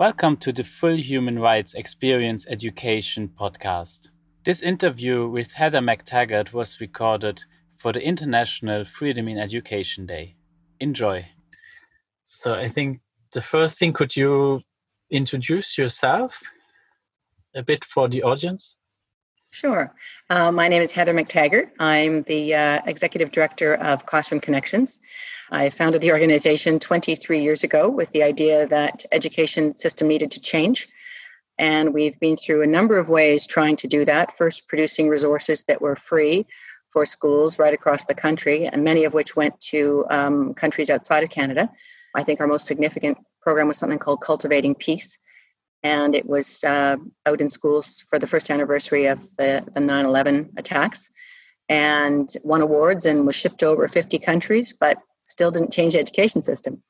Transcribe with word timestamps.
Welcome 0.00 0.38
to 0.38 0.50
the 0.50 0.64
Full 0.64 0.96
Human 0.96 1.38
Rights 1.38 1.74
Experience 1.74 2.46
Education 2.48 3.28
podcast. 3.38 4.08
This 4.46 4.62
interview 4.62 5.28
with 5.28 5.52
Heather 5.52 5.80
MacTaggart 5.80 6.54
was 6.54 6.80
recorded 6.80 7.44
for 7.76 7.92
the 7.92 8.02
International 8.02 8.86
Freedom 8.86 9.28
in 9.28 9.36
Education 9.36 10.06
Day. 10.06 10.36
Enjoy. 10.80 11.28
So, 12.24 12.54
I 12.54 12.70
think 12.70 13.02
the 13.34 13.42
first 13.42 13.78
thing, 13.78 13.92
could 13.92 14.16
you 14.16 14.62
introduce 15.10 15.76
yourself 15.76 16.50
a 17.54 17.62
bit 17.62 17.84
for 17.84 18.08
the 18.08 18.22
audience? 18.22 18.76
Sure. 19.52 19.92
Uh, 20.30 20.52
my 20.52 20.68
name 20.68 20.80
is 20.80 20.92
Heather 20.92 21.12
MacTaggart. 21.12 21.70
I'm 21.80 22.22
the 22.22 22.54
uh, 22.54 22.80
executive 22.86 23.32
director 23.32 23.74
of 23.74 24.06
Classroom 24.06 24.40
Connections. 24.40 25.00
I 25.50 25.70
founded 25.70 26.02
the 26.02 26.12
organization 26.12 26.78
23 26.78 27.42
years 27.42 27.64
ago 27.64 27.88
with 27.88 28.12
the 28.12 28.22
idea 28.22 28.68
that 28.68 29.04
education 29.10 29.74
system 29.74 30.06
needed 30.06 30.30
to 30.32 30.40
change. 30.40 30.88
And 31.58 31.92
we've 31.92 32.18
been 32.20 32.36
through 32.36 32.62
a 32.62 32.66
number 32.66 32.96
of 32.96 33.08
ways 33.08 33.44
trying 33.44 33.74
to 33.76 33.88
do 33.88 34.04
that. 34.04 34.32
First, 34.32 34.68
producing 34.68 35.08
resources 35.08 35.64
that 35.64 35.82
were 35.82 35.96
free 35.96 36.46
for 36.90 37.04
schools 37.04 37.58
right 37.58 37.74
across 37.74 38.04
the 38.04 38.14
country, 38.14 38.66
and 38.66 38.84
many 38.84 39.04
of 39.04 39.14
which 39.14 39.34
went 39.34 39.58
to 39.60 40.06
um, 40.10 40.54
countries 40.54 40.90
outside 40.90 41.24
of 41.24 41.30
Canada. 41.30 41.68
I 42.14 42.22
think 42.22 42.40
our 42.40 42.46
most 42.46 42.66
significant 42.66 43.18
program 43.42 43.66
was 43.66 43.78
something 43.78 43.98
called 43.98 44.20
Cultivating 44.20 44.76
Peace, 44.76 45.18
and 45.82 46.14
it 46.14 46.26
was 46.26 46.62
uh, 46.64 46.96
out 47.26 47.40
in 47.40 47.48
schools 47.48 48.04
for 48.08 48.18
the 48.18 48.26
first 48.26 48.50
anniversary 48.50 49.06
of 49.06 49.20
the, 49.36 49.64
the 49.74 49.80
9-11 49.80 50.50
attacks 50.58 51.10
and 51.68 52.28
won 52.42 52.60
awards 52.60 53.06
and 53.06 53.26
was 53.26 53.36
shipped 53.36 53.58
to 53.60 53.66
over 53.66 53.88
50 53.88 54.18
countries 54.18 54.72
but 54.72 54.98
still 55.24 55.50
didn't 55.50 55.72
change 55.72 55.94
the 55.94 56.00
education 56.00 56.42
system. 56.42 56.82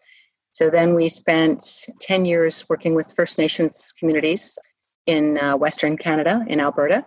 So 0.53 0.71
then 0.71 0.95
we 0.95 1.09
spent 1.09 1.63
10 2.01 2.25
years 2.25 2.69
working 2.69 2.95
with 2.95 3.13
first 3.13 3.39
nations 3.39 3.93
communities 3.99 4.59
in 5.07 5.39
uh, 5.39 5.57
western 5.57 5.97
canada 5.97 6.45
in 6.49 6.61
alberta 6.61 7.05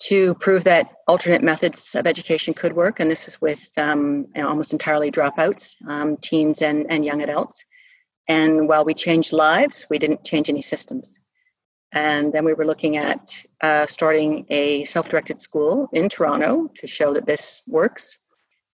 to 0.00 0.34
prove 0.34 0.64
that 0.64 0.90
alternate 1.06 1.42
methods 1.42 1.94
of 1.94 2.06
education 2.06 2.54
could 2.54 2.74
work 2.74 3.00
and 3.00 3.10
this 3.10 3.28
is 3.28 3.40
with 3.40 3.66
um, 3.78 4.26
almost 4.36 4.72
entirely 4.72 5.10
dropouts 5.10 5.74
um, 5.88 6.16
teens 6.18 6.62
and, 6.62 6.86
and 6.90 7.04
young 7.04 7.22
adults 7.22 7.64
and 8.28 8.68
while 8.68 8.84
we 8.84 8.94
changed 8.94 9.32
lives, 9.32 9.86
we 9.90 9.98
didn't 9.98 10.24
change 10.24 10.48
any 10.48 10.62
systems. 10.62 11.20
And 11.92 12.32
then 12.32 12.44
we 12.44 12.54
were 12.54 12.66
looking 12.66 12.96
at 12.96 13.44
uh, 13.62 13.86
starting 13.86 14.46
a 14.48 14.84
self 14.84 15.08
directed 15.08 15.38
school 15.38 15.88
in 15.92 16.08
Toronto 16.08 16.68
to 16.76 16.86
show 16.86 17.12
that 17.14 17.26
this 17.26 17.62
works, 17.68 18.18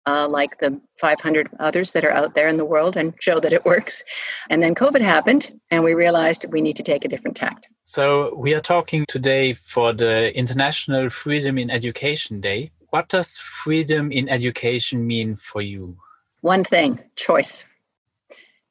uh, 0.06 0.26
like 0.26 0.58
the 0.58 0.80
500 0.98 1.48
others 1.58 1.92
that 1.92 2.04
are 2.04 2.12
out 2.12 2.34
there 2.34 2.48
in 2.48 2.56
the 2.56 2.64
world, 2.64 2.96
and 2.96 3.12
show 3.20 3.38
that 3.38 3.52
it 3.52 3.64
works. 3.66 4.02
And 4.48 4.62
then 4.62 4.74
COVID 4.74 5.02
happened, 5.02 5.52
and 5.70 5.84
we 5.84 5.92
realized 5.92 6.46
we 6.50 6.62
need 6.62 6.76
to 6.76 6.82
take 6.82 7.04
a 7.04 7.08
different 7.08 7.36
tact. 7.36 7.68
So, 7.84 8.34
we 8.36 8.54
are 8.54 8.62
talking 8.62 9.04
today 9.06 9.52
for 9.52 9.92
the 9.92 10.34
International 10.34 11.10
Freedom 11.10 11.58
in 11.58 11.68
Education 11.70 12.40
Day. 12.40 12.70
What 12.88 13.08
does 13.08 13.36
freedom 13.36 14.10
in 14.12 14.30
education 14.30 15.06
mean 15.06 15.36
for 15.36 15.60
you? 15.60 15.96
One 16.40 16.64
thing 16.64 17.00
choice. 17.16 17.66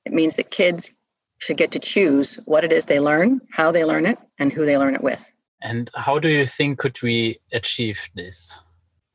It 0.06 0.14
means 0.14 0.36
that 0.36 0.52
kids 0.52 0.92
should 1.40 1.58
get 1.58 1.72
to 1.72 1.80
choose 1.80 2.36
what 2.46 2.64
it 2.64 2.72
is 2.72 2.86
they 2.86 3.00
learn, 3.00 3.42
how 3.52 3.72
they 3.72 3.86
learn 3.86 4.06
it, 4.06 4.18
and 4.38 4.52
who 4.52 4.66
they 4.66 4.78
learn 4.78 4.96
it 4.96 5.04
with. 5.04 5.32
And 5.62 5.90
how 5.94 6.20
do 6.20 6.30
you 6.30 6.46
think 6.46 6.80
could 6.80 7.02
we 7.02 7.40
achieve 7.52 8.00
this 8.16 8.58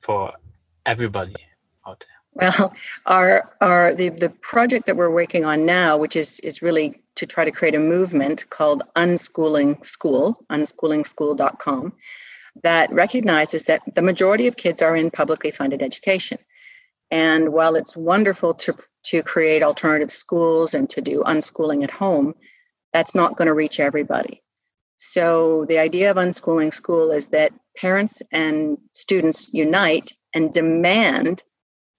for 0.01 0.33
everybody 0.85 1.37
out 1.87 2.01
there? 2.01 2.09
Well, 2.35 2.73
our 3.07 3.55
our 3.61 3.95
the, 3.95 4.11
the 4.11 4.31
project 4.31 4.87
that 4.87 4.97
we're 4.97 5.11
working 5.11 5.45
on 5.45 5.65
now, 5.65 5.97
which 5.97 6.17
is 6.17 6.41
is 6.41 6.63
really 6.63 7.01
to 7.17 7.27
try 7.27 7.45
to 7.45 7.51
create 7.51 7.75
a 7.75 7.81
movement 7.81 8.49
called 8.51 8.83
Unschooling 8.97 9.85
School, 9.87 10.45
unschoolingschool.com, 10.51 11.93
that 12.63 12.93
recognizes 12.93 13.65
that 13.65 13.83
the 13.95 14.03
majority 14.03 14.47
of 14.47 14.57
kids 14.57 14.83
are 14.83 14.97
in 14.97 15.11
publicly 15.11 15.51
funded 15.51 15.83
education. 15.83 16.39
And 17.11 17.53
while 17.53 17.77
it's 17.77 17.97
wonderful 17.97 18.55
to, 18.55 18.75
to 19.05 19.23
create 19.23 19.63
alternative 19.63 20.11
schools 20.11 20.75
and 20.75 20.89
to 20.91 21.01
do 21.01 21.23
unschooling 21.23 21.85
at 21.85 21.91
home, 21.91 22.35
that's 22.93 23.15
not 23.15 23.37
going 23.37 23.47
to 23.47 23.55
reach 23.55 23.81
everybody. 23.81 24.43
So, 24.97 25.65
the 25.67 25.79
idea 25.79 26.11
of 26.11 26.17
unschooling 26.17 26.73
school 26.73 27.11
is 27.11 27.29
that 27.29 27.53
parents 27.77 28.23
and 28.33 28.79
students 28.93 29.53
unite 29.53 30.13
and 30.35 30.53
demand 30.53 31.43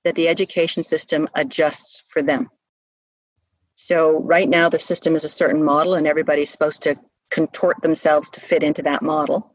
that 0.06 0.16
the 0.16 0.28
education 0.28 0.84
system 0.84 1.28
adjusts 1.36 2.04
for 2.08 2.22
them. 2.22 2.50
So, 3.76 4.22
right 4.22 4.48
now, 4.48 4.70
the 4.70 4.80
system 4.80 5.16
is 5.16 5.26
a 5.26 5.30
certain 5.30 5.64
model, 5.64 5.96
and 5.96 6.08
everybody's 6.08 6.50
supposed 6.50 6.82
to 6.84 6.96
contort 7.32 7.82
themselves 7.82 8.30
to 8.32 8.40
fit 8.40 8.64
into 8.64 8.82
that 8.84 9.02
model. 9.02 9.54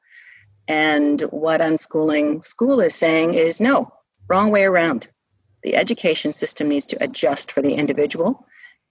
And 0.69 1.23
what 1.23 1.63
unschooling 1.63 2.45
school 2.45 2.81
is 2.81 2.95
saying 2.95 3.35
is 3.35 3.61
no, 3.61 3.91
wrong 4.29 4.51
way 4.51 4.65
around 4.65 5.09
the 5.63 5.77
education 5.77 6.33
system 6.33 6.69
needs 6.69 6.87
to 6.87 7.03
adjust 7.03 7.53
for 7.53 7.63
the 7.63 7.75
individual 7.75 8.47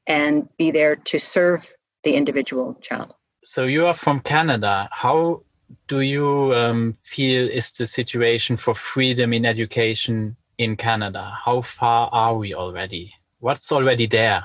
and 0.07 0.47
be 0.57 0.71
there 0.71 0.95
to 0.95 1.19
serve 1.19 1.69
the 2.03 2.15
individual 2.15 2.75
child. 2.81 3.13
So 3.43 3.65
you 3.65 3.85
are 3.85 3.93
from 3.93 4.19
Canada. 4.19 4.89
How 4.91 5.43
do 5.87 6.01
you 6.01 6.53
um, 6.53 6.95
feel 6.99 7.47
is 7.49 7.71
the 7.71 7.87
situation 7.87 8.57
for 8.57 8.75
freedom 8.75 9.33
in 9.33 9.45
education 9.45 10.35
in 10.57 10.75
Canada? 10.75 11.33
How 11.45 11.61
far 11.61 12.09
are 12.11 12.35
we 12.35 12.53
already? 12.53 13.13
What's 13.39 13.71
already 13.71 14.07
there? 14.07 14.43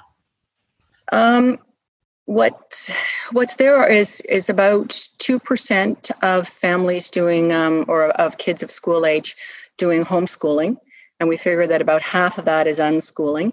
Um, 1.12 1.58
what 2.26 2.88
what's 3.32 3.56
there 3.56 3.86
is 3.86 4.20
is 4.22 4.48
about 4.48 4.98
two 5.18 5.38
percent 5.38 6.10
of 6.22 6.48
families 6.48 7.10
doing 7.10 7.52
um, 7.52 7.84
or 7.88 8.08
of 8.10 8.38
kids 8.38 8.62
of 8.62 8.70
school 8.70 9.04
age 9.04 9.36
doing 9.76 10.04
homeschooling 10.04 10.76
and 11.24 11.30
we 11.30 11.38
figure 11.38 11.66
that 11.66 11.80
about 11.80 12.02
half 12.02 12.36
of 12.36 12.44
that 12.44 12.66
is 12.66 12.78
unschooling. 12.78 13.50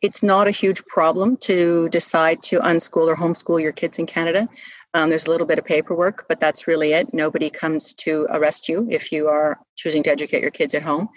It's 0.00 0.24
not 0.24 0.48
a 0.48 0.50
huge 0.50 0.84
problem 0.86 1.36
to 1.42 1.88
decide 1.90 2.42
to 2.42 2.58
unschool 2.58 3.06
or 3.06 3.14
homeschool 3.14 3.62
your 3.62 3.70
kids 3.70 4.00
in 4.00 4.06
Canada. 4.06 4.48
Um, 4.92 5.08
there's 5.08 5.26
a 5.26 5.30
little 5.30 5.46
bit 5.46 5.60
of 5.60 5.64
paperwork, 5.64 6.26
but 6.28 6.40
that's 6.40 6.66
really 6.66 6.94
it. 6.94 7.14
Nobody 7.14 7.48
comes 7.48 7.94
to 8.06 8.26
arrest 8.30 8.68
you 8.68 8.88
if 8.90 9.12
you 9.12 9.28
are 9.28 9.60
choosing 9.76 10.02
to 10.02 10.10
educate 10.10 10.42
your 10.42 10.50
kids 10.50 10.74
at 10.74 10.82
home. 10.82 11.10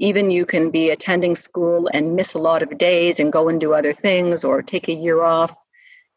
Even 0.00 0.30
you 0.30 0.46
can 0.46 0.70
be 0.70 0.88
attending 0.88 1.36
school 1.36 1.90
and 1.92 2.16
miss 2.16 2.32
a 2.32 2.38
lot 2.38 2.62
of 2.62 2.78
days 2.78 3.20
and 3.20 3.30
go 3.30 3.50
and 3.50 3.60
do 3.60 3.74
other 3.74 3.92
things 3.92 4.44
or 4.44 4.62
take 4.62 4.88
a 4.88 4.94
year 4.94 5.22
off, 5.22 5.54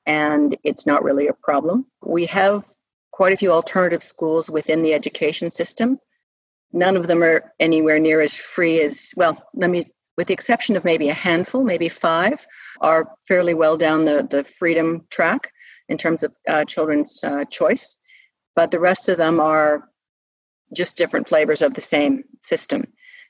and 0.05 0.55
it's 0.63 0.87
not 0.87 1.03
really 1.03 1.27
a 1.27 1.33
problem. 1.33 1.85
We 2.01 2.27
have 2.27 2.63
quite 3.11 3.33
a 3.33 3.37
few 3.37 3.51
alternative 3.51 4.03
schools 4.03 4.49
within 4.49 4.83
the 4.83 4.93
education 4.93 5.51
system 5.51 5.99
None 6.73 6.97
of 6.97 7.07
them 7.07 7.23
are 7.23 7.53
anywhere 7.59 7.99
near 7.99 8.19
as 8.19 8.35
free 8.35 8.81
as, 8.81 9.13
well, 9.15 9.41
let 9.53 9.69
me, 9.69 9.85
with 10.17 10.27
the 10.27 10.33
exception 10.33 10.75
of 10.75 10.83
maybe 10.83 11.09
a 11.09 11.13
handful, 11.13 11.63
maybe 11.63 11.87
five, 11.87 12.45
are 12.81 13.11
fairly 13.27 13.53
well 13.53 13.77
down 13.77 14.05
the, 14.05 14.27
the 14.29 14.43
freedom 14.43 15.05
track 15.11 15.51
in 15.87 15.97
terms 15.97 16.23
of 16.23 16.35
uh, 16.49 16.65
children's 16.65 17.23
uh, 17.23 17.45
choice. 17.45 17.97
But 18.55 18.71
the 18.71 18.79
rest 18.79 19.07
of 19.07 19.17
them 19.17 19.39
are 19.39 19.89
just 20.75 20.97
different 20.97 21.27
flavors 21.27 21.61
of 21.61 21.75
the 21.75 21.81
same 21.81 22.23
system. 22.41 22.85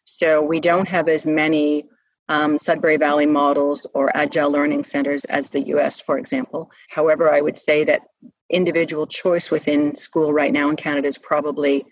So 0.05 0.41
we 0.41 0.59
don't 0.59 0.87
have 0.87 1.07
as 1.07 1.25
many 1.25 1.85
um, 2.29 2.57
Sudbury 2.57 2.97
Valley 2.97 3.25
models 3.25 3.85
or 3.93 4.15
agile 4.15 4.51
learning 4.51 4.83
centers 4.83 5.25
as 5.25 5.49
the 5.49 5.61
US, 5.67 5.99
for 5.99 6.17
example. 6.17 6.71
However, 6.89 7.33
I 7.33 7.41
would 7.41 7.57
say 7.57 7.83
that 7.83 8.01
individual 8.49 9.07
choice 9.07 9.51
within 9.51 9.95
school 9.95 10.31
right 10.31 10.53
now 10.53 10.69
in 10.69 10.75
Canada 10.75 11.07
is 11.07 11.17
probably 11.17 11.83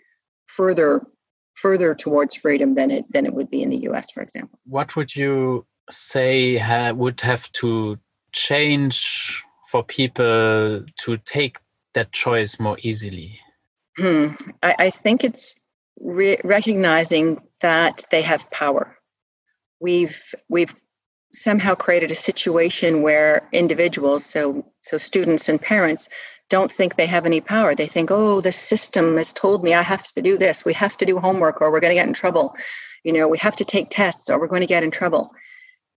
further 0.47 1.01
further 1.55 1.93
towards 1.93 2.35
freedom 2.35 2.75
than 2.75 2.91
it 2.91 3.05
than 3.11 3.25
it 3.25 3.33
would 3.33 3.49
be 3.49 3.61
in 3.61 3.69
the 3.69 3.83
US, 3.89 4.11
for 4.11 4.21
example. 4.21 4.59
What 4.65 4.95
would 4.95 5.15
you 5.15 5.65
say 5.89 6.57
ha 6.57 6.91
would 6.91 7.21
have 7.21 7.51
to 7.53 7.97
change 8.31 9.43
for 9.69 9.83
people 9.83 10.83
to 10.99 11.17
take 11.25 11.57
that 11.93 12.11
choice 12.11 12.59
more 12.59 12.77
easily? 12.81 13.39
Hmm. 13.97 14.29
I, 14.63 14.75
I, 14.79 14.89
think 14.89 15.23
it's 15.23 15.55
re 15.99 16.37
recognizing 16.43 17.41
that 17.59 18.05
they 18.09 18.21
have 18.21 18.49
power. 18.51 18.97
We've 19.79 20.33
we've 20.49 20.73
somehow 21.33 21.75
created 21.75 22.11
a 22.11 22.15
situation 22.15 23.01
where 23.01 23.47
individuals, 23.51 24.25
so 24.25 24.65
so 24.81 24.97
students 24.97 25.49
and 25.49 25.61
parents, 25.61 26.07
don't 26.51 26.71
think 26.71 26.95
they 26.95 27.05
have 27.05 27.25
any 27.25 27.39
power. 27.39 27.73
They 27.73 27.87
think, 27.87 28.11
oh, 28.11 28.41
the 28.41 28.51
system 28.51 29.17
has 29.17 29.31
told 29.31 29.63
me 29.63 29.73
I 29.73 29.81
have 29.81 30.03
to 30.13 30.21
do 30.21 30.37
this. 30.37 30.65
We 30.65 30.73
have 30.73 30.97
to 30.97 31.05
do 31.05 31.17
homework 31.17 31.61
or 31.61 31.71
we're 31.71 31.79
going 31.79 31.91
to 31.91 31.95
get 31.95 32.07
in 32.07 32.13
trouble. 32.13 32.55
You 33.05 33.13
know, 33.13 33.29
we 33.29 33.37
have 33.37 33.55
to 33.55 33.65
take 33.65 33.89
tests 33.89 34.29
or 34.29 34.37
we're 34.37 34.47
going 34.47 34.61
to 34.61 34.67
get 34.67 34.83
in 34.83 34.91
trouble. 34.91 35.31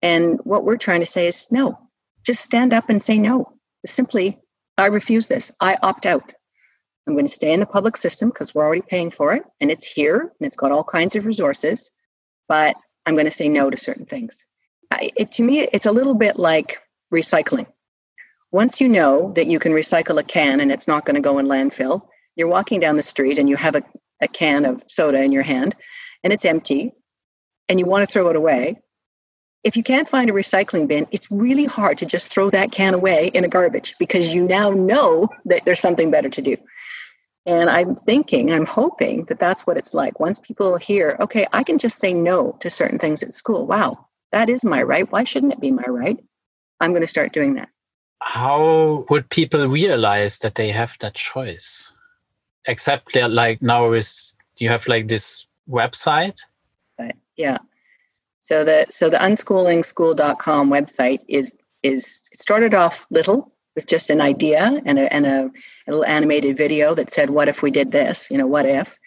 And 0.03 0.39
what 0.45 0.65
we're 0.65 0.77
trying 0.77 1.01
to 1.01 1.07
say 1.07 1.27
is 1.27 1.51
no, 1.51 1.79
just 2.25 2.43
stand 2.43 2.75
up 2.75 2.91
and 2.91 3.03
say 3.03 3.19
no. 3.19 3.55
Simply, 3.87 4.39
I 4.77 4.87
refuse 4.87 5.27
this. 5.27 5.51
I 5.59 5.79
opt 5.83 6.05
out. 6.05 6.33
I'm 7.07 7.15
going 7.15 7.27
to 7.27 7.33
stay 7.33 7.53
in 7.53 7.61
the 7.61 7.67
public 7.67 7.97
system 7.97 8.29
because 8.29 8.55
we're 8.55 8.65
already 8.65 8.83
paying 8.83 9.11
for 9.11 9.33
it 9.33 9.45
and 9.61 9.71
it's 9.71 9.91
here 9.91 10.21
and 10.21 10.47
it's 10.47 10.55
got 10.55 10.71
all 10.71 10.85
kinds 10.85 11.17
of 11.17 11.25
resources, 11.25 11.91
but 12.47 12.77
I'm 13.07 13.15
going 13.15 13.25
to 13.25 13.33
say 13.33 13.49
no 13.49 13.71
to 13.71 13.77
certain 13.77 14.07
things. 14.07 14.45
I, 14.91 15.09
it, 15.17 15.33
to 15.33 15.43
me, 15.43 15.61
it's 15.61 15.87
a 15.87 15.93
little 15.93 16.15
bit 16.15 16.39
like 16.39 16.79
recycling 17.13 17.67
once 18.53 18.81
you 18.81 18.89
know 18.89 19.33
that 19.33 19.47
you 19.47 19.59
can 19.59 19.73
recycle 19.73 20.19
a 20.21 20.23
can 20.23 20.61
and 20.61 20.71
it's 20.71 20.87
not 20.87 21.05
going 21.07 21.15
to 21.15 21.21
go 21.21 21.39
in 21.39 21.47
landfill, 21.47 22.03
you're 22.37 22.49
walking 22.49 22.81
down 22.81 22.97
the 22.97 23.03
street 23.03 23.39
and 23.39 23.49
you 23.49 23.57
have 23.57 23.75
a, 23.75 23.83
a 24.21 24.29
can 24.29 24.65
of 24.67 24.83
soda 24.89 25.23
in 25.23 25.33
your 25.33 25.43
hand 25.43 25.75
and 26.23 26.33
it's 26.33 26.45
empty 26.45 26.93
and 27.69 27.81
you 27.81 27.87
want 27.87 28.07
to 28.07 28.13
throw 28.13 28.29
it 28.29 28.37
away. 28.37 28.81
If 29.65 29.77
you 29.77 29.83
can't 29.83 30.09
find 30.09 30.29
a 30.29 30.33
recycling 30.33 30.87
bin, 30.87 31.07
it's 31.13 31.31
really 31.31 31.65
hard 31.65 31.99
to 31.99 32.07
just 32.07 32.31
throw 32.31 32.51
that 32.51 32.73
can 32.73 32.95
away 32.95 33.29
in 33.29 33.45
a 33.45 33.49
garbage 33.49 33.95
because 33.99 34.35
you 34.35 34.45
now 34.45 34.71
know 34.71 35.29
that 35.47 35.65
there's 35.65 35.81
something 35.81 36.11
better 36.11 36.29
to 36.29 36.43
do. 36.43 36.57
And 37.47 37.71
I'm 37.71 37.95
thinking, 37.95 38.53
I'm 38.53 38.67
hoping 38.67 39.25
that 39.27 39.39
that's 39.39 39.67
what 39.67 39.77
it's 39.77 39.95
like. 39.95 40.21
Once 40.21 40.39
people 40.39 40.77
hear, 40.77 41.17
okay, 41.21 41.47
I 41.53 41.65
can 41.65 41.79
just 41.79 41.99
say 41.99 42.13
no 42.13 42.53
to 42.61 42.71
certain 42.71 42.99
things 42.99 43.23
at 43.23 43.35
school. 43.35 43.67
Wow, 43.67 44.07
that 44.31 44.49
is 44.49 44.65
my 44.65 44.83
right. 44.83 45.11
Why 45.11 45.25
shouldn't 45.25 45.53
it 45.53 45.61
be 45.61 45.73
my 45.73 45.85
right? 45.89 46.19
I'm 46.81 46.91
going 46.91 47.03
to 47.03 47.09
start 47.09 47.33
doing 47.33 47.55
that. 47.55 47.69
How 48.25 49.05
would 49.11 49.29
people 49.31 49.67
realize 49.67 50.39
that 50.39 50.55
they 50.55 50.71
have 50.71 50.97
that 51.01 51.15
choice? 51.15 51.91
Except 52.67 53.13
that, 53.15 53.33
like 53.33 53.61
now, 53.61 53.93
is 53.93 54.33
you 54.57 54.69
have 54.69 54.87
like 54.87 55.09
this 55.09 55.47
website. 55.69 56.39
Right. 56.99 57.17
Yeah. 57.37 57.59
So 58.39 58.65
the 58.65 58.87
so 58.91 59.11
the 59.11 59.19
unschoolingschool.com 59.19 60.71
website 60.71 61.21
is 61.29 61.53
is 61.83 62.23
it 62.31 62.41
started 62.41 62.75
off 62.75 63.07
little 63.11 63.53
with 63.75 63.87
just 63.87 64.09
an 64.11 64.21
idea 64.21 64.81
and 64.85 64.99
a, 64.99 65.13
and 65.13 65.27
a, 65.27 65.51
a 65.87 65.91
little 65.91 66.05
animated 66.05 66.57
video 66.57 66.95
that 66.95 67.11
said, 67.11 67.31
What 67.31 67.49
if 67.49 67.63
we 67.63 67.71
did 67.71 67.91
this? 67.91 68.31
You 68.31 68.39
know, 68.39 68.47
what 68.47 68.67
if? 68.67 68.99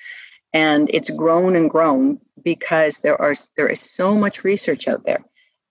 And 0.54 0.90
it's 0.94 1.10
grown 1.10 1.56
and 1.56 1.70
grown 1.70 2.20
because 2.44 3.00
there 3.00 3.22
are 3.22 3.36
there 3.56 3.68
is 3.68 3.80
so 3.80 4.16
much 4.16 4.44
research 4.44 4.88
out 4.88 5.06
there 5.06 5.24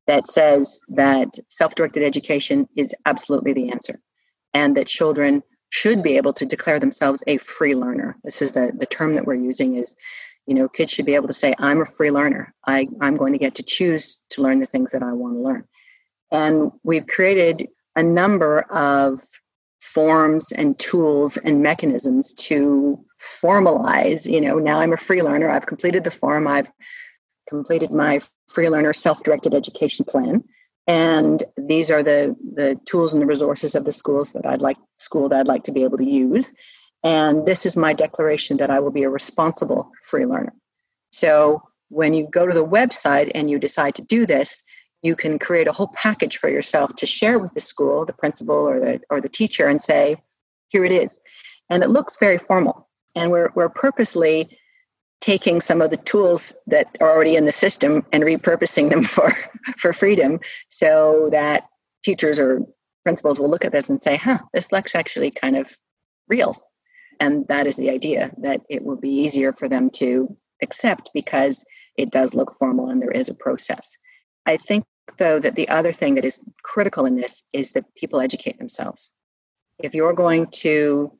that 0.06 0.26
says 0.28 0.80
that 0.88 1.28
self-directed 1.48 2.02
education 2.02 2.68
is 2.76 2.94
absolutely 3.06 3.52
the 3.52 3.70
answer 3.70 4.00
and 4.52 4.76
that 4.76 4.86
children 4.86 5.42
should 5.70 6.02
be 6.02 6.16
able 6.16 6.32
to 6.32 6.46
declare 6.46 6.78
themselves 6.78 7.22
a 7.26 7.38
free 7.38 7.74
learner. 7.74 8.16
This 8.22 8.40
is 8.40 8.52
the, 8.52 8.72
the 8.78 8.86
term 8.86 9.14
that 9.14 9.26
we're 9.26 9.34
using 9.34 9.76
is, 9.76 9.96
you 10.46 10.54
know, 10.54 10.68
kids 10.68 10.92
should 10.92 11.06
be 11.06 11.14
able 11.14 11.28
to 11.28 11.34
say, 11.34 11.54
I'm 11.58 11.80
a 11.80 11.86
free 11.86 12.10
learner. 12.10 12.54
I, 12.66 12.86
I'm 13.00 13.16
going 13.16 13.32
to 13.32 13.38
get 13.38 13.56
to 13.56 13.62
choose 13.62 14.18
to 14.30 14.42
learn 14.42 14.60
the 14.60 14.66
things 14.66 14.92
that 14.92 15.02
I 15.02 15.12
want 15.12 15.34
to 15.34 15.40
learn. 15.40 15.64
And 16.30 16.70
we've 16.84 17.06
created 17.06 17.66
a 17.96 18.02
number 18.02 18.60
of 18.70 19.20
forms 19.80 20.50
and 20.52 20.78
tools 20.78 21.36
and 21.38 21.62
mechanisms 21.62 22.32
to 22.34 22.98
formalize 23.20 24.30
you 24.30 24.40
know 24.40 24.58
now 24.58 24.80
i'm 24.80 24.94
a 24.94 24.96
free 24.96 25.20
learner 25.20 25.50
i've 25.50 25.66
completed 25.66 26.04
the 26.04 26.10
form 26.10 26.48
i've 26.48 26.68
completed 27.49 27.91
my 27.91 28.20
free 28.49 28.69
learner 28.69 28.93
self-directed 28.93 29.55
education 29.55 30.05
plan 30.05 30.43
and 30.87 31.43
these 31.56 31.91
are 31.91 32.02
the 32.02 32.37
the 32.55 32.79
tools 32.87 33.12
and 33.12 33.23
the 33.23 33.26
resources 33.26 33.75
of 33.75 33.85
the 33.85 33.93
schools 33.93 34.32
that 34.32 34.46
i'd 34.46 34.62
like 34.62 34.76
school 34.96 35.29
that 35.29 35.41
i'd 35.41 35.49
like 35.49 35.64
to 35.64 35.73
be 35.73 35.85
able 35.85 35.99
to 35.99 36.05
use 36.05 36.52
and 37.02 37.46
this 37.46 37.67
is 37.67 37.76
my 37.76 37.93
declaration 37.93 38.56
that 38.56 38.70
i 38.70 38.79
will 38.81 38.91
be 38.91 39.02
a 39.02 39.11
responsible 39.11 39.91
free 40.08 40.26
learner 40.26 40.52
so 41.11 41.62
when 41.88 42.12
you 42.12 42.29
go 42.31 42.46
to 42.46 42.55
the 42.55 42.67
website 42.67 43.31
and 43.35 43.50
you 43.50 43.58
decide 43.58 43.94
to 43.94 44.02
do 44.02 44.26
this 44.26 44.62
you 45.05 45.14
can 45.14 45.38
create 45.38 45.69
a 45.69 45.73
whole 45.73 45.88
package 45.88 46.38
for 46.38 46.49
yourself 46.49 46.97
to 46.97 47.05
share 47.06 47.38
with 47.38 47.52
the 47.52 47.61
school, 47.61 48.06
the 48.06 48.14
principal 48.14 48.56
or 48.56 48.81
the 48.81 49.00
or 49.11 49.20
the 49.20 49.29
teacher, 49.29 49.69
and 49.69 49.81
say, 49.81 50.17
here 50.70 50.85
it 50.85 50.93
is. 50.93 51.20
And 51.70 51.85
it 51.85 51.90
looks 51.90 52.17
very 52.17 52.38
formal. 52.38 52.88
And 53.14 53.31
we're 53.31 53.50
we're 53.55 53.69
purposely 53.69 54.58
taking 55.25 55.59
some 55.59 55.81
of 55.81 55.88
the 55.88 55.97
tools 55.97 56.53
that 56.67 56.87
are 57.00 57.09
already 57.09 57.35
in 57.35 57.47
the 57.47 57.53
system 57.53 58.05
and 58.12 58.25
repurposing 58.25 58.91
them 58.91 59.03
for 59.15 59.32
for 59.79 59.94
freedom 59.94 60.38
so 60.69 61.31
that 61.32 61.65
teachers 62.05 62.38
or 62.38 62.61
principals 63.05 63.41
will 63.41 63.50
look 63.50 63.65
at 63.65 63.73
this 63.73 63.88
and 63.88 64.03
say, 64.03 64.17
huh, 64.17 64.38
this 64.53 64.71
looks 64.71 64.94
actually 64.94 65.31
kind 65.31 65.56
of 65.56 65.75
real. 66.29 66.55
And 67.21 67.49
that 67.49 67.67
is 67.67 67.76
the 67.76 67.88
idea 67.88 68.32
that 68.43 68.61
it 68.69 68.85
will 68.85 68.97
be 68.97 69.09
easier 69.09 69.53
for 69.55 69.67
them 69.67 69.88
to 69.94 70.37
accept 70.62 71.11
because 71.15 71.65
it 71.97 72.11
does 72.11 72.35
look 72.35 72.53
formal 72.53 72.91
and 72.91 73.00
there 73.00 73.11
is 73.11 73.31
a 73.31 73.35
process. 73.35 73.97
I 74.44 74.59
think 74.59 74.85
though, 75.17 75.38
that 75.38 75.55
the 75.55 75.69
other 75.71 75.93
thing 75.93 76.17
that 76.17 76.25
is 76.26 76.38
critical 76.65 77.06
in 77.06 77.17
this 77.17 77.43
is 77.55 77.71
that 77.71 77.94
people 77.94 78.21
educate 78.21 78.59
themselves. 78.59 79.11
If 79.79 79.94
you're 79.94 80.12
going 80.12 80.49
to 80.65 81.11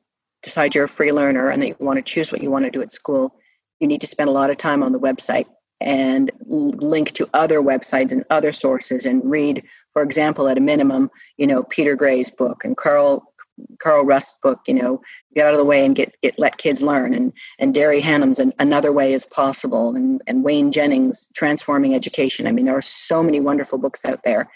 decide 0.43 0.75
you're 0.75 0.85
a 0.85 0.99
free 0.99 1.11
learner 1.11 1.49
and 1.49 1.59
that 1.63 1.69
you 1.69 1.75
want 1.79 1.97
to 1.97 2.03
choose 2.03 2.31
what 2.31 2.43
you 2.43 2.51
want 2.51 2.65
to 2.65 2.71
do 2.71 2.83
at 2.83 2.91
school, 2.91 3.35
you 3.79 3.87
need 3.87 4.01
to 4.01 4.07
spend 4.07 4.29
a 4.29 4.33
lot 4.33 4.49
of 4.49 4.57
time 4.57 4.83
on 4.83 4.91
the 4.91 4.99
website 4.99 5.45
and 5.81 6.31
link 6.45 7.11
to 7.11 7.29
other 7.33 7.61
websites 7.61 8.11
and 8.11 8.23
other 8.29 8.53
sources 8.53 9.05
and 9.05 9.21
read, 9.29 9.63
for 9.93 10.01
example, 10.01 10.47
at 10.47 10.57
a 10.57 10.61
minimum, 10.61 11.11
you 11.37 11.45
know, 11.45 11.63
Peter 11.63 11.95
Gray's 11.95 12.29
book 12.29 12.63
and 12.63 12.77
Carl 12.77 13.31
Carl 13.79 14.03
Rust's 14.03 14.35
book, 14.41 14.59
you 14.67 14.73
know, 14.73 15.01
get 15.33 15.47
out 15.47 15.53
of 15.53 15.59
the 15.59 15.65
way 15.65 15.85
and 15.85 15.95
get, 15.95 16.13
get 16.21 16.37
let 16.37 16.57
kids 16.57 16.81
learn, 16.81 17.13
and 17.13 17.31
and 17.59 17.73
Derry 17.73 17.99
Hannam's 17.99 18.39
an, 18.39 18.53
another 18.59 18.91
way 18.91 19.13
is 19.13 19.25
possible, 19.25 19.95
and 19.95 20.21
and 20.27 20.43
Wayne 20.43 20.71
Jennings 20.71 21.29
transforming 21.35 21.95
education. 21.95 22.47
I 22.47 22.51
mean, 22.51 22.65
there 22.65 22.77
are 22.77 22.81
so 22.81 23.23
many 23.23 23.39
wonderful 23.39 23.77
books 23.77 24.03
out 24.05 24.19
there, 24.25 24.49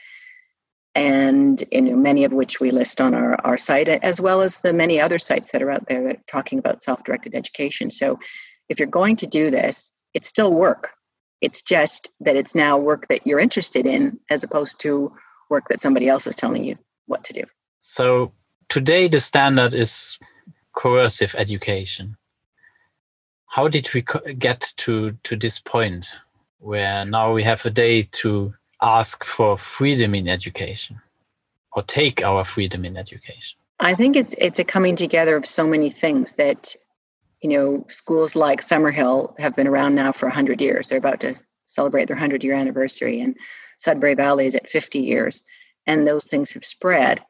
and 0.95 1.63
you 1.71 1.81
know, 1.81 1.95
many 1.95 2.25
of 2.25 2.33
which 2.33 2.59
we 2.59 2.71
list 2.71 2.99
on 2.99 3.13
our 3.13 3.39
our 3.45 3.57
site, 3.57 3.87
as 3.87 4.19
well 4.19 4.41
as 4.41 4.59
the 4.59 4.73
many 4.73 4.99
other 4.99 5.19
sites 5.19 5.51
that 5.51 5.61
are 5.61 5.71
out 5.71 5.87
there 5.87 6.03
that 6.03 6.17
are 6.17 6.23
talking 6.27 6.59
about 6.59 6.81
self 6.81 7.03
directed 7.03 7.35
education. 7.35 7.91
So, 7.91 8.19
if 8.69 8.79
you're 8.79 8.87
going 8.87 9.15
to 9.17 9.27
do 9.27 9.51
this, 9.51 9.91
it's 10.13 10.27
still 10.27 10.53
work. 10.53 10.91
It's 11.41 11.61
just 11.61 12.09
that 12.21 12.35
it's 12.35 12.55
now 12.55 12.77
work 12.77 13.07
that 13.07 13.25
you're 13.25 13.39
interested 13.39 13.85
in, 13.85 14.19
as 14.29 14.43
opposed 14.43 14.79
to 14.81 15.11
work 15.49 15.67
that 15.69 15.81
somebody 15.81 16.07
else 16.07 16.27
is 16.27 16.35
telling 16.35 16.63
you 16.63 16.77
what 17.07 17.23
to 17.25 17.33
do. 17.33 17.43
So 17.79 18.31
today 18.67 19.07
the 19.07 19.19
standard 19.19 19.73
is 19.73 20.19
coercive 20.73 21.35
education. 21.35 22.17
How 23.47 23.67
did 23.67 23.89
we 23.93 24.05
get 24.37 24.71
to, 24.77 25.13
to 25.23 25.35
this 25.35 25.59
point 25.59 26.11
where 26.59 27.05
now 27.05 27.33
we 27.33 27.41
have 27.43 27.65
a 27.65 27.69
day 27.69 28.03
to 28.03 28.53
ask 28.81 29.23
for 29.23 29.57
freedom 29.57 30.13
in 30.13 30.27
education 30.27 31.01
or 31.71 31.83
take 31.83 32.23
our 32.23 32.45
freedom 32.45 32.85
in 32.85 32.95
education? 32.95 33.57
I 33.79 33.95
think 33.95 34.17
it's 34.17 34.35
it's 34.37 34.59
a 34.59 34.65
coming 34.65 34.97
together 34.97 35.37
of 35.37 35.45
so 35.45 35.65
many 35.65 35.89
things 35.89 36.35
that 36.35 36.75
you 37.41 37.49
know 37.49 37.85
schools 37.89 38.35
like 38.35 38.61
Summerhill 38.61 39.37
have 39.39 39.55
been 39.55 39.67
around 39.67 39.95
now 39.95 40.11
for 40.11 40.27
100 40.27 40.61
years. 40.61 40.87
They're 40.87 40.97
about 40.97 41.19
to 41.21 41.35
celebrate 41.65 42.05
their 42.05 42.15
100 42.15 42.43
year 42.43 42.55
anniversary 42.55 43.19
and 43.19 43.35
Sudbury 43.79 44.13
Valley 44.13 44.45
is 44.45 44.55
at 44.55 44.69
50 44.69 44.99
years. 44.99 45.41
And 45.87 46.07
those 46.07 46.25
things 46.25 46.51
have 46.51 46.65
spread. 46.65 47.21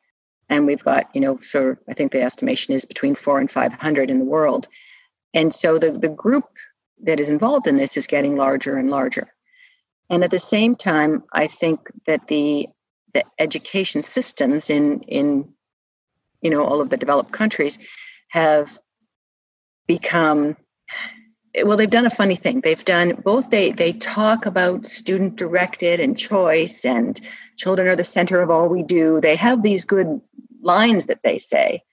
And 0.50 0.66
we've 0.66 0.84
got 0.84 1.14
you 1.14 1.22
know 1.22 1.40
sort 1.42 1.70
of, 1.70 1.78
i 1.90 1.94
think 1.94 2.12
the 2.12 2.22
estimation 2.22 2.74
is 2.74 2.86
between 2.86 3.16
four 3.16 3.40
and 3.40 3.50
500 3.50 4.10
in 4.10 4.20
the 4.20 4.26
world. 4.26 4.68
And 5.34 5.54
so 5.54 5.78
the, 5.78 5.92
the 5.92 6.10
group 6.10 6.46
that 7.04 7.20
is 7.20 7.30
involved 7.30 7.68
in 7.68 7.78
this 7.78 7.96
is 7.96 8.08
getting 8.08 8.36
larger 8.36 8.78
and 8.78 8.90
larger. 8.90 9.28
And 10.10 10.24
at 10.24 10.32
the 10.32 10.40
same 10.40 10.76
time 10.76 11.24
i 11.34 11.48
think 11.48 11.90
that 12.08 12.28
the 12.28 12.68
the 13.14 13.24
education 13.40 14.02
systems 14.02 14.70
in 14.70 15.02
in 15.02 15.48
you 16.42 16.50
know 16.50 16.64
all 16.64 16.82
of 16.82 16.90
the 16.90 16.98
developed 16.98 17.32
countries 17.32 17.78
have 18.30 18.80
become 19.96 20.56
well 21.66 21.76
they've 21.76 21.98
done 21.98 22.06
a 22.06 22.18
funny 22.22 22.36
thing 22.36 22.62
they've 22.62 22.86
done 22.86 23.16
both 23.26 23.50
they 23.50 23.72
they 23.72 23.92
talk 23.94 24.46
about 24.46 24.86
student 24.86 25.36
directed 25.36 26.00
and 26.00 26.18
choice 26.18 26.86
and 26.86 27.22
children 27.58 27.88
are 27.88 27.96
the 27.96 28.04
center 28.04 28.40
of 28.42 28.52
all 28.52 28.70
we 28.70 28.84
do 28.84 29.20
they 29.20 29.36
have 29.36 29.64
these 29.64 29.84
good 29.84 30.22
lines 30.62 31.06
that 31.06 31.24
they 31.24 31.38
say. 31.38 31.84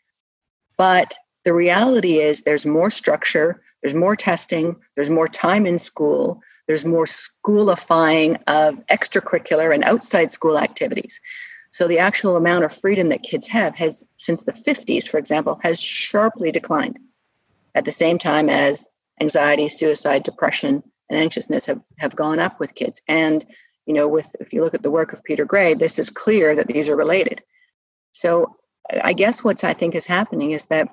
But 0.77 1.15
the 1.45 1.55
reality 1.55 2.19
is 2.19 2.43
there's 2.43 2.67
more 2.67 2.91
structure, 2.91 3.63
there's 3.83 3.95
more 3.95 4.17
testing, 4.17 4.77
there's 4.95 5.11
more 5.11 5.29
time 5.29 5.67
in 5.67 5.79
school, 5.79 6.41
there's 6.67 6.85
more 6.85 7.07
schoolifying 7.07 8.41
of 8.49 8.85
extracurricular 8.89 9.73
and 9.73 9.85
outside 9.85 10.33
school 10.33 10.59
activities. 10.59 11.21
So 11.71 11.87
the 11.87 11.99
actual 11.99 12.37
amount 12.37 12.65
of 12.65 12.75
freedom 12.75 13.11
that 13.11 13.23
kids 13.23 13.47
have 13.49 13.77
has, 13.77 14.05
since 14.17 14.43
the 14.45 14.53
50s, 14.53 15.09
for 15.09 15.19
example, 15.19 15.61
has 15.63 15.81
sharply 15.81 16.51
declined. 16.51 16.99
At 17.77 17.85
the 17.85 17.93
same 17.93 18.19
time 18.19 18.49
as 18.49 18.89
anxiety, 19.21 19.69
suicide, 19.69 20.23
depression, 20.23 20.83
and 21.11 21.21
anxiousness 21.21 21.67
have, 21.67 21.83
have 21.99 22.17
gone 22.17 22.39
up 22.39 22.59
with 22.59 22.75
kids. 22.75 23.01
And, 23.07 23.45
you 23.85 23.95
know, 23.95 24.09
with 24.09 24.35
if 24.41 24.53
you 24.53 24.65
look 24.65 24.75
at 24.75 24.83
the 24.83 24.91
work 24.91 25.13
of 25.13 25.23
Peter 25.23 25.45
Gray, 25.45 25.75
this 25.75 25.99
is 25.99 26.11
clear 26.11 26.57
that 26.57 26.67
these 26.67 26.89
are 26.89 26.97
related. 26.97 27.43
So 28.13 28.57
I 29.05 29.13
guess 29.13 29.45
what's 29.45 29.63
I 29.63 29.75
think 29.75 29.95
is 29.95 30.07
happening 30.07 30.53
is 30.53 30.65
that 30.67 30.89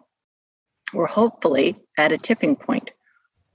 we're 0.94 1.08
hopefully 1.08 1.78
at 1.98 2.12
a 2.12 2.18
tipping 2.18 2.56
point 2.56 2.92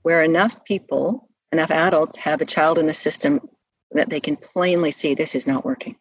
where 0.01 0.23
enough 0.23 0.63
people, 0.65 1.29
enough 1.51 1.71
adults 1.71 2.17
have 2.17 2.41
a 2.41 2.45
child 2.45 2.79
in 2.79 2.87
the 2.87 2.93
system 2.93 3.47
that 3.91 4.09
they 4.09 4.19
can 4.19 4.35
plainly 4.37 4.91
see 4.91 5.13
this 5.13 5.35
is 5.35 5.47
not 5.47 5.65
working. 5.65 5.95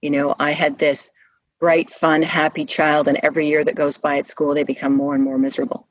You 0.00 0.10
know, 0.10 0.36
I 0.38 0.52
had 0.52 0.78
this 0.78 1.10
bright, 1.58 1.90
fun, 1.90 2.22
happy 2.22 2.64
child, 2.64 3.08
and 3.08 3.18
every 3.22 3.46
year 3.46 3.64
that 3.64 3.74
goes 3.74 3.96
by 3.96 4.18
at 4.18 4.26
school, 4.26 4.54
they 4.54 4.64
become 4.64 4.94
more 4.94 5.14
and 5.14 5.24
more 5.24 5.38
miserable. 5.38 5.88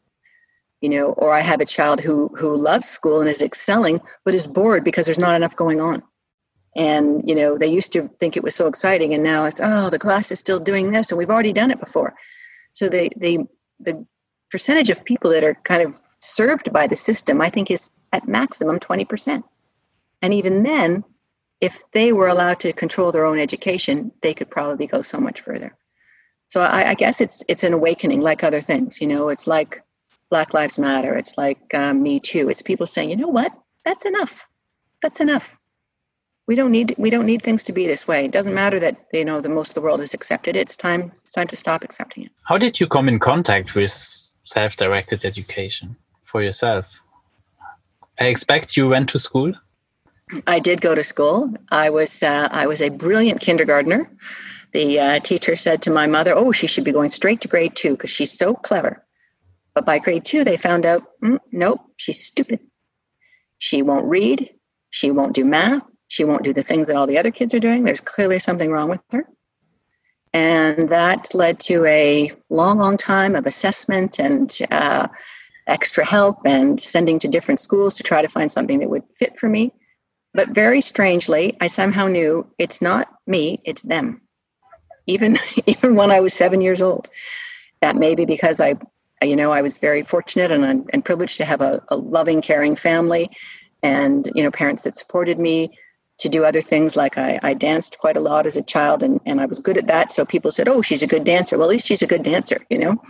You 0.82 0.90
know, 0.90 1.14
or 1.14 1.34
I 1.34 1.42
have 1.42 1.62
a 1.62 1.66
child 1.66 2.00
who 2.02 2.30
who 2.36 2.56
loves 2.56 2.88
school 2.88 3.22
and 3.22 3.30
is 3.30 3.42
excelling, 3.42 4.02
but 4.24 4.36
is 4.36 4.48
bored 4.48 4.84
because 4.84 5.06
there's 5.06 5.18
not 5.20 5.36
enough 5.36 5.56
going 5.56 5.82
on. 5.82 6.04
And, 6.76 7.28
you 7.28 7.36
know, 7.36 7.58
they 7.58 7.68
used 7.68 7.94
to 7.94 8.08
think 8.20 8.36
it 8.36 8.44
was 8.44 8.54
so 8.54 8.68
exciting 8.68 9.14
and 9.14 9.24
now 9.24 9.46
it's, 9.46 9.62
oh, 9.64 9.90
the 9.90 10.00
class 10.00 10.30
is 10.30 10.40
still 10.40 10.60
doing 10.60 10.92
this 10.92 11.10
and 11.10 11.18
we've 11.18 11.30
already 11.30 11.54
done 11.54 11.72
it 11.72 11.80
before. 11.80 12.16
So 12.74 12.90
the, 12.90 13.10
the, 13.16 13.48
the 13.80 14.06
percentage 14.52 14.90
of 14.90 15.06
people 15.06 15.32
that 15.32 15.44
are 15.44 15.56
kind 15.64 15.82
of 15.82 15.98
served 16.18 16.74
by 16.74 16.88
the 16.88 16.98
system, 16.98 17.42
I 17.42 17.50
think 17.50 17.72
is 17.72 17.88
at 18.12 18.28
maximum 18.28 18.80
20%. 18.80 19.44
And 20.22 20.34
even 20.34 20.64
then, 20.64 21.06
if 21.62 21.90
they 21.92 22.12
were 22.12 22.28
allowed 22.28 22.60
to 22.60 22.74
control 22.74 23.12
their 23.14 23.26
own 23.26 23.40
education, 23.40 24.12
they 24.22 24.34
could 24.34 24.50
probably 24.50 24.88
go 24.88 25.02
so 25.02 25.20
much 25.20 25.40
further. 25.40 25.78
So 26.48 26.62
I, 26.62 26.90
I 26.90 26.94
guess 26.94 27.22
it's 27.22 27.44
it's 27.48 27.64
an 27.64 27.74
awakening, 27.74 28.22
like 28.22 28.44
other 28.44 28.62
things. 28.62 29.02
You 29.02 29.08
know, 29.08 29.30
it's 29.30 29.48
like 29.48 29.82
Black 30.30 30.54
Lives 30.54 30.78
Matter. 30.78 31.16
It's 31.16 31.38
like 31.38 31.74
um, 31.74 32.02
Me 32.04 32.20
Too. 32.20 32.50
It's 32.50 32.62
people 32.62 32.86
saying, 32.86 33.10
you 33.10 33.16
know 33.16 33.28
what, 33.28 33.52
that's 33.84 34.06
enough. 34.06 34.48
That's 35.02 35.20
enough. 35.20 35.58
We 36.48 36.56
don't 36.56 36.72
need 36.72 36.94
we 36.98 37.10
don't 37.10 37.26
need 37.26 37.42
things 37.42 37.64
to 37.64 37.74
be 37.74 37.88
this 37.88 38.08
way. 38.08 38.26
It 38.26 38.32
doesn't 38.32 38.54
matter 38.54 38.80
that 38.80 38.98
you 39.14 39.26
know 39.26 39.42
the 39.42 39.50
most 39.50 39.70
of 39.70 39.76
the 39.76 39.82
world 39.82 40.00
has 40.02 40.14
accepted 40.14 40.56
it. 40.56 40.62
It's 40.62 40.78
time 40.78 41.12
it's 41.24 41.32
time 41.32 41.48
to 41.48 41.56
stop 41.56 41.84
accepting 41.84 42.26
it. 42.26 42.32
How 42.44 42.58
did 42.58 42.80
you 42.80 42.88
come 42.88 43.08
in 43.08 43.20
contact 43.20 43.74
with 43.74 43.92
self-directed 44.44 45.26
education 45.26 45.96
for 46.24 46.44
yourself? 46.44 47.02
I 48.20 48.26
expect 48.26 48.78
you 48.78 48.88
went 48.88 49.10
to 49.10 49.20
school. 49.20 49.54
I 50.48 50.60
did 50.60 50.82
go 50.82 50.96
to 50.96 51.04
school. 51.04 51.54
I 51.72 51.90
was 51.90 52.24
uh, 52.24 52.48
I 52.52 52.68
was 52.68 52.82
a 52.82 52.90
brilliant 52.90 53.42
kindergartner. 53.42 54.10
The 54.74 55.00
uh, 55.00 55.20
teacher 55.20 55.56
said 55.56 55.82
to 55.84 55.92
my 55.92 56.08
mother, 56.08 56.34
"Oh, 56.36 56.52
she 56.52 56.68
should 56.68 56.84
be 56.84 56.92
going 56.92 57.10
straight 57.10 57.42
to 57.42 57.48
grade 57.48 57.76
two 57.76 57.92
because 57.92 58.10
she's 58.10 58.32
so 58.32 58.54
clever." 58.54 59.05
But 59.76 59.86
by 59.86 60.00
grade 60.00 60.26
two, 60.26 60.44
they 60.44 60.58
found 60.58 60.86
out, 60.86 61.04
mm, 61.22 61.38
nope, 61.52 61.82
she's 61.98 62.26
stupid. 62.26 62.60
She 63.60 63.82
won't 63.82 64.06
read. 64.06 64.50
She 64.90 65.12
won't 65.12 65.36
do 65.36 65.46
math. 65.46 65.84
She 66.08 66.24
won't 66.24 66.44
do 66.44 66.54
the 66.54 66.64
things 66.64 66.88
that 66.88 66.96
all 66.96 67.08
the 67.08 67.18
other 67.18 67.32
kids 67.32 67.54
are 67.54 67.60
doing. 67.60 67.84
There's 67.84 68.00
clearly 68.00 68.40
something 68.40 68.72
wrong 68.72 68.90
with 68.90 69.02
her. 69.12 69.28
And 70.34 70.90
that 70.90 71.34
led 71.34 71.60
to 71.62 71.86
a 71.86 72.30
long, 72.50 72.78
long 72.78 72.98
time 72.98 73.36
of 73.36 73.46
assessment 73.46 74.20
and 74.20 74.58
uh, 74.72 75.08
extra 75.68 76.06
help 76.06 76.40
and 76.46 76.80
sending 76.80 77.20
to 77.20 77.28
different 77.28 77.60
schools 77.60 77.94
to 77.96 78.04
try 78.04 78.22
to 78.22 78.28
find 78.28 78.52
something 78.52 78.80
that 78.80 78.90
would 78.90 79.04
fit 79.18 79.38
for 79.38 79.50
me. 79.50 79.74
But 80.34 80.50
very 80.50 80.82
strangely, 80.82 81.56
I 81.62 81.68
somehow 81.68 82.08
knew 82.08 82.46
it's 82.60 82.82
not 82.82 83.08
me, 83.26 83.62
it's 83.64 83.84
them. 83.84 84.22
Even 85.08 85.38
even 85.66 85.96
when 85.96 86.12
I 86.12 86.20
was 86.20 86.34
seven 86.34 86.62
years 86.62 86.82
old. 86.82 87.08
That 87.82 87.96
may 87.96 88.16
be 88.16 88.26
because 88.26 88.60
I, 88.60 88.76
you 89.26 89.36
know, 89.36 89.52
I 89.52 89.62
was 89.62 89.78
very 89.78 90.04
fortunate 90.04 90.52
and, 90.52 90.90
and 90.92 91.06
privileged 91.06 91.38
to 91.38 91.46
have 91.46 91.62
a, 91.62 91.82
a 91.90 91.96
loving, 91.96 92.42
caring 92.42 92.76
family 92.76 93.30
and, 93.84 94.30
you 94.34 94.44
know, 94.44 94.52
parents 94.52 94.84
that 94.84 94.96
supported 94.96 95.40
me 95.40 95.78
to 96.18 96.30
do 96.30 96.46
other 96.46 96.62
things 96.62 96.96
like 96.96 97.18
I, 97.18 97.40
I 97.44 97.54
danced 97.54 97.98
quite 98.00 98.16
a 98.16 98.22
lot 98.22 98.46
as 98.46 98.56
a 98.56 98.62
child 98.64 99.04
and, 99.04 99.20
and 99.26 99.42
I 99.42 99.46
was 99.46 99.60
good 99.60 99.78
at 99.78 99.88
that. 99.88 100.10
So 100.10 100.26
people 100.26 100.52
said, 100.52 100.68
Oh, 100.68 100.82
she's 100.82 101.04
a 101.04 101.08
good 101.08 101.26
dancer. 101.26 101.58
Well, 101.58 101.68
at 101.68 101.72
least 101.72 101.88
she's 101.88 102.02
a 102.02 102.08
good 102.08 102.24
dancer, 102.24 102.58
you 102.70 102.78
know? 102.78 103.02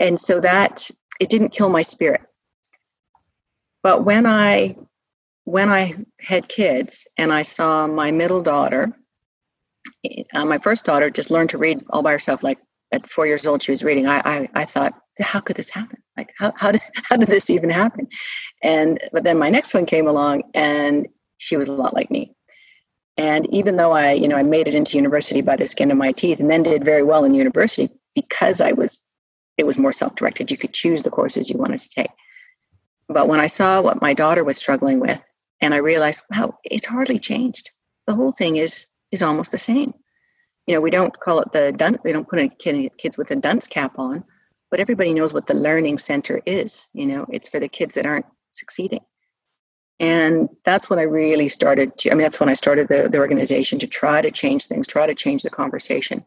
And 0.00 0.18
so 0.18 0.40
that 0.40 0.90
it 1.20 1.28
didn't 1.28 1.50
kill 1.50 1.68
my 1.68 1.82
spirit. 1.82 2.22
But 3.82 4.04
when 4.04 4.26
I 4.26 4.76
when 5.44 5.70
I 5.70 5.94
had 6.20 6.48
kids 6.48 7.06
and 7.16 7.32
I 7.32 7.42
saw 7.42 7.86
my 7.86 8.10
middle 8.10 8.42
daughter, 8.42 8.92
uh, 10.34 10.44
my 10.44 10.58
first 10.58 10.84
daughter 10.84 11.08
just 11.08 11.30
learned 11.30 11.50
to 11.50 11.58
read 11.58 11.82
all 11.88 12.02
by 12.02 12.12
herself. 12.12 12.42
Like 12.42 12.58
at 12.92 13.08
four 13.08 13.26
years 13.26 13.46
old, 13.46 13.62
she 13.62 13.70
was 13.70 13.82
reading. 13.82 14.06
I, 14.06 14.20
I, 14.24 14.48
I 14.54 14.64
thought, 14.64 14.94
how 15.20 15.40
could 15.40 15.56
this 15.56 15.70
happen? 15.70 16.02
Like, 16.16 16.32
how, 16.38 16.52
how 16.56 16.72
did, 16.72 16.80
how 17.04 17.16
did 17.16 17.28
this 17.28 17.50
even 17.50 17.70
happen? 17.70 18.08
And, 18.62 19.00
but 19.12 19.24
then 19.24 19.38
my 19.38 19.50
next 19.50 19.74
one 19.74 19.86
came 19.86 20.06
along 20.06 20.42
and 20.54 21.06
she 21.38 21.56
was 21.56 21.68
a 21.68 21.72
lot 21.72 21.94
like 21.94 22.10
me. 22.10 22.34
And 23.16 23.52
even 23.52 23.76
though 23.76 23.92
I, 23.92 24.12
you 24.12 24.28
know, 24.28 24.36
I 24.36 24.44
made 24.44 24.68
it 24.68 24.74
into 24.74 24.96
university 24.96 25.40
by 25.40 25.56
the 25.56 25.66
skin 25.66 25.90
of 25.90 25.96
my 25.96 26.12
teeth 26.12 26.38
and 26.38 26.48
then 26.48 26.62
did 26.62 26.84
very 26.84 27.02
well 27.02 27.24
in 27.24 27.34
university 27.34 27.92
because 28.14 28.60
I 28.60 28.72
was, 28.72 29.02
it 29.56 29.66
was 29.66 29.76
more 29.76 29.92
self-directed. 29.92 30.50
You 30.50 30.56
could 30.56 30.72
choose 30.72 31.02
the 31.02 31.10
courses 31.10 31.50
you 31.50 31.58
wanted 31.58 31.80
to 31.80 31.90
take. 31.90 32.10
But 33.08 33.26
when 33.26 33.40
I 33.40 33.48
saw 33.48 33.80
what 33.80 34.02
my 34.02 34.14
daughter 34.14 34.44
was 34.44 34.56
struggling 34.56 35.00
with, 35.00 35.20
and 35.60 35.74
I 35.74 35.78
realized, 35.78 36.22
wow, 36.30 36.56
it's 36.64 36.86
hardly 36.86 37.18
changed. 37.18 37.70
The 38.06 38.14
whole 38.14 38.32
thing 38.32 38.56
is 38.56 38.86
is 39.10 39.22
almost 39.22 39.50
the 39.50 39.58
same. 39.58 39.94
You 40.66 40.74
know, 40.74 40.80
we 40.80 40.90
don't 40.90 41.18
call 41.18 41.40
it 41.40 41.52
the 41.52 41.72
dunce. 41.72 41.98
We 42.04 42.12
don't 42.12 42.28
put 42.28 42.38
any 42.38 42.90
kids 42.98 43.16
with 43.16 43.30
a 43.30 43.36
dunce 43.36 43.66
cap 43.66 43.98
on, 43.98 44.22
but 44.70 44.80
everybody 44.80 45.14
knows 45.14 45.32
what 45.32 45.46
the 45.46 45.54
learning 45.54 45.98
center 45.98 46.40
is. 46.46 46.88
You 46.92 47.06
know, 47.06 47.26
it's 47.30 47.48
for 47.48 47.60
the 47.60 47.68
kids 47.68 47.94
that 47.94 48.06
aren't 48.06 48.26
succeeding. 48.50 49.00
And 50.00 50.48
that's 50.64 50.88
when 50.88 50.98
I 50.98 51.02
really 51.02 51.48
started 51.48 51.96
to, 51.98 52.10
I 52.10 52.14
mean, 52.14 52.22
that's 52.22 52.38
when 52.38 52.48
I 52.48 52.54
started 52.54 52.88
the, 52.88 53.08
the 53.10 53.18
organization 53.18 53.80
to 53.80 53.86
try 53.86 54.20
to 54.22 54.30
change 54.30 54.66
things, 54.66 54.86
try 54.86 55.06
to 55.06 55.14
change 55.14 55.42
the 55.42 55.50
conversation. 55.50 56.24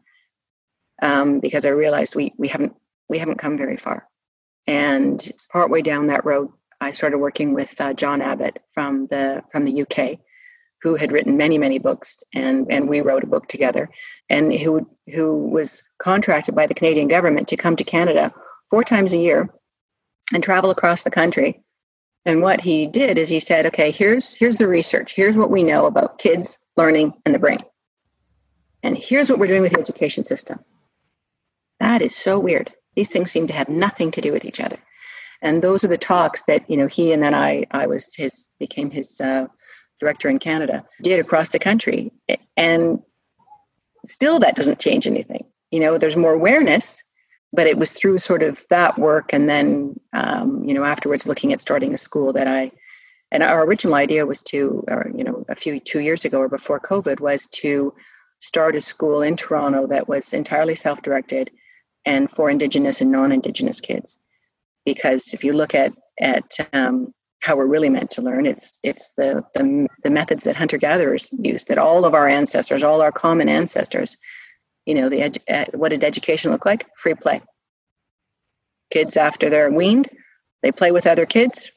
Um, 1.00 1.40
because 1.40 1.64
I 1.64 1.70
realized 1.70 2.14
we, 2.14 2.32
we 2.36 2.48
haven't, 2.48 2.76
we 3.08 3.18
haven't 3.18 3.38
come 3.38 3.56
very 3.56 3.76
far. 3.76 4.06
And 4.66 5.32
partway 5.50 5.82
down 5.82 6.08
that 6.08 6.24
road, 6.24 6.50
I 6.80 6.92
started 6.92 7.18
working 7.18 7.54
with 7.54 7.80
uh, 7.80 7.94
John 7.94 8.20
Abbott 8.20 8.60
from 8.70 9.06
the 9.06 9.44
from 9.50 9.64
the 9.64 9.82
UK, 9.82 10.18
who 10.82 10.96
had 10.96 11.12
written 11.12 11.36
many 11.36 11.58
many 11.58 11.78
books, 11.78 12.22
and 12.34 12.66
and 12.70 12.88
we 12.88 13.00
wrote 13.00 13.24
a 13.24 13.28
book 13.28 13.46
together, 13.48 13.88
and 14.28 14.52
who 14.52 14.88
who 15.14 15.48
was 15.48 15.88
contracted 15.98 16.54
by 16.54 16.66
the 16.66 16.74
Canadian 16.74 17.08
government 17.08 17.48
to 17.48 17.56
come 17.56 17.76
to 17.76 17.84
Canada 17.84 18.32
four 18.70 18.82
times 18.82 19.12
a 19.12 19.18
year, 19.18 19.48
and 20.34 20.42
travel 20.42 20.70
across 20.70 21.04
the 21.04 21.10
country. 21.10 21.62
And 22.24 22.40
what 22.40 22.60
he 22.60 22.86
did 22.86 23.18
is 23.18 23.28
he 23.28 23.40
said, 23.40 23.66
okay, 23.66 23.90
here's 23.90 24.34
here's 24.34 24.58
the 24.58 24.68
research. 24.68 25.14
Here's 25.14 25.36
what 25.36 25.50
we 25.50 25.62
know 25.62 25.86
about 25.86 26.18
kids 26.18 26.58
learning 26.76 27.14
and 27.24 27.34
the 27.34 27.38
brain, 27.38 27.64
and 28.82 28.96
here's 28.96 29.30
what 29.30 29.38
we're 29.38 29.46
doing 29.46 29.62
with 29.62 29.72
the 29.72 29.80
education 29.80 30.24
system. 30.24 30.58
That 31.80 32.02
is 32.02 32.14
so 32.14 32.38
weird. 32.38 32.72
These 32.94 33.10
things 33.10 33.30
seem 33.30 33.46
to 33.46 33.54
have 33.54 33.68
nothing 33.68 34.10
to 34.12 34.20
do 34.20 34.32
with 34.32 34.44
each 34.44 34.60
other 34.60 34.76
and 35.42 35.60
those 35.60 35.84
are 35.84 35.88
the 35.88 35.98
talks 35.98 36.42
that 36.42 36.68
you 36.70 36.76
know 36.76 36.86
he 36.86 37.12
and 37.12 37.22
then 37.22 37.34
I 37.34 37.64
I 37.72 37.86
was 37.86 38.14
his 38.14 38.50
became 38.58 38.90
his 38.90 39.20
uh, 39.20 39.46
director 40.02 40.28
in 40.28 40.38
Canada 40.38 40.84
did 41.02 41.20
across 41.20 41.50
the 41.50 41.58
country, 41.58 42.10
and 42.56 43.00
still 44.04 44.38
that 44.40 44.56
doesn't 44.56 44.80
change 44.80 45.06
anything. 45.06 45.44
You 45.70 45.80
know, 45.80 45.96
there's 45.96 46.16
more 46.16 46.34
awareness, 46.34 47.02
but 47.52 47.66
it 47.66 47.78
was 47.78 47.92
through 47.92 48.18
sort 48.18 48.42
of 48.42 48.64
that 48.68 48.98
work, 48.98 49.32
and 49.32 49.48
then 49.48 49.98
um, 50.12 50.64
you 50.66 50.74
know 50.74 50.84
afterwards 50.84 51.26
looking 51.26 51.52
at 51.52 51.60
starting 51.60 51.94
a 51.94 51.98
school 51.98 52.32
that 52.32 52.48
I. 52.48 52.72
And 53.30 53.42
our 53.42 53.64
original 53.64 53.94
idea 53.94 54.26
was 54.26 54.42
to, 54.52 54.84
or, 54.88 55.10
you 55.16 55.24
know, 55.24 55.46
a 55.48 55.54
few 55.54 55.80
two 55.80 56.00
years 56.00 56.26
ago 56.26 56.40
or 56.40 56.50
before 56.50 56.78
COVID, 56.78 57.18
was 57.18 57.46
to 57.62 57.94
start 58.40 58.76
a 58.76 58.80
school 58.82 59.22
in 59.22 59.36
Toronto 59.36 59.86
that 59.86 60.06
was 60.06 60.34
entirely 60.34 60.74
self-directed 60.74 61.50
and 62.04 62.30
for 62.30 62.50
Indigenous 62.50 63.00
and 63.00 63.10
non-Indigenous 63.10 63.80
kids 63.80 64.18
because 64.84 65.32
if 65.32 65.44
you 65.44 65.52
look 65.52 65.74
at 65.74 65.92
at 66.20 66.56
um, 66.72 67.12
how 67.42 67.56
we're 67.56 67.66
really 67.66 67.90
meant 67.90 68.10
to 68.12 68.22
learn, 68.22 68.46
it's 68.46 68.78
it's 68.82 69.12
the, 69.14 69.42
the 69.54 69.88
the 70.02 70.10
methods 70.10 70.44
that 70.44 70.56
hunter 70.56 70.78
gatherers 70.78 71.28
used, 71.32 71.68
that 71.68 71.78
all 71.78 72.04
of 72.04 72.14
our 72.14 72.28
ancestors, 72.28 72.82
all 72.82 73.02
our 73.02 73.12
common 73.12 73.48
ancestors, 73.48 74.16
you 74.86 74.94
know, 74.94 75.08
the 75.08 75.20
edu- 75.20 75.52
uh, 75.52 75.64
what 75.76 75.90
did 75.90 76.04
education 76.04 76.52
look 76.52 76.64
like? 76.64 76.86
Free 76.96 77.14
play. 77.14 77.40
Kids 78.92 79.16
after 79.16 79.50
they're 79.50 79.70
weaned, 79.70 80.08
they 80.62 80.70
play 80.70 80.92
with 80.92 81.06
other 81.06 81.26
kids, 81.26 81.72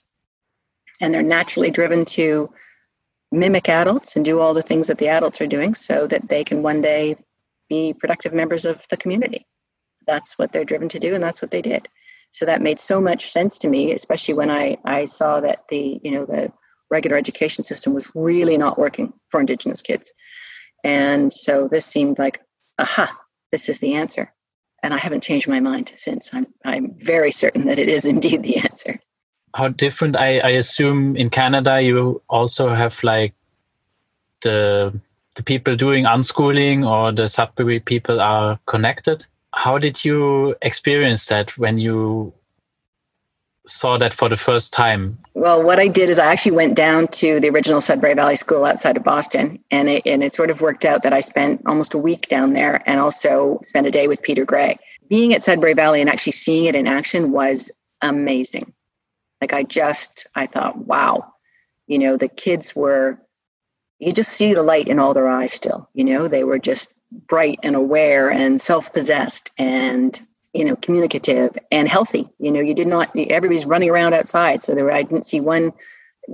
and 1.01 1.13
they're 1.13 1.23
naturally 1.23 1.71
driven 1.71 2.05
to 2.05 2.49
mimic 3.31 3.67
adults 3.67 4.15
and 4.15 4.23
do 4.23 4.39
all 4.39 4.53
the 4.53 4.61
things 4.61 4.87
that 4.87 4.99
the 4.99 5.07
adults 5.07 5.41
are 5.41 5.47
doing, 5.47 5.73
so 5.73 6.05
that 6.05 6.29
they 6.29 6.43
can 6.43 6.61
one 6.61 6.81
day 6.81 7.15
be 7.69 7.93
productive 7.93 8.33
members 8.33 8.65
of 8.65 8.85
the 8.89 8.97
community. 8.97 9.47
That's 10.05 10.37
what 10.37 10.51
they're 10.51 10.63
driven 10.63 10.89
to 10.89 10.99
do, 10.99 11.15
and 11.15 11.23
that's 11.23 11.41
what 11.41 11.49
they 11.49 11.63
did. 11.63 11.89
So 12.35 12.45
that 12.45 12.61
made 12.61 12.81
so 12.81 12.99
much 12.99 13.31
sense 13.31 13.57
to 13.59 13.69
me, 13.69 13.93
especially 13.93 14.33
when 14.33 14.51
I, 14.51 14.77
I 14.83 15.05
saw 15.05 15.39
that 15.39 15.69
the, 15.69 16.01
you 16.03 16.11
know, 16.11 16.25
the 16.25 16.51
regular 16.91 17.15
education 17.15 17.63
system 17.63 17.93
was 17.93 18.11
really 18.13 18.57
not 18.57 18.77
working 18.77 19.13
for 19.29 19.39
Indigenous 19.39 19.81
kids. 19.81 20.13
And 20.83 21.31
so 21.31 21.69
this 21.69 21.85
seemed 21.85 22.19
like, 22.19 22.41
aha, 22.77 23.09
this 23.53 23.69
is 23.69 23.79
the 23.79 23.93
answer. 23.93 24.33
And 24.83 24.93
I 24.93 24.97
haven't 24.97 25.23
changed 25.23 25.47
my 25.47 25.61
mind 25.61 25.93
since. 25.95 26.29
I'm, 26.33 26.45
I'm 26.65 26.93
very 26.97 27.31
certain 27.31 27.67
that 27.67 27.79
it 27.79 27.87
is 27.87 28.05
indeed 28.05 28.43
the 28.43 28.57
answer. 28.57 28.99
How 29.55 29.69
different, 29.69 30.17
I, 30.17 30.39
I 30.39 30.49
assume 30.49 31.15
in 31.15 31.29
Canada, 31.29 31.81
you 31.81 32.21
also 32.27 32.67
have 32.73 33.01
like 33.01 33.33
the 34.41 34.99
the 35.35 35.43
people 35.43 35.75
doing 35.75 36.05
unschooling 36.05 36.87
or 36.89 37.11
the 37.11 37.27
Sudbury 37.27 37.81
people 37.81 38.21
are 38.21 38.57
connected 38.67 39.25
how 39.55 39.77
did 39.77 40.03
you 40.03 40.53
experience 40.61 41.25
that 41.27 41.57
when 41.57 41.77
you 41.79 42.33
saw 43.65 43.97
that 43.97 44.13
for 44.13 44.29
the 44.29 44.37
first 44.37 44.73
time? 44.73 45.17
Well, 45.33 45.63
what 45.63 45.79
I 45.79 45.87
did 45.87 46.09
is 46.09 46.19
I 46.19 46.25
actually 46.25 46.51
went 46.51 46.75
down 46.75 47.07
to 47.07 47.39
the 47.39 47.49
original 47.49 47.81
Sudbury 47.81 48.13
Valley 48.13 48.35
School 48.35 48.65
outside 48.65 48.97
of 48.97 49.03
Boston, 49.03 49.57
and 49.71 49.89
it, 49.89 50.05
and 50.05 50.23
it 50.23 50.33
sort 50.33 50.51
of 50.51 50.61
worked 50.61 50.85
out 50.85 51.03
that 51.03 51.13
I 51.13 51.21
spent 51.21 51.61
almost 51.65 51.93
a 51.93 51.97
week 51.97 52.27
down 52.27 52.53
there 52.53 52.83
and 52.85 52.99
also 52.99 53.59
spent 53.63 53.87
a 53.87 53.91
day 53.91 54.07
with 54.07 54.21
Peter 54.21 54.45
Gray. 54.45 54.77
Being 55.09 55.33
at 55.33 55.41
Sudbury 55.41 55.73
Valley 55.73 56.01
and 56.01 56.09
actually 56.09 56.33
seeing 56.33 56.65
it 56.65 56.75
in 56.75 56.85
action 56.85 57.31
was 57.31 57.71
amazing. 58.01 58.73
Like 59.41 59.53
I 59.53 59.63
just, 59.63 60.27
I 60.35 60.47
thought, 60.47 60.77
wow, 60.77 61.33
you 61.87 61.97
know, 61.97 62.17
the 62.17 62.27
kids 62.27 62.75
were 62.75 63.19
you 63.99 64.11
just 64.11 64.33
see 64.33 64.53
the 64.53 64.63
light 64.63 64.87
in 64.87 64.99
all 64.99 65.13
their 65.13 65.29
eyes 65.29 65.53
still. 65.53 65.89
You 65.93 66.03
know, 66.03 66.27
they 66.27 66.43
were 66.43 66.59
just 66.59 66.94
bright 67.11 67.59
and 67.63 67.75
aware 67.75 68.29
and 68.29 68.59
self-possessed 68.59 69.51
and 69.57 70.21
you 70.53 70.65
know 70.65 70.75
communicative 70.77 71.55
and 71.71 71.87
healthy. 71.87 72.25
You 72.39 72.51
know 72.51 72.61
you 72.61 72.73
did 72.73 72.87
not 72.87 73.11
everybody's 73.15 73.65
running 73.65 73.89
around 73.89 74.13
outside. 74.13 74.63
So 74.63 74.75
there 74.75 74.91
i 74.91 75.03
didn't 75.03 75.25
see 75.25 75.39
one 75.39 75.73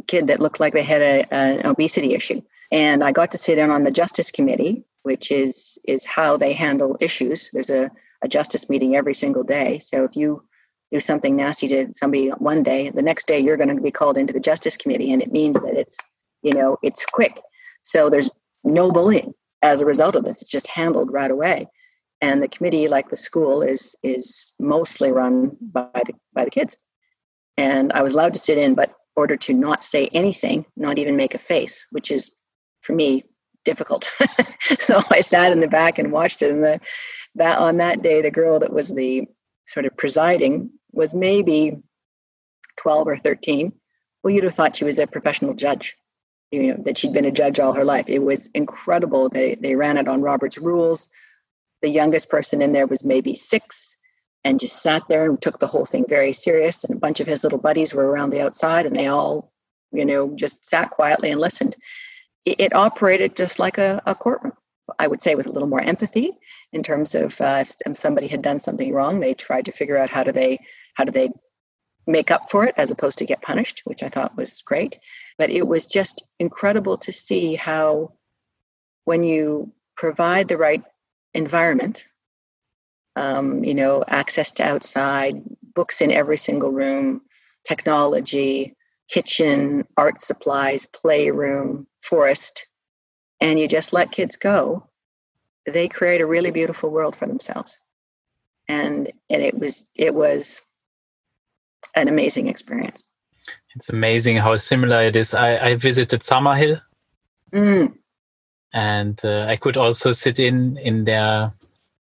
kid 0.07 0.27
that 0.27 0.39
looked 0.39 0.59
like 0.59 0.73
they 0.73 0.83
had 0.83 1.01
a, 1.01 1.33
an 1.33 1.65
obesity 1.65 2.13
issue. 2.13 2.41
And 2.71 3.03
i 3.03 3.11
got 3.11 3.31
to 3.31 3.37
sit 3.37 3.57
in 3.57 3.69
on 3.69 3.83
the 3.83 3.91
justice 3.91 4.31
committee 4.31 4.85
which 5.03 5.31
is 5.31 5.79
is 5.87 6.05
how 6.05 6.37
they 6.37 6.53
handle 6.53 6.97
issues. 6.99 7.49
There's 7.53 7.69
a, 7.69 7.89
a 8.23 8.27
justice 8.27 8.69
meeting 8.69 8.95
every 8.95 9.13
single 9.13 9.43
day. 9.43 9.79
So 9.79 10.03
if 10.03 10.15
you 10.15 10.43
do 10.91 10.99
something 10.99 11.35
nasty 11.35 11.67
to 11.69 11.87
somebody 11.93 12.27
one 12.29 12.63
day 12.63 12.89
the 12.89 13.01
next 13.01 13.25
day 13.25 13.39
you're 13.39 13.57
going 13.57 13.75
to 13.75 13.81
be 13.81 13.91
called 13.91 14.17
into 14.17 14.33
the 14.33 14.39
justice 14.39 14.77
committee. 14.77 15.11
And 15.11 15.21
it 15.21 15.31
means 15.31 15.59
that 15.61 15.75
it's 15.75 15.97
you 16.41 16.53
know 16.53 16.77
it's 16.83 17.05
quick. 17.05 17.39
So 17.83 18.09
there's 18.09 18.29
no 18.63 18.91
bullying 18.91 19.33
as 19.61 19.81
a 19.81 19.85
result 19.85 20.15
of 20.15 20.25
this 20.25 20.41
it's 20.41 20.51
just 20.51 20.67
handled 20.67 21.11
right 21.11 21.31
away. 21.31 21.67
And 22.23 22.41
the 22.41 22.47
committee 22.47 22.87
like 22.87 23.09
the 23.09 23.17
school 23.17 23.61
is 23.61 23.95
is 24.03 24.53
mostly 24.59 25.11
run 25.11 25.57
by 25.61 25.89
the 26.05 26.13
by 26.33 26.45
the 26.45 26.51
kids. 26.51 26.77
And 27.57 27.91
i 27.93 28.01
was 28.01 28.13
allowed 28.13 28.33
to 28.33 28.39
sit 28.39 28.57
in 28.57 28.75
but 28.75 28.93
order 29.15 29.35
to 29.35 29.53
not 29.53 29.83
say 29.83 30.07
anything 30.13 30.65
not 30.77 30.97
even 30.97 31.17
make 31.17 31.35
a 31.35 31.39
face 31.39 31.85
which 31.91 32.11
is 32.11 32.31
for 32.81 32.93
me 32.93 33.23
difficult. 33.65 34.09
So 34.79 35.01
i 35.09 35.21
sat 35.21 35.51
in 35.51 35.59
the 35.59 35.67
back 35.67 35.99
and 35.99 36.11
watched 36.11 36.41
it. 36.41 36.51
And 36.51 36.63
the 36.63 36.79
that 37.35 37.57
on 37.57 37.77
that 37.77 38.01
day 38.01 38.21
the 38.21 38.31
girl 38.31 38.59
that 38.59 38.73
was 38.73 38.93
the 38.93 39.27
sort 39.65 39.85
of 39.85 39.95
presiding 39.97 40.69
was 40.91 41.15
maybe 41.15 41.77
12 42.77 43.07
or 43.07 43.17
13 43.17 43.71
well 44.23 44.33
you'd 44.33 44.43
have 44.43 44.53
thought 44.53 44.75
she 44.75 44.85
was 44.85 44.99
a 44.99 45.07
professional 45.07 45.53
judge 45.53 45.95
you 46.51 46.67
know 46.67 46.77
that 46.83 46.97
she'd 46.97 47.13
been 47.13 47.25
a 47.25 47.31
judge 47.31 47.59
all 47.59 47.73
her 47.73 47.85
life 47.85 48.05
it 48.07 48.19
was 48.19 48.49
incredible 48.53 49.29
they 49.29 49.55
they 49.55 49.75
ran 49.75 49.97
it 49.97 50.07
on 50.07 50.21
robert's 50.21 50.57
rules 50.57 51.09
the 51.81 51.89
youngest 51.89 52.29
person 52.29 52.61
in 52.61 52.73
there 52.73 52.87
was 52.87 53.03
maybe 53.03 53.35
six 53.35 53.97
and 54.43 54.59
just 54.59 54.81
sat 54.81 55.03
there 55.07 55.29
and 55.29 55.41
took 55.41 55.59
the 55.59 55.67
whole 55.67 55.85
thing 55.85 56.05
very 56.07 56.33
serious. 56.33 56.83
And 56.83 56.95
a 56.95 56.99
bunch 56.99 57.19
of 57.19 57.27
his 57.27 57.43
little 57.43 57.59
buddies 57.59 57.93
were 57.93 58.07
around 58.07 58.31
the 58.31 58.41
outside 58.41 58.85
and 58.85 58.95
they 58.95 59.07
all, 59.07 59.51
you 59.91 60.05
know, 60.05 60.33
just 60.35 60.65
sat 60.65 60.89
quietly 60.89 61.31
and 61.31 61.39
listened. 61.39 61.75
It, 62.45 62.59
it 62.59 62.75
operated 62.75 63.35
just 63.35 63.59
like 63.59 63.77
a, 63.77 64.01
a, 64.05 64.15
courtroom, 64.15 64.53
I 64.97 65.07
would 65.07 65.21
say, 65.21 65.35
with 65.35 65.47
a 65.47 65.51
little 65.51 65.67
more 65.67 65.81
empathy 65.81 66.31
in 66.73 66.81
terms 66.81 67.13
of 67.13 67.39
uh, 67.39 67.63
if 67.85 67.97
somebody 67.97 68.27
had 68.27 68.41
done 68.41 68.59
something 68.59 68.93
wrong, 68.93 69.19
they 69.19 69.33
tried 69.33 69.65
to 69.65 69.71
figure 69.71 69.97
out 69.97 70.09
how 70.09 70.23
do 70.23 70.31
they 70.31 70.59
how 70.95 71.03
do 71.03 71.11
they 71.11 71.29
make 72.07 72.31
up 72.31 72.49
for 72.49 72.65
it 72.65 72.73
as 72.77 72.89
opposed 72.89 73.19
to 73.19 73.25
get 73.25 73.41
punished, 73.41 73.81
which 73.85 74.01
I 74.01 74.09
thought 74.09 74.35
was 74.35 74.61
great. 74.63 74.97
But 75.41 75.49
it 75.49 75.67
was 75.67 75.87
just 75.87 76.23
incredible 76.37 76.97
to 76.99 77.11
see 77.11 77.55
how 77.55 78.13
when 79.05 79.23
you 79.23 79.73
provide 79.97 80.47
the 80.47 80.57
right 80.57 80.83
environment 81.33 82.07
um, 83.15 83.63
you 83.63 83.73
know 83.73 84.03
access 84.07 84.51
to 84.51 84.63
outside 84.63 85.41
books 85.73 85.99
in 85.99 86.11
every 86.11 86.37
single 86.37 86.71
room 86.71 87.21
technology 87.67 88.75
kitchen 89.09 89.87
art 89.97 90.21
supplies 90.21 90.85
playroom 90.85 91.87
forest 92.03 92.67
and 93.41 93.59
you 93.59 93.67
just 93.67 93.93
let 93.93 94.11
kids 94.11 94.35
go 94.35 94.87
they 95.65 95.87
create 95.87 96.21
a 96.21 96.27
really 96.27 96.51
beautiful 96.51 96.91
world 96.91 97.15
for 97.15 97.25
themselves. 97.25 97.79
And 98.67 99.11
and 99.31 99.41
it 99.41 99.57
was 99.57 99.85
it 99.95 100.13
was 100.13 100.61
an 101.95 102.07
amazing 102.07 102.47
experience 102.47 103.03
it's 103.75 103.89
amazing 103.89 104.37
how 104.37 104.55
similar 104.55 105.01
it 105.03 105.15
is 105.15 105.33
i 105.33 105.57
i 105.57 105.75
visited 105.75 106.21
summerhill 106.21 106.79
mm 107.53 107.93
and 108.73 109.19
uh, 109.23 109.45
I 109.47 109.55
could 109.57 109.77
also 109.77 110.11
sit 110.11 110.39
in 110.39 110.77
in 110.77 111.03
their 111.03 111.53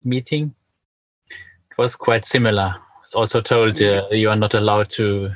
meeting. 0.03 0.53
It 1.29 1.77
was 1.77 1.95
quite 1.95 2.25
similar. 2.25 2.75
It's 3.03 3.15
also 3.15 3.41
told 3.41 3.81
uh, 3.81 4.07
you 4.11 4.29
are 4.29 4.35
not 4.35 4.53
allowed 4.53 4.89
to 4.91 5.31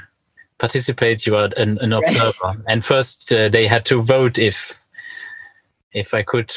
participate. 0.58 1.26
You 1.26 1.36
are 1.36 1.50
an, 1.58 1.78
an 1.80 1.94
observer. 1.94 2.34
Right. 2.44 2.58
And 2.68 2.84
first, 2.84 3.32
uh, 3.32 3.50
they 3.50 3.68
had 3.68 3.86
to 3.86 4.02
vote 4.02 4.40
if 4.40 4.80
if 5.94 6.14
I 6.14 6.24
could 6.24 6.54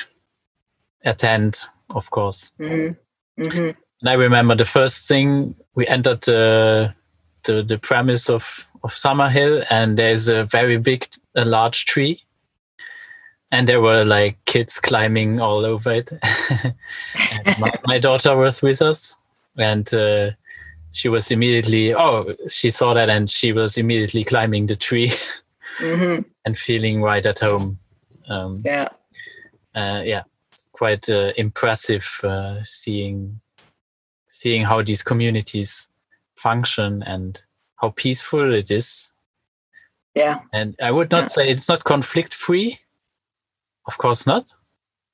attend, 1.05 1.61
of 1.91 2.11
course. 2.11 2.53
Mm-hmm. 2.59 3.43
Mm-hmm. 3.43 3.71
And 4.01 4.11
I 4.11 4.15
remember 4.15 4.55
the 4.55 4.65
first 4.65 5.09
thing 5.09 5.55
we 5.75 5.87
entered 5.87 6.23
the 6.23 6.95
the, 7.45 7.63
the 7.63 7.79
premise 7.79 8.29
of 8.29 8.69
of 8.83 8.93
Summerhill, 8.93 9.65
and 9.71 9.99
there's 9.99 10.29
a 10.29 10.45
very 10.45 10.77
big, 10.77 11.07
a 11.35 11.45
large 11.47 11.87
tree 11.87 12.21
and 13.55 13.69
there 13.69 13.81
were 13.81 14.05
like 14.05 14.37
kids 14.47 14.81
climbing 14.81 15.41
all 15.41 15.65
over 15.65 15.93
it. 15.93 16.13
my, 17.59 17.73
my, 17.87 17.99
daughter 18.01 18.37
was 18.37 18.61
with 18.63 18.83
us, 18.83 19.15
and 19.57 19.95
uh, 19.95 20.33
she 20.91 21.09
was 21.09 21.31
immediately 21.31 21.95
oh 21.95 22.35
she 22.49 22.71
saw 22.71 22.95
that 22.95 23.09
and 23.09 23.31
she 23.31 23.53
was 23.53 23.79
immediately 23.79 24.25
climbing 24.25 24.67
the 24.67 24.75
tree 24.75 25.09
mm-hmm. 25.79 26.23
and 26.45 26.59
feeling 26.59 27.01
right 27.01 27.25
at 27.25 27.39
home. 27.39 27.79
Um, 28.29 28.59
yeah, 28.65 28.89
uh, 29.77 30.03
yeah, 30.05 30.23
quite 30.73 31.09
uh, 31.09 31.33
impressive 31.37 32.09
uh, 32.25 32.57
seeing 32.65 33.41
seeing 34.27 34.65
how 34.65 34.83
these 34.83 35.05
communities 35.05 35.89
function 36.49 37.03
and 37.13 37.31
how 37.81 37.91
peaceful 37.97 38.55
it 38.55 38.71
is. 38.71 39.13
Yeah, 40.15 40.37
and 40.53 40.77
I 40.81 40.91
would 40.91 41.11
not 41.11 41.25
yeah. 41.25 41.35
say 41.35 41.51
it's 41.51 41.69
not 41.69 41.85
conflict 41.85 42.35
free 42.35 42.79
of 43.87 43.99
course 43.99 44.27
not. 44.27 44.55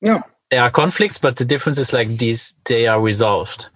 No. 0.03 0.23
There 0.51 0.63
are 0.63 0.71
conflicts, 0.71 1.19
but 1.19 1.37
the 1.37 1.45
difference 1.45 1.79
is 1.79 1.93
like 1.93 2.19
these 2.19 2.55
they 2.65 2.87
are 2.87 3.01
resolved 3.01 3.69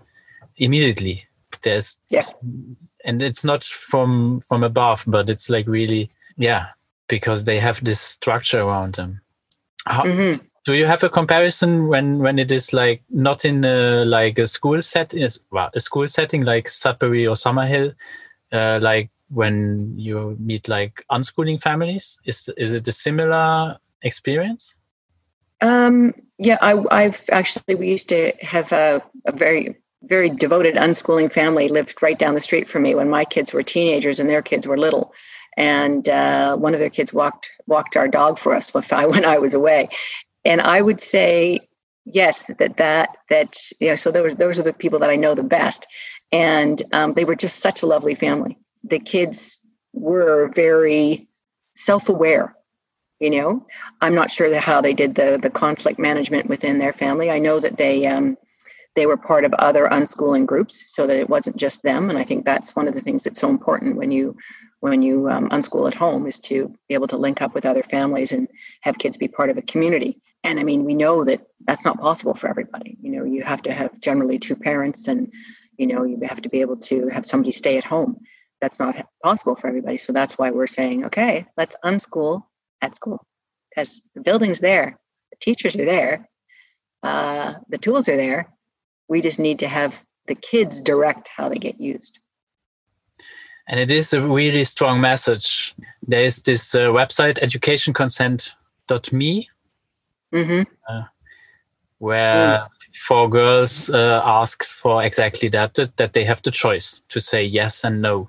immediately. 0.56 1.24
There's 1.62 1.98
yes. 2.08 2.34
And 3.04 3.22
it's 3.22 3.44
not 3.44 3.64
from 3.64 4.42
from 4.48 4.64
above, 4.64 5.04
but 5.06 5.30
it's 5.30 5.50
like 5.50 5.66
really 5.66 6.10
yeah, 6.36 6.66
because 7.08 7.44
they 7.44 7.60
have 7.60 7.82
this 7.84 8.00
structure 8.00 8.60
around 8.60 8.94
them. 8.94 9.20
How, 9.86 10.04
mm-hmm. 10.04 10.44
Do 10.64 10.72
you 10.74 10.86
have 10.86 11.02
a 11.02 11.10
comparison 11.10 11.88
when 11.88 12.18
when 12.20 12.38
it 12.38 12.50
is 12.50 12.72
like 12.72 13.02
not 13.10 13.44
in 13.44 13.64
a, 13.64 14.04
like 14.04 14.38
a 14.38 14.46
school 14.46 14.80
setting, 14.80 15.28
well, 15.50 15.70
a 15.74 15.80
school 15.80 16.06
setting 16.06 16.42
like 16.42 16.68
Sudbury 16.68 17.26
or 17.26 17.34
Summerhill, 17.34 17.94
uh, 18.50 18.78
like 18.80 19.10
when 19.28 19.94
you 19.96 20.36
meet 20.40 20.68
like 20.68 21.04
unschooling 21.10 21.60
families? 21.60 22.18
Is 22.24 22.48
is 22.56 22.72
it 22.72 22.88
a 22.88 22.92
similar 22.92 23.76
experience? 24.02 24.80
Um, 25.60 26.14
yeah, 26.38 26.58
I, 26.60 27.02
have 27.02 27.24
actually, 27.30 27.74
we 27.74 27.88
used 27.88 28.08
to 28.10 28.32
have 28.42 28.70
a, 28.72 29.02
a, 29.24 29.32
very, 29.32 29.76
very 30.02 30.28
devoted 30.28 30.74
unschooling 30.74 31.32
family 31.32 31.68
lived 31.68 32.02
right 32.02 32.18
down 32.18 32.34
the 32.34 32.40
street 32.40 32.68
from 32.68 32.82
me 32.82 32.94
when 32.94 33.08
my 33.08 33.24
kids 33.24 33.52
were 33.52 33.62
teenagers 33.62 34.20
and 34.20 34.28
their 34.28 34.42
kids 34.42 34.66
were 34.66 34.76
little. 34.76 35.14
And 35.56 36.08
uh, 36.08 36.56
one 36.56 36.74
of 36.74 36.80
their 36.80 36.90
kids 36.90 37.14
walked 37.14 37.48
walked 37.66 37.96
our 37.96 38.08
dog 38.08 38.38
for 38.38 38.54
us 38.54 38.74
when 38.74 39.24
I 39.24 39.38
was 39.44 39.54
away. 39.54 39.88
And 40.44 40.60
I 40.60 40.82
would 40.82 41.00
say, 41.00 41.60
yes, 42.04 42.44
that 42.58 42.76
that 42.76 43.16
that 43.30 43.56
you 43.80 43.88
know, 43.88 43.96
so 43.96 44.10
those 44.10 44.34
those 44.36 44.58
are 44.58 44.62
the 44.64 44.72
people 44.72 44.98
that 44.98 45.10
I 45.10 45.16
know 45.16 45.34
the 45.34 45.42
best. 45.42 45.86
And 46.32 46.82
um, 46.92 47.12
they 47.12 47.24
were 47.24 47.36
just 47.36 47.60
such 47.60 47.82
a 47.82 47.86
lovely 47.86 48.14
family. 48.14 48.58
The 48.82 48.98
kids 48.98 49.64
were 49.92 50.50
very 50.54 51.28
self-aware 51.74 52.54
you 53.20 53.30
know 53.30 53.64
i'm 54.00 54.14
not 54.14 54.30
sure 54.30 54.54
how 54.58 54.80
they 54.80 54.92
did 54.92 55.14
the 55.14 55.38
the 55.42 55.50
conflict 55.50 55.98
management 55.98 56.48
within 56.48 56.78
their 56.78 56.92
family 56.92 57.30
i 57.30 57.38
know 57.38 57.60
that 57.60 57.76
they 57.78 58.06
um, 58.06 58.36
they 58.96 59.06
were 59.06 59.16
part 59.16 59.44
of 59.44 59.52
other 59.54 59.88
unschooling 59.88 60.46
groups 60.46 60.94
so 60.94 61.06
that 61.06 61.18
it 61.18 61.28
wasn't 61.28 61.56
just 61.56 61.82
them 61.82 62.10
and 62.10 62.18
i 62.18 62.24
think 62.24 62.44
that's 62.44 62.76
one 62.76 62.88
of 62.88 62.94
the 62.94 63.00
things 63.00 63.24
that's 63.24 63.40
so 63.40 63.48
important 63.48 63.96
when 63.96 64.10
you 64.10 64.36
when 64.90 65.02
you 65.02 65.28
um, 65.30 65.48
unschool 65.50 65.88
at 65.88 65.94
home 65.94 66.26
is 66.26 66.38
to 66.38 66.68
be 66.88 66.94
able 66.94 67.08
to 67.08 67.16
link 67.16 67.40
up 67.40 67.54
with 67.54 67.66
other 67.66 67.82
families 67.82 68.32
and 68.32 68.48
have 68.82 68.98
kids 68.98 69.16
be 69.16 69.28
part 69.28 69.50
of 69.50 69.56
a 69.56 69.62
community 69.62 70.20
and 70.42 70.60
i 70.60 70.64
mean 70.64 70.84
we 70.84 70.94
know 70.94 71.24
that 71.24 71.40
that's 71.66 71.84
not 71.84 71.98
possible 71.98 72.34
for 72.34 72.48
everybody 72.48 72.96
you 73.00 73.10
know 73.10 73.24
you 73.24 73.42
have 73.42 73.62
to 73.62 73.72
have 73.72 73.98
generally 74.00 74.38
two 74.38 74.56
parents 74.56 75.08
and 75.08 75.32
you 75.78 75.86
know 75.86 76.04
you 76.04 76.18
have 76.22 76.42
to 76.42 76.48
be 76.48 76.60
able 76.60 76.76
to 76.76 77.08
have 77.08 77.24
somebody 77.24 77.52
stay 77.52 77.78
at 77.78 77.84
home 77.84 78.20
that's 78.60 78.78
not 78.78 78.94
possible 79.22 79.56
for 79.56 79.68
everybody 79.68 79.96
so 79.98 80.12
that's 80.12 80.38
why 80.38 80.50
we're 80.50 80.66
saying 80.66 81.06
okay 81.06 81.46
let's 81.56 81.76
unschool 81.84 82.44
at 82.82 82.94
school 82.94 83.26
because 83.74 84.02
the 84.14 84.20
building's 84.20 84.60
there, 84.60 84.98
the 85.30 85.36
teachers 85.40 85.76
are 85.76 85.84
there, 85.84 86.28
uh, 87.02 87.54
the 87.68 87.78
tools 87.78 88.08
are 88.08 88.16
there. 88.16 88.52
We 89.08 89.20
just 89.20 89.38
need 89.38 89.58
to 89.60 89.68
have 89.68 90.02
the 90.26 90.34
kids 90.34 90.82
direct 90.82 91.28
how 91.28 91.48
they 91.48 91.58
get 91.58 91.80
used. 91.80 92.18
And 93.66 93.80
it 93.80 93.90
is 93.90 94.12
a 94.12 94.20
really 94.20 94.64
strong 94.64 95.00
message. 95.00 95.74
There 96.06 96.24
is 96.24 96.42
this 96.42 96.74
uh, 96.74 96.88
website, 96.88 97.42
educationconsent.me, 97.42 99.48
mm-hmm. 100.32 100.62
uh, 100.88 101.02
where 101.98 102.58
mm. 102.58 102.68
four 103.06 103.30
girls 103.30 103.88
uh, 103.88 104.20
ask 104.24 104.64
for 104.64 105.02
exactly 105.02 105.48
that, 105.48 105.74
that, 105.74 105.96
that 105.96 106.12
they 106.12 106.24
have 106.24 106.42
the 106.42 106.50
choice 106.50 107.02
to 107.08 107.20
say 107.20 107.42
yes 107.42 107.84
and 107.84 108.02
no. 108.02 108.28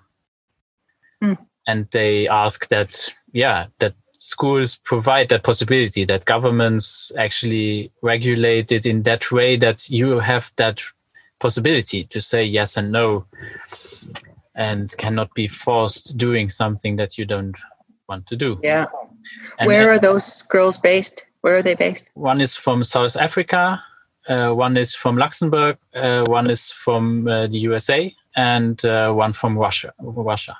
Mm. 1.22 1.38
And 1.68 1.88
they 1.92 2.30
ask 2.30 2.70
that, 2.70 3.14
yeah, 3.34 3.66
that 3.80 3.94
schools 4.20 4.78
provide 4.78 5.28
that 5.30 5.44
possibility 5.44 6.06
that 6.06 6.26
governments 6.26 7.12
actually 7.18 7.92
regulate 8.02 8.72
it 8.72 8.86
in 8.86 9.04
that 9.04 9.32
way 9.32 9.58
that 9.58 9.90
you 9.90 10.20
have 10.20 10.52
that 10.56 10.82
possibility 11.40 12.06
to 12.06 12.22
say 12.22 12.44
yes 12.44 12.78
and 12.78 12.92
no 12.92 13.26
and 14.56 14.96
cannot 14.98 15.34
be 15.34 15.48
forced 15.48 16.18
doing 16.18 16.50
something 16.50 16.96
that 16.96 17.18
you 17.18 17.26
don't 17.26 17.58
want 18.08 18.26
to 18.28 18.36
do. 18.36 18.60
Yeah. 18.64 18.86
And 19.60 19.68
Where 19.68 19.92
are 19.92 20.00
those 20.00 20.42
girls 20.44 20.78
based? 20.78 21.26
Where 21.42 21.58
are 21.58 21.62
they 21.62 21.76
based? 21.76 22.10
One 22.14 22.42
is 22.42 22.56
from 22.56 22.84
South 22.84 23.16
Africa, 23.18 23.82
uh, 24.28 24.52
one 24.52 24.78
is 24.78 24.96
from 24.96 25.18
Luxembourg, 25.18 25.78
uh, 25.94 26.24
one 26.26 26.50
is 26.50 26.72
from 26.72 27.28
uh, 27.28 27.48
the 27.48 27.60
USA, 27.60 28.14
and 28.36 28.84
uh, 28.86 29.12
one 29.12 29.34
from 29.34 29.58
Russia. 29.58 29.94
Russia. 30.00 30.58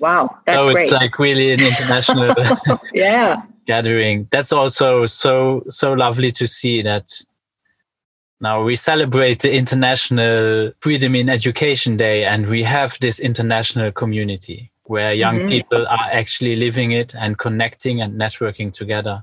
Wow, 0.00 0.38
that's 0.46 0.64
so 0.64 0.72
great. 0.72 0.84
it's 0.84 0.92
like 0.92 1.18
really 1.18 1.52
an 1.52 1.60
international 1.60 2.32
yeah 2.94 3.42
gathering. 3.66 4.28
That's 4.30 4.52
also 4.52 5.06
so 5.06 5.64
so 5.68 5.92
lovely 5.92 6.30
to 6.32 6.46
see 6.46 6.82
that. 6.82 7.10
Now 8.40 8.62
we 8.62 8.76
celebrate 8.76 9.40
the 9.42 9.52
International 9.52 10.72
Freedom 10.80 11.14
in 11.14 11.28
Education 11.28 11.96
Day, 11.96 12.24
and 12.24 12.46
we 12.46 12.62
have 12.62 12.96
this 13.00 13.18
international 13.18 13.90
community 13.92 14.70
where 14.84 15.12
young 15.12 15.40
mm-hmm. 15.40 15.48
people 15.48 15.86
are 15.86 16.08
actually 16.12 16.56
living 16.56 16.92
it 16.92 17.14
and 17.14 17.36
connecting 17.36 18.00
and 18.00 18.18
networking 18.18 18.72
together 18.72 19.22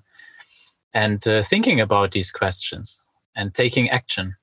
and 0.94 1.28
uh, 1.28 1.42
thinking 1.44 1.82
about 1.82 2.12
these 2.12 2.32
questions 2.32 3.04
and 3.36 3.54
taking 3.54 3.90
action. 3.90 4.36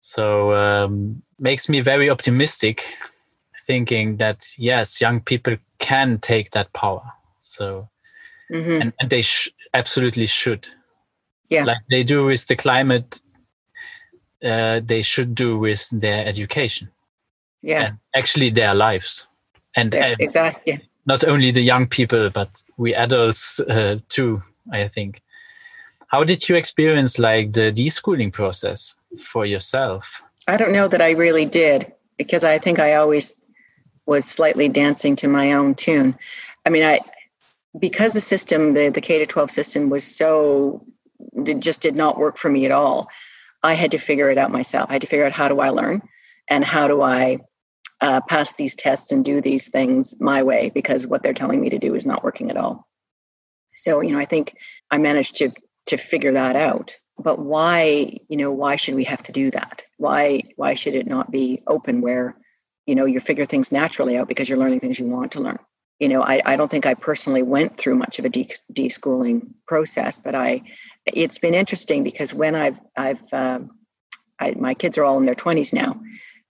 So 0.00 0.54
um, 0.54 1.22
makes 1.38 1.68
me 1.68 1.80
very 1.80 2.08
optimistic, 2.08 2.94
thinking 3.66 4.16
that 4.16 4.48
yes, 4.56 5.00
young 5.00 5.20
people 5.20 5.56
can 5.78 6.18
take 6.18 6.52
that 6.52 6.72
power. 6.72 7.02
So 7.38 7.88
mm-hmm. 8.50 8.82
and, 8.82 8.92
and 9.00 9.10
they 9.10 9.22
sh- 9.22 9.50
absolutely 9.74 10.26
should. 10.26 10.68
Yeah, 11.50 11.64
like 11.64 11.78
they 11.90 12.04
do 12.04 12.24
with 12.24 12.46
the 12.46 12.56
climate, 12.56 13.19
uh, 14.44 14.80
they 14.84 15.02
should 15.02 15.34
do 15.34 15.58
with 15.58 15.88
their 15.90 16.26
education. 16.26 16.88
Yeah, 17.62 17.82
and 17.82 17.98
actually 18.14 18.50
their 18.50 18.74
lives. 18.74 19.26
And 19.76 19.94
yeah, 19.94 20.12
uh, 20.12 20.16
exactly. 20.18 20.80
Not 21.06 21.24
only 21.24 21.50
the 21.50 21.62
young 21.62 21.86
people, 21.86 22.30
but 22.30 22.62
we 22.76 22.94
adults 22.94 23.60
uh, 23.60 23.98
too. 24.08 24.42
I 24.72 24.88
think. 24.88 25.22
How 26.08 26.24
did 26.24 26.48
you 26.48 26.56
experience 26.56 27.18
like 27.18 27.52
the 27.52 27.70
deschooling 27.70 28.32
process 28.32 28.96
for 29.16 29.46
yourself? 29.46 30.22
I 30.48 30.56
don't 30.56 30.72
know 30.72 30.88
that 30.88 31.00
I 31.00 31.12
really 31.12 31.46
did 31.46 31.92
because 32.18 32.42
I 32.42 32.58
think 32.58 32.78
I 32.78 32.94
always 32.94 33.40
was 34.06 34.24
slightly 34.24 34.68
dancing 34.68 35.14
to 35.16 35.28
my 35.28 35.52
own 35.52 35.74
tune. 35.74 36.18
I 36.66 36.70
mean, 36.70 36.82
I 36.82 36.98
because 37.78 38.12
the 38.12 38.20
system, 38.20 38.72
the 38.72 38.90
the 38.90 39.00
K 39.00 39.18
to 39.18 39.26
12 39.26 39.50
system 39.50 39.90
was 39.90 40.04
so 40.04 40.84
it 41.46 41.60
just 41.60 41.80
did 41.80 41.94
not 41.94 42.18
work 42.18 42.36
for 42.36 42.48
me 42.48 42.66
at 42.66 42.72
all. 42.72 43.08
I 43.62 43.74
had 43.74 43.90
to 43.92 43.98
figure 43.98 44.30
it 44.30 44.38
out 44.38 44.50
myself. 44.50 44.88
I 44.88 44.94
had 44.94 45.02
to 45.02 45.06
figure 45.06 45.26
out 45.26 45.34
how 45.34 45.48
do 45.48 45.60
I 45.60 45.70
learn 45.70 46.02
and 46.48 46.64
how 46.64 46.88
do 46.88 47.02
I 47.02 47.38
uh, 48.00 48.20
pass 48.22 48.54
these 48.54 48.74
tests 48.74 49.12
and 49.12 49.24
do 49.24 49.40
these 49.40 49.68
things 49.68 50.14
my 50.20 50.42
way 50.42 50.70
because 50.74 51.06
what 51.06 51.22
they're 51.22 51.34
telling 51.34 51.60
me 51.60 51.70
to 51.70 51.78
do 51.78 51.94
is 51.94 52.06
not 52.06 52.24
working 52.24 52.50
at 52.50 52.56
all. 52.56 52.86
So, 53.76 54.00
you 54.00 54.12
know, 54.12 54.18
I 54.18 54.24
think 54.24 54.54
I 54.90 54.98
managed 54.98 55.36
to 55.36 55.52
to 55.86 55.96
figure 55.96 56.32
that 56.32 56.56
out 56.56 56.96
but 57.22 57.38
why 57.38 58.18
you 58.28 58.36
know 58.36 58.50
why 58.50 58.76
should 58.76 58.94
we 58.94 59.04
have 59.04 59.22
to 59.22 59.32
do 59.32 59.50
that 59.50 59.82
why 59.98 60.40
why 60.56 60.74
should 60.74 60.94
it 60.94 61.06
not 61.06 61.30
be 61.30 61.62
open 61.66 62.00
where 62.00 62.36
you 62.86 62.94
know 62.94 63.04
you 63.04 63.20
figure 63.20 63.44
things 63.44 63.70
naturally 63.70 64.16
out 64.16 64.28
because 64.28 64.48
you're 64.48 64.58
learning 64.58 64.80
things 64.80 64.98
you 64.98 65.06
want 65.06 65.32
to 65.32 65.40
learn 65.40 65.58
you 66.00 66.08
know 66.08 66.22
i, 66.22 66.40
I 66.44 66.56
don't 66.56 66.70
think 66.70 66.86
i 66.86 66.94
personally 66.94 67.42
went 67.42 67.78
through 67.78 67.94
much 67.94 68.18
of 68.18 68.24
a 68.24 68.28
de- 68.28 68.50
deschooling 68.72 69.48
process 69.68 70.18
but 70.18 70.34
i 70.34 70.62
it's 71.06 71.38
been 71.38 71.54
interesting 71.54 72.02
because 72.02 72.34
when 72.34 72.54
i've 72.54 72.78
i've 72.96 73.20
um, 73.32 73.70
I, 74.40 74.54
my 74.58 74.74
kids 74.74 74.96
are 74.96 75.04
all 75.04 75.18
in 75.18 75.24
their 75.24 75.34
20s 75.34 75.72
now 75.72 76.00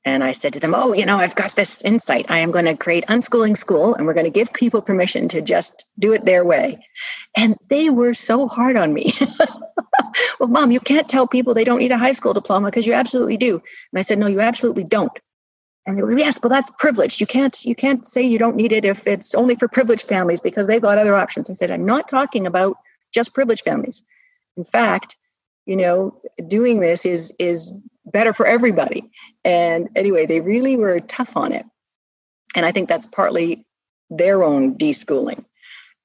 and 0.05 0.25
I 0.25 0.33
said 0.33 0.55
to 0.55 0.61
them, 0.61 0.75
Oh, 0.75 0.95
you 0.95 1.05
know, 1.05 1.19
I've 1.19 1.35
got 1.35 1.57
this 1.57 1.83
insight. 1.85 2.31
I 2.31 2.39
am 2.39 2.51
going 2.51 2.65
to 2.65 2.77
create 2.77 3.05
unschooling 3.07 3.57
school 3.57 3.95
and 3.95 4.07
we're 4.07 4.15
going 4.15 4.25
to 4.25 4.31
give 4.31 4.53
people 4.53 4.81
permission 4.81 5.29
to 5.29 5.43
just 5.43 5.85
do 5.99 6.13
it 6.13 6.25
their 6.25 6.45
way. 6.45 6.79
And 7.37 7.57
they 7.69 7.91
were 7.91 8.15
so 8.15 8.49
hard 8.49 8.77
on 8.77 8.95
me. 8.95 9.13
well, 10.41 10.49
mom, 10.49 10.71
you 10.71 10.81
can't 10.81 11.09
tell 11.09 11.27
people 11.27 11.53
they 11.53 11.65
don't 11.65 11.81
need 11.81 11.93
a 11.93 11.99
high 11.99 12.13
school 12.13 12.33
diploma 12.33 12.69
because 12.69 12.87
you 12.87 12.95
absolutely 12.95 13.37
do. 13.37 13.57
And 13.57 13.99
I 13.99 14.03
said, 14.03 14.19
No, 14.19 14.27
you 14.27 14.41
absolutely 14.41 14.85
don't. 14.85 15.13
And 15.97 16.05
was, 16.05 16.17
yes, 16.17 16.39
but 16.39 16.49
that's 16.49 16.71
privileged. 16.79 17.21
You 17.21 17.27
can't 17.27 17.65
you 17.65 17.75
can't 17.75 18.05
say 18.05 18.23
you 18.23 18.39
don't 18.39 18.57
need 18.57 18.73
it 18.73 18.85
if 18.85 19.07
it's 19.07 19.35
only 19.35 19.55
for 19.55 19.69
privileged 19.69 20.07
families 20.07 20.41
because 20.41 20.67
they've 20.67 20.81
got 20.81 20.99
other 20.99 21.15
options. 21.15 21.51
I 21.51 21.55
said, 21.55 21.71
I'm 21.71 21.87
not 21.87 22.09
talking 22.09 22.47
about 22.47 22.77
just 23.13 23.35
privileged 23.35 23.65
families. 23.65 24.03
In 24.57 24.65
fact, 24.65 25.17
you 25.67 25.77
know, 25.77 26.21
doing 26.49 26.81
this 26.81 27.05
is 27.05 27.33
is 27.39 27.73
better 28.07 28.33
for 28.33 28.47
everybody. 28.47 29.11
And 29.45 29.89
anyway, 29.97 30.27
they 30.27 30.41
really 30.41 30.77
were 30.77 31.01
tough 31.01 31.37
on 31.37 31.53
it. 31.53 31.67
And 32.55 32.67
I 32.67 32.73
think 32.73 32.89
that's 32.89 33.07
partly 33.07 33.65
their 34.11 34.43
own 34.43 34.77
deschooling. 34.77 35.45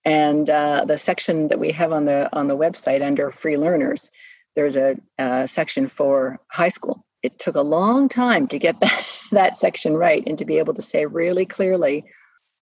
And 0.03 0.49
uh, 0.49 0.85
the 0.85 0.99
section 0.99 1.47
that 1.47 1.59
we 1.59 1.71
have 1.71 1.91
on 1.91 2.05
the 2.05 2.29
on 2.33 2.47
the 2.47 2.57
website 2.57 3.01
under 3.01 3.31
free 3.31 3.57
learners, 3.57 4.11
there's 4.55 4.77
a, 4.77 4.97
a 5.17 5.47
section 5.47 5.87
for 5.87 6.39
high 6.51 6.69
school. 6.69 7.03
It 7.25 7.39
took 7.39 7.55
a 7.55 7.61
long 7.61 8.07
time 8.07 8.47
to 8.47 8.59
get 8.59 8.79
that, 8.81 9.19
that 9.31 9.57
section 9.57 9.95
right 9.95 10.23
and 10.25 10.37
to 10.37 10.45
be 10.45 10.57
able 10.59 10.73
to 10.75 10.81
say 10.81 11.05
really 11.05 11.45
clearly 11.45 12.05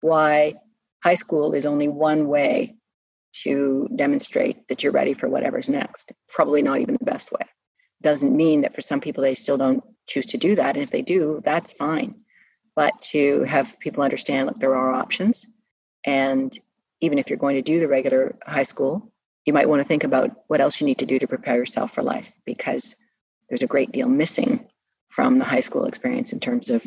why 0.01 0.55
high 1.03 1.15
school 1.15 1.53
is 1.53 1.65
only 1.65 1.87
one 1.87 2.27
way 2.27 2.75
to 3.43 3.89
demonstrate 3.95 4.67
that 4.67 4.83
you're 4.83 4.91
ready 4.91 5.13
for 5.13 5.27
whatever's 5.27 5.69
next. 5.69 6.11
Probably 6.29 6.61
not 6.61 6.79
even 6.79 6.97
the 6.99 7.05
best 7.05 7.31
way 7.31 7.45
doesn't 8.03 8.35
mean 8.35 8.61
that 8.61 8.75
for 8.75 8.81
some 8.81 8.99
people 8.99 9.23
they 9.23 9.33
still 9.33 9.57
don't 9.57 9.83
choose 10.07 10.25
to 10.27 10.37
do 10.37 10.55
that 10.55 10.75
and 10.75 10.83
if 10.83 10.91
they 10.91 11.01
do 11.01 11.41
that's 11.43 11.71
fine 11.71 12.13
but 12.75 13.01
to 13.01 13.43
have 13.43 13.79
people 13.79 14.03
understand 14.03 14.45
look 14.45 14.59
there 14.59 14.75
are 14.75 14.91
options 14.91 15.45
and 16.05 16.59
even 17.01 17.17
if 17.17 17.29
you're 17.29 17.39
going 17.39 17.55
to 17.55 17.61
do 17.61 17.79
the 17.79 17.87
regular 17.87 18.35
high 18.45 18.63
school 18.63 19.11
you 19.45 19.53
might 19.53 19.69
want 19.69 19.81
to 19.81 19.87
think 19.87 20.03
about 20.03 20.31
what 20.47 20.61
else 20.61 20.79
you 20.79 20.85
need 20.85 20.99
to 20.99 21.05
do 21.05 21.17
to 21.17 21.27
prepare 21.27 21.55
yourself 21.55 21.91
for 21.93 22.03
life 22.03 22.33
because 22.45 22.95
there's 23.49 23.63
a 23.63 23.67
great 23.67 23.91
deal 23.91 24.07
missing 24.07 24.65
from 25.07 25.37
the 25.37 25.45
high 25.45 25.59
school 25.59 25.85
experience 25.85 26.33
in 26.33 26.39
terms 26.39 26.69
of 26.69 26.83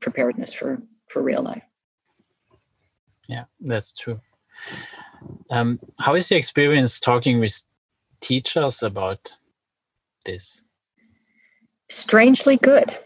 preparedness 0.00 0.52
for 0.54 0.82
for 1.06 1.22
real 1.22 1.42
life 1.42 1.62
yeah 3.28 3.44
that's 3.60 3.92
true 3.92 4.20
um, 5.50 5.78
how 5.98 6.14
is 6.14 6.30
your 6.30 6.38
experience 6.38 7.00
talking 7.00 7.40
with 7.40 7.62
teachers 8.20 8.82
about 8.82 9.32
this? 10.24 10.62
Strangely 11.88 12.56
good, 12.56 12.96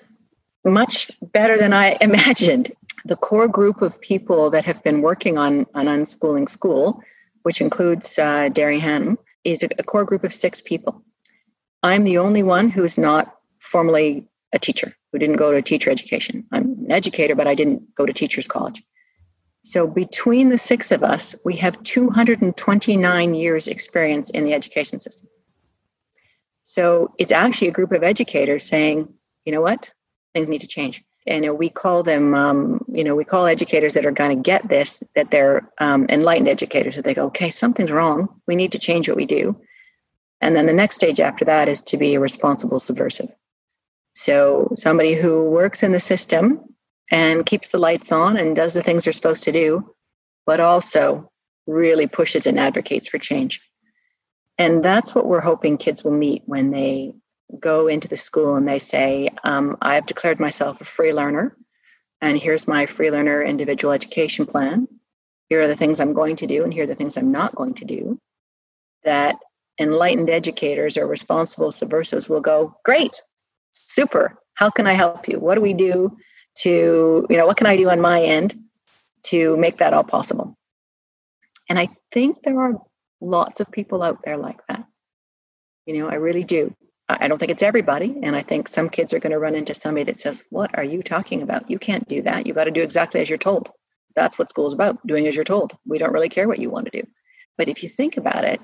much 0.64 1.10
better 1.32 1.56
than 1.56 1.72
I 1.72 1.96
imagined. 2.00 2.72
The 3.06 3.16
core 3.16 3.48
group 3.48 3.82
of 3.82 4.00
people 4.00 4.50
that 4.50 4.64
have 4.64 4.82
been 4.82 5.02
working 5.02 5.36
on, 5.36 5.66
on 5.74 5.86
unschooling 5.86 6.48
school, 6.48 7.02
which 7.42 7.60
includes 7.60 8.18
uh, 8.18 8.48
Derry 8.48 8.80
Hannam, 8.80 9.18
is 9.44 9.62
a, 9.62 9.68
a 9.78 9.82
core 9.82 10.04
group 10.04 10.24
of 10.24 10.32
six 10.32 10.60
people. 10.60 11.02
I'm 11.84 12.04
the 12.04 12.16
only 12.16 12.42
one 12.42 12.70
who's 12.70 12.96
not 12.96 13.36
formally 13.58 14.26
a 14.54 14.58
teacher, 14.58 14.94
who 15.12 15.18
didn't 15.18 15.36
go 15.36 15.52
to 15.52 15.60
teacher 15.60 15.90
education. 15.90 16.46
I'm 16.50 16.84
an 16.86 16.90
educator, 16.90 17.34
but 17.34 17.46
I 17.46 17.54
didn't 17.54 17.94
go 17.94 18.06
to 18.06 18.12
teachers 18.12 18.48
college. 18.48 18.82
So 19.64 19.86
between 19.86 20.48
the 20.48 20.56
six 20.56 20.90
of 20.90 21.02
us, 21.02 21.34
we 21.44 21.56
have 21.56 21.82
229 21.82 23.34
years 23.34 23.68
experience 23.68 24.30
in 24.30 24.44
the 24.44 24.54
education 24.54 24.98
system. 24.98 25.28
So 26.62 27.12
it's 27.18 27.32
actually 27.32 27.68
a 27.68 27.72
group 27.72 27.92
of 27.92 28.02
educators 28.02 28.64
saying, 28.64 29.12
you 29.44 29.52
know 29.52 29.60
what, 29.60 29.92
things 30.32 30.48
need 30.48 30.62
to 30.62 30.66
change. 30.66 31.04
And 31.26 31.58
we 31.58 31.68
call 31.68 32.02
them, 32.02 32.34
um, 32.34 32.82
you 32.88 33.04
know, 33.04 33.14
we 33.14 33.24
call 33.24 33.44
educators 33.44 33.92
that 33.92 34.06
are 34.06 34.10
going 34.10 34.34
to 34.34 34.42
get 34.42 34.66
this, 34.70 35.02
that 35.14 35.30
they're 35.30 35.70
um, 35.78 36.06
enlightened 36.08 36.48
educators, 36.48 36.96
that 36.96 37.04
they 37.04 37.14
go, 37.14 37.26
okay, 37.26 37.50
something's 37.50 37.92
wrong. 37.92 38.40
We 38.46 38.56
need 38.56 38.72
to 38.72 38.78
change 38.78 39.06
what 39.06 39.18
we 39.18 39.26
do. 39.26 39.60
And 40.44 40.54
then 40.54 40.66
the 40.66 40.74
next 40.74 40.96
stage 40.96 41.20
after 41.20 41.42
that 41.46 41.68
is 41.68 41.80
to 41.82 41.96
be 41.96 42.14
a 42.14 42.20
responsible 42.20 42.78
subversive. 42.78 43.30
So 44.14 44.70
somebody 44.76 45.14
who 45.14 45.48
works 45.48 45.82
in 45.82 45.92
the 45.92 46.00
system 46.00 46.60
and 47.10 47.46
keeps 47.46 47.70
the 47.70 47.78
lights 47.78 48.12
on 48.12 48.36
and 48.36 48.54
does 48.54 48.74
the 48.74 48.82
things 48.82 49.04
they're 49.04 49.14
supposed 49.14 49.42
to 49.44 49.52
do, 49.52 49.94
but 50.44 50.60
also 50.60 51.32
really 51.66 52.06
pushes 52.06 52.46
and 52.46 52.60
advocates 52.60 53.08
for 53.08 53.18
change. 53.18 53.58
And 54.58 54.84
that's 54.84 55.14
what 55.14 55.26
we're 55.26 55.40
hoping 55.40 55.78
kids 55.78 56.04
will 56.04 56.12
meet 56.12 56.42
when 56.44 56.70
they 56.70 57.14
go 57.58 57.88
into 57.88 58.06
the 58.06 58.16
school 58.18 58.54
and 58.54 58.68
they 58.68 58.78
say, 58.78 59.30
um, 59.44 59.78
I've 59.80 60.04
declared 60.04 60.40
myself 60.40 60.82
a 60.82 60.84
free 60.84 61.14
learner, 61.14 61.56
and 62.20 62.38
here's 62.38 62.68
my 62.68 62.84
free 62.84 63.10
learner 63.10 63.42
individual 63.42 63.94
education 63.94 64.44
plan. 64.44 64.88
Here 65.48 65.62
are 65.62 65.68
the 65.68 65.74
things 65.74 66.00
I'm 66.00 66.12
going 66.12 66.36
to 66.36 66.46
do, 66.46 66.64
and 66.64 66.72
here 66.72 66.84
are 66.84 66.92
the 66.92 66.94
things 66.94 67.16
I'm 67.16 67.32
not 67.32 67.54
going 67.54 67.74
to 67.74 67.86
do. 67.86 68.18
That 69.04 69.36
enlightened 69.78 70.30
educators 70.30 70.96
or 70.96 71.06
responsible 71.06 71.72
subversives 71.72 72.28
will 72.28 72.40
go, 72.40 72.76
Great, 72.84 73.20
super. 73.72 74.36
How 74.54 74.70
can 74.70 74.86
I 74.86 74.92
help 74.92 75.28
you? 75.28 75.38
What 75.38 75.56
do 75.56 75.60
we 75.60 75.74
do 75.74 76.16
to, 76.58 77.26
you 77.28 77.36
know, 77.36 77.46
what 77.46 77.56
can 77.56 77.66
I 77.66 77.76
do 77.76 77.90
on 77.90 78.00
my 78.00 78.22
end 78.22 78.54
to 79.24 79.56
make 79.56 79.78
that 79.78 79.92
all 79.92 80.04
possible? 80.04 80.56
And 81.68 81.78
I 81.78 81.88
think 82.12 82.42
there 82.42 82.60
are 82.60 82.78
lots 83.20 83.60
of 83.60 83.72
people 83.72 84.02
out 84.02 84.22
there 84.24 84.36
like 84.36 84.60
that. 84.68 84.84
You 85.86 85.98
know, 85.98 86.08
I 86.08 86.14
really 86.14 86.44
do. 86.44 86.74
I 87.08 87.28
don't 87.28 87.38
think 87.38 87.50
it's 87.50 87.62
everybody. 87.62 88.18
And 88.22 88.34
I 88.34 88.40
think 88.40 88.68
some 88.68 88.88
kids 88.88 89.12
are 89.12 89.18
going 89.18 89.32
to 89.32 89.38
run 89.38 89.54
into 89.54 89.74
somebody 89.74 90.04
that 90.04 90.18
says, 90.18 90.42
What 90.50 90.76
are 90.78 90.84
you 90.84 91.02
talking 91.02 91.42
about? 91.42 91.70
You 91.70 91.78
can't 91.78 92.08
do 92.08 92.22
that. 92.22 92.46
You 92.46 92.54
got 92.54 92.64
to 92.64 92.70
do 92.70 92.82
exactly 92.82 93.20
as 93.20 93.28
you're 93.28 93.38
told. 93.38 93.70
That's 94.14 94.38
what 94.38 94.48
school's 94.48 94.72
about, 94.72 95.04
doing 95.06 95.26
as 95.26 95.34
you're 95.34 95.44
told. 95.44 95.76
We 95.86 95.98
don't 95.98 96.12
really 96.12 96.28
care 96.28 96.48
what 96.48 96.60
you 96.60 96.70
want 96.70 96.86
to 96.86 97.02
do. 97.02 97.08
But 97.58 97.68
if 97.68 97.82
you 97.82 97.88
think 97.88 98.16
about 98.16 98.44
it, 98.44 98.60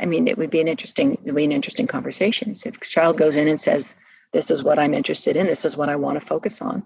I 0.00 0.06
mean, 0.06 0.26
it 0.28 0.38
would 0.38 0.50
be 0.50 0.60
an 0.60 0.68
interesting, 0.68 1.14
it 1.14 1.26
would 1.26 1.36
be 1.36 1.44
an 1.44 1.52
interesting 1.52 1.86
conversation. 1.86 2.54
So 2.54 2.68
if 2.68 2.76
a 2.76 2.84
child 2.84 3.16
goes 3.16 3.36
in 3.36 3.48
and 3.48 3.60
says, 3.60 3.94
This 4.32 4.50
is 4.50 4.62
what 4.62 4.78
I'm 4.78 4.94
interested 4.94 5.36
in, 5.36 5.46
this 5.46 5.64
is 5.64 5.76
what 5.76 5.88
I 5.88 5.96
want 5.96 6.20
to 6.20 6.26
focus 6.26 6.60
on, 6.60 6.82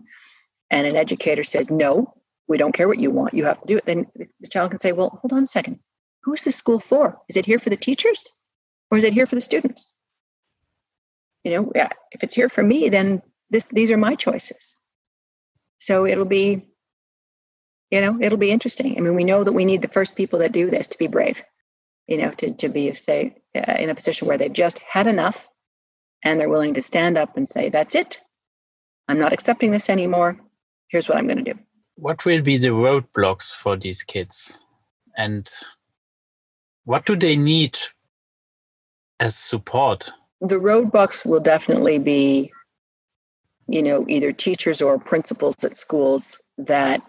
and 0.71 0.87
an 0.87 0.97
educator 0.97 1.45
says, 1.45 1.71
No, 1.71 2.15
we 2.49 2.59
don't 2.59 2.73
care 2.73 2.89
what 2.89 3.01
you 3.01 3.11
want, 3.11 3.35
you 3.35 3.45
have 3.45 3.59
to 3.59 3.67
do 3.67 3.77
it, 3.79 3.87
then 3.87 4.07
the 4.17 4.49
child 4.49 4.71
can 4.71 4.79
say, 4.79 4.93
Well, 4.93 5.11
hold 5.11 5.33
on 5.33 5.43
a 5.43 5.47
second. 5.47 5.79
Who 6.25 6.33
is 6.35 6.43
this 6.43 6.57
school 6.57 6.81
for? 6.81 7.21
Is 7.29 7.37
it 7.37 7.47
here 7.47 7.59
for 7.59 7.71
the 7.71 7.77
teachers 7.77 8.29
or 8.91 8.99
is 8.99 9.05
it 9.05 9.13
here 9.13 9.27
for 9.27 9.35
the 9.35 9.41
students? 9.41 9.89
You 11.45 11.53
know, 11.53 11.73
if 12.13 12.23
it's 12.23 12.35
here 12.35 12.49
for 12.49 12.63
me, 12.63 12.89
then 12.89 13.23
this, 13.51 13.65
these 13.67 13.91
are 13.91 13.97
my 13.97 14.15
choices. 14.15 14.77
So 15.79 16.05
it'll 16.07 16.25
be, 16.25 16.67
you 17.91 18.01
know, 18.01 18.19
it'll 18.21 18.39
be 18.39 18.51
interesting. 18.51 18.97
I 18.97 19.01
mean, 19.01 19.15
we 19.15 19.25
know 19.25 19.45
that 19.45 19.53
we 19.53 19.65
need 19.65 19.81
the 19.81 19.89
first 19.89 20.17
people 20.17 20.41
that 20.41 20.53
do 20.53 20.69
this 20.69 20.89
to 20.89 20.99
be 20.99 21.07
brave, 21.07 21.43
you 22.09 22.17
know, 22.17 22.31
to, 22.33 22.53
to 22.53 22.69
be, 22.69 22.93
say, 22.95 23.37
uh, 23.55 23.75
in 23.79 23.91
a 23.91 23.95
position 23.95 24.27
where 24.27 24.39
they've 24.39 24.53
just 24.53 24.79
had 24.81 25.07
enough 25.07 25.47
and 26.25 26.41
they're 26.41 26.49
willing 26.49 26.75
to 26.75 26.83
stand 26.83 27.17
up 27.17 27.37
and 27.37 27.49
say, 27.49 27.69
that's 27.69 27.95
it. 27.95 28.19
I'm 29.07 29.19
not 29.19 29.33
accepting 29.33 29.71
this 29.71 29.89
anymore. 29.89 30.41
Here's 30.89 31.09
what 31.09 31.19
I'm 31.19 31.27
going 31.27 31.45
to 31.45 31.55
do. 31.55 31.59
What 31.97 32.25
will 32.25 32.43
be 32.43 32.59
the 32.59 32.69
roadblocks 32.69 33.53
for 33.53 33.77
these 33.77 34.03
kids? 34.03 34.59
And 35.17 35.49
what 36.85 37.05
do 37.05 37.15
they 37.15 37.37
need 37.37 37.79
as 39.21 39.37
support? 39.37 40.11
The 40.41 40.57
roadblocks 40.57 41.27
will 41.27 41.41
definitely 41.41 41.99
be, 41.99 42.51
you 43.67 43.83
know, 43.83 44.05
either 44.09 44.33
teachers 44.33 44.81
or 44.81 44.99
principals 44.99 45.63
at 45.65 45.77
schools 45.77 46.41
that 46.57 47.03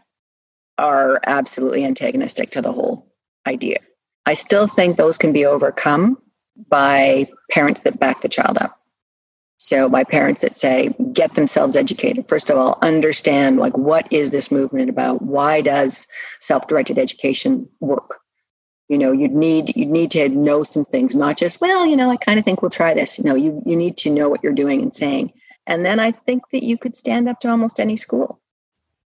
are 0.77 1.19
absolutely 1.25 1.85
antagonistic 1.85 2.51
to 2.51 2.61
the 2.61 2.71
whole 2.71 3.07
idea. 3.47 3.77
I 4.29 4.35
still 4.35 4.67
think 4.67 4.95
those 4.95 5.17
can 5.17 5.33
be 5.33 5.43
overcome 5.43 6.15
by 6.69 7.25
parents 7.49 7.81
that 7.81 7.99
back 7.99 8.21
the 8.21 8.29
child 8.29 8.59
up. 8.59 8.79
So 9.57 9.89
by 9.89 10.03
parents 10.03 10.41
that 10.41 10.55
say, 10.55 10.93
get 11.13 11.33
themselves 11.33 11.75
educated. 11.75 12.29
First 12.29 12.51
of 12.51 12.57
all, 12.57 12.77
understand 12.83 13.57
like 13.57 13.75
what 13.75 14.07
is 14.13 14.29
this 14.29 14.51
movement 14.51 14.87
about? 14.87 15.23
Why 15.23 15.61
does 15.61 16.05
self-directed 16.41 16.99
education 16.99 17.67
work? 17.79 18.19
you 18.87 18.97
know 18.97 19.11
you'd 19.11 19.33
need 19.33 19.75
you'd 19.75 19.89
need 19.89 20.09
to 20.09 20.27
know 20.29 20.63
some 20.63 20.83
things 20.83 21.13
not 21.13 21.37
just 21.37 21.61
well 21.61 21.85
you 21.85 21.95
know 21.95 22.09
i 22.09 22.17
kind 22.17 22.39
of 22.39 22.43
think 22.43 22.63
we'll 22.63 22.71
try 22.71 22.91
this 22.91 23.19
you 23.19 23.23
know 23.23 23.35
you 23.35 23.61
you 23.63 23.75
need 23.75 23.95
to 23.95 24.09
know 24.09 24.27
what 24.27 24.43
you're 24.43 24.51
doing 24.51 24.81
and 24.81 24.91
saying 24.91 25.31
and 25.67 25.85
then 25.85 25.99
i 25.99 26.09
think 26.09 26.41
that 26.49 26.63
you 26.63 26.75
could 26.75 26.97
stand 26.97 27.29
up 27.29 27.39
to 27.39 27.47
almost 27.47 27.79
any 27.79 27.95
school 27.95 28.41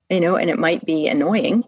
you 0.10 0.22
know 0.22 0.38
and 0.38 0.50
it 0.50 0.58
might 0.58 0.86
be 0.86 1.10
annoying 1.10 1.66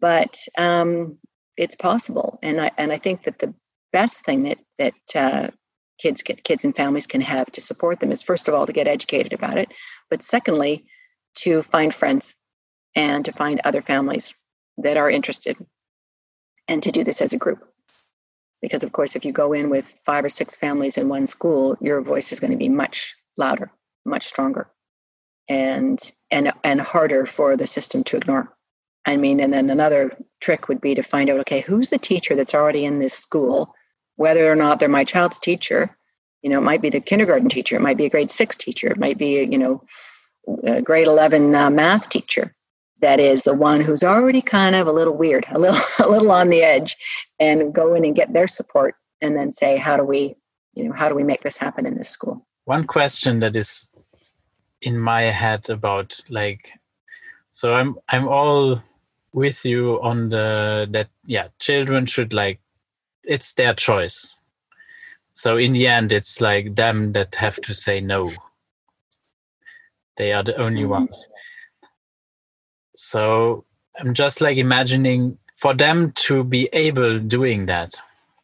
but 0.00 0.38
um, 0.56 1.18
it's 1.58 1.76
possible 1.76 2.38
and 2.42 2.60
i 2.60 2.70
and 2.78 2.92
i 2.92 2.98
think 2.98 3.24
that 3.24 3.38
the 3.38 3.52
best 3.92 4.24
thing 4.24 4.44
that 4.44 4.58
that 4.78 4.94
uh, 5.14 5.48
kids 5.98 6.22
get 6.22 6.44
kids 6.44 6.64
and 6.64 6.74
families 6.74 7.06
can 7.06 7.20
have 7.20 7.50
to 7.50 7.60
support 7.60 8.00
them 8.00 8.12
is 8.12 8.22
first 8.22 8.48
of 8.48 8.54
all 8.54 8.66
to 8.66 8.72
get 8.72 8.88
educated 8.88 9.32
about 9.32 9.58
it 9.58 9.68
but 10.10 10.22
secondly 10.22 10.84
to 11.34 11.62
find 11.62 11.94
friends 11.94 12.34
and 12.94 13.24
to 13.24 13.32
find 13.32 13.60
other 13.64 13.82
families 13.82 14.34
that 14.78 14.96
are 14.96 15.10
interested 15.10 15.56
and 16.66 16.82
to 16.82 16.90
do 16.90 17.04
this 17.04 17.20
as 17.20 17.32
a 17.32 17.38
group. 17.38 17.64
Because, 18.60 18.82
of 18.82 18.92
course, 18.92 19.14
if 19.14 19.24
you 19.24 19.32
go 19.32 19.52
in 19.52 19.70
with 19.70 19.86
five 20.04 20.24
or 20.24 20.28
six 20.28 20.56
families 20.56 20.98
in 20.98 21.08
one 21.08 21.26
school, 21.26 21.76
your 21.80 22.00
voice 22.02 22.32
is 22.32 22.40
going 22.40 22.50
to 22.50 22.56
be 22.56 22.68
much 22.68 23.14
louder, 23.36 23.70
much 24.04 24.24
stronger, 24.24 24.68
and 25.48 26.00
and 26.30 26.52
and 26.64 26.80
harder 26.80 27.24
for 27.24 27.56
the 27.56 27.68
system 27.68 28.02
to 28.04 28.16
ignore. 28.16 28.52
I 29.08 29.16
mean, 29.16 29.40
and 29.40 29.54
then 29.54 29.70
another 29.70 30.14
trick 30.40 30.68
would 30.68 30.82
be 30.82 30.94
to 30.94 31.02
find 31.02 31.30
out, 31.30 31.40
okay, 31.40 31.60
who's 31.60 31.88
the 31.88 31.96
teacher 31.96 32.36
that's 32.36 32.54
already 32.54 32.84
in 32.84 32.98
this 32.98 33.14
school, 33.14 33.74
whether 34.16 34.52
or 34.52 34.54
not 34.54 34.78
they're 34.78 34.88
my 34.88 35.04
child's 35.04 35.38
teacher. 35.38 35.96
You 36.42 36.50
know, 36.50 36.58
it 36.58 36.62
might 36.62 36.82
be 36.82 36.90
the 36.90 37.00
kindergarten 37.00 37.48
teacher, 37.48 37.74
it 37.74 37.80
might 37.80 37.96
be 37.96 38.04
a 38.04 38.10
grade 38.10 38.30
six 38.30 38.54
teacher, 38.54 38.88
it 38.88 38.98
might 38.98 39.16
be, 39.16 39.42
you 39.44 39.56
know, 39.56 39.82
a 40.64 40.82
grade 40.82 41.06
11 41.06 41.54
uh, 41.54 41.70
math 41.70 42.10
teacher 42.10 42.54
that 43.00 43.18
is 43.18 43.44
the 43.44 43.54
one 43.54 43.80
who's 43.80 44.04
already 44.04 44.42
kind 44.42 44.76
of 44.76 44.86
a 44.86 44.92
little 44.92 45.16
weird, 45.16 45.46
a 45.50 45.58
little 45.58 45.80
a 46.06 46.08
little 46.08 46.30
on 46.30 46.50
the 46.50 46.62
edge, 46.62 46.94
and 47.40 47.72
go 47.72 47.94
in 47.94 48.04
and 48.04 48.14
get 48.14 48.34
their 48.34 48.46
support, 48.46 48.94
and 49.22 49.34
then 49.34 49.50
say, 49.52 49.78
how 49.78 49.96
do 49.96 50.04
we, 50.04 50.34
you 50.74 50.84
know, 50.84 50.92
how 50.92 51.08
do 51.08 51.14
we 51.14 51.24
make 51.24 51.42
this 51.42 51.56
happen 51.56 51.86
in 51.86 51.96
this 51.96 52.10
school? 52.10 52.46
One 52.66 52.84
question 52.84 53.40
that 53.40 53.56
is 53.56 53.88
in 54.82 54.98
my 54.98 55.22
head 55.22 55.70
about 55.70 56.20
like, 56.28 56.72
so 57.52 57.72
I'm 57.72 57.96
I'm 58.10 58.28
all 58.28 58.82
with 59.32 59.64
you 59.64 60.00
on 60.02 60.30
the 60.30 60.88
that 60.90 61.08
yeah, 61.24 61.48
children 61.58 62.06
should 62.06 62.32
like, 62.32 62.60
it's 63.24 63.54
their 63.54 63.74
choice. 63.74 64.38
So 65.34 65.56
in 65.56 65.72
the 65.72 65.86
end, 65.86 66.12
it's 66.12 66.40
like 66.40 66.74
them 66.74 67.12
that 67.12 67.34
have 67.36 67.60
to 67.62 67.74
say 67.74 68.00
no. 68.00 68.30
They 70.16 70.32
are 70.32 70.42
the 70.42 70.56
only 70.56 70.82
mm-hmm. 70.82 70.90
ones 70.90 71.28
so 72.98 73.64
i'm 74.00 74.12
just 74.12 74.40
like 74.40 74.58
imagining 74.58 75.38
for 75.54 75.72
them 75.72 76.10
to 76.16 76.42
be 76.42 76.68
able 76.72 77.20
doing 77.20 77.66
that 77.66 77.94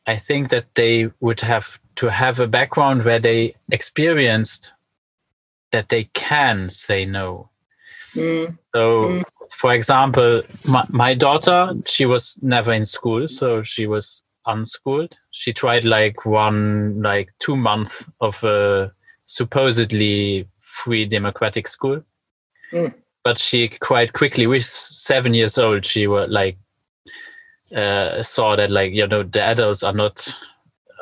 i 0.06 0.14
think 0.14 0.48
that 0.50 0.66
they 0.76 1.10
would 1.18 1.40
have 1.40 1.80
to 1.96 2.08
have 2.08 2.38
a 2.38 2.46
background 2.46 3.04
where 3.04 3.18
they 3.18 3.52
experienced 3.72 4.72
that 5.72 5.88
they 5.88 6.04
can 6.14 6.70
say 6.70 7.04
no 7.04 7.50
mm. 8.14 8.56
so 8.72 9.04
mm. 9.06 9.22
For 9.54 9.72
example 9.72 10.42
my, 10.64 10.84
my 10.88 11.14
daughter 11.14 11.72
she 11.86 12.06
was 12.06 12.38
never 12.42 12.72
in 12.72 12.84
school 12.84 13.26
so 13.26 13.62
she 13.62 13.86
was 13.86 14.24
unschooled. 14.46 15.16
She 15.30 15.52
tried 15.52 15.84
like 15.84 16.24
one 16.24 17.02
like 17.02 17.30
two 17.38 17.56
months 17.56 18.10
of 18.20 18.42
a 18.44 18.92
supposedly 19.26 20.48
free 20.60 21.06
democratic 21.06 21.68
school. 21.68 22.02
Mm. 22.72 22.94
But 23.22 23.38
she 23.38 23.68
quite 23.68 24.12
quickly 24.12 24.46
with 24.46 24.64
seven 24.64 25.34
years 25.34 25.56
old 25.56 25.86
she 25.86 26.06
was 26.06 26.28
like 26.28 26.58
uh, 27.74 28.22
saw 28.22 28.56
that 28.56 28.70
like 28.70 28.92
you 28.92 29.06
know 29.06 29.22
the 29.22 29.42
adults 29.42 29.82
are 29.82 29.94
not 29.94 30.28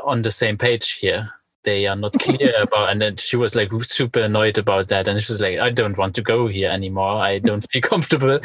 on 0.05 0.23
the 0.23 0.31
same 0.31 0.57
page 0.57 0.93
here 0.93 1.29
they 1.64 1.87
are 1.87 1.96
not 1.96 2.12
clear 2.18 2.55
about 2.61 2.90
and 2.90 3.01
then 3.01 3.16
she 3.16 3.37
was 3.37 3.55
like 3.55 3.70
super 3.83 4.20
annoyed 4.20 4.59
about 4.59 4.88
that 4.88 5.09
and 5.09 5.20
she 5.20 5.33
was 5.33 5.40
like 5.40 5.59
i 5.59 5.70
don't 5.70 5.96
want 5.96 6.14
to 6.14 6.22
go 6.22 6.46
here 6.46 6.70
anymore 6.70 7.16
i 7.16 7.38
don't 7.38 7.68
feel 7.70 7.83
comfortable 7.92 8.38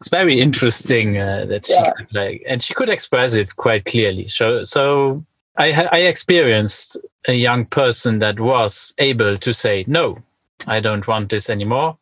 it's 0.00 0.08
very 0.10 0.40
interesting 0.40 1.18
uh, 1.18 1.44
that 1.46 1.66
she 1.66 1.72
yeah. 1.72 1.92
could, 1.92 2.14
like 2.14 2.42
and 2.46 2.62
she 2.62 2.74
could 2.74 2.88
express 2.88 3.34
it 3.34 3.56
quite 3.56 3.84
clearly 3.84 4.28
so 4.28 4.62
so 4.62 5.24
i 5.56 5.88
i 5.92 5.98
experienced 6.00 6.96
a 7.26 7.34
young 7.34 7.64
person 7.64 8.18
that 8.18 8.38
was 8.38 8.94
able 8.98 9.36
to 9.38 9.52
say 9.52 9.84
no 9.86 10.18
i 10.66 10.80
don't 10.80 11.06
want 11.06 11.30
this 11.30 11.50
anymore 11.50 11.96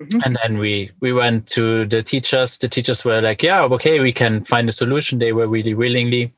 Mm-hmm. 0.00 0.20
And 0.24 0.38
then 0.42 0.58
we 0.58 0.90
we 1.00 1.12
went 1.12 1.46
to 1.48 1.84
the 1.84 2.02
teachers. 2.02 2.56
The 2.56 2.68
teachers 2.68 3.04
were 3.04 3.20
like, 3.20 3.42
"Yeah, 3.42 3.64
okay, 3.64 4.00
we 4.00 4.12
can 4.12 4.44
find 4.44 4.66
a 4.66 4.72
solution." 4.72 5.18
They 5.18 5.34
were 5.34 5.46
really 5.46 5.74
willingly. 5.74 6.32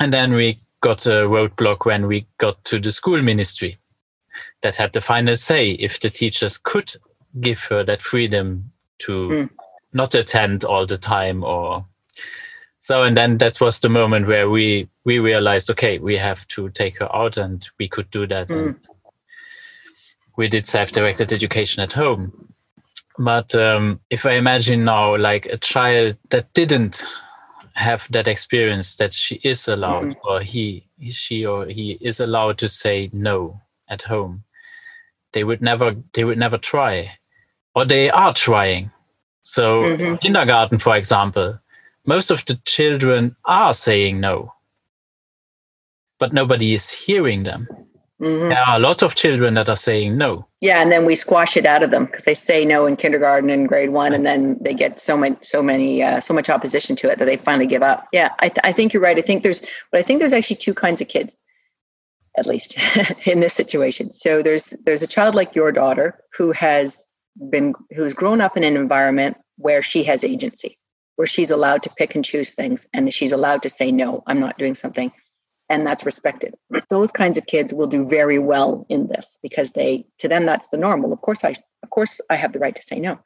And 0.00 0.12
then 0.12 0.32
we 0.32 0.58
got 0.84 1.06
a 1.06 1.24
roadblock 1.34 1.86
when 1.86 2.06
we 2.06 2.26
got 2.36 2.62
to 2.66 2.78
the 2.78 2.92
school 2.92 3.22
ministry 3.22 3.78
that 4.60 4.76
had 4.76 4.92
the 4.92 5.00
final 5.00 5.34
say 5.34 5.70
if 5.70 5.98
the 6.00 6.10
teachers 6.10 6.58
could 6.58 6.92
give 7.40 7.58
her 7.64 7.82
that 7.82 8.02
freedom 8.02 8.70
to 8.98 9.28
mm. 9.28 9.50
not 9.94 10.14
attend 10.14 10.62
all 10.62 10.84
the 10.84 10.98
time 10.98 11.42
or 11.42 11.82
so 12.80 13.02
and 13.02 13.16
then 13.16 13.38
that 13.38 13.58
was 13.62 13.80
the 13.80 13.88
moment 13.88 14.26
where 14.26 14.50
we 14.50 14.86
we 15.06 15.18
realized 15.18 15.70
okay 15.70 15.96
we 15.98 16.18
have 16.18 16.46
to 16.48 16.68
take 16.68 16.98
her 16.98 17.16
out 17.16 17.38
and 17.38 17.66
we 17.78 17.88
could 17.88 18.10
do 18.10 18.26
that 18.26 18.48
mm. 18.48 18.76
we 20.36 20.48
did 20.48 20.66
self-directed 20.66 21.32
education 21.32 21.82
at 21.82 21.94
home 21.94 22.30
but 23.18 23.54
um, 23.54 24.00
if 24.10 24.26
I 24.26 24.32
imagine 24.32 24.84
now, 24.84 25.16
like 25.16 25.46
a 25.46 25.56
child 25.56 26.16
that 26.30 26.52
didn't 26.52 27.04
have 27.74 28.06
that 28.10 28.28
experience, 28.28 28.96
that 28.96 29.12
she 29.12 29.36
is 29.42 29.68
allowed, 29.68 30.04
mm-hmm. 30.04 30.28
or 30.28 30.40
he, 30.40 30.86
she, 31.08 31.44
or 31.44 31.66
he 31.66 31.98
is 32.00 32.20
allowed 32.20 32.58
to 32.58 32.68
say 32.68 33.10
no 33.12 33.60
at 33.88 34.02
home, 34.02 34.44
they 35.32 35.44
would 35.44 35.60
never, 35.60 35.94
they 36.12 36.24
would 36.24 36.38
never 36.38 36.58
try, 36.58 37.18
or 37.74 37.84
they 37.84 38.10
are 38.10 38.32
trying. 38.32 38.90
So, 39.42 39.82
mm-hmm. 39.82 40.16
kindergarten, 40.16 40.78
for 40.78 40.96
example, 40.96 41.58
most 42.06 42.30
of 42.30 42.44
the 42.46 42.56
children 42.64 43.36
are 43.44 43.74
saying 43.74 44.20
no, 44.20 44.52
but 46.18 46.32
nobody 46.32 46.74
is 46.74 46.90
hearing 46.90 47.42
them. 47.42 47.68
Mm-hmm. 48.24 48.48
There 48.48 48.58
are 48.58 48.76
a 48.76 48.78
lot 48.78 49.02
of 49.02 49.14
children 49.14 49.52
that 49.54 49.68
are 49.68 49.76
saying 49.76 50.16
no. 50.16 50.46
Yeah, 50.62 50.80
and 50.80 50.90
then 50.90 51.04
we 51.04 51.14
squash 51.14 51.58
it 51.58 51.66
out 51.66 51.82
of 51.82 51.90
them 51.90 52.06
because 52.06 52.24
they 52.24 52.32
say 52.32 52.64
no 52.64 52.86
in 52.86 52.96
kindergarten 52.96 53.50
and 53.50 53.68
grade 53.68 53.90
one, 53.90 54.14
and 54.14 54.24
then 54.24 54.56
they 54.62 54.72
get 54.72 54.98
so 54.98 55.14
many, 55.14 55.36
so 55.42 55.62
many, 55.62 56.02
uh, 56.02 56.20
so 56.20 56.32
much 56.32 56.48
opposition 56.48 56.96
to 56.96 57.10
it 57.10 57.18
that 57.18 57.26
they 57.26 57.36
finally 57.36 57.66
give 57.66 57.82
up. 57.82 58.08
Yeah, 58.12 58.30
I, 58.38 58.48
th- 58.48 58.60
I 58.64 58.72
think 58.72 58.94
you're 58.94 59.02
right. 59.02 59.18
I 59.18 59.20
think 59.20 59.42
there's, 59.42 59.60
but 59.92 60.00
I 60.00 60.02
think 60.02 60.20
there's 60.20 60.32
actually 60.32 60.56
two 60.56 60.72
kinds 60.72 61.02
of 61.02 61.08
kids, 61.08 61.38
at 62.38 62.46
least 62.46 62.78
in 63.26 63.40
this 63.40 63.52
situation. 63.52 64.10
So 64.10 64.40
there's 64.40 64.72
there's 64.84 65.02
a 65.02 65.06
child 65.06 65.34
like 65.34 65.54
your 65.54 65.70
daughter 65.70 66.18
who 66.32 66.52
has 66.52 67.04
been 67.50 67.74
who's 67.90 68.14
grown 68.14 68.40
up 68.40 68.56
in 68.56 68.64
an 68.64 68.78
environment 68.78 69.36
where 69.56 69.82
she 69.82 70.02
has 70.04 70.24
agency, 70.24 70.78
where 71.16 71.26
she's 71.26 71.50
allowed 71.50 71.82
to 71.82 71.90
pick 71.98 72.14
and 72.14 72.24
choose 72.24 72.52
things, 72.52 72.86
and 72.94 73.12
she's 73.12 73.32
allowed 73.32 73.60
to 73.64 73.68
say 73.68 73.92
no, 73.92 74.22
I'm 74.26 74.40
not 74.40 74.56
doing 74.56 74.74
something 74.74 75.12
and 75.74 75.84
that's 75.84 76.06
respected. 76.06 76.54
Those 76.88 77.10
kinds 77.10 77.36
of 77.36 77.46
kids 77.46 77.74
will 77.74 77.88
do 77.88 78.08
very 78.08 78.38
well 78.38 78.86
in 78.88 79.08
this 79.08 79.38
because 79.42 79.72
they 79.72 80.06
to 80.18 80.28
them 80.28 80.46
that's 80.46 80.68
the 80.68 80.76
normal. 80.76 81.12
Of 81.12 81.20
course 81.20 81.44
I 81.44 81.56
of 81.82 81.90
course 81.90 82.20
I 82.30 82.36
have 82.36 82.52
the 82.52 82.60
right 82.60 82.76
to 82.76 82.82
say 82.82 83.00
no. 83.00 83.18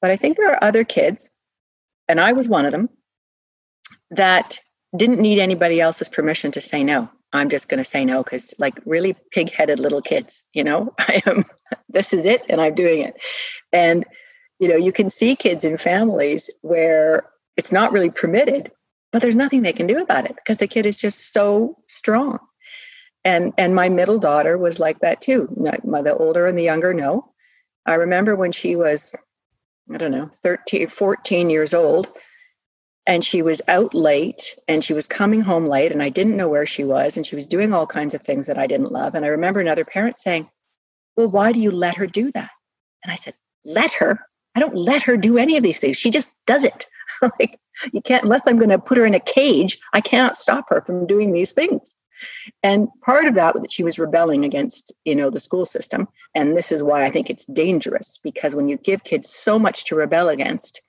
But 0.00 0.12
I 0.12 0.16
think 0.16 0.36
there 0.36 0.50
are 0.50 0.62
other 0.64 0.84
kids 0.84 1.30
and 2.08 2.20
I 2.20 2.32
was 2.32 2.48
one 2.48 2.66
of 2.66 2.72
them 2.72 2.88
that 4.12 4.58
didn't 4.96 5.20
need 5.20 5.40
anybody 5.40 5.80
else's 5.80 6.08
permission 6.08 6.52
to 6.52 6.60
say 6.60 6.84
no. 6.84 7.10
I'm 7.32 7.48
just 7.48 7.68
going 7.68 7.78
to 7.78 7.84
say 7.84 8.04
no 8.04 8.24
cuz 8.24 8.54
like 8.58 8.78
really 8.84 9.14
pig-headed 9.32 9.78
little 9.78 10.00
kids, 10.00 10.42
you 10.52 10.64
know. 10.64 10.94
I 10.98 11.20
am 11.26 11.44
this 11.88 12.12
is 12.12 12.24
it 12.26 12.42
and 12.48 12.60
I'm 12.60 12.74
doing 12.74 13.02
it. 13.02 13.14
And 13.72 14.06
you 14.60 14.68
know, 14.68 14.76
you 14.76 14.92
can 14.92 15.10
see 15.10 15.34
kids 15.34 15.64
in 15.64 15.76
families 15.78 16.48
where 16.62 17.24
it's 17.56 17.72
not 17.72 17.92
really 17.92 18.10
permitted 18.10 18.70
but 19.12 19.22
there's 19.22 19.34
nothing 19.34 19.62
they 19.62 19.72
can 19.72 19.86
do 19.86 19.98
about 20.00 20.24
it 20.24 20.36
because 20.36 20.58
the 20.58 20.68
kid 20.68 20.86
is 20.86 20.96
just 20.96 21.32
so 21.32 21.76
strong. 21.88 22.38
And 23.24 23.52
and 23.58 23.74
my 23.74 23.88
middle 23.88 24.18
daughter 24.18 24.56
was 24.56 24.80
like 24.80 25.00
that 25.00 25.20
too. 25.20 25.48
My 25.84 26.02
the 26.02 26.16
older 26.16 26.46
and 26.46 26.58
the 26.58 26.62
younger 26.62 26.94
no. 26.94 27.32
I 27.86 27.94
remember 27.94 28.36
when 28.36 28.52
she 28.52 28.76
was 28.76 29.12
i 29.92 29.96
don't 29.96 30.12
know 30.12 30.28
13 30.42 30.86
14 30.86 31.50
years 31.50 31.74
old 31.74 32.08
and 33.06 33.24
she 33.24 33.42
was 33.42 33.60
out 33.66 33.92
late 33.94 34.54
and 34.68 34.84
she 34.84 34.92
was 34.92 35.08
coming 35.08 35.40
home 35.40 35.66
late 35.66 35.90
and 35.90 36.02
i 36.02 36.08
didn't 36.08 36.36
know 36.36 36.48
where 36.48 36.66
she 36.66 36.84
was 36.84 37.16
and 37.16 37.26
she 37.26 37.34
was 37.34 37.46
doing 37.46 37.72
all 37.72 37.86
kinds 37.86 38.14
of 38.14 38.22
things 38.22 38.46
that 38.46 38.58
i 38.58 38.66
didn't 38.66 38.92
love. 38.92 39.14
And 39.14 39.24
i 39.24 39.28
remember 39.28 39.60
another 39.60 39.84
parent 39.84 40.18
saying 40.18 40.48
well 41.16 41.28
why 41.28 41.52
do 41.52 41.60
you 41.60 41.70
let 41.70 41.96
her 41.96 42.06
do 42.06 42.30
that? 42.32 42.50
And 43.02 43.12
i 43.12 43.16
said 43.16 43.34
let 43.64 43.92
her 43.94 44.20
i 44.54 44.60
don't 44.60 44.76
let 44.76 45.02
her 45.02 45.16
do 45.16 45.38
any 45.38 45.56
of 45.56 45.62
these 45.62 45.78
things. 45.78 45.96
She 45.96 46.10
just 46.10 46.30
does 46.46 46.64
it. 46.64 46.86
Like 47.38 47.60
you 47.92 48.00
can't 48.00 48.24
unless 48.24 48.46
i'm 48.46 48.56
going 48.56 48.70
to 48.70 48.78
put 48.78 48.96
her 48.96 49.04
in 49.04 49.14
a 49.14 49.20
cage 49.20 49.78
i 49.92 50.00
can't 50.00 50.36
stop 50.36 50.70
her 50.70 50.80
from 50.82 51.06
doing 51.06 51.32
these 51.32 51.52
things. 51.52 51.96
And 52.62 52.88
part 53.02 53.26
of 53.26 53.34
that 53.34 53.54
was 53.54 53.62
that 53.62 53.72
she 53.72 53.82
was 53.82 53.98
rebelling 53.98 54.44
against 54.44 54.92
you 55.04 55.14
know 55.14 55.28
the 55.30 55.40
school 55.40 55.64
system 55.64 56.08
and 56.34 56.56
this 56.56 56.72
is 56.72 56.82
why 56.82 57.04
i 57.04 57.10
think 57.10 57.28
it's 57.28 57.46
dangerous 57.46 58.18
because 58.22 58.54
when 58.54 58.68
you 58.68 58.76
give 58.76 59.04
kids 59.04 59.28
so 59.28 59.58
much 59.58 59.84
to 59.86 59.96
rebel 59.96 60.28
against 60.28 60.80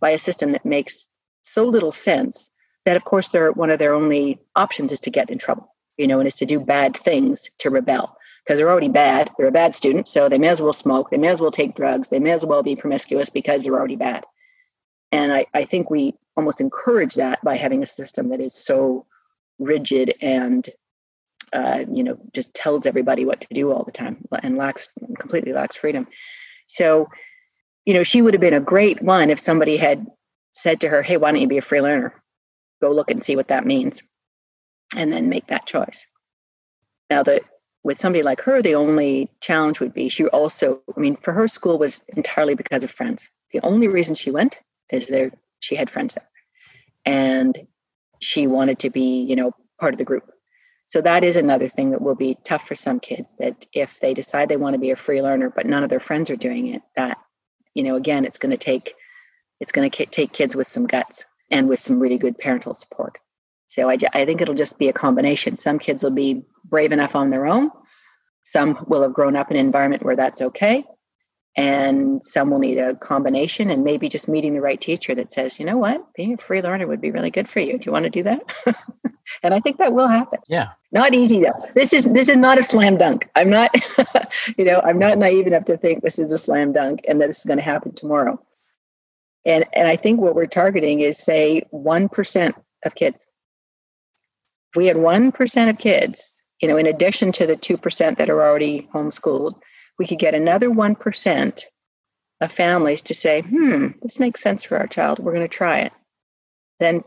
by 0.00 0.10
a 0.10 0.18
system 0.18 0.50
that 0.50 0.64
makes 0.64 1.08
so 1.42 1.64
little 1.64 1.92
sense 1.92 2.50
that 2.84 2.96
of 2.96 3.04
course 3.04 3.28
they're 3.28 3.52
one 3.52 3.70
of 3.70 3.78
their 3.78 3.94
only 3.94 4.38
options 4.56 4.92
is 4.92 5.00
to 5.00 5.10
get 5.10 5.30
in 5.30 5.38
trouble 5.38 5.74
you 5.96 6.06
know 6.06 6.18
and 6.18 6.26
is 6.26 6.34
to 6.36 6.46
do 6.46 6.60
bad 6.60 6.96
things 6.96 7.48
to 7.58 7.70
rebel 7.70 8.16
because 8.50 8.58
they're 8.58 8.70
already 8.70 8.88
bad. 8.88 9.30
They're 9.38 9.46
a 9.46 9.52
bad 9.52 9.76
student 9.76 10.08
so 10.08 10.28
they 10.28 10.36
may 10.36 10.48
as 10.48 10.60
well 10.60 10.72
smoke. 10.72 11.10
They 11.10 11.18
may 11.18 11.28
as 11.28 11.40
well 11.40 11.52
take 11.52 11.76
drugs. 11.76 12.08
They 12.08 12.18
may 12.18 12.32
as 12.32 12.44
well 12.44 12.64
be 12.64 12.74
promiscuous 12.74 13.30
because 13.30 13.62
they're 13.62 13.78
already 13.78 13.94
bad. 13.94 14.24
And 15.12 15.32
I, 15.32 15.46
I 15.54 15.62
think 15.62 15.88
we 15.88 16.14
almost 16.36 16.60
encourage 16.60 17.14
that 17.14 17.40
by 17.44 17.54
having 17.54 17.80
a 17.80 17.86
system 17.86 18.30
that 18.30 18.40
is 18.40 18.52
so 18.52 19.06
rigid 19.60 20.14
and 20.20 20.68
uh, 21.52 21.84
you 21.92 22.02
know 22.02 22.18
just 22.32 22.52
tells 22.52 22.86
everybody 22.86 23.24
what 23.24 23.40
to 23.40 23.46
do 23.54 23.70
all 23.70 23.84
the 23.84 23.92
time 23.92 24.26
and 24.42 24.56
lacks 24.56 24.88
completely 25.20 25.52
lacks 25.52 25.76
freedom. 25.76 26.08
So 26.66 27.06
you 27.86 27.94
know 27.94 28.02
she 28.02 28.20
would 28.20 28.34
have 28.34 28.40
been 28.40 28.52
a 28.52 28.58
great 28.60 29.00
one 29.00 29.30
if 29.30 29.38
somebody 29.38 29.76
had 29.76 30.04
said 30.54 30.80
to 30.80 30.88
her 30.88 31.02
hey 31.02 31.18
why 31.18 31.30
don't 31.30 31.40
you 31.40 31.46
be 31.46 31.58
a 31.58 31.62
free 31.62 31.82
learner? 31.82 32.20
Go 32.82 32.90
look 32.90 33.12
and 33.12 33.22
see 33.22 33.36
what 33.36 33.46
that 33.46 33.64
means. 33.64 34.02
And 34.96 35.12
then 35.12 35.28
make 35.28 35.46
that 35.46 35.66
choice. 35.66 36.04
Now 37.10 37.22
that 37.22 37.44
with 37.82 37.98
somebody 37.98 38.22
like 38.22 38.40
her 38.42 38.60
the 38.62 38.74
only 38.74 39.30
challenge 39.40 39.80
would 39.80 39.94
be 39.94 40.08
she 40.08 40.26
also 40.26 40.80
i 40.96 41.00
mean 41.00 41.16
for 41.16 41.32
her 41.32 41.48
school 41.48 41.78
was 41.78 42.04
entirely 42.16 42.54
because 42.54 42.84
of 42.84 42.90
friends. 42.90 43.28
The 43.52 43.60
only 43.62 43.88
reason 43.88 44.14
she 44.14 44.30
went 44.30 44.58
is 44.90 45.06
there 45.06 45.32
she 45.60 45.74
had 45.74 45.90
friends 45.90 46.14
there. 46.14 46.28
And 47.04 47.66
she 48.20 48.46
wanted 48.46 48.78
to 48.80 48.90
be 48.90 49.22
you 49.24 49.36
know 49.36 49.52
part 49.78 49.94
of 49.94 49.98
the 49.98 50.04
group. 50.04 50.30
So 50.86 51.00
that 51.02 51.22
is 51.22 51.36
another 51.36 51.68
thing 51.68 51.92
that 51.92 52.02
will 52.02 52.16
be 52.16 52.36
tough 52.44 52.66
for 52.66 52.74
some 52.74 52.98
kids 52.98 53.36
that 53.38 53.64
if 53.72 54.00
they 54.00 54.12
decide 54.12 54.48
they 54.48 54.56
want 54.56 54.74
to 54.74 54.80
be 54.80 54.90
a 54.90 54.96
free 54.96 55.22
learner 55.22 55.48
but 55.48 55.66
none 55.66 55.84
of 55.84 55.90
their 55.90 56.00
friends 56.00 56.30
are 56.30 56.36
doing 56.36 56.68
it 56.68 56.82
that 56.96 57.18
you 57.74 57.82
know 57.82 57.96
again 57.96 58.24
it's 58.24 58.38
going 58.38 58.50
to 58.50 58.56
take 58.56 58.94
it's 59.60 59.72
going 59.72 59.88
to 59.88 60.06
take 60.06 60.32
kids 60.32 60.56
with 60.56 60.66
some 60.66 60.86
guts 60.86 61.26
and 61.50 61.68
with 61.68 61.78
some 61.78 62.00
really 62.00 62.18
good 62.18 62.38
parental 62.38 62.74
support 62.74 63.18
so 63.70 63.88
I, 63.88 63.96
I 64.14 64.24
think 64.24 64.40
it'll 64.40 64.56
just 64.56 64.80
be 64.80 64.88
a 64.88 64.92
combination. 64.92 65.54
Some 65.54 65.78
kids 65.78 66.02
will 66.02 66.10
be 66.10 66.42
brave 66.64 66.90
enough 66.90 67.14
on 67.14 67.30
their 67.30 67.46
own. 67.46 67.70
Some 68.42 68.84
will 68.88 69.00
have 69.02 69.12
grown 69.12 69.36
up 69.36 69.48
in 69.52 69.56
an 69.56 69.64
environment 69.64 70.02
where 70.02 70.16
that's 70.16 70.42
okay. 70.42 70.84
And 71.56 72.20
some 72.20 72.50
will 72.50 72.58
need 72.58 72.78
a 72.78 72.96
combination 72.96 73.70
and 73.70 73.84
maybe 73.84 74.08
just 74.08 74.28
meeting 74.28 74.54
the 74.54 74.60
right 74.60 74.80
teacher 74.80 75.14
that 75.14 75.32
says 75.32 75.60
you 75.60 75.64
know 75.64 75.78
what? 75.78 76.14
Being 76.14 76.34
a 76.34 76.36
free 76.36 76.62
learner 76.62 76.88
would 76.88 77.00
be 77.00 77.12
really 77.12 77.30
good 77.30 77.48
for 77.48 77.60
you. 77.60 77.78
Do 77.78 77.86
you 77.86 77.92
want 77.92 78.04
to 78.04 78.10
do 78.10 78.24
that? 78.24 78.40
And 79.44 79.54
i 79.54 79.60
think 79.60 79.78
that 79.78 79.92
will 79.92 80.08
happen. 80.08 80.40
Yeah. 80.48 80.70
Not 80.90 81.14
easy 81.14 81.40
though. 81.40 81.68
This 81.76 81.92
is 81.92 82.12
this 82.12 82.28
is 82.28 82.36
not 82.36 82.58
a 82.58 82.64
slam 82.64 82.96
dunk. 82.96 83.28
I'm 83.36 83.48
not 83.48 83.72
you 84.58 84.64
know 84.64 84.80
i'm 84.84 84.98
not 84.98 85.18
naive 85.18 85.46
enough 85.46 85.66
to 85.66 85.76
think 85.76 86.02
this 86.02 86.18
is 86.18 86.32
a 86.32 86.38
slam 86.38 86.72
dunk 86.72 87.02
and 87.06 87.20
that 87.20 87.28
this 87.28 87.38
is 87.38 87.44
going 87.44 87.58
to 87.58 87.62
happen 87.62 87.94
tomorrow. 87.94 88.44
And 89.46 89.64
and 89.72 89.86
i 89.86 89.94
think 89.94 90.20
what 90.20 90.34
we're 90.34 90.46
targeting 90.46 91.00
is 91.00 91.16
say 91.16 91.62
1% 91.72 92.54
of 92.84 92.94
kids 92.96 93.28
we 94.76 94.86
had 94.86 94.96
1% 94.96 95.70
of 95.70 95.78
kids 95.78 96.42
you 96.60 96.68
know 96.68 96.76
in 96.76 96.86
addition 96.86 97.32
to 97.32 97.46
the 97.46 97.56
2% 97.56 98.16
that 98.16 98.30
are 98.30 98.42
already 98.42 98.88
homeschooled 98.94 99.54
we 99.98 100.06
could 100.06 100.18
get 100.18 100.34
another 100.34 100.70
1% 100.70 101.62
of 102.40 102.50
families 102.50 103.02
to 103.02 103.14
say, 103.14 103.42
hmm, 103.42 103.88
this 104.00 104.18
makes 104.18 104.40
sense 104.40 104.64
for 104.64 104.78
our 104.78 104.86
child. 104.86 105.18
We're 105.18 105.34
going 105.34 105.44
to 105.44 105.48
try 105.48 105.80
it. 105.80 105.92
Then 106.78 107.04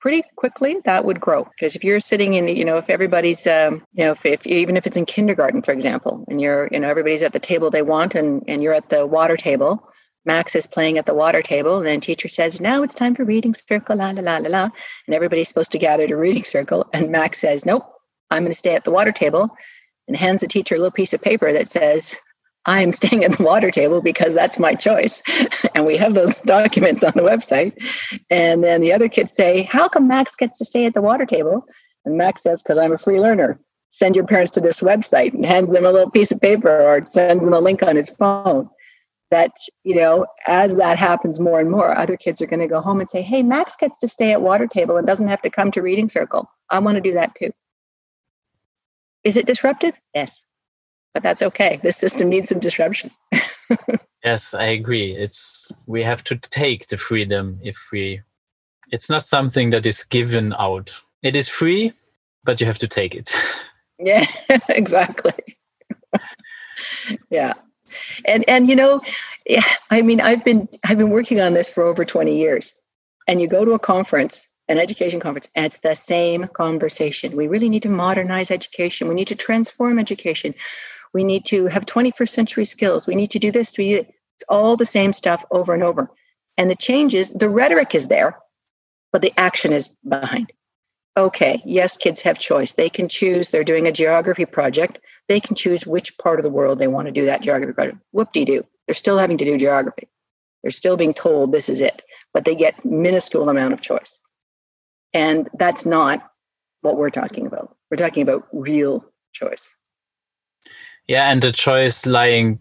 pretty 0.00 0.22
quickly 0.36 0.76
that 0.84 1.04
would 1.04 1.20
grow 1.20 1.42
because 1.42 1.74
if 1.74 1.82
you're 1.82 1.98
sitting 1.98 2.34
in 2.34 2.46
you 2.48 2.64
know 2.64 2.76
if 2.76 2.88
everybody's 2.90 3.46
um, 3.46 3.82
you 3.94 4.04
know 4.04 4.12
if, 4.12 4.24
if 4.26 4.46
even 4.46 4.76
if 4.76 4.86
it's 4.86 4.96
in 4.96 5.06
kindergarten 5.06 5.62
for 5.62 5.72
example 5.72 6.22
and 6.28 6.38
you're 6.38 6.68
you 6.70 6.78
know 6.78 6.88
everybody's 6.88 7.22
at 7.22 7.32
the 7.32 7.40
table 7.40 7.70
they 7.70 7.80
want 7.80 8.14
and 8.14 8.44
and 8.46 8.62
you're 8.62 8.74
at 8.74 8.90
the 8.90 9.06
water 9.06 9.38
table 9.38 9.90
max 10.26 10.54
is 10.54 10.66
playing 10.66 10.98
at 10.98 11.06
the 11.06 11.14
water 11.14 11.40
table 11.40 11.78
and 11.78 11.86
then 11.86 12.00
teacher 12.00 12.28
says 12.28 12.60
now 12.60 12.82
it's 12.82 12.94
time 12.94 13.14
for 13.14 13.24
reading 13.24 13.54
circle 13.54 13.96
la 13.96 14.10
la 14.10 14.20
la 14.20 14.36
la 14.38 14.48
la 14.48 14.68
and 15.06 15.14
everybody's 15.14 15.48
supposed 15.48 15.72
to 15.72 15.78
gather 15.78 16.06
to 16.06 16.16
reading 16.16 16.44
circle 16.44 16.86
and 16.92 17.10
max 17.10 17.40
says 17.40 17.64
nope 17.64 17.86
i'm 18.30 18.42
going 18.42 18.52
to 18.52 18.58
stay 18.58 18.74
at 18.74 18.84
the 18.84 18.90
water 18.90 19.12
table 19.12 19.56
and 20.08 20.16
hands 20.16 20.40
the 20.40 20.46
teacher 20.46 20.74
a 20.74 20.78
little 20.78 20.90
piece 20.90 21.14
of 21.14 21.22
paper 21.22 21.52
that 21.52 21.68
says 21.68 22.16
I'm 22.66 22.92
staying 22.92 23.24
at 23.24 23.32
the 23.32 23.44
water 23.44 23.70
table 23.70 24.02
because 24.02 24.34
that's 24.34 24.58
my 24.58 24.74
choice. 24.74 25.22
and 25.74 25.86
we 25.86 25.96
have 25.96 26.14
those 26.14 26.34
documents 26.42 27.04
on 27.04 27.12
the 27.14 27.22
website. 27.22 27.72
And 28.28 28.62
then 28.62 28.80
the 28.80 28.92
other 28.92 29.08
kids 29.08 29.32
say, 29.32 29.62
How 29.62 29.88
come 29.88 30.08
Max 30.08 30.36
gets 30.36 30.58
to 30.58 30.64
stay 30.64 30.84
at 30.84 30.94
the 30.94 31.02
water 31.02 31.26
table? 31.26 31.64
And 32.04 32.18
Max 32.18 32.42
says, 32.42 32.62
Because 32.62 32.78
I'm 32.78 32.92
a 32.92 32.98
free 32.98 33.20
learner. 33.20 33.60
Send 33.90 34.16
your 34.16 34.26
parents 34.26 34.50
to 34.52 34.60
this 34.60 34.80
website 34.80 35.32
and 35.32 35.46
hands 35.46 35.72
them 35.72 35.86
a 35.86 35.92
little 35.92 36.10
piece 36.10 36.32
of 36.32 36.40
paper 36.40 36.68
or 36.68 37.04
sends 37.04 37.42
them 37.42 37.54
a 37.54 37.60
link 37.60 37.82
on 37.82 37.96
his 37.96 38.10
phone. 38.10 38.68
That, 39.30 39.52
you 39.82 39.96
know, 39.96 40.26
as 40.46 40.76
that 40.76 40.98
happens 40.98 41.40
more 41.40 41.58
and 41.58 41.70
more, 41.70 41.96
other 41.96 42.16
kids 42.16 42.40
are 42.40 42.46
going 42.46 42.60
to 42.60 42.68
go 42.68 42.80
home 42.80 43.00
and 43.00 43.10
say, 43.10 43.22
Hey, 43.22 43.42
Max 43.42 43.74
gets 43.74 43.98
to 44.00 44.08
stay 44.08 44.32
at 44.32 44.40
water 44.40 44.68
table 44.68 44.96
and 44.96 45.06
doesn't 45.06 45.26
have 45.26 45.42
to 45.42 45.50
come 45.50 45.72
to 45.72 45.82
reading 45.82 46.08
circle. 46.08 46.48
I 46.70 46.78
want 46.78 46.94
to 46.94 47.00
do 47.00 47.12
that 47.14 47.34
too. 47.34 47.50
Is 49.24 49.36
it 49.36 49.46
disruptive? 49.46 49.94
Yes 50.14 50.40
but 51.16 51.22
that's 51.22 51.40
okay. 51.40 51.80
This 51.82 51.96
system 51.96 52.28
needs 52.28 52.50
some 52.50 52.58
disruption. 52.58 53.10
yes, 54.22 54.52
I 54.52 54.64
agree. 54.64 55.16
It's 55.16 55.72
we 55.86 56.02
have 56.02 56.22
to 56.24 56.36
take 56.36 56.88
the 56.88 56.98
freedom 56.98 57.58
if 57.62 57.78
we 57.90 58.20
it's 58.92 59.08
not 59.08 59.22
something 59.22 59.70
that 59.70 59.86
is 59.86 60.04
given 60.04 60.52
out. 60.58 60.94
It 61.22 61.34
is 61.34 61.48
free, 61.48 61.94
but 62.44 62.60
you 62.60 62.66
have 62.66 62.76
to 62.76 62.86
take 62.86 63.14
it. 63.14 63.34
yeah, 63.98 64.26
exactly. 64.68 65.32
yeah. 67.30 67.54
And 68.24 68.44
and 68.48 68.68
you 68.68 68.76
know, 68.76 69.02
I 69.90 70.02
mean 70.02 70.20
I've 70.20 70.44
been 70.44 70.68
I've 70.84 70.98
been 70.98 71.10
working 71.10 71.40
on 71.40 71.54
this 71.54 71.70
for 71.70 71.82
over 71.82 72.04
20 72.04 72.36
years. 72.36 72.72
And 73.28 73.40
you 73.40 73.48
go 73.48 73.64
to 73.64 73.72
a 73.72 73.78
conference 73.78 74.46
an 74.68 74.78
education 74.78 75.20
conference, 75.20 75.48
and 75.54 75.66
it's 75.66 75.78
the 75.78 75.94
same 75.94 76.48
conversation. 76.48 77.36
We 77.36 77.46
really 77.46 77.68
need 77.68 77.82
to 77.82 77.88
modernize 77.88 78.50
education. 78.50 79.08
We 79.08 79.14
need 79.14 79.28
to 79.28 79.36
transform 79.36 79.98
education. 79.98 80.54
We 81.14 81.24
need 81.24 81.44
to 81.46 81.66
have 81.66 81.86
21st 81.86 82.28
century 82.28 82.64
skills. 82.64 83.06
We 83.06 83.14
need 83.14 83.30
to 83.30 83.38
do 83.38 83.52
this. 83.52 83.78
We 83.78 83.94
it's 83.94 84.44
all 84.48 84.76
the 84.76 84.84
same 84.84 85.12
stuff 85.12 85.44
over 85.50 85.72
and 85.72 85.82
over. 85.82 86.10
And 86.58 86.70
the 86.70 86.76
changes, 86.76 87.30
the 87.30 87.48
rhetoric 87.48 87.94
is 87.94 88.08
there, 88.08 88.38
but 89.12 89.22
the 89.22 89.32
action 89.38 89.72
is 89.72 89.88
behind. 90.06 90.52
Okay, 91.16 91.62
yes, 91.64 91.96
kids 91.96 92.22
have 92.22 92.38
choice. 92.38 92.74
They 92.74 92.88
can 92.88 93.08
choose, 93.08 93.50
they're 93.50 93.64
doing 93.64 93.86
a 93.86 93.92
geography 93.92 94.44
project. 94.44 95.00
They 95.28 95.40
can 95.40 95.56
choose 95.56 95.86
which 95.86 96.16
part 96.18 96.38
of 96.38 96.44
the 96.44 96.50
world 96.50 96.78
they 96.78 96.88
want 96.88 97.06
to 97.06 97.12
do 97.12 97.24
that 97.24 97.42
geography 97.42 97.72
project. 97.72 97.98
Whoop 98.12 98.32
de 98.32 98.44
doo. 98.44 98.66
They're 98.86 98.94
still 98.94 99.18
having 99.18 99.38
to 99.38 99.44
do 99.44 99.58
geography. 99.58 100.08
They're 100.62 100.70
still 100.70 100.96
being 100.96 101.14
told 101.14 101.52
this 101.52 101.68
is 101.68 101.80
it, 101.80 102.02
but 102.32 102.44
they 102.44 102.54
get 102.54 102.84
minuscule 102.84 103.48
amount 103.48 103.72
of 103.72 103.80
choice. 103.80 104.16
And 105.14 105.48
that's 105.58 105.86
not 105.86 106.30
what 106.82 106.96
we're 106.96 107.10
talking 107.10 107.46
about. 107.46 107.76
We're 107.90 107.96
talking 107.96 108.22
about 108.22 108.46
real 108.52 109.04
choice. 109.32 109.74
Yeah, 111.08 111.30
and 111.30 111.42
the 111.42 111.52
choice 111.52 112.04
lying 112.04 112.58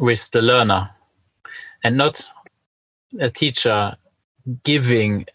with 0.00 0.30
the 0.30 0.42
learner 0.42 0.90
and 1.84 1.96
not 1.96 2.26
a 3.20 3.28
teacher 3.28 3.96
giving 4.64 5.26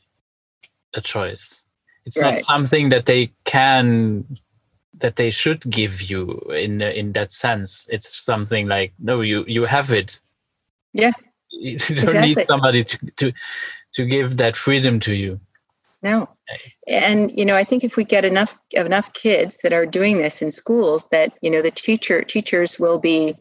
a 0.94 1.02
choice. 1.02 1.67
It's 2.08 2.18
right. 2.22 2.36
not 2.36 2.46
something 2.46 2.88
that 2.90 3.06
they 3.06 3.32
can 3.44 4.26
that 5.00 5.18
they 5.18 5.30
should 5.30 5.70
give 5.70 6.02
you 6.02 6.40
in 6.56 6.82
in 6.82 7.12
that 7.12 7.34
sense. 7.34 7.86
It's 7.92 8.24
something 8.24 8.68
like 8.68 8.94
no, 8.98 9.20
you 9.20 9.44
you 9.46 9.66
have 9.66 9.92
it. 9.92 10.22
Yeah, 10.94 11.12
you 11.52 11.78
don't 11.78 12.04
exactly. 12.04 12.36
need 12.36 12.48
somebody 12.48 12.84
to 12.86 12.98
to 13.18 13.34
to 13.92 14.06
give 14.06 14.38
that 14.38 14.56
freedom 14.56 15.02
to 15.02 15.14
you. 15.14 15.40
No, 16.02 16.30
and 16.88 17.38
you 17.38 17.46
know, 17.46 17.58
I 17.58 17.66
think 17.66 17.84
if 17.84 17.98
we 17.98 18.06
get 18.06 18.24
enough 18.24 18.58
enough 18.72 19.12
kids 19.12 19.58
that 19.64 19.74
are 19.74 19.86
doing 19.86 20.18
this 20.18 20.42
in 20.42 20.50
schools, 20.50 21.08
that 21.12 21.34
you 21.42 21.52
know, 21.52 21.62
the 21.62 21.72
teacher 21.72 22.24
teachers 22.24 22.80
will 22.80 23.00
be 23.00 23.36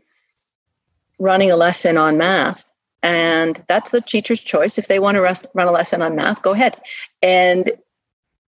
running 1.20 1.52
a 1.52 1.56
lesson 1.56 1.96
on 1.96 2.18
math 2.18 2.66
and 3.02 3.64
that's 3.68 3.90
the 3.90 4.00
teacher's 4.00 4.40
choice 4.40 4.76
if 4.76 4.88
they 4.88 4.98
want 4.98 5.14
to 5.14 5.48
run 5.54 5.68
a 5.68 5.70
lesson 5.70 6.02
on 6.02 6.14
math 6.14 6.42
go 6.42 6.52
ahead 6.52 6.78
and 7.22 7.72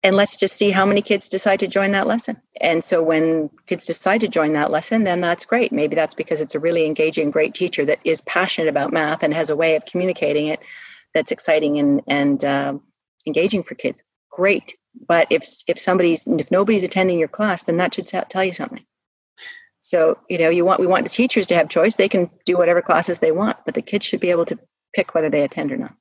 and 0.05 0.15
let's 0.15 0.37
just 0.37 0.55
see 0.55 0.69
how 0.69 0.85
many 0.85 1.01
kids 1.01 1.27
decide 1.27 1.59
to 1.59 1.67
join 1.67 1.91
that 1.93 2.05
lesson. 2.05 2.39
And 2.61 2.83
so 2.83 3.01
when 3.01 3.49
kids 3.65 3.87
decide 3.87 4.21
to 4.21 4.27
join 4.27 4.53
that 4.53 4.69
lesson, 4.69 5.03
then 5.03 5.19
that's 5.19 5.45
great. 5.45 5.71
Maybe 5.71 5.95
that's 5.95 6.13
because 6.13 6.41
it's 6.41 6.53
a 6.53 6.59
really 6.59 6.85
engaging, 6.85 7.31
great 7.31 7.55
teacher 7.55 7.83
that 7.85 7.97
is 8.03 8.21
passionate 8.21 8.69
about 8.69 8.93
math 8.93 9.23
and 9.23 9.33
has 9.33 9.49
a 9.49 9.55
way 9.55 9.75
of 9.75 9.85
communicating 9.85 10.45
it 10.45 10.59
that's 11.15 11.31
exciting 11.31 11.79
and 11.79 12.03
and 12.05 12.45
uh, 12.45 12.77
engaging 13.25 13.63
for 13.63 13.73
kids. 13.73 14.03
Great. 14.29 14.77
But 15.07 15.25
if 15.31 15.43
if 15.65 15.79
somebody's 15.79 16.27
if 16.27 16.51
nobody's 16.51 16.83
attending 16.83 17.17
your 17.17 17.27
class, 17.27 17.63
then 17.63 17.77
that 17.77 17.95
should 17.95 18.05
tell 18.05 18.43
you 18.43 18.53
something. 18.53 18.85
So 19.81 20.19
you 20.29 20.37
know 20.37 20.49
you 20.49 20.65
want 20.65 20.79
we 20.79 20.85
want 20.85 21.05
the 21.05 21.09
teachers 21.09 21.47
to 21.47 21.55
have 21.55 21.67
choice. 21.67 21.95
They 21.95 22.09
can 22.09 22.29
do 22.45 22.57
whatever 22.57 22.83
classes 22.83 23.19
they 23.19 23.31
want, 23.31 23.57
but 23.65 23.73
the 23.73 23.81
kids 23.81 24.05
should 24.05 24.19
be 24.19 24.29
able 24.29 24.45
to 24.45 24.59
pick 24.93 25.15
whether 25.15 25.31
they 25.31 25.43
attend 25.43 25.71
or 25.71 25.77
not. 25.77 25.95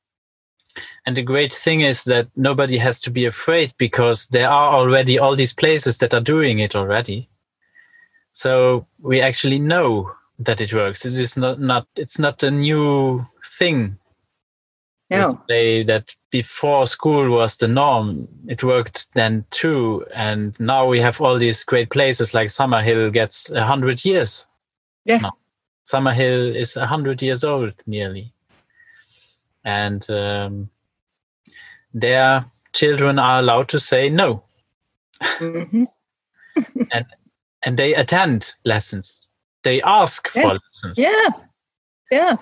And 1.07 1.17
the 1.17 1.23
great 1.23 1.55
thing 1.55 1.83
is 1.83 2.05
that 2.05 2.29
nobody 2.37 2.79
has 2.79 3.01
to 3.03 3.11
be 3.11 3.27
afraid 3.27 3.73
because 3.79 4.27
there 4.29 4.49
are 4.49 4.73
already 4.73 5.19
all 5.19 5.37
these 5.37 5.55
places 5.55 5.99
that 5.99 6.15
are 6.15 6.21
doing 6.21 6.59
it 6.59 6.75
already. 6.75 7.29
So 8.33 8.87
we 9.01 9.21
actually 9.21 9.59
know 9.59 10.13
that 10.39 10.61
it 10.61 10.75
works. 10.75 11.03
This 11.03 11.19
is 11.19 11.37
not, 11.37 11.61
not 11.61 11.87
it's 11.97 12.19
not 12.19 12.43
a 12.43 12.51
new 12.51 13.25
thing. 13.59 13.99
No. 15.11 15.41
Say 15.49 15.85
that 15.85 16.15
before 16.33 16.87
school 16.87 17.31
was 17.31 17.57
the 17.57 17.69
norm, 17.69 18.27
it 18.49 18.65
worked 18.65 19.07
then 19.15 19.45
too. 19.51 20.05
And 20.13 20.59
now 20.59 20.87
we 20.89 20.99
have 20.99 21.21
all 21.21 21.39
these 21.39 21.63
great 21.63 21.91
places 21.91 22.35
like 22.35 22.49
Summerhill 22.49 23.13
gets 23.13 23.51
a 23.53 23.65
hundred 23.65 24.05
years. 24.05 24.47
Yeah. 25.05 25.19
No. 25.19 25.33
Summerhill 25.87 26.57
is 26.57 26.77
a 26.77 26.87
hundred 26.87 27.23
years 27.23 27.45
old 27.45 27.75
nearly 27.87 28.34
and 29.65 30.09
um, 30.11 30.71
their 31.93 32.45
children 32.73 33.19
are 33.19 33.39
allowed 33.39 33.69
to 33.69 33.79
say 33.79 34.11
no. 34.11 34.43
Mm-hmm. 35.23 35.85
and 36.93 37.07
and 37.63 37.79
they 37.79 37.95
attend 37.95 38.55
lessons. 38.65 39.27
They 39.63 39.81
ask 39.83 40.29
yeah. 40.35 40.43
for 40.43 40.59
lessons. 40.67 40.99
Yeah. 40.99 41.29
Yeah. 42.11 42.37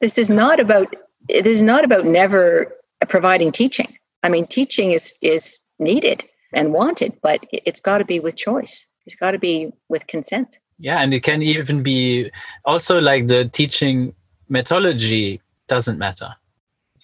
This 0.00 0.18
is 0.18 0.28
not 0.28 0.60
about 0.60 0.94
it 1.28 1.46
is 1.46 1.62
not 1.62 1.84
about 1.84 2.04
never 2.04 2.72
providing 3.08 3.52
teaching. 3.52 3.96
I 4.22 4.28
mean 4.28 4.46
teaching 4.46 4.92
is 4.92 5.14
is 5.22 5.60
needed 5.78 6.24
and 6.52 6.72
wanted 6.72 7.16
but 7.22 7.46
it's 7.52 7.80
got 7.80 7.98
to 7.98 8.04
be 8.04 8.20
with 8.20 8.36
choice. 8.36 8.86
It's 9.06 9.16
got 9.16 9.30
to 9.30 9.38
be 9.38 9.72
with 9.88 10.06
consent. 10.06 10.58
Yeah 10.78 10.98
and 10.98 11.14
it 11.14 11.22
can 11.22 11.42
even 11.42 11.82
be 11.82 12.30
also 12.64 13.00
like 13.00 13.28
the 13.28 13.46
teaching 13.48 14.14
methodology 14.48 15.40
doesn't 15.68 15.98
matter 15.98 16.34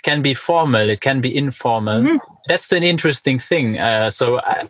can 0.03 0.23
be 0.23 0.35
formal, 0.35 0.89
it 0.89 1.01
can 1.01 1.21
be 1.21 1.37
informal. 1.37 2.03
Mm-hmm. 2.03 2.17
That's 2.49 2.73
an 2.73 2.83
interesting 2.83 3.39
thing. 3.39 3.79
Uh, 3.79 4.11
so 4.11 4.41
I, 4.41 4.69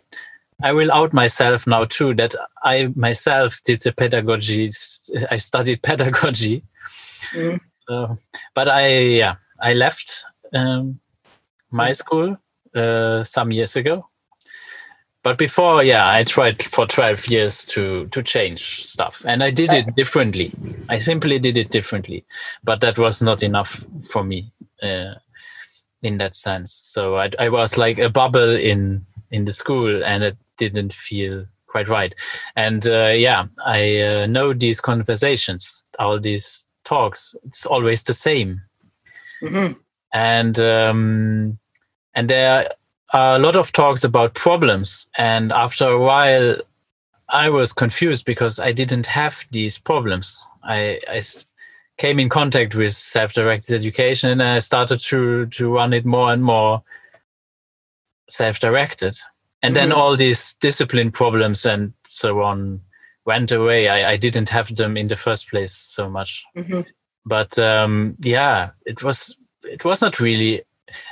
I 0.63 0.73
will 0.73 0.91
out 0.91 1.13
myself 1.13 1.67
now 1.67 1.85
too 1.85 2.13
that 2.15 2.35
I 2.63 2.91
myself 2.95 3.61
did 3.63 3.81
the 3.81 3.91
pedagogy. 3.91 4.71
I 5.29 5.37
studied 5.37 5.81
pedagogy. 5.83 6.63
Mm. 7.31 7.59
So, 7.87 8.17
but 8.55 8.67
I 8.67 8.97
yeah 8.97 9.35
I 9.59 9.73
left 9.73 10.25
um, 10.53 10.99
my 11.71 11.91
mm. 11.91 11.95
school 11.95 12.37
uh, 12.75 13.23
some 13.23 13.51
years 13.51 13.75
ago. 13.75 14.07
But 15.23 15.37
before, 15.37 15.83
yeah, 15.83 16.09
I 16.09 16.23
tried 16.23 16.63
for 16.63 16.87
twelve 16.87 17.27
years 17.27 17.65
to 17.65 18.07
to 18.07 18.23
change 18.23 18.85
stuff, 18.85 19.25
and 19.27 19.43
I 19.43 19.51
did 19.51 19.73
it 19.73 19.95
differently. 19.95 20.53
I 20.89 20.99
simply 20.99 21.37
did 21.37 21.57
it 21.57 21.69
differently, 21.69 22.25
but 22.63 22.81
that 22.81 22.97
was 22.97 23.21
not 23.21 23.43
enough 23.43 23.85
for 24.09 24.23
me. 24.23 24.51
Uh, 24.81 25.15
in 26.03 26.17
that 26.19 26.35
sense. 26.35 26.71
So 26.71 27.17
I, 27.17 27.31
I 27.39 27.49
was 27.49 27.77
like 27.77 27.97
a 27.97 28.09
bubble 28.09 28.55
in 28.55 29.05
in 29.31 29.45
the 29.45 29.53
school, 29.53 30.03
and 30.03 30.23
it 30.23 30.37
didn't 30.57 30.93
feel 30.93 31.45
quite 31.67 31.89
right. 31.89 32.15
And 32.55 32.87
uh, 32.87 33.13
yeah, 33.15 33.47
I 33.65 34.01
uh, 34.01 34.25
know 34.27 34.53
these 34.53 34.79
conversations, 34.79 35.83
all 35.99 36.19
these 36.19 36.65
talks. 36.83 37.35
It's 37.45 37.65
always 37.65 38.03
the 38.03 38.13
same, 38.13 38.61
mm-hmm. 39.41 39.73
and 40.13 40.59
um, 40.59 41.59
and 42.15 42.29
there 42.29 42.69
are 43.13 43.35
a 43.35 43.39
lot 43.39 43.55
of 43.55 43.71
talks 43.71 44.03
about 44.03 44.33
problems. 44.35 45.07
And 45.17 45.51
after 45.51 45.85
a 45.87 45.99
while, 45.99 46.57
I 47.29 47.49
was 47.49 47.73
confused 47.73 48.25
because 48.25 48.59
I 48.59 48.71
didn't 48.71 49.05
have 49.07 49.45
these 49.51 49.77
problems. 49.77 50.37
I, 50.63 50.99
I 51.09 51.21
came 51.97 52.19
in 52.19 52.29
contact 52.29 52.75
with 52.75 52.93
self-directed 52.93 53.73
education 53.73 54.29
and 54.29 54.43
I 54.43 54.59
started 54.59 54.99
to 54.99 55.47
to 55.47 55.73
run 55.73 55.93
it 55.93 56.05
more 56.05 56.31
and 56.31 56.43
more 56.43 56.83
self-directed. 58.29 59.17
And 59.63 59.75
mm-hmm. 59.75 59.89
then 59.89 59.91
all 59.91 60.15
these 60.15 60.53
discipline 60.55 61.11
problems 61.11 61.65
and 61.65 61.93
so 62.05 62.41
on 62.41 62.81
went 63.25 63.51
away. 63.51 63.89
I, 63.89 64.11
I 64.11 64.17
didn't 64.17 64.49
have 64.49 64.75
them 64.75 64.97
in 64.97 65.07
the 65.07 65.15
first 65.15 65.49
place 65.49 65.73
so 65.73 66.09
much. 66.09 66.43
Mm-hmm. 66.55 66.81
But 67.25 67.57
um, 67.59 68.15
yeah, 68.19 68.69
it 68.85 69.03
was 69.03 69.35
it 69.63 69.83
was 69.83 70.01
not 70.01 70.19
really 70.19 70.63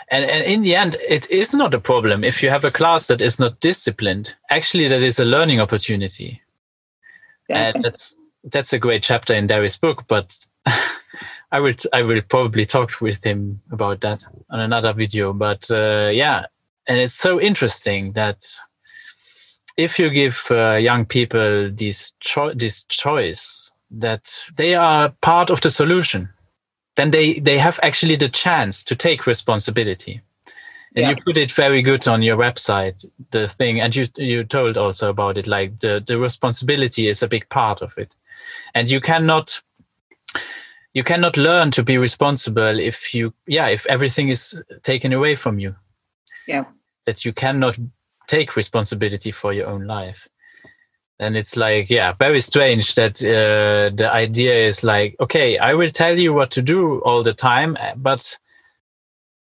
and, 0.09 0.25
and 0.25 0.45
in 0.45 0.61
the 0.61 0.75
end 0.75 0.97
it 1.07 1.29
is 1.29 1.53
not 1.53 1.73
a 1.73 1.79
problem 1.79 2.23
if 2.23 2.41
you 2.41 2.49
have 2.49 2.65
a 2.65 2.71
class 2.71 3.07
that 3.07 3.21
is 3.21 3.39
not 3.39 3.59
disciplined 3.59 4.35
actually 4.49 4.87
that 4.87 5.01
is 5.01 5.19
a 5.19 5.25
learning 5.25 5.59
opportunity 5.59 6.41
yeah. 7.49 7.71
and 7.75 7.83
that's 7.83 8.15
that's 8.45 8.73
a 8.73 8.79
great 8.79 9.03
chapter 9.03 9.33
in 9.33 9.47
Derry's 9.47 9.77
book 9.77 10.03
but 10.07 10.37
I 11.51 11.59
will 11.59 11.75
I 11.93 12.01
will 12.01 12.21
probably 12.21 12.65
talk 12.65 12.99
with 13.01 13.23
him 13.23 13.61
about 13.71 14.01
that 14.01 14.25
on 14.49 14.59
another 14.59 14.93
video. 14.93 15.33
But 15.33 15.69
uh, 15.71 16.09
yeah, 16.11 16.45
and 16.87 16.97
it's 16.99 17.13
so 17.13 17.39
interesting 17.39 18.13
that 18.13 18.45
if 19.77 19.99
you 19.99 20.09
give 20.09 20.47
uh, 20.51 20.73
young 20.73 21.05
people 21.05 21.69
this 21.71 22.13
cho- 22.19 22.53
this 22.53 22.83
choice 22.85 23.73
that 23.91 24.31
they 24.57 24.75
are 24.75 25.09
part 25.21 25.49
of 25.49 25.61
the 25.61 25.69
solution, 25.69 26.29
then 26.95 27.11
they 27.11 27.39
they 27.39 27.57
have 27.57 27.79
actually 27.83 28.15
the 28.15 28.29
chance 28.29 28.83
to 28.83 28.95
take 28.95 29.27
responsibility. 29.27 30.21
And 30.97 31.03
yeah. 31.03 31.09
you 31.09 31.15
put 31.25 31.37
it 31.37 31.51
very 31.51 31.81
good 31.81 32.07
on 32.07 32.21
your 32.21 32.37
website, 32.37 33.05
the 33.31 33.49
thing, 33.49 33.81
and 33.81 33.93
you 33.93 34.05
you 34.15 34.45
told 34.45 34.77
also 34.77 35.09
about 35.09 35.37
it, 35.37 35.45
like 35.45 35.79
the 35.79 36.01
the 36.05 36.17
responsibility 36.17 37.07
is 37.07 37.21
a 37.21 37.27
big 37.27 37.47
part 37.49 37.81
of 37.81 37.97
it, 37.97 38.15
and 38.73 38.89
you 38.89 39.01
cannot 39.01 39.61
you 40.93 41.03
cannot 41.03 41.37
learn 41.37 41.71
to 41.71 41.83
be 41.83 41.97
responsible 41.97 42.79
if 42.79 43.13
you 43.13 43.33
yeah 43.47 43.67
if 43.67 43.85
everything 43.87 44.29
is 44.29 44.63
taken 44.83 45.13
away 45.13 45.35
from 45.35 45.59
you. 45.59 45.75
Yeah. 46.47 46.65
That 47.05 47.25
you 47.25 47.33
cannot 47.33 47.77
take 48.27 48.55
responsibility 48.55 49.31
for 49.31 49.53
your 49.53 49.67
own 49.67 49.85
life. 49.85 50.27
And 51.19 51.37
it's 51.37 51.55
like 51.55 51.89
yeah 51.89 52.13
very 52.13 52.41
strange 52.41 52.95
that 52.95 53.21
uh, 53.23 53.95
the 53.95 54.09
idea 54.11 54.53
is 54.67 54.83
like 54.83 55.15
okay 55.19 55.57
i 55.57 55.73
will 55.73 55.89
tell 55.89 56.19
you 56.19 56.33
what 56.33 56.51
to 56.51 56.61
do 56.61 56.99
all 57.03 57.23
the 57.23 57.33
time 57.33 57.77
but 57.95 58.37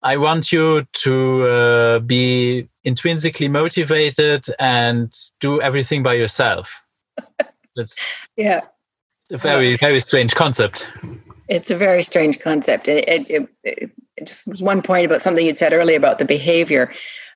i 0.03 0.17
want 0.17 0.51
you 0.51 0.85
to 0.93 1.43
uh, 1.47 1.99
be 1.99 2.67
intrinsically 2.83 3.47
motivated 3.47 4.45
and 4.59 5.13
do 5.39 5.59
everything 5.61 6.03
by 6.03 6.13
yourself. 6.13 6.83
That's 7.75 7.97
yeah 8.35 8.61
a 9.31 9.37
very 9.37 9.75
very 9.77 9.99
strange 9.99 10.35
concept 10.35 10.87
it's 11.47 11.71
a 11.71 11.77
very 11.77 12.03
strange 12.03 12.39
concept. 12.39 12.87
It, 12.87 13.07
it, 13.29 13.49
it, 13.63 13.91
just 14.19 14.61
one 14.61 14.81
point 14.81 15.05
about 15.05 15.21
something 15.21 15.45
you'd 15.45 15.57
said 15.57 15.73
earlier 15.73 15.97
about 15.97 16.19
the 16.19 16.25
behavior. 16.25 16.91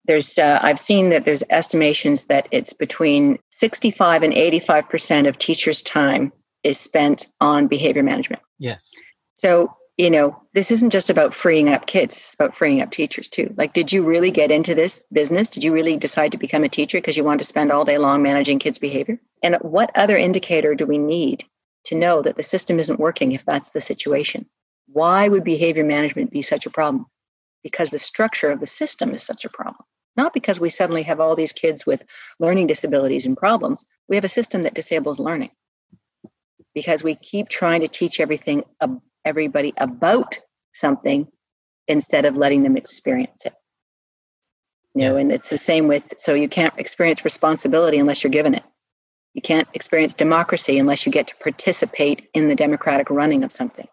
there's 0.05 0.37
uh, 0.37 0.59
I've 0.61 0.79
seen 0.79 1.09
that 1.09 1.25
there's 1.25 1.43
estimations 1.49 2.25
that 2.25 2.47
it's 2.51 2.73
between 2.73 3.37
65 3.51 4.23
and 4.23 4.33
85 4.33 4.89
percent 4.89 5.27
of 5.27 5.37
teachers' 5.37 5.81
time 5.81 6.31
is 6.63 6.79
spent 6.79 7.27
on 7.39 7.67
behavior 7.67 8.03
management. 8.03 8.41
Yes. 8.57 8.91
So 9.35 9.75
you 9.97 10.09
know, 10.09 10.41
this 10.53 10.71
isn't 10.71 10.89
just 10.89 11.11
about 11.11 11.33
freeing 11.33 11.69
up 11.69 11.85
kids, 11.85 12.15
it's 12.15 12.33
about 12.33 12.55
freeing 12.55 12.81
up 12.81 12.91
teachers 12.91 13.29
too. 13.29 13.53
Like, 13.57 13.73
did 13.73 13.91
you 13.91 14.03
really 14.03 14.31
get 14.31 14.49
into 14.49 14.73
this 14.73 15.05
business? 15.11 15.51
Did 15.51 15.63
you 15.63 15.71
really 15.71 15.95
decide 15.95 16.31
to 16.31 16.39
become 16.39 16.63
a 16.63 16.69
teacher 16.69 16.97
because 16.97 17.17
you 17.17 17.23
want 17.23 17.39
to 17.39 17.45
spend 17.45 17.71
all 17.71 17.85
day 17.85 17.99
long 17.99 18.23
managing 18.23 18.57
kids' 18.57 18.79
behavior? 18.79 19.19
And 19.43 19.57
what 19.61 19.91
other 19.93 20.17
indicator 20.17 20.73
do 20.73 20.87
we 20.87 20.97
need 20.97 21.45
to 21.85 21.95
know 21.95 22.21
that 22.21 22.35
the 22.35 22.43
system 22.43 22.79
isn't 22.79 22.99
working 22.99 23.31
if 23.31 23.45
that's 23.45 23.71
the 23.71 23.81
situation? 23.81 24.45
Why 24.87 25.27
would 25.27 25.43
behavior 25.43 25.83
management 25.83 26.31
be 26.31 26.41
such 26.41 26.65
a 26.65 26.69
problem? 26.69 27.05
Because 27.63 27.91
the 27.91 27.99
structure 27.99 28.51
of 28.51 28.59
the 28.59 28.67
system 28.67 29.13
is 29.13 29.23
such 29.23 29.45
a 29.45 29.49
problem. 29.49 29.85
Not 30.17 30.33
because 30.33 30.59
we 30.59 30.69
suddenly 30.69 31.03
have 31.03 31.19
all 31.19 31.35
these 31.35 31.53
kids 31.53 31.85
with 31.85 32.05
learning 32.39 32.67
disabilities 32.67 33.25
and 33.25 33.37
problems. 33.37 33.85
We 34.09 34.15
have 34.17 34.25
a 34.25 34.29
system 34.29 34.63
that 34.63 34.73
disables 34.73 35.19
learning 35.19 35.51
because 36.73 37.03
we 37.03 37.15
keep 37.15 37.49
trying 37.49 37.81
to 37.81 37.87
teach 37.87 38.19
everything 38.19 38.63
everybody 39.25 39.73
about 39.77 40.37
something 40.73 41.27
instead 41.87 42.25
of 42.25 42.37
letting 42.37 42.63
them 42.63 42.77
experience 42.77 43.45
it. 43.45 43.53
You 44.93 45.03
know, 45.03 45.15
and 45.15 45.31
it's 45.31 45.49
the 45.49 45.57
same 45.57 45.87
with 45.87 46.13
so 46.17 46.33
you 46.33 46.49
can't 46.49 46.73
experience 46.77 47.23
responsibility 47.23 47.97
unless 47.97 48.23
you're 48.23 48.31
given 48.31 48.55
it. 48.55 48.63
You 49.33 49.41
can't 49.41 49.67
experience 49.73 50.13
democracy 50.13 50.77
unless 50.77 51.05
you 51.05 51.11
get 51.11 51.27
to 51.27 51.35
participate 51.37 52.29
in 52.33 52.47
the 52.47 52.55
democratic 52.55 53.09
running 53.09 53.43
of 53.43 53.51
something. 53.51 53.87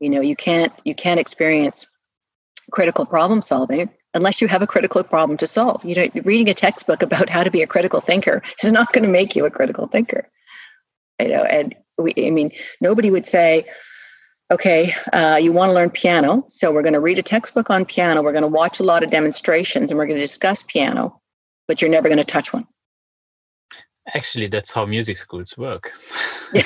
You 0.00 0.10
know, 0.10 0.20
you 0.20 0.36
can't 0.36 0.72
you 0.84 0.94
can't 0.94 1.20
experience 1.20 1.86
critical 2.70 3.06
problem 3.06 3.42
solving 3.42 3.88
unless 4.14 4.40
you 4.40 4.48
have 4.48 4.62
a 4.62 4.66
critical 4.66 5.02
problem 5.04 5.36
to 5.38 5.46
solve. 5.46 5.84
You 5.84 5.94
know, 5.94 6.08
reading 6.24 6.48
a 6.48 6.54
textbook 6.54 7.02
about 7.02 7.28
how 7.28 7.44
to 7.44 7.50
be 7.50 7.62
a 7.62 7.66
critical 7.66 8.00
thinker 8.00 8.42
is 8.62 8.72
not 8.72 8.92
going 8.92 9.04
to 9.04 9.10
make 9.10 9.36
you 9.36 9.46
a 9.46 9.50
critical 9.50 9.86
thinker. 9.86 10.28
You 11.20 11.28
know, 11.28 11.44
and 11.44 11.74
we, 11.96 12.12
I 12.18 12.30
mean, 12.30 12.52
nobody 12.80 13.10
would 13.10 13.26
say, 13.26 13.64
okay, 14.50 14.92
uh, 15.12 15.38
you 15.40 15.52
want 15.52 15.70
to 15.70 15.74
learn 15.74 15.90
piano. 15.90 16.44
So 16.48 16.70
we're 16.70 16.82
going 16.82 16.92
to 16.92 17.00
read 17.00 17.18
a 17.18 17.22
textbook 17.22 17.70
on 17.70 17.84
piano. 17.84 18.22
We're 18.22 18.32
going 18.32 18.42
to 18.42 18.48
watch 18.48 18.80
a 18.80 18.84
lot 18.84 19.02
of 19.02 19.10
demonstrations 19.10 19.90
and 19.90 19.98
we're 19.98 20.06
going 20.06 20.18
to 20.18 20.24
discuss 20.24 20.62
piano, 20.62 21.20
but 21.66 21.80
you're 21.80 21.90
never 21.90 22.08
going 22.08 22.18
to 22.18 22.24
touch 22.24 22.52
one. 22.52 22.66
Actually, 24.14 24.46
that's 24.48 24.72
how 24.72 24.86
music 24.86 25.16
schools 25.16 25.56
work. 25.58 25.92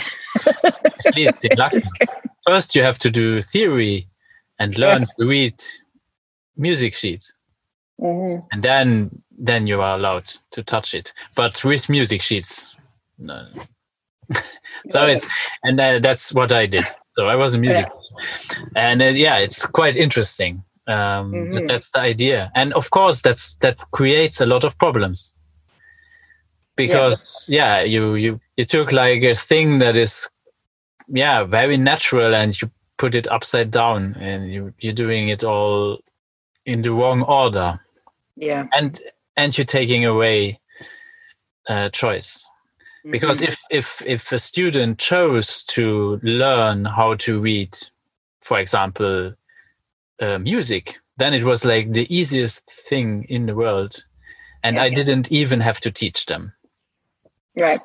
First, 2.46 2.74
you 2.74 2.82
have 2.82 2.98
to 2.98 3.10
do 3.10 3.40
theory 3.40 4.08
and 4.58 4.76
learn 4.78 5.02
yeah. 5.02 5.08
to 5.18 5.26
read 5.26 5.54
music 6.56 6.94
sheets. 6.94 7.32
Mm-hmm. 8.00 8.46
And 8.52 8.62
then 8.62 9.22
then 9.30 9.66
you 9.66 9.80
are 9.80 9.96
allowed 9.96 10.32
to 10.52 10.62
touch 10.62 10.94
it. 10.94 11.12
But 11.34 11.64
with 11.64 11.88
music 11.88 12.22
sheets, 12.22 12.74
no. 13.18 13.46
so 14.88 15.06
it's 15.06 15.26
and 15.64 15.80
uh, 15.80 15.98
that's 15.98 16.32
what 16.32 16.52
I 16.52 16.66
did. 16.66 16.84
So 17.12 17.28
I 17.28 17.36
was 17.36 17.54
a 17.54 17.58
music, 17.58 17.86
yeah. 17.88 18.64
and 18.76 19.02
uh, 19.02 19.06
yeah, 19.06 19.38
it's 19.38 19.66
quite 19.66 19.96
interesting. 19.96 20.62
Um, 20.86 21.32
mm-hmm. 21.32 21.50
that, 21.50 21.66
that's 21.66 21.90
the 21.90 22.00
idea, 22.00 22.50
and 22.54 22.72
of 22.74 22.90
course, 22.90 23.20
that's 23.20 23.54
that 23.56 23.78
creates 23.90 24.40
a 24.40 24.46
lot 24.46 24.64
of 24.64 24.78
problems 24.78 25.32
because 26.86 27.46
yeah. 27.48 27.78
yeah, 27.78 27.82
you 27.84 28.14
you 28.14 28.40
you 28.56 28.64
took 28.64 28.92
like 28.92 29.22
a 29.22 29.34
thing 29.34 29.78
that 29.78 29.96
is 29.96 30.28
yeah 31.08 31.44
very 31.44 31.76
natural, 31.76 32.34
and 32.34 32.60
you 32.60 32.70
put 32.96 33.14
it 33.14 33.26
upside 33.28 33.70
down, 33.70 34.16
and 34.20 34.52
you 34.52 34.72
you're 34.78 34.92
doing 34.92 35.28
it 35.28 35.44
all 35.44 35.98
in 36.66 36.82
the 36.82 36.92
wrong 36.92 37.22
order. 37.22 37.80
Yeah, 38.36 38.66
and 38.72 39.00
and 39.36 39.56
you're 39.56 39.64
taking 39.64 40.04
away 40.04 40.60
uh, 41.68 41.88
choice 41.90 42.46
because 43.10 43.40
mm-hmm. 43.40 43.48
if 43.48 43.60
if 43.70 44.02
if 44.06 44.32
a 44.32 44.38
student 44.38 44.98
chose 44.98 45.62
to 45.62 46.20
learn 46.22 46.84
how 46.84 47.14
to 47.14 47.40
read 47.40 47.76
for 48.40 48.58
example 48.58 49.32
uh, 50.20 50.38
music 50.38 50.96
then 51.16 51.32
it 51.32 51.44
was 51.44 51.64
like 51.64 51.92
the 51.92 52.06
easiest 52.14 52.62
thing 52.70 53.24
in 53.28 53.46
the 53.46 53.54
world 53.54 54.04
and 54.62 54.76
yeah, 54.76 54.82
i 54.82 54.86
yeah. 54.86 54.94
didn't 54.94 55.32
even 55.32 55.60
have 55.60 55.80
to 55.80 55.90
teach 55.90 56.26
them 56.26 56.52
right 57.58 57.80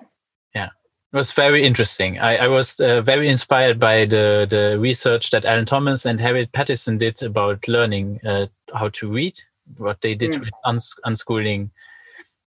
yeah 0.53 0.68
it 0.68 1.16
was 1.16 1.32
very 1.32 1.63
interesting 1.63 2.20
i, 2.20 2.38
I 2.38 2.47
was 2.47 2.80
uh, 2.80 3.01
very 3.01 3.30
inspired 3.30 3.80
by 3.80 4.05
the 4.05 4.47
the 4.49 4.78
research 4.80 5.32
that 5.32 5.45
alan 5.45 5.66
thomas 5.66 6.05
and 6.05 6.20
harriet 6.20 6.51
pattison 6.51 6.97
did 6.97 7.22
about 7.24 7.68
learning 7.68 8.20
uh, 8.26 8.47
how 8.74 8.89
to 8.89 9.11
read 9.11 9.39
what 9.78 10.01
they 10.01 10.13
did 10.16 10.32
mm. 10.32 10.39
with 10.41 10.53
uns- 10.66 10.95
unschooling 11.05 11.72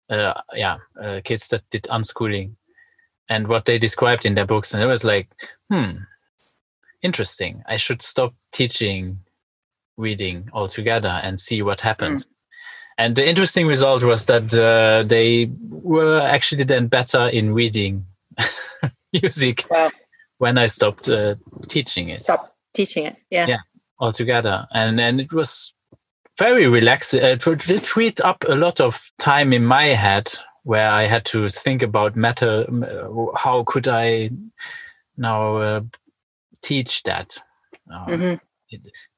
uh, 0.09 0.33
yeah, 0.53 0.77
uh, 1.01 1.21
kids 1.23 1.47
that 1.49 1.67
did 1.69 1.83
unschooling 1.83 2.55
and 3.29 3.47
what 3.47 3.65
they 3.65 3.77
described 3.77 4.25
in 4.25 4.35
their 4.35 4.45
books. 4.45 4.73
And 4.73 4.83
it 4.83 4.87
was 4.87 5.03
like, 5.03 5.29
hmm, 5.71 5.91
interesting. 7.01 7.63
I 7.67 7.77
should 7.77 8.01
stop 8.01 8.33
teaching 8.51 9.19
reading 9.97 10.49
altogether 10.53 11.19
and 11.23 11.39
see 11.39 11.61
what 11.61 11.81
happens. 11.81 12.25
Mm. 12.25 12.29
And 12.97 13.15
the 13.15 13.27
interesting 13.27 13.67
result 13.67 14.03
was 14.03 14.25
that 14.27 14.53
uh, 14.53 15.03
they 15.03 15.49
were 15.69 16.19
actually 16.19 16.63
then 16.63 16.87
better 16.87 17.27
in 17.27 17.53
reading 17.53 18.05
music 19.13 19.65
wow. 19.69 19.91
when 20.37 20.57
I 20.57 20.67
stopped 20.67 21.09
uh, 21.09 21.35
teaching 21.67 22.09
it. 22.09 22.21
Stop 22.21 22.55
teaching 22.73 23.05
it, 23.05 23.15
yeah. 23.29 23.47
Yeah, 23.47 23.59
altogether. 23.99 24.67
And 24.73 24.99
then 24.99 25.19
it 25.19 25.33
was 25.33 25.73
very 26.37 26.67
relaxing. 26.67 27.21
It, 27.23 27.45
it 27.69 27.85
freed 27.85 28.21
up 28.21 28.43
a 28.47 28.55
lot 28.55 28.79
of 28.79 29.11
time 29.19 29.53
in 29.53 29.65
my 29.65 29.85
head 29.85 30.31
where 30.63 30.89
I 30.89 31.05
had 31.05 31.25
to 31.25 31.49
think 31.49 31.81
about 31.81 32.15
matter. 32.15 32.65
How 33.35 33.63
could 33.65 33.87
I 33.87 34.29
now 35.17 35.57
uh, 35.57 35.81
teach 36.61 37.03
that? 37.03 37.37
Uh, 37.91 38.05
mm-hmm. 38.05 38.35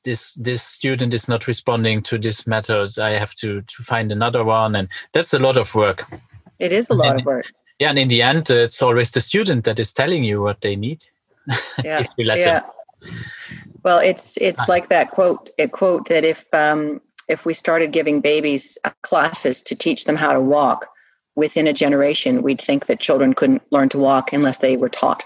This 0.04 0.34
this 0.34 0.64
student 0.64 1.14
is 1.14 1.28
not 1.28 1.48
responding 1.48 2.02
to 2.04 2.18
this 2.18 2.48
methods. 2.48 2.98
I 2.98 3.12
have 3.12 3.34
to 3.36 3.62
to 3.62 3.84
find 3.84 4.12
another 4.12 4.44
one, 4.44 4.76
and 4.76 4.88
that's 5.14 5.34
a 5.34 5.40
lot 5.40 5.58
of 5.58 5.74
work. 5.76 6.06
It 6.60 6.72
is 6.72 6.90
a 6.90 6.94
lot 6.94 7.12
and, 7.12 7.20
of 7.20 7.26
work. 7.26 7.52
Yeah, 7.80 7.90
and 7.90 8.00
in 8.00 8.08
the 8.08 8.22
end, 8.22 8.50
uh, 8.50 8.56
it's 8.56 8.82
always 8.82 9.12
the 9.12 9.22
student 9.22 9.66
that 9.66 9.80
is 9.80 9.92
telling 9.92 10.24
you 10.24 10.42
what 10.42 10.62
they 10.62 10.76
need. 10.76 11.06
Yeah, 11.84 12.06
yeah. 12.18 12.36
Them. 12.36 12.64
Well, 13.84 14.00
it's 14.00 14.38
it's 14.38 14.62
ah. 14.62 14.66
like 14.68 14.90
that 14.90 15.12
quote 15.12 15.50
a 15.60 15.68
quote 15.68 16.08
that 16.10 16.24
if 16.24 16.52
um, 16.54 17.02
if 17.28 17.46
we 17.46 17.54
started 17.54 17.92
giving 17.92 18.22
babies 18.22 18.78
classes 19.04 19.62
to 19.64 19.76
teach 19.76 20.06
them 20.06 20.16
how 20.16 20.34
to 20.34 20.42
walk, 20.42 20.88
within 21.36 21.68
a 21.68 21.74
generation, 21.74 22.42
we'd 22.42 22.62
think 22.62 22.86
that 22.88 23.00
children 23.00 23.34
couldn't 23.34 23.62
learn 23.72 23.90
to 23.90 23.98
walk 23.98 24.34
unless 24.34 24.60
they 24.60 24.78
were 24.78 24.90
taught. 24.90 25.24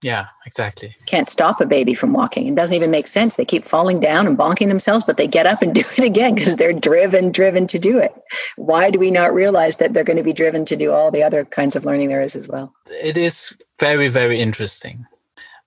Yeah, 0.00 0.26
exactly. 0.46 0.94
Can't 1.06 1.26
stop 1.26 1.60
a 1.60 1.66
baby 1.66 1.92
from 1.92 2.12
walking. 2.12 2.46
It 2.46 2.54
doesn't 2.54 2.74
even 2.74 2.90
make 2.90 3.08
sense. 3.08 3.34
They 3.34 3.44
keep 3.44 3.64
falling 3.64 3.98
down 3.98 4.28
and 4.28 4.38
bonking 4.38 4.68
themselves, 4.68 5.02
but 5.02 5.16
they 5.16 5.26
get 5.26 5.46
up 5.46 5.60
and 5.60 5.74
do 5.74 5.82
it 5.96 6.04
again 6.04 6.36
because 6.36 6.56
they're 6.56 6.72
driven, 6.72 7.32
driven 7.32 7.66
to 7.66 7.78
do 7.78 7.98
it. 7.98 8.14
Why 8.56 8.90
do 8.90 8.98
we 8.98 9.10
not 9.10 9.34
realize 9.34 9.78
that 9.78 9.94
they're 9.94 10.04
going 10.04 10.16
to 10.16 10.22
be 10.22 10.32
driven 10.32 10.64
to 10.66 10.76
do 10.76 10.92
all 10.92 11.10
the 11.10 11.22
other 11.22 11.44
kinds 11.44 11.74
of 11.74 11.84
learning 11.84 12.08
there 12.08 12.22
is 12.22 12.36
as 12.36 12.48
well? 12.48 12.72
It 12.90 13.16
is 13.16 13.52
very, 13.80 14.08
very 14.08 14.40
interesting. 14.40 15.04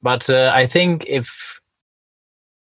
But 0.02 0.30
uh, 0.30 0.52
I 0.54 0.66
think 0.66 1.06
if 1.08 1.60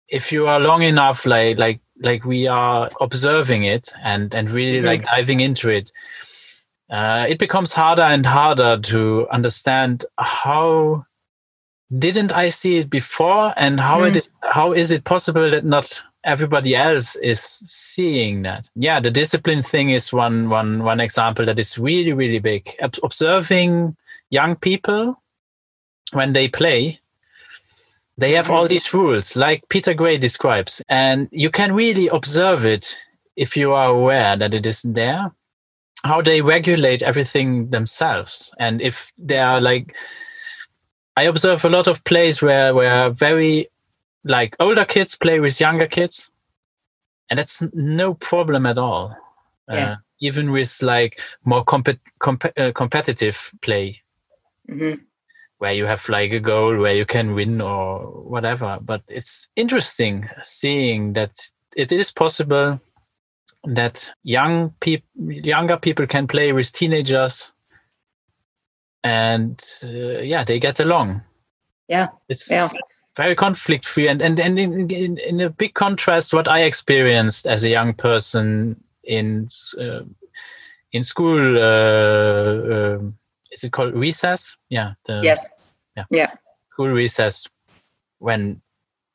if 0.08 0.30
you 0.30 0.46
are 0.46 0.60
long 0.60 0.82
enough, 0.82 1.24
like 1.24 1.58
like 1.58 1.80
like 2.00 2.24
we 2.24 2.46
are 2.46 2.90
observing 3.00 3.64
it 3.64 3.92
and 4.02 4.34
and 4.34 4.50
really 4.50 4.78
mm-hmm. 4.78 4.86
like 4.86 5.04
diving 5.04 5.40
into 5.40 5.70
it, 5.70 5.90
uh, 6.90 7.26
it 7.28 7.38
becomes 7.38 7.72
harder 7.72 8.02
and 8.02 8.26
harder 8.26 8.78
to 8.82 9.26
understand 9.30 10.04
how 10.18 11.04
didn't 11.98 12.32
I 12.32 12.48
see 12.48 12.78
it 12.78 12.90
before, 12.90 13.52
and 13.56 13.80
how 13.80 14.00
mm. 14.00 14.10
it 14.10 14.16
is, 14.16 14.28
how 14.42 14.72
is 14.72 14.92
it 14.92 15.04
possible 15.04 15.50
that 15.50 15.64
not 15.64 16.02
everybody 16.24 16.74
else 16.74 17.16
is 17.16 17.40
seeing 17.40 18.42
that? 18.42 18.68
Yeah, 18.74 19.00
the 19.00 19.10
discipline 19.10 19.62
thing 19.62 19.90
is 19.90 20.12
one 20.12 20.48
one 20.48 20.82
one 20.82 21.00
example 21.00 21.46
that 21.46 21.58
is 21.58 21.78
really 21.78 22.12
really 22.12 22.38
big. 22.38 22.68
Observing 23.02 23.96
young 24.30 24.56
people 24.56 25.20
when 26.12 26.32
they 26.32 26.48
play, 26.48 27.00
they 28.18 28.32
have 28.32 28.50
all 28.50 28.64
mm-hmm. 28.64 28.74
these 28.74 28.94
rules, 28.94 29.36
like 29.36 29.68
Peter 29.68 29.94
Gray 29.94 30.18
describes, 30.18 30.82
and 30.88 31.28
you 31.32 31.50
can 31.50 31.74
really 31.74 32.08
observe 32.08 32.64
it 32.64 32.96
if 33.36 33.56
you 33.56 33.72
are 33.72 33.90
aware 33.90 34.36
that 34.36 34.54
it 34.54 34.64
isn't 34.64 34.94
there 34.94 35.32
how 36.04 36.20
they 36.20 36.42
regulate 36.42 37.02
everything 37.02 37.70
themselves 37.70 38.52
and 38.58 38.80
if 38.82 39.10
they 39.18 39.38
are 39.38 39.60
like 39.60 39.94
i 41.16 41.22
observe 41.22 41.64
a 41.64 41.68
lot 41.68 41.86
of 41.86 42.02
plays 42.04 42.42
where 42.42 42.74
where 42.74 43.10
very 43.10 43.68
like 44.24 44.56
older 44.60 44.84
kids 44.84 45.16
play 45.16 45.40
with 45.40 45.60
younger 45.60 45.86
kids 45.86 46.30
and 47.30 47.38
that's 47.38 47.62
no 47.72 48.14
problem 48.14 48.66
at 48.66 48.78
all 48.78 49.16
yeah. 49.68 49.92
uh, 49.92 49.96
even 50.20 50.50
with 50.52 50.82
like 50.82 51.20
more 51.44 51.64
comp- 51.64 52.00
comp- 52.18 52.58
uh, 52.58 52.72
competitive 52.72 53.52
play 53.62 54.00
mm-hmm. 54.70 55.00
where 55.58 55.72
you 55.72 55.86
have 55.86 56.08
like 56.08 56.32
a 56.32 56.40
goal 56.40 56.76
where 56.76 56.94
you 56.94 57.06
can 57.06 57.34
win 57.34 57.60
or 57.60 58.00
whatever 58.22 58.78
but 58.82 59.02
it's 59.08 59.48
interesting 59.56 60.26
seeing 60.42 61.12
that 61.12 61.50
it 61.76 61.92
is 61.92 62.10
possible 62.10 62.80
that 63.66 64.12
young 64.22 64.70
people, 64.80 65.08
younger 65.32 65.76
people 65.76 66.06
can 66.06 66.26
play 66.26 66.52
with 66.52 66.72
teenagers, 66.72 67.53
and 69.04 69.62
uh, 69.84 70.18
yeah, 70.20 70.42
they 70.42 70.58
get 70.58 70.80
along. 70.80 71.22
Yeah, 71.86 72.08
it's 72.28 72.50
yeah. 72.50 72.70
very 73.16 73.36
conflict 73.36 73.86
free, 73.86 74.08
and 74.08 74.20
and 74.20 74.40
and 74.40 74.58
in, 74.58 74.90
in, 74.90 75.18
in 75.18 75.40
a 75.40 75.50
big 75.50 75.74
contrast, 75.74 76.32
what 76.32 76.48
I 76.48 76.62
experienced 76.62 77.46
as 77.46 77.62
a 77.62 77.68
young 77.68 77.94
person 77.94 78.82
in 79.04 79.48
uh, 79.78 80.00
in 80.92 81.02
school. 81.02 81.56
Uh, 81.56 81.60
uh, 82.74 82.98
is 83.54 83.64
it 83.64 83.72
called 83.72 83.94
recess? 83.94 84.56
Yeah. 84.68 84.94
The, 85.06 85.20
yes. 85.22 85.46
Yeah. 85.96 86.04
Yeah. 86.10 86.32
School 86.70 86.88
recess 86.88 87.46
when 88.18 88.60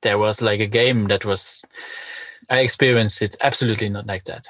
there 0.02 0.18
was 0.18 0.42
like 0.42 0.62
a 0.62 0.68
game 0.68 1.08
that 1.08 1.26
was 1.26 1.62
I 2.50 2.60
experienced 2.60 3.22
it 3.22 3.36
absolutely 3.42 3.90
not 3.90 4.08
like 4.08 4.24
that. 4.26 4.48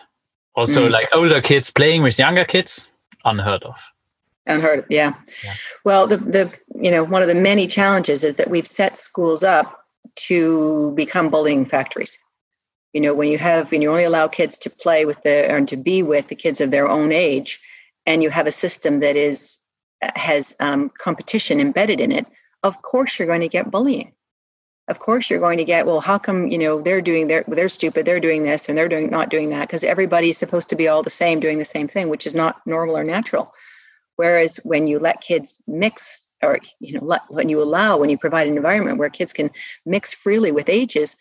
Also, 0.55 0.87
mm. 0.87 0.91
like 0.91 1.09
older 1.13 1.41
kids 1.41 1.71
playing 1.71 2.03
with 2.03 2.19
younger 2.19 2.45
kids, 2.45 2.89
unheard 3.25 3.63
of. 3.63 3.75
Unheard 4.49 4.79
of, 4.79 4.85
yeah. 4.89 5.13
yeah. 5.43 5.53
Well, 5.85 6.07
the 6.07 6.17
the 6.17 6.51
you 6.75 6.91
know 6.91 7.03
one 7.03 7.21
of 7.21 7.27
the 7.27 7.35
many 7.35 7.67
challenges 7.67 8.23
is 8.23 8.35
that 8.35 8.49
we've 8.49 8.67
set 8.67 8.97
schools 8.97 9.43
up 9.43 9.85
to 10.27 10.91
become 10.93 11.29
bullying 11.29 11.65
factories. 11.65 12.17
You 12.93 13.01
know, 13.01 13.13
when 13.13 13.29
you 13.29 13.37
have 13.37 13.71
when 13.71 13.81
you 13.81 13.91
only 13.91 14.03
allow 14.03 14.27
kids 14.27 14.57
to 14.59 14.69
play 14.69 15.05
with 15.05 15.21
the 15.21 15.51
or 15.53 15.65
to 15.65 15.77
be 15.77 16.03
with 16.03 16.27
the 16.27 16.35
kids 16.35 16.59
of 16.61 16.71
their 16.71 16.89
own 16.89 17.11
age, 17.11 17.59
and 18.05 18.23
you 18.23 18.29
have 18.29 18.47
a 18.47 18.51
system 18.51 18.99
that 18.99 19.15
is 19.15 19.59
has 20.15 20.55
um, 20.59 20.89
competition 20.97 21.59
embedded 21.59 21.99
in 21.99 22.11
it, 22.11 22.25
of 22.63 22.81
course 22.81 23.19
you're 23.19 23.27
going 23.27 23.41
to 23.41 23.49
get 23.49 23.71
bullying 23.71 24.13
of 24.89 24.99
course 24.99 25.29
you're 25.29 25.39
going 25.39 25.57
to 25.57 25.63
get 25.63 25.85
well 25.85 26.01
how 26.01 26.17
come 26.17 26.47
you 26.47 26.57
know 26.57 26.81
they're 26.81 27.01
doing 27.01 27.27
they're 27.27 27.45
they're 27.47 27.69
stupid 27.69 28.05
they're 28.05 28.19
doing 28.19 28.43
this 28.43 28.67
and 28.67 28.77
they're 28.77 28.89
doing 28.89 29.09
not 29.09 29.29
doing 29.29 29.49
that 29.49 29.67
because 29.67 29.83
everybody's 29.83 30.37
supposed 30.37 30.67
to 30.69 30.75
be 30.75 30.87
all 30.87 31.03
the 31.03 31.09
same 31.09 31.39
doing 31.39 31.59
the 31.59 31.65
same 31.65 31.87
thing 31.87 32.09
which 32.09 32.25
is 32.25 32.35
not 32.35 32.59
normal 32.65 32.97
or 32.97 33.03
natural 33.03 33.53
whereas 34.19 34.57
when 34.63 34.85
you 34.85 34.99
let 34.99 35.21
kids 35.21 35.61
mix 35.65 36.27
or 36.43 36.59
you 36.81 36.93
know 36.93 37.05
let, 37.05 37.21
when 37.29 37.47
you 37.47 37.61
allow 37.63 37.97
when 37.97 38.09
you 38.09 38.17
provide 38.17 38.47
an 38.47 38.57
environment 38.57 38.97
where 38.97 39.09
kids 39.09 39.31
can 39.31 39.49
mix 39.85 40.13
freely 40.13 40.51
with 40.51 40.67
ages 40.67 41.15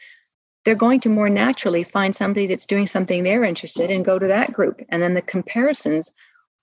they're 0.64 0.74
going 0.74 0.98
to 1.00 1.08
more 1.08 1.30
naturally 1.30 1.84
find 1.84 2.14
somebody 2.14 2.46
that's 2.46 2.66
doing 2.66 2.86
something 2.86 3.22
they're 3.22 3.44
interested 3.44 3.88
in 3.88 3.96
and 3.96 4.04
go 4.04 4.18
to 4.18 4.26
that 4.26 4.52
group. 4.52 4.82
And 4.90 5.02
then 5.02 5.14
the 5.14 5.22
comparisons 5.22 6.12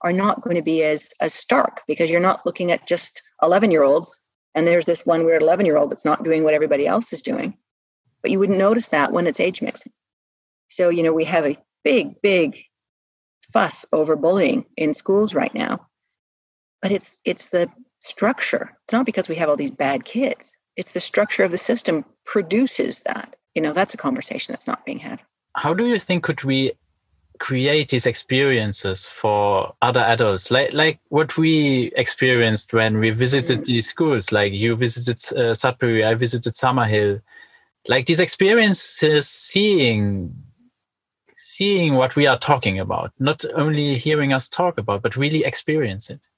are 0.01 0.13
not 0.13 0.41
going 0.41 0.57
to 0.57 0.61
be 0.61 0.83
as 0.83 1.09
as 1.21 1.33
stark 1.33 1.81
because 1.87 2.11
you're 2.11 2.19
not 2.19 2.45
looking 2.45 2.71
at 2.71 2.85
just 2.85 3.23
11 3.41 3.71
year 3.71 3.83
olds 3.83 4.19
and 4.53 4.67
there's 4.67 4.85
this 4.85 5.05
one 5.05 5.25
weird 5.25 5.41
11 5.41 5.65
year 5.65 5.77
old 5.77 5.89
that's 5.89 6.05
not 6.05 6.23
doing 6.23 6.43
what 6.43 6.53
everybody 6.53 6.85
else 6.85 7.13
is 7.13 7.21
doing. 7.21 7.57
But 8.21 8.29
you 8.29 8.39
wouldn't 8.39 8.59
notice 8.59 8.89
that 8.89 9.11
when 9.11 9.25
it's 9.25 9.39
age 9.39 9.61
mixing. 9.61 9.93
So 10.67 10.89
you 10.89 11.01
know 11.01 11.13
we 11.13 11.25
have 11.25 11.45
a 11.45 11.57
big 11.83 12.21
big 12.21 12.61
fuss 13.41 13.85
over 13.91 14.15
bullying 14.15 14.65
in 14.75 14.93
schools 14.93 15.33
right 15.33 15.53
now 15.55 15.87
but 16.85 16.91
it's 16.91 17.17
it's 17.25 17.49
the 17.49 17.67
structure. 17.97 18.71
It's 18.83 18.93
not 18.93 19.07
because 19.07 19.27
we 19.27 19.33
have 19.37 19.49
all 19.49 19.55
these 19.55 19.71
bad 19.71 20.05
kids. 20.05 20.55
It's 20.75 20.91
the 20.91 20.99
structure 20.99 21.43
of 21.43 21.49
the 21.49 21.57
system 21.57 22.05
produces 22.25 22.99
that. 23.07 23.35
You 23.55 23.63
know 23.63 23.73
that's 23.73 23.95
a 23.95 23.97
conversation 23.97 24.53
that's 24.53 24.67
not 24.67 24.85
being 24.85 24.99
had. 24.99 25.19
How 25.55 25.73
do 25.73 25.87
you 25.87 25.97
think 25.97 26.23
could 26.23 26.43
we 26.43 26.73
create 27.39 27.89
these 27.89 28.05
experiences 28.05 29.07
for 29.07 29.73
other 29.81 30.01
adults? 30.01 30.51
Like 30.51 30.73
like 30.73 30.99
what 31.09 31.37
we 31.37 31.91
experienced 31.95 32.71
when 32.71 32.99
we 32.99 33.09
visited 33.09 33.61
mm. 33.61 33.65
these 33.65 33.87
schools 33.87 34.31
like 34.31 34.53
you 34.53 34.75
visited 34.75 35.17
uh, 35.35 35.55
sudbury 35.55 36.05
i 36.05 36.13
visited 36.13 36.53
summerhill 36.53 37.19
like 37.87 38.05
these 38.05 38.19
experiences 38.19 39.27
seeing 39.27 40.35
seeing 41.35 41.95
what 41.95 42.15
we 42.15 42.27
are 42.27 42.37
talking 42.37 42.79
about 42.79 43.11
not 43.17 43.43
only 43.55 43.97
hearing 43.97 44.33
us 44.33 44.47
talk 44.47 44.77
about 44.77 45.01
but 45.01 45.17
really 45.17 45.43
experience 45.43 46.11
it 46.11 46.29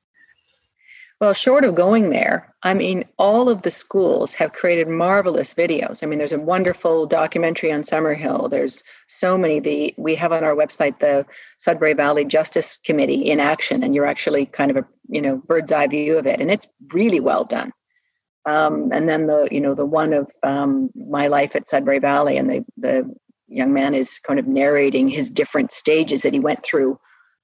well, 1.20 1.34
short 1.34 1.66
of 1.66 1.74
going 1.74 2.12
there, 2.12 2.54
I 2.62 2.76
mean, 2.76 3.04
all 3.18 3.50
of 3.50 3.64
the 3.64 3.72
schools 3.72 4.36
have 4.36 4.54
created 4.54 4.88
marvelous 4.88 5.54
videos. 5.54 6.04
I 6.04 6.06
mean, 6.06 6.20
there's 6.20 6.34
a 6.34 6.40
wonderful 6.40 7.08
documentary 7.08 7.72
on 7.72 7.82
Summerhill. 7.82 8.52
There's 8.52 8.84
so 9.08 9.36
many. 9.36 9.60
The 9.60 9.96
we 9.98 10.14
have 10.14 10.32
on 10.32 10.44
our 10.44 10.56
website 10.56 11.00
the 11.00 11.26
Sudbury 11.58 11.94
Valley 11.94 12.24
Justice 12.24 12.78
Committee 12.78 13.30
in 13.32 13.40
action, 13.40 13.84
and 13.84 13.96
you're 13.96 14.06
actually 14.06 14.46
kind 14.46 14.70
of 14.70 14.78
a 14.78 14.86
you 15.10 15.22
know 15.22 15.38
bird's 15.38 15.72
eye 15.72 15.88
view 15.88 16.20
of 16.20 16.28
it, 16.28 16.40
and 16.40 16.52
it's 16.52 16.68
really 16.94 17.20
well 17.20 17.46
done. 17.46 17.74
Um, 18.46 18.90
and 18.92 19.10
then 19.10 19.26
the 19.26 19.48
you 19.52 19.60
know 19.60 19.74
the 19.74 19.88
one 19.88 20.14
of 20.14 20.32
um, 20.44 20.92
my 20.96 21.28
life 21.28 21.56
at 21.56 21.66
Sudbury 21.66 22.00
Valley, 22.00 22.38
and 22.38 22.48
the 22.48 22.66
the 22.78 23.12
young 23.48 23.74
man 23.74 23.96
is 23.96 24.20
kind 24.20 24.40
of 24.40 24.48
narrating 24.48 25.10
his 25.10 25.32
different 25.32 25.72
stages 25.72 26.22
that 26.22 26.34
he 26.34 26.40
went 26.40 26.64
through 26.64 27.00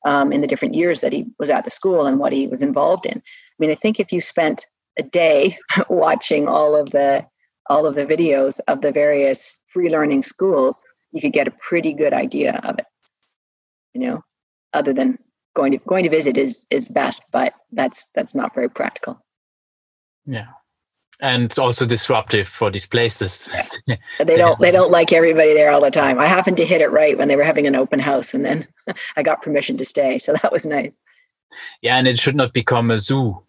um, 0.06 0.32
in 0.32 0.42
the 0.42 0.48
different 0.48 0.76
years 0.76 1.02
that 1.02 1.14
he 1.14 1.26
was 1.40 1.50
at 1.50 1.66
the 1.66 1.72
school 1.72 2.06
and 2.06 2.20
what 2.20 2.34
he 2.34 2.46
was 2.46 2.62
involved 2.62 3.06
in. 3.06 3.22
I 3.54 3.56
mean, 3.60 3.72
I 3.72 3.76
think 3.76 4.00
if 4.00 4.12
you 4.12 4.20
spent 4.20 4.66
a 4.98 5.04
day 5.04 5.58
watching 5.90 6.48
all 6.48 6.76
of 6.76 6.90
the 6.92 7.26
all 7.70 7.86
of 7.86 7.96
the 7.96 8.06
videos 8.06 8.60
of 8.68 8.82
the 8.82 8.92
various 8.92 9.62
free 9.68 9.90
learning 9.90 10.22
schools, 10.24 10.84
you 11.12 11.22
could 11.22 11.32
get 11.32 11.48
a 11.48 11.52
pretty 11.52 11.94
good 11.94 12.14
idea 12.14 12.60
of 12.64 12.78
it. 12.80 12.86
You 13.94 14.02
know, 14.02 14.24
other 14.74 14.94
than 14.94 15.18
going 15.56 15.72
to 15.72 15.78
going 15.78 16.04
to 16.04 16.10
visit 16.10 16.38
is 16.38 16.66
is 16.72 16.90
best, 16.90 17.24
but 17.32 17.54
that's 17.72 18.10
that's 18.16 18.36
not 18.36 18.56
very 18.56 18.70
practical. 18.70 19.24
Yeah. 20.26 20.48
And 21.22 21.58
also 21.58 21.86
disruptive 21.86 22.48
for 22.48 22.72
these 22.72 22.88
places. 22.88 23.54
Yeah. 23.86 23.96
they 24.20 24.36
don't 24.36 24.60
they 24.60 24.72
don't 24.72 24.92
like 24.92 25.14
everybody 25.14 25.54
there 25.54 25.72
all 25.72 25.82
the 25.82 25.92
time. 25.92 26.20
I 26.20 26.26
happened 26.26 26.58
to 26.58 26.66
hit 26.66 26.82
it 26.82 26.92
right 26.92 27.18
when 27.18 27.28
they 27.28 27.36
were 27.36 27.44
having 27.44 27.68
an 27.68 27.76
open 27.76 28.00
house 28.00 28.34
and 28.34 28.44
then 28.44 28.68
I 29.16 29.24
got 29.24 29.44
permission 29.44 29.78
to 29.78 29.86
stay. 29.86 30.18
So 30.18 30.34
that 30.42 30.52
was 30.52 30.66
nice 30.66 30.98
yeah 31.82 31.98
and 31.98 32.08
it 32.08 32.20
should 32.20 32.36
not 32.36 32.54
become 32.54 32.92
a 32.92 33.00
zoo. 33.00 33.40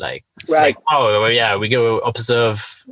Like 0.00 0.24
right. 0.48 0.76
like 0.76 0.76
oh 0.88 1.26
yeah 1.26 1.56
we 1.56 1.68
go 1.68 1.98
observe 1.98 2.84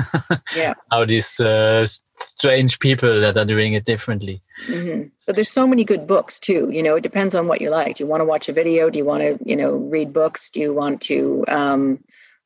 yeah. 0.56 0.72
how 0.90 1.04
these 1.04 1.38
uh, 1.38 1.84
strange 2.14 2.78
people 2.78 3.20
that 3.20 3.36
are 3.36 3.44
doing 3.44 3.74
it 3.74 3.84
differently. 3.84 4.42
Mm-hmm. 4.66 5.08
but 5.26 5.36
there's 5.36 5.50
so 5.50 5.66
many 5.66 5.84
good 5.84 6.06
books 6.06 6.38
too 6.40 6.70
you 6.70 6.82
know 6.82 6.96
it 6.96 7.02
depends 7.02 7.34
on 7.34 7.46
what 7.46 7.60
you 7.60 7.68
like. 7.68 7.96
Do 7.96 8.04
you 8.04 8.08
want 8.08 8.22
to 8.22 8.24
watch 8.24 8.48
a 8.48 8.54
video? 8.54 8.88
Do 8.88 8.98
you 8.98 9.04
want 9.04 9.22
to 9.22 9.38
you 9.44 9.54
know 9.54 9.72
read 9.76 10.14
books? 10.14 10.48
Do 10.48 10.60
you 10.60 10.72
want 10.72 11.02
to 11.02 11.44
um, 11.48 12.02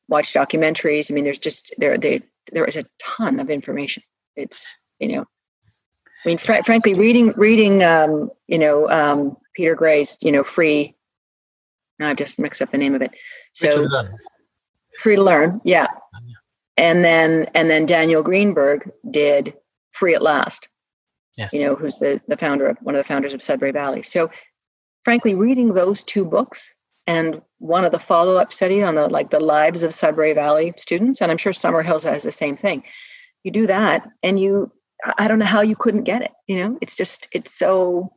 watch 0.09 0.33
documentaries? 0.33 1.09
I 1.09 1.15
mean 1.15 1.23
there's 1.23 1.39
just 1.39 1.73
there 1.77 1.97
there 1.97 2.19
there 2.51 2.65
is 2.65 2.75
a 2.75 2.83
ton 2.99 3.39
of 3.39 3.49
information. 3.49 4.03
It's 4.35 4.75
you 5.01 5.09
know 5.09 5.25
i 6.23 6.29
mean 6.29 6.37
fr- 6.37 6.63
frankly 6.63 6.93
reading 6.93 7.33
reading 7.35 7.83
um, 7.83 8.29
you 8.47 8.57
know 8.57 8.89
um, 8.89 9.35
peter 9.55 9.75
gray's 9.75 10.17
you 10.21 10.31
know 10.31 10.43
free 10.43 10.95
I've 12.05 12.17
just 12.17 12.39
mixed 12.39 12.61
up 12.61 12.69
the 12.69 12.77
name 12.77 12.95
of 12.95 13.01
it. 13.01 13.11
So 13.53 13.87
free 14.99 15.15
to 15.15 15.23
learn, 15.23 15.59
yeah. 15.63 15.87
And 16.77 17.03
then 17.03 17.47
and 17.53 17.69
then 17.69 17.85
Daniel 17.85 18.23
Greenberg 18.23 18.89
did 19.09 19.53
Free 19.91 20.15
at 20.15 20.21
Last. 20.21 20.69
Yes. 21.37 21.53
You 21.53 21.65
know, 21.65 21.75
who's 21.75 21.97
the 21.97 22.21
the 22.27 22.37
founder 22.37 22.67
of 22.67 22.77
one 22.81 22.95
of 22.95 22.99
the 22.99 23.07
founders 23.07 23.33
of 23.33 23.41
Sudbury 23.41 23.71
Valley. 23.71 24.03
So 24.03 24.29
frankly, 25.03 25.35
reading 25.35 25.73
those 25.73 26.03
two 26.03 26.25
books 26.25 26.73
and 27.07 27.41
one 27.57 27.83
of 27.83 27.91
the 27.91 27.99
follow-up 27.99 28.53
study 28.53 28.83
on 28.83 28.95
the 28.95 29.07
like 29.07 29.31
the 29.31 29.39
lives 29.39 29.83
of 29.83 29.93
Sudbury 29.93 30.33
Valley 30.33 30.73
students, 30.77 31.21
and 31.21 31.31
I'm 31.31 31.37
sure 31.37 31.53
Summerhill's 31.53 32.03
has 32.03 32.23
the 32.23 32.31
same 32.31 32.55
thing. 32.55 32.83
You 33.43 33.51
do 33.51 33.67
that 33.67 34.07
and 34.23 34.39
you 34.39 34.71
I 35.17 35.27
don't 35.27 35.39
know 35.39 35.45
how 35.45 35.61
you 35.61 35.75
couldn't 35.75 36.03
get 36.03 36.21
it. 36.21 36.31
You 36.47 36.57
know, 36.57 36.77
it's 36.81 36.95
just 36.95 37.27
it's 37.31 37.57
so 37.57 38.13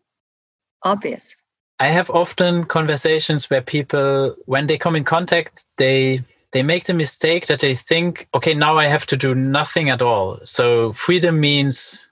obvious. 0.83 1.35
I 1.81 1.89
have 1.89 2.11
often 2.11 2.65
conversations 2.65 3.51
where 3.51 3.61
people, 3.61 4.37
when 4.47 4.67
they 4.67 4.79
come 4.79 4.97
in 4.97 5.05
contact, 5.05 5.65
they 5.77 6.23
they 6.53 6.63
make 6.63 6.85
the 6.85 6.95
mistake 6.95 7.49
that 7.49 7.59
they 7.59 7.75
think, 7.75 8.29
okay, 8.33 8.55
now 8.55 8.77
I 8.77 8.85
have 8.85 9.07
to 9.07 9.17
do 9.17 9.35
nothing 9.35 9.91
at 9.91 10.01
all. 10.01 10.39
So 10.45 10.93
freedom 10.93 11.41
means 11.41 12.09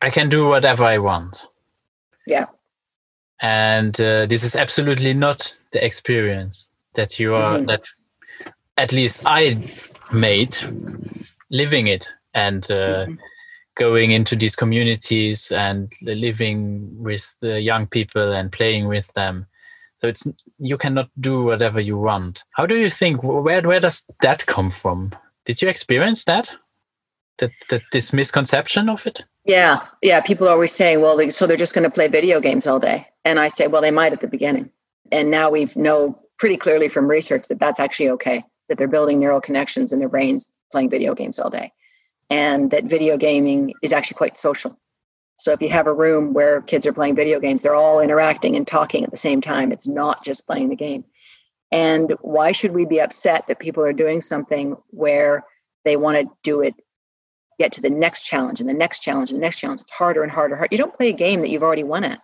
I 0.00 0.10
can 0.10 0.28
do 0.28 0.48
whatever 0.48 0.82
I 0.82 0.98
want. 0.98 1.46
Yeah. 2.26 2.46
And 3.40 4.00
uh, 4.00 4.26
this 4.26 4.42
is 4.42 4.56
absolutely 4.56 5.14
not 5.14 5.56
the 5.70 5.84
experience 5.84 6.72
that 6.94 7.20
you 7.20 7.36
are 7.36 7.58
mm-hmm. 7.58 7.66
that 7.66 7.82
at 8.76 8.90
least 8.90 9.22
I 9.26 9.72
made 10.12 10.58
living 11.50 11.86
it 11.86 12.10
and 12.34 12.64
uh, 12.68 13.06
mm-hmm 13.06 13.14
going 13.76 14.10
into 14.10 14.36
these 14.36 14.56
communities 14.56 15.50
and 15.50 15.92
living 16.02 16.90
with 17.02 17.36
the 17.40 17.60
young 17.60 17.86
people 17.86 18.32
and 18.32 18.52
playing 18.52 18.88
with 18.88 19.12
them. 19.14 19.46
So 19.96 20.08
it's 20.08 20.26
you 20.58 20.76
cannot 20.76 21.08
do 21.20 21.44
whatever 21.44 21.80
you 21.80 21.96
want. 21.96 22.44
How 22.52 22.66
do 22.66 22.76
you 22.76 22.90
think 22.90 23.22
where 23.22 23.62
where 23.62 23.80
does 23.80 24.02
that 24.20 24.44
come 24.46 24.70
from? 24.70 25.12
Did 25.44 25.62
you 25.62 25.68
experience 25.68 26.24
that? 26.24 26.54
That, 27.38 27.52
that 27.70 27.82
this 27.92 28.12
misconception 28.12 28.88
of 28.88 29.06
it? 29.06 29.24
Yeah 29.44 29.86
yeah 30.02 30.20
people 30.20 30.48
are 30.48 30.52
always 30.52 30.72
saying 30.72 31.00
well 31.00 31.16
they, 31.16 31.30
so 31.30 31.46
they're 31.46 31.56
just 31.56 31.74
going 31.74 31.84
to 31.84 31.90
play 31.90 32.08
video 32.08 32.40
games 32.40 32.66
all 32.66 32.78
day. 32.78 33.06
And 33.24 33.38
i 33.38 33.48
say 33.48 33.68
well 33.68 33.82
they 33.82 33.90
might 33.90 34.12
at 34.12 34.20
the 34.20 34.28
beginning. 34.28 34.70
And 35.10 35.30
now 35.30 35.50
we 35.50 35.68
know 35.76 36.18
pretty 36.38 36.56
clearly 36.56 36.88
from 36.88 37.08
research 37.08 37.48
that 37.48 37.60
that's 37.60 37.80
actually 37.80 38.10
okay 38.10 38.44
that 38.68 38.78
they're 38.78 38.88
building 38.88 39.18
neural 39.18 39.40
connections 39.40 39.92
in 39.92 39.98
their 39.98 40.08
brains 40.08 40.50
playing 40.72 40.90
video 40.90 41.14
games 41.14 41.38
all 41.38 41.50
day 41.50 41.72
and 42.32 42.70
that 42.70 42.84
video 42.84 43.18
gaming 43.18 43.74
is 43.82 43.92
actually 43.92 44.16
quite 44.16 44.38
social. 44.38 44.74
So 45.36 45.52
if 45.52 45.60
you 45.60 45.68
have 45.68 45.86
a 45.86 45.92
room 45.92 46.32
where 46.32 46.62
kids 46.62 46.86
are 46.86 46.92
playing 46.92 47.14
video 47.14 47.38
games, 47.38 47.62
they're 47.62 47.74
all 47.74 48.00
interacting 48.00 48.56
and 48.56 48.66
talking 48.66 49.04
at 49.04 49.10
the 49.10 49.18
same 49.18 49.42
time. 49.42 49.70
It's 49.70 49.86
not 49.86 50.24
just 50.24 50.46
playing 50.46 50.70
the 50.70 50.76
game. 50.76 51.04
And 51.72 52.14
why 52.22 52.52
should 52.52 52.72
we 52.72 52.86
be 52.86 53.02
upset 53.02 53.46
that 53.46 53.58
people 53.58 53.82
are 53.84 53.92
doing 53.92 54.22
something 54.22 54.76
where 54.88 55.44
they 55.84 55.98
want 55.98 56.16
to 56.16 56.34
do 56.42 56.62
it, 56.62 56.74
get 57.58 57.72
to 57.72 57.82
the 57.82 57.90
next 57.90 58.22
challenge 58.22 58.60
and 58.60 58.68
the 58.68 58.74
next 58.74 59.00
challenge 59.00 59.30
and 59.30 59.38
the 59.38 59.44
next 59.44 59.58
challenge? 59.58 59.82
It's 59.82 59.90
harder 59.90 60.22
and 60.22 60.32
harder. 60.32 60.66
You 60.70 60.78
don't 60.78 60.94
play 60.94 61.10
a 61.10 61.12
game 61.12 61.42
that 61.42 61.50
you've 61.50 61.62
already 61.62 61.84
won 61.84 62.02
at. 62.02 62.20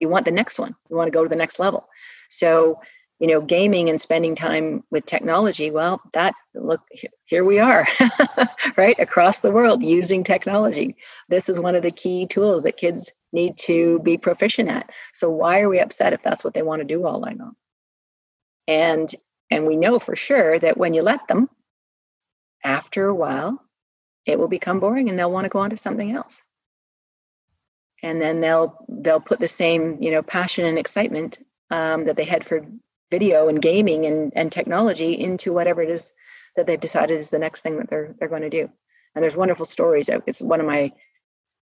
You 0.00 0.08
want 0.08 0.24
the 0.24 0.32
next 0.32 0.58
one. 0.58 0.74
You 0.90 0.96
want 0.96 1.06
to 1.06 1.16
go 1.16 1.22
to 1.22 1.28
the 1.28 1.36
next 1.36 1.60
level. 1.60 1.86
So 2.30 2.80
you 3.18 3.26
know 3.26 3.40
gaming 3.40 3.88
and 3.88 4.00
spending 4.00 4.36
time 4.36 4.84
with 4.90 5.06
technology 5.06 5.70
well 5.70 6.00
that 6.12 6.34
look 6.54 6.80
here 7.26 7.44
we 7.44 7.58
are 7.58 7.86
right 8.76 8.98
across 8.98 9.40
the 9.40 9.50
world 9.50 9.82
using 9.82 10.24
technology. 10.24 10.96
This 11.28 11.48
is 11.48 11.60
one 11.60 11.74
of 11.74 11.82
the 11.82 11.90
key 11.90 12.26
tools 12.26 12.62
that 12.62 12.76
kids 12.76 13.12
need 13.32 13.58
to 13.58 13.98
be 14.00 14.16
proficient 14.16 14.68
at. 14.68 14.90
So 15.12 15.30
why 15.30 15.60
are 15.60 15.68
we 15.68 15.80
upset 15.80 16.12
if 16.12 16.22
that's 16.22 16.44
what 16.44 16.54
they 16.54 16.62
want 16.62 16.80
to 16.80 16.86
do 16.86 17.06
all 17.06 17.20
night 17.20 17.38
long? 17.38 17.54
And 18.68 19.08
and 19.50 19.66
we 19.66 19.76
know 19.76 19.98
for 19.98 20.16
sure 20.16 20.58
that 20.58 20.76
when 20.76 20.94
you 20.94 21.02
let 21.02 21.26
them 21.28 21.48
after 22.64 23.06
a 23.06 23.14
while 23.14 23.62
it 24.24 24.38
will 24.38 24.48
become 24.48 24.80
boring 24.80 25.08
and 25.08 25.18
they'll 25.18 25.30
want 25.30 25.44
to 25.44 25.50
go 25.50 25.60
on 25.60 25.70
to 25.70 25.76
something 25.76 26.10
else. 26.10 26.42
And 28.02 28.20
then 28.20 28.40
they'll 28.40 28.84
they'll 28.88 29.20
put 29.20 29.40
the 29.40 29.48
same 29.48 30.02
you 30.02 30.10
know 30.10 30.22
passion 30.22 30.64
and 30.64 30.78
excitement 30.78 31.38
um, 31.70 32.04
that 32.04 32.16
they 32.16 32.24
had 32.24 32.44
for 32.44 32.64
video 33.10 33.48
and 33.48 33.62
gaming 33.62 34.06
and, 34.06 34.32
and 34.34 34.50
technology 34.50 35.12
into 35.12 35.52
whatever 35.52 35.82
it 35.82 35.90
is 35.90 36.12
that 36.56 36.66
they've 36.66 36.80
decided 36.80 37.18
is 37.18 37.30
the 37.30 37.38
next 37.38 37.62
thing 37.62 37.76
that 37.78 37.88
they're 37.88 38.14
they're 38.18 38.28
going 38.28 38.42
to 38.42 38.50
do. 38.50 38.70
And 39.14 39.22
there's 39.22 39.36
wonderful 39.36 39.66
stories. 39.66 40.08
It's 40.26 40.42
one 40.42 40.60
of 40.60 40.66
my 40.66 40.92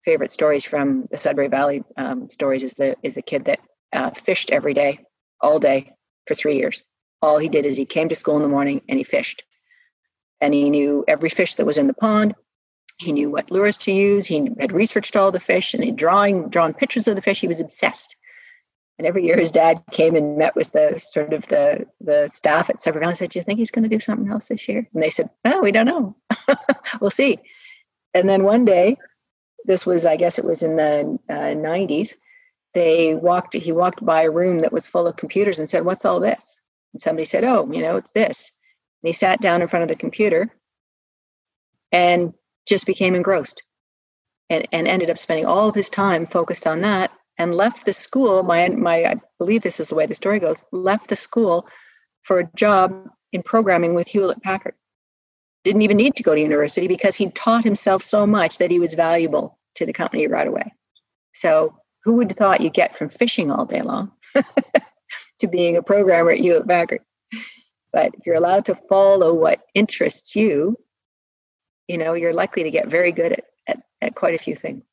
favorite 0.05 0.31
stories 0.31 0.63
from 0.63 1.07
the 1.11 1.17
Sudbury 1.17 1.47
Valley 1.47 1.83
um, 1.97 2.29
stories. 2.29 2.63
Is 2.63 2.75
the 2.75 2.95
is 3.03 3.15
the 3.15 3.21
kid 3.21 3.45
that 3.45 3.59
uh, 3.93 4.11
fished 4.11 4.51
every 4.51 4.73
day, 4.73 4.99
all 5.41 5.59
day 5.59 5.93
for 6.27 6.35
three 6.35 6.57
years. 6.57 6.83
All 7.21 7.37
he 7.37 7.49
did 7.49 7.65
is 7.65 7.77
he 7.77 7.85
came 7.85 8.09
to 8.09 8.15
school 8.15 8.37
in 8.37 8.41
the 8.41 8.49
morning 8.49 8.81
and 8.87 8.97
he 8.97 9.03
fished, 9.03 9.43
and 10.39 10.53
he 10.53 10.69
knew 10.69 11.03
every 11.07 11.29
fish 11.29 11.55
that 11.55 11.65
was 11.65 11.77
in 11.77 11.87
the 11.87 11.93
pond. 11.93 12.35
He 12.99 13.11
knew 13.11 13.31
what 13.31 13.49
lures 13.49 13.77
to 13.79 13.91
use. 13.91 14.27
He 14.27 14.49
had 14.59 14.71
researched 14.71 15.15
all 15.15 15.31
the 15.31 15.39
fish 15.39 15.73
and 15.73 15.83
he 15.83 15.91
drawing 15.91 16.49
drawn 16.49 16.73
pictures 16.73 17.07
of 17.07 17.15
the 17.15 17.21
fish. 17.21 17.41
He 17.41 17.47
was 17.47 17.59
obsessed. 17.59 18.15
And 19.01 19.07
every 19.07 19.25
year 19.25 19.35
his 19.35 19.51
dad 19.51 19.81
came 19.89 20.15
and 20.15 20.37
met 20.37 20.55
with 20.55 20.73
the 20.73 20.95
sort 20.99 21.33
of 21.33 21.47
the 21.47 21.87
the 22.01 22.27
staff 22.27 22.69
at 22.69 22.79
Sudbury 22.79 23.01
Valley 23.01 23.13
and 23.13 23.17
said, 23.17 23.31
Do 23.31 23.39
you 23.39 23.43
think 23.43 23.57
he's 23.57 23.71
going 23.71 23.81
to 23.81 23.89
do 23.89 23.99
something 23.99 24.31
else 24.31 24.47
this 24.47 24.69
year? 24.69 24.87
And 24.93 25.01
they 25.01 25.09
said, 25.09 25.27
Oh, 25.43 25.59
we 25.59 25.71
don't 25.71 25.87
know. 25.87 26.15
we'll 27.01 27.09
see. 27.09 27.39
And 28.13 28.29
then 28.29 28.43
one 28.43 28.63
day, 28.63 28.97
this 29.65 29.87
was, 29.87 30.05
I 30.05 30.17
guess 30.17 30.37
it 30.37 30.45
was 30.45 30.61
in 30.61 30.75
the 30.75 31.17
uh, 31.27 31.33
90s, 31.33 32.13
they 32.75 33.15
walked, 33.15 33.55
he 33.55 33.71
walked 33.71 34.05
by 34.05 34.21
a 34.21 34.29
room 34.29 34.59
that 34.59 34.71
was 34.71 34.85
full 34.85 35.07
of 35.07 35.15
computers 35.15 35.57
and 35.57 35.67
said, 35.67 35.83
What's 35.83 36.05
all 36.05 36.19
this? 36.19 36.61
And 36.93 37.01
somebody 37.01 37.25
said, 37.25 37.43
Oh, 37.43 37.67
you 37.71 37.81
know, 37.81 37.97
it's 37.97 38.11
this. 38.11 38.51
And 39.01 39.07
he 39.07 39.13
sat 39.13 39.41
down 39.41 39.63
in 39.63 39.67
front 39.67 39.81
of 39.81 39.89
the 39.89 39.95
computer 39.95 40.53
and 41.91 42.35
just 42.67 42.85
became 42.85 43.15
engrossed 43.15 43.63
and, 44.51 44.67
and 44.71 44.87
ended 44.87 45.09
up 45.09 45.17
spending 45.17 45.47
all 45.47 45.69
of 45.69 45.73
his 45.73 45.89
time 45.89 46.27
focused 46.27 46.67
on 46.67 46.81
that 46.81 47.09
and 47.41 47.55
left 47.55 47.85
the 47.85 47.93
school. 47.93 48.43
My, 48.43 48.69
my, 48.69 49.03
I 49.03 49.15
believe 49.39 49.63
this 49.63 49.79
is 49.79 49.89
the 49.89 49.95
way 49.95 50.05
the 50.05 50.13
story 50.13 50.39
goes, 50.39 50.63
left 50.71 51.09
the 51.09 51.15
school 51.15 51.67
for 52.21 52.39
a 52.39 52.49
job 52.55 53.09
in 53.33 53.41
programming 53.41 53.95
with 53.95 54.07
Hewlett 54.07 54.43
Packard. 54.43 54.75
Didn't 55.63 55.81
even 55.81 55.97
need 55.97 56.15
to 56.17 56.23
go 56.23 56.35
to 56.35 56.41
university 56.41 56.87
because 56.87 57.15
he 57.15 57.31
taught 57.31 57.63
himself 57.63 58.03
so 58.03 58.27
much 58.27 58.59
that 58.59 58.69
he 58.69 58.79
was 58.79 58.93
valuable 58.93 59.57
to 59.75 59.87
the 59.87 59.93
company 59.93 60.27
right 60.27 60.47
away. 60.47 60.71
So, 61.33 61.75
who 62.03 62.13
would 62.13 62.31
have 62.31 62.37
thought 62.37 62.61
you'd 62.61 62.73
get 62.73 62.97
from 62.97 63.09
fishing 63.09 63.51
all 63.51 63.65
day 63.65 63.81
long 63.81 64.11
to 65.39 65.47
being 65.47 65.77
a 65.77 65.83
programmer 65.83 66.31
at 66.31 66.39
Hewlett 66.39 66.67
Packard? 66.67 67.01
But 67.93 68.13
if 68.15 68.25
you're 68.25 68.35
allowed 68.35 68.65
to 68.65 68.75
follow 68.75 69.33
what 69.33 69.61
interests 69.73 70.35
you, 70.35 70.77
you 71.87 71.97
know, 71.97 72.13
you're 72.13 72.33
likely 72.33 72.63
to 72.63 72.71
get 72.71 72.87
very 72.87 73.11
good 73.11 73.33
at, 73.33 73.43
at, 73.67 73.83
at 74.01 74.15
quite 74.15 74.33
a 74.33 74.39
few 74.39 74.55
things. 74.55 74.90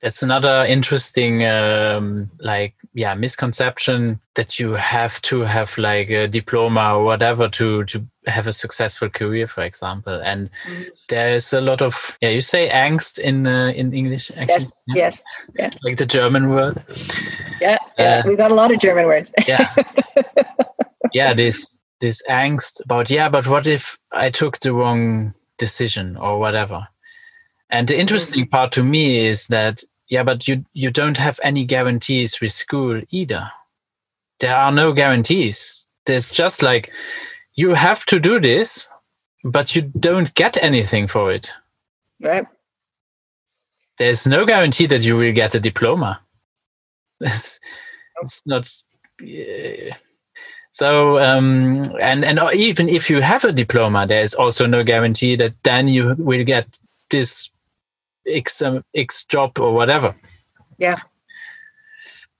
That's 0.00 0.22
another 0.22 0.64
interesting, 0.64 1.44
um, 1.44 2.30
like, 2.38 2.74
yeah, 2.94 3.14
misconception 3.14 4.20
that 4.34 4.58
you 4.58 4.72
have 4.72 5.20
to 5.22 5.40
have 5.40 5.76
like 5.76 6.08
a 6.08 6.28
diploma 6.28 6.94
or 6.94 7.04
whatever 7.04 7.48
to 7.48 7.84
to 7.84 8.06
have 8.26 8.46
a 8.46 8.52
successful 8.52 9.08
career, 9.08 9.48
for 9.48 9.64
example. 9.64 10.20
And 10.22 10.50
mm. 10.68 10.86
there's 11.08 11.52
a 11.52 11.60
lot 11.60 11.82
of, 11.82 12.16
yeah, 12.20 12.28
you 12.28 12.40
say 12.40 12.68
angst 12.68 13.18
in 13.18 13.46
uh, 13.46 13.72
in 13.74 13.92
English. 13.92 14.30
Actually? 14.36 14.46
Yes, 14.48 14.72
yeah? 14.86 14.94
yes, 14.96 15.22
yeah. 15.58 15.70
Like 15.82 15.96
the 15.96 16.06
German 16.06 16.50
word. 16.50 16.82
Yeah, 17.60 17.78
yeah. 17.98 18.22
Uh, 18.24 18.28
we 18.28 18.36
got 18.36 18.52
a 18.52 18.54
lot 18.54 18.72
of 18.72 18.78
German 18.78 19.06
words. 19.06 19.32
yeah, 19.48 19.74
yeah. 21.12 21.34
This 21.34 21.76
this 22.00 22.22
angst 22.30 22.80
about 22.84 23.10
yeah, 23.10 23.28
but 23.28 23.48
what 23.48 23.66
if 23.66 23.98
I 24.12 24.30
took 24.30 24.60
the 24.60 24.72
wrong 24.72 25.34
decision 25.56 26.16
or 26.16 26.38
whatever? 26.38 26.86
And 27.70 27.88
the 27.88 27.98
interesting 27.98 28.44
mm-hmm. 28.44 28.50
part 28.50 28.72
to 28.72 28.82
me 28.82 29.26
is 29.26 29.46
that 29.48 29.82
yeah, 30.08 30.22
but 30.22 30.48
you 30.48 30.64
you 30.72 30.90
don't 30.90 31.16
have 31.16 31.38
any 31.42 31.64
guarantees 31.64 32.40
with 32.40 32.52
school 32.52 33.00
either. 33.10 33.50
There 34.40 34.56
are 34.56 34.72
no 34.72 34.92
guarantees. 34.92 35.86
There's 36.06 36.30
just 36.30 36.62
like 36.62 36.90
you 37.54 37.74
have 37.74 38.06
to 38.06 38.18
do 38.18 38.40
this, 38.40 38.88
but 39.44 39.76
you 39.76 39.82
don't 39.82 40.32
get 40.34 40.56
anything 40.62 41.08
for 41.08 41.32
it. 41.32 41.52
Right. 42.20 42.46
There's 43.98 44.26
no 44.26 44.46
guarantee 44.46 44.86
that 44.86 45.02
you 45.02 45.16
will 45.16 45.32
get 45.32 45.54
a 45.54 45.60
diploma. 45.60 46.20
it's, 47.20 47.60
it's 48.22 48.42
not. 48.46 48.72
Yeah. 49.20 49.96
So 50.70 51.18
um, 51.18 51.92
and 52.00 52.24
and 52.24 52.38
even 52.54 52.88
if 52.88 53.10
you 53.10 53.20
have 53.20 53.44
a 53.44 53.52
diploma, 53.52 54.06
there's 54.06 54.34
also 54.34 54.64
no 54.64 54.84
guarantee 54.84 55.36
that 55.36 55.54
then 55.64 55.88
you 55.88 56.14
will 56.18 56.44
get 56.44 56.78
this 57.10 57.50
X 58.26 58.62
um, 58.62 58.84
X 58.94 59.24
job 59.24 59.58
or 59.58 59.72
whatever. 59.72 60.14
Yeah. 60.78 60.98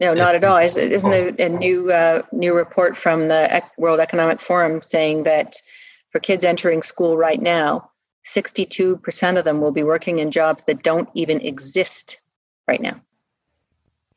No, 0.00 0.14
not 0.14 0.36
at 0.36 0.44
all. 0.44 0.58
Isn't 0.58 1.10
there 1.10 1.34
a 1.38 1.48
new 1.48 1.90
uh, 1.90 2.22
new 2.30 2.54
report 2.54 2.96
from 2.96 3.28
the 3.28 3.62
World 3.78 3.98
Economic 3.98 4.40
Forum 4.40 4.80
saying 4.80 5.24
that 5.24 5.56
for 6.10 6.20
kids 6.20 6.44
entering 6.44 6.82
school 6.82 7.16
right 7.16 7.40
now, 7.40 7.90
62% 8.24 9.38
of 9.38 9.44
them 9.44 9.60
will 9.60 9.72
be 9.72 9.82
working 9.82 10.20
in 10.20 10.30
jobs 10.30 10.64
that 10.64 10.82
don't 10.82 11.08
even 11.14 11.40
exist 11.40 12.20
right 12.66 12.80
now. 12.80 13.00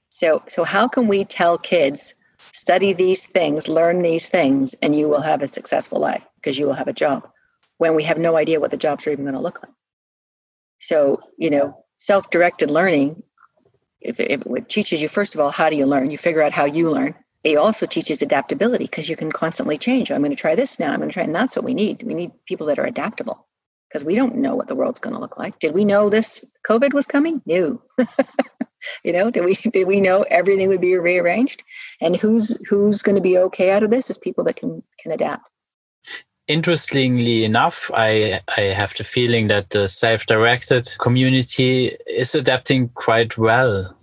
So, 0.10 0.44
so 0.48 0.64
how 0.64 0.88
can 0.88 1.08
we 1.08 1.26
tell 1.26 1.58
kids 1.58 2.14
study 2.52 2.94
these 2.94 3.26
things, 3.26 3.68
learn 3.68 4.02
these 4.02 4.30
things, 4.30 4.74
and 4.82 4.98
you 4.98 5.08
will 5.08 5.22
have 5.22 5.42
a 5.42 5.48
successful 5.48 6.00
life 6.00 6.28
because 6.36 6.60
you 6.60 6.66
will 6.66 6.74
have 6.74 6.90
a 6.90 6.94
job 6.94 7.28
when 7.78 7.96
we 7.96 8.04
have 8.04 8.18
no 8.18 8.38
idea 8.38 8.60
what 8.60 8.72
the 8.72 8.78
jobs 8.78 9.08
are 9.08 9.12
even 9.12 9.26
going 9.26 9.36
to 9.36 9.42
look 9.42 9.64
like? 9.64 9.72
So, 10.82 11.22
you 11.38 11.50
know, 11.50 11.86
self 11.98 12.30
directed 12.32 12.70
learning, 12.70 13.24
if 14.02 14.20
it, 14.20 14.32
if 14.32 14.42
it 14.46 14.68
teaches 14.68 15.02
you, 15.02 15.08
first 15.08 15.36
of 15.36 15.40
all, 15.40 15.52
how 15.52 15.70
do 15.70 15.76
you 15.76 15.86
learn? 15.86 16.12
You 16.12 16.18
figure 16.18 16.42
out 16.42 16.52
how 16.52 16.66
you 16.66 16.90
learn. 16.92 17.16
It 17.44 17.58
also 17.58 17.86
teaches 17.86 18.22
adaptability 18.22 18.86
because 18.86 19.10
you 19.10 19.16
can 19.16 19.32
constantly 19.32 19.78
change. 19.78 20.12
Oh, 20.12 20.16
I'm 20.16 20.22
going 20.22 20.32
to 20.32 20.36
try 20.36 20.56
this 20.56 20.80
now. 20.80 20.92
I'm 20.92 20.98
going 21.00 21.10
to 21.10 21.14
try, 21.14 21.24
and 21.24 21.34
that's 21.34 21.56
what 21.56 21.66
we 21.66 21.74
need. 21.74 22.04
We 22.04 22.14
need 22.14 22.32
people 22.46 22.68
that 22.68 22.80
are 22.80 22.86
adaptable 22.86 23.48
because 23.88 24.04
we 24.04 24.16
don't 24.16 24.38
know 24.38 24.56
what 24.56 24.68
the 24.68 24.76
world's 24.76 25.00
going 25.00 25.14
to 25.14 25.20
look 25.22 25.38
like. 25.38 25.60
Did 25.60 25.74
we 25.74 25.86
know 25.86 26.10
this 26.10 26.44
COVID 26.68 26.94
was 26.94 27.06
coming? 27.06 27.42
No. 27.46 27.82
you 29.04 29.14
know, 29.14 29.30
did 29.30 29.46
we 29.46 29.54
did 29.56 29.86
we 29.86 30.02
know 30.02 30.24
everything 30.30 30.68
would 30.70 30.82
be 30.82 30.96
rearranged? 30.96 31.64
And 32.00 32.16
who's 32.16 32.58
who's 32.68 33.04
going 33.04 33.16
to 33.16 33.22
be 33.22 33.38
okay 33.38 33.72
out 33.72 33.84
of 33.84 33.92
this 33.92 34.10
is 34.10 34.18
people 34.18 34.44
that 34.46 34.56
can 34.56 34.82
can 35.00 35.12
adapt 35.12 35.44
interestingly 36.52 37.44
enough, 37.44 37.90
I 37.94 38.42
I 38.58 38.62
have 38.74 38.94
the 38.98 39.04
feeling 39.04 39.48
that 39.48 39.70
the 39.70 39.88
self-directed 39.88 40.98
community 41.00 41.98
is 42.08 42.36
adapting 42.36 42.90
quite 42.90 43.38
well, 43.38 43.96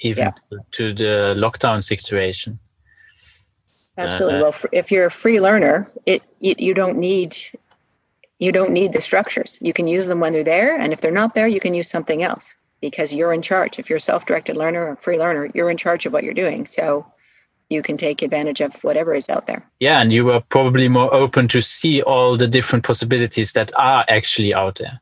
even 0.00 0.24
yeah. 0.24 0.58
to 0.72 0.94
the 0.94 1.34
lockdown 1.36 1.82
situation. 1.82 2.58
Absolutely. 3.98 4.38
Uh, 4.38 4.42
well, 4.42 4.54
if 4.72 4.92
you're 4.92 5.06
a 5.06 5.10
free 5.10 5.40
learner, 5.40 5.90
it 6.04 6.22
you, 6.40 6.54
you 6.58 6.74
don't 6.74 6.98
need 6.98 7.34
you 8.38 8.52
don't 8.52 8.72
need 8.72 8.92
the 8.92 9.00
structures. 9.00 9.58
You 9.60 9.72
can 9.72 9.88
use 9.88 10.06
them 10.06 10.20
when 10.20 10.32
they're 10.32 10.44
there, 10.44 10.78
and 10.78 10.92
if 10.92 11.00
they're 11.00 11.20
not 11.22 11.34
there, 11.34 11.48
you 11.48 11.60
can 11.60 11.74
use 11.74 11.90
something 11.90 12.22
else 12.22 12.56
because 12.80 13.14
you're 13.14 13.32
in 13.32 13.42
charge. 13.42 13.78
If 13.78 13.88
you're 13.88 13.96
a 13.96 14.00
self-directed 14.00 14.56
learner 14.56 14.86
or 14.88 14.96
free 14.96 15.18
learner, 15.18 15.50
you're 15.54 15.70
in 15.70 15.78
charge 15.78 16.06
of 16.06 16.12
what 16.12 16.24
you're 16.24 16.34
doing. 16.34 16.66
So 16.66 17.06
you 17.68 17.82
can 17.82 17.96
take 17.96 18.22
advantage 18.22 18.60
of 18.60 18.74
whatever 18.84 19.14
is 19.14 19.28
out 19.28 19.46
there. 19.46 19.64
Yeah, 19.80 20.00
and 20.00 20.12
you 20.12 20.30
are 20.30 20.40
probably 20.40 20.88
more 20.88 21.12
open 21.12 21.48
to 21.48 21.60
see 21.60 22.02
all 22.02 22.36
the 22.36 22.48
different 22.48 22.84
possibilities 22.84 23.52
that 23.52 23.72
are 23.76 24.04
actually 24.08 24.54
out 24.54 24.76
there. 24.76 25.00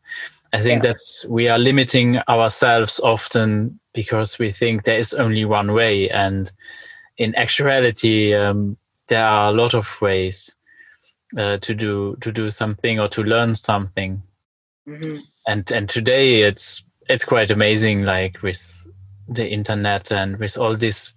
I 0.53 0.63
think 0.63 0.85
yeah. 0.85 0.93
that 0.93 1.29
we 1.29 1.49
are 1.49 1.59
limiting 1.59 2.19
ourselves 2.29 3.01
often 3.01 3.79
because 3.93 4.39
we 4.39 4.51
think 4.51 4.85
there 4.85 4.99
is 4.99 5.13
only 5.13 5.45
one 5.45 5.73
way, 5.73 6.09
and 6.11 6.51
in 7.19 7.35
actuality, 7.35 8.35
um, 8.35 8.77
there 9.09 9.27
are 9.27 9.51
a 9.51 9.53
lot 9.53 9.75
of 9.75 10.01
ways 10.01 10.57
uh, 11.37 11.59
to 11.59 11.75
do 11.75 12.17
to 12.21 12.33
do 12.33 12.51
something 12.51 13.01
or 13.01 13.09
to 13.09 13.23
learn 13.23 13.55
something. 13.55 14.23
Mm-hmm. 14.89 15.17
And 15.49 15.71
and 15.73 15.89
today 15.89 16.43
it's 16.43 16.85
it's 17.09 17.25
quite 17.25 17.51
amazing 17.51 18.05
like 18.05 18.43
with 18.43 18.87
the 19.29 19.51
internet 19.51 20.13
and 20.13 20.39
with 20.39 20.59
all 20.59 20.77
this 20.77 21.14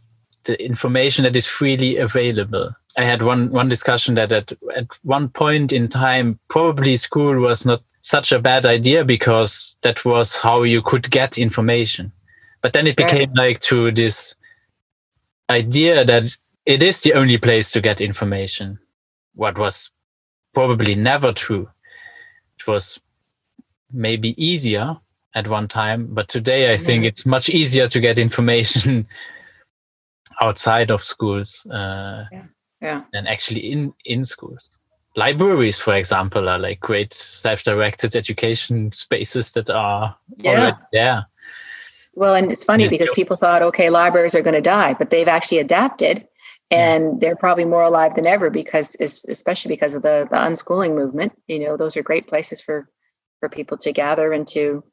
the 0.47 0.63
information 0.63 1.23
that 1.23 1.35
is 1.35 1.45
freely 1.45 1.97
available. 1.97 2.75
I 2.97 3.03
had 3.03 3.21
one 3.21 3.51
one 3.51 3.69
discussion 3.69 4.15
that 4.15 4.31
at, 4.31 4.51
at 4.75 4.87
one 5.03 5.29
point 5.29 5.71
in 5.71 5.87
time 5.87 6.39
probably 6.47 6.97
school 6.97 7.39
was 7.39 7.65
not 7.65 7.83
such 8.01 8.31
a 8.31 8.39
bad 8.39 8.65
idea 8.65 9.03
because 9.03 9.77
that 9.81 10.03
was 10.05 10.39
how 10.39 10.63
you 10.63 10.81
could 10.81 11.11
get 11.11 11.37
information. 11.37 12.11
But 12.61 12.73
then 12.73 12.87
it 12.87 12.95
became 12.95 13.29
right. 13.29 13.49
like 13.49 13.59
to 13.61 13.91
this 13.91 14.35
idea 15.49 16.03
that 16.05 16.35
it 16.65 16.81
is 16.81 17.01
the 17.01 17.13
only 17.13 17.37
place 17.37 17.71
to 17.71 17.81
get 17.81 18.01
information. 18.01 18.79
What 19.35 19.59
was 19.59 19.91
probably 20.53 20.95
never 20.95 21.33
true. 21.33 21.69
It 22.59 22.65
was 22.65 22.99
maybe 23.91 24.33
easier 24.43 24.97
at 25.35 25.47
one 25.47 25.67
time 25.67 26.07
but 26.11 26.27
today 26.27 26.73
i 26.73 26.77
think 26.77 27.05
it's 27.05 27.25
much 27.25 27.47
easier 27.49 27.87
to 27.87 27.99
get 27.99 28.17
information 28.17 29.07
outside 30.41 30.91
of 30.91 31.03
schools 31.03 31.65
uh, 31.67 32.25
yeah. 32.31 32.43
yeah. 32.81 33.01
than 33.13 33.27
actually 33.27 33.71
in 33.71 33.93
in 34.05 34.23
schools 34.23 34.75
libraries 35.15 35.79
for 35.79 35.95
example 35.95 36.47
are 36.47 36.59
like 36.59 36.79
great 36.79 37.13
self-directed 37.13 38.15
education 38.15 38.91
spaces 38.91 39.51
that 39.51 39.69
are 39.69 40.15
yeah. 40.37 40.51
already 40.51 40.77
there 40.93 41.25
well 42.13 42.35
and 42.35 42.51
it's 42.51 42.63
funny 42.63 42.83
yeah. 42.83 42.89
because 42.89 43.11
people 43.11 43.35
thought 43.35 43.61
okay 43.61 43.89
libraries 43.89 44.35
are 44.35 44.43
going 44.43 44.53
to 44.53 44.61
die 44.61 44.93
but 44.93 45.09
they've 45.09 45.27
actually 45.27 45.57
adapted 45.57 46.27
and 46.69 47.21
they're 47.21 47.35
probably 47.35 47.65
more 47.65 47.83
alive 47.83 48.15
than 48.15 48.27
ever 48.27 48.49
because 48.49 48.95
especially 48.99 49.69
because 49.69 49.95
of 49.95 50.01
the 50.01 50.27
the 50.29 50.37
unschooling 50.37 50.93
movement 50.93 51.33
you 51.47 51.59
know 51.59 51.77
those 51.77 51.97
are 51.97 52.03
great 52.03 52.27
places 52.27 52.61
for 52.61 52.89
for 53.39 53.49
people 53.49 53.77
to 53.77 53.91
gather 53.91 54.33
and 54.33 54.47
to 54.47 54.83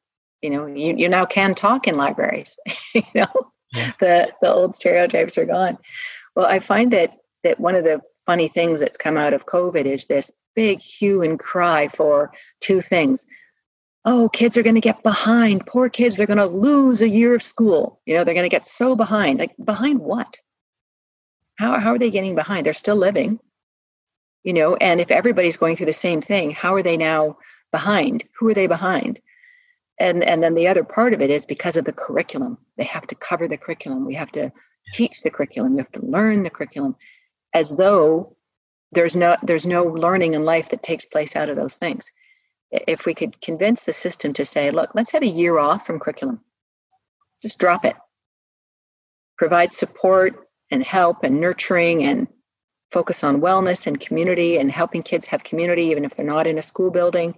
you 0.41 0.51
know 0.51 0.67
you, 0.67 0.95
you 0.97 1.09
now 1.09 1.25
can 1.25 1.55
talk 1.55 1.89
in 1.89 1.97
libraries 1.97 2.57
you 2.95 3.03
know 3.15 3.27
the 4.01 4.33
the 4.41 4.53
old 4.53 4.75
stereotypes 4.75 5.39
are 5.39 5.47
gone. 5.47 5.79
Well 6.35 6.47
i 6.47 6.59
find 6.61 6.93
that 6.93 7.19
that 7.43 7.61
one 7.61 7.75
of 7.75 7.85
the 7.85 8.01
funny 8.27 8.49
things 8.49 8.81
that's 8.81 8.97
come 8.97 9.17
out 9.17 9.35
of 9.35 9.47
covid 9.47 9.85
is 9.85 10.07
this 10.07 10.33
big 10.55 10.81
hue 10.81 11.23
and 11.23 11.39
cry 11.39 11.89
for 11.89 12.33
two 12.61 12.81
things. 12.81 13.27
Oh 14.05 14.29
kids 14.29 14.57
are 14.57 14.63
going 14.63 14.75
to 14.75 14.81
get 14.81 15.03
behind. 15.03 15.67
Poor 15.67 15.89
kids 15.89 16.17
they're 16.17 16.27
going 16.27 16.39
to 16.39 16.47
lose 16.47 17.03
a 17.03 17.09
year 17.09 17.35
of 17.35 17.43
school. 17.43 18.01
You 18.07 18.15
know 18.15 18.25
they're 18.25 18.35
going 18.35 18.45
to 18.45 18.57
get 18.57 18.67
so 18.67 18.95
behind. 18.95 19.39
Like 19.39 19.55
behind 19.63 20.01
what? 20.01 20.37
How, 21.57 21.79
how 21.79 21.93
are 21.93 21.99
they 21.99 22.11
getting 22.11 22.35
behind? 22.35 22.67
They're 22.67 22.73
still 22.73 22.97
living 22.97 23.41
you 24.45 24.53
know 24.53 24.77
and 24.77 25.01
if 25.01 25.11
everybody's 25.11 25.57
going 25.57 25.75
through 25.75 25.87
the 25.87 25.93
same 25.93 26.21
thing 26.21 26.51
how 26.51 26.75
are 26.75 26.83
they 26.83 26.97
now 26.97 27.37
behind? 27.73 28.23
Who 28.39 28.49
are 28.49 28.55
they 28.55 28.69
behind 28.69 29.21
and 29.99 30.25
and 30.25 30.43
then 30.43 30.55
the 30.55 30.69
other 30.69 30.85
part 30.85 31.15
of 31.15 31.21
it 31.21 31.31
is 31.31 31.47
because 31.47 31.77
of 31.77 31.85
the 31.85 31.93
curriculum 31.93 32.59
they 32.77 32.85
have 32.85 33.07
to 33.07 33.15
cover 33.15 33.47
the 33.47 33.57
curriculum. 33.57 34.05
We 34.05 34.15
have 34.15 34.33
to 34.33 34.53
teach 34.93 35.23
the 35.23 35.31
curriculum. 35.31 35.75
We 35.75 35.79
have 35.79 35.93
to 35.93 36.05
learn 36.05 36.43
the 36.43 36.51
curriculum 36.51 36.97
as 37.55 37.77
though 37.77 38.37
there's 38.93 39.17
no 39.17 39.37
there's 39.43 39.67
no 39.67 39.85
learning 39.85 40.35
in 40.35 40.45
life 40.45 40.71
that 40.71 40.83
takes 40.83 41.05
place 41.05 41.37
out 41.37 41.49
of 41.49 41.57
those 41.57 41.77
things. 41.77 42.11
If 42.71 43.07
we 43.07 43.15
could 43.15 43.41
convince 43.41 43.85
the 43.85 43.93
system 43.93 44.33
to 44.35 44.45
say 44.45 44.71
look 44.71 44.91
let's 44.95 45.13
have 45.13 45.23
a 45.23 45.27
year 45.27 45.59
off 45.59 45.87
from 45.87 46.01
curriculum. 46.01 46.41
Just 47.43 47.59
drop 47.59 47.85
it. 47.85 47.97
Provide 49.39 49.73
support 49.73 50.49
and 50.71 50.83
help 50.83 51.23
and 51.23 51.41
nurturing 51.41 52.05
and 52.05 52.27
focus 52.91 53.23
on 53.23 53.41
wellness 53.41 53.87
and 53.87 54.01
community 54.01 54.57
and 54.57 54.71
helping 54.71 55.03
kids 55.03 55.27
have 55.27 55.45
community 55.45 55.87
even 55.87 56.05
if 56.05 56.15
they're 56.15 56.25
not 56.25 56.47
in 56.47 56.59
a 56.59 56.63
school 56.63 56.91
building. 56.91 57.35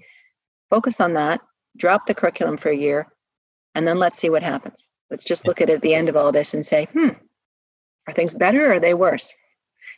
Focus 0.70 1.00
on 1.00 1.14
that 1.14 1.40
drop 1.76 2.06
the 2.06 2.14
curriculum 2.14 2.56
for 2.56 2.70
a 2.70 2.76
year, 2.76 3.06
and 3.74 3.86
then 3.86 3.98
let's 3.98 4.18
see 4.18 4.30
what 4.30 4.42
happens. 4.42 4.88
Let's 5.10 5.24
just 5.24 5.46
look 5.46 5.60
at 5.60 5.70
it 5.70 5.74
at 5.74 5.82
the 5.82 5.94
end 5.94 6.08
of 6.08 6.16
all 6.16 6.32
this 6.32 6.54
and 6.54 6.64
say, 6.64 6.86
hmm, 6.92 7.10
are 8.06 8.12
things 8.12 8.34
better 8.34 8.66
or 8.66 8.74
are 8.74 8.80
they 8.80 8.94
worse? 8.94 9.34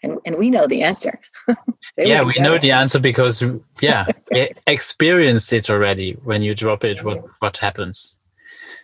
And, 0.02 0.18
and 0.26 0.36
we 0.36 0.50
know 0.50 0.66
the 0.66 0.82
answer. 0.82 1.18
yeah, 1.96 2.22
we 2.22 2.34
know 2.38 2.58
the 2.58 2.72
answer 2.72 3.00
because, 3.00 3.42
yeah, 3.80 4.06
experienced 4.66 5.52
it 5.52 5.70
already. 5.70 6.12
When 6.24 6.42
you 6.42 6.54
drop 6.54 6.84
it, 6.84 7.02
what, 7.02 7.24
what 7.40 7.56
happens? 7.56 8.16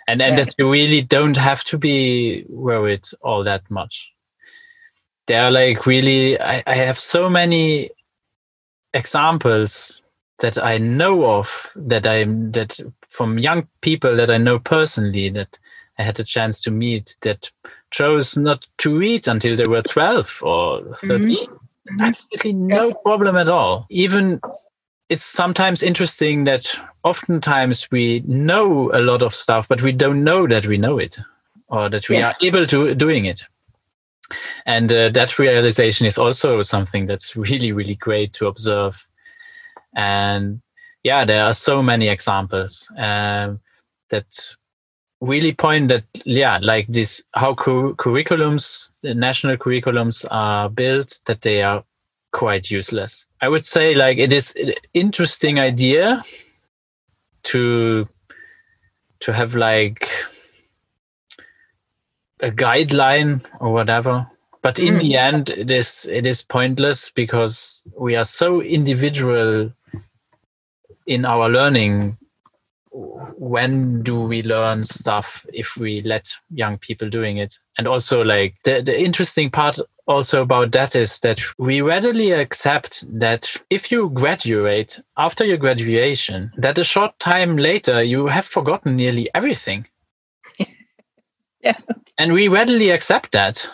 And, 0.08 0.20
and 0.20 0.38
yeah. 0.38 0.44
that 0.44 0.54
you 0.58 0.70
really 0.70 1.02
don't 1.02 1.36
have 1.36 1.62
to 1.64 1.78
be 1.78 2.44
worried 2.48 3.06
all 3.22 3.44
that 3.44 3.62
much. 3.70 4.10
There 5.26 5.44
are 5.44 5.50
like 5.50 5.86
really, 5.86 6.40
I, 6.40 6.62
I 6.66 6.76
have 6.76 6.98
so 6.98 7.30
many 7.30 7.90
examples 8.92 10.03
that 10.38 10.62
I 10.62 10.78
know 10.78 11.24
of 11.24 11.70
that 11.76 12.06
I'm 12.06 12.52
that 12.52 12.78
from 13.08 13.38
young 13.38 13.68
people 13.80 14.16
that 14.16 14.30
I 14.30 14.38
know 14.38 14.58
personally 14.58 15.28
that 15.30 15.58
I 15.98 16.02
had 16.02 16.18
a 16.18 16.24
chance 16.24 16.60
to 16.62 16.70
meet 16.70 17.16
that 17.22 17.50
chose 17.90 18.36
not 18.36 18.66
to 18.78 18.98
read 18.98 19.28
until 19.28 19.56
they 19.56 19.66
were 19.66 19.82
12 19.82 20.42
or 20.42 20.94
13. 20.96 21.46
Mm-hmm. 21.46 22.00
Absolutely 22.00 22.52
no 22.54 22.92
problem 22.92 23.36
at 23.36 23.48
all. 23.48 23.86
Even 23.90 24.40
it's 25.08 25.24
sometimes 25.24 25.82
interesting 25.82 26.44
that 26.44 26.74
oftentimes 27.04 27.88
we 27.90 28.24
know 28.26 28.90
a 28.92 29.00
lot 29.00 29.22
of 29.22 29.34
stuff, 29.34 29.68
but 29.68 29.82
we 29.82 29.92
don't 29.92 30.24
know 30.24 30.46
that 30.46 30.66
we 30.66 30.78
know 30.78 30.98
it 30.98 31.18
or 31.68 31.88
that 31.88 32.08
we 32.08 32.18
yeah. 32.18 32.28
are 32.28 32.36
able 32.42 32.66
to 32.66 32.94
doing 32.94 33.26
it. 33.26 33.44
And 34.66 34.90
uh, 34.90 35.10
that 35.10 35.38
realization 35.38 36.06
is 36.06 36.18
also 36.18 36.62
something 36.62 37.06
that's 37.06 37.36
really, 37.36 37.72
really 37.72 37.94
great 37.94 38.32
to 38.34 38.46
observe 38.46 39.06
and 39.94 40.60
yeah 41.02 41.24
there 41.24 41.44
are 41.44 41.54
so 41.54 41.82
many 41.82 42.08
examples 42.08 42.90
um, 42.96 43.60
that 44.10 44.26
really 45.20 45.52
point 45.52 45.88
that 45.88 46.04
yeah 46.24 46.58
like 46.62 46.86
this 46.88 47.22
how 47.34 47.54
cu- 47.54 47.94
curriculums 47.96 48.90
the 49.02 49.14
national 49.14 49.56
curriculums 49.56 50.24
are 50.30 50.68
built 50.68 51.20
that 51.26 51.40
they 51.42 51.62
are 51.62 51.84
quite 52.32 52.70
useless 52.70 53.26
i 53.40 53.48
would 53.48 53.64
say 53.64 53.94
like 53.94 54.18
it 54.18 54.32
is 54.32 54.54
an 54.56 54.72
interesting 54.92 55.60
idea 55.60 56.22
to 57.42 58.08
to 59.20 59.32
have 59.32 59.54
like 59.54 60.10
a 62.40 62.50
guideline 62.50 63.40
or 63.60 63.72
whatever 63.72 64.26
but 64.60 64.78
in 64.78 64.94
mm. 64.94 65.00
the 65.00 65.16
end 65.16 65.50
it 65.50 65.70
is 65.70 66.08
it 66.10 66.26
is 66.26 66.42
pointless 66.42 67.10
because 67.10 67.84
we 67.98 68.16
are 68.16 68.24
so 68.24 68.60
individual 68.60 69.70
in 71.06 71.24
our 71.24 71.48
learning 71.48 72.16
when 73.36 74.02
do 74.02 74.20
we 74.20 74.42
learn 74.42 74.84
stuff 74.84 75.44
if 75.52 75.76
we 75.76 76.00
let 76.02 76.32
young 76.50 76.78
people 76.78 77.08
doing 77.08 77.38
it? 77.38 77.58
And 77.76 77.88
also 77.88 78.22
like 78.22 78.54
the, 78.64 78.82
the 78.82 78.98
interesting 78.98 79.50
part 79.50 79.80
also 80.06 80.42
about 80.42 80.72
that 80.72 80.94
is 80.94 81.18
that 81.20 81.40
we 81.58 81.80
readily 81.80 82.30
accept 82.32 83.04
that 83.18 83.56
if 83.70 83.90
you 83.90 84.10
graduate 84.10 85.00
after 85.16 85.44
your 85.44 85.56
graduation 85.56 86.52
that 86.58 86.78
a 86.78 86.84
short 86.84 87.18
time 87.18 87.56
later 87.56 88.02
you 88.02 88.26
have 88.26 88.44
forgotten 88.46 88.96
nearly 88.96 89.30
everything. 89.34 89.86
Yeah. 91.62 91.78
And 92.18 92.34
we 92.34 92.48
readily 92.48 92.90
accept 92.90 93.32
that. 93.32 93.66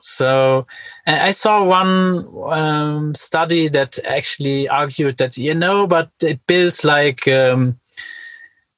So 0.00 0.66
I 1.06 1.30
saw 1.30 1.62
one 1.62 2.26
um, 2.52 3.14
study 3.14 3.68
that 3.68 3.98
actually 4.04 4.68
argued 4.68 5.18
that 5.18 5.36
you 5.38 5.54
know, 5.54 5.86
but 5.86 6.10
it 6.20 6.44
builds 6.46 6.84
like 6.84 7.28
um, 7.28 7.78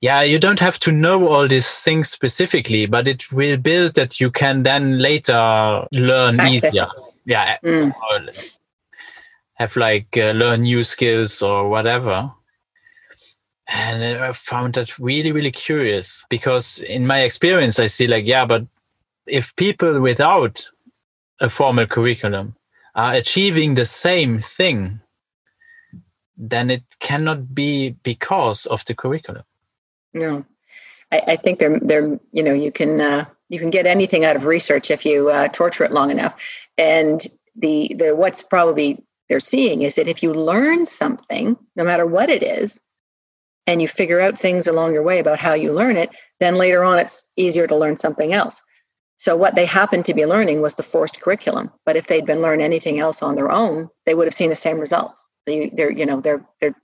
yeah, 0.00 0.22
you 0.22 0.38
don't 0.38 0.60
have 0.60 0.78
to 0.80 0.92
know 0.92 1.26
all 1.26 1.48
these 1.48 1.82
things 1.82 2.08
specifically, 2.08 2.86
but 2.86 3.08
it 3.08 3.32
will 3.32 3.56
build 3.56 3.94
that 3.94 4.20
you 4.20 4.30
can 4.30 4.62
then 4.62 4.98
later 4.98 5.86
learn 5.92 6.38
Access. 6.38 6.74
easier. 6.74 6.88
Yeah, 7.24 7.58
mm. 7.64 7.92
have 9.54 9.76
like 9.76 10.16
uh, 10.16 10.30
learn 10.32 10.62
new 10.62 10.84
skills 10.84 11.42
or 11.42 11.68
whatever. 11.68 12.32
And 13.66 14.02
I 14.02 14.32
found 14.32 14.74
that 14.74 14.98
really, 14.98 15.32
really 15.32 15.50
curious 15.50 16.24
because 16.30 16.78
in 16.78 17.06
my 17.06 17.20
experience, 17.20 17.78
I 17.78 17.86
see 17.86 18.06
like, 18.06 18.26
yeah, 18.26 18.46
but 18.46 18.66
if 19.26 19.54
people 19.56 20.00
without 20.00 20.70
a 21.40 21.50
formal 21.50 21.86
curriculum 21.86 22.56
are 22.94 23.14
achieving 23.14 23.74
the 23.74 23.84
same 23.84 24.40
thing, 24.40 25.00
then 26.36 26.70
it 26.70 26.82
cannot 27.00 27.54
be 27.54 27.90
because 28.02 28.66
of 28.66 28.84
the 28.86 28.94
curriculum. 28.94 29.44
No, 30.14 30.44
I, 31.12 31.22
I 31.28 31.36
think 31.36 31.58
they're 31.58 31.78
they're 31.80 32.18
you 32.32 32.42
know 32.42 32.54
you 32.54 32.72
can 32.72 33.00
uh, 33.00 33.24
you 33.48 33.58
can 33.58 33.70
get 33.70 33.86
anything 33.86 34.24
out 34.24 34.36
of 34.36 34.46
research 34.46 34.90
if 34.90 35.04
you 35.04 35.30
uh, 35.30 35.48
torture 35.48 35.84
it 35.84 35.92
long 35.92 36.10
enough, 36.10 36.42
and 36.76 37.26
the 37.56 37.94
the 37.96 38.14
what's 38.14 38.42
probably 38.42 39.04
they're 39.28 39.40
seeing 39.40 39.82
is 39.82 39.96
that 39.96 40.08
if 40.08 40.22
you 40.22 40.32
learn 40.32 40.86
something, 40.86 41.56
no 41.76 41.84
matter 41.84 42.06
what 42.06 42.30
it 42.30 42.42
is, 42.42 42.80
and 43.66 43.82
you 43.82 43.88
figure 43.88 44.20
out 44.20 44.38
things 44.38 44.66
along 44.66 44.94
your 44.94 45.02
way 45.02 45.18
about 45.18 45.38
how 45.38 45.52
you 45.52 45.72
learn 45.72 45.96
it, 45.96 46.10
then 46.40 46.54
later 46.54 46.82
on 46.82 46.98
it's 46.98 47.24
easier 47.36 47.66
to 47.66 47.76
learn 47.76 47.96
something 47.96 48.32
else. 48.32 48.62
So 49.18 49.36
what 49.36 49.54
they 49.56 49.66
happened 49.66 50.04
to 50.06 50.14
be 50.14 50.26
learning 50.26 50.62
was 50.62 50.74
the 50.74 50.82
forced 50.82 51.20
curriculum. 51.20 51.70
But 51.84 51.96
if 51.96 52.06
they'd 52.06 52.24
been 52.24 52.40
learning 52.40 52.64
anything 52.64 52.98
else 52.98 53.22
on 53.22 53.34
their 53.34 53.50
own, 53.50 53.88
they 54.06 54.14
would 54.14 54.26
have 54.26 54.34
seen 54.34 54.50
the 54.50 54.56
same 54.56 54.78
results. 54.78 55.26
They, 55.44 55.70
they're, 55.74 55.90
you 55.90 56.06
know, 56.06 56.20
they're 56.20 56.44
they're 56.60 56.74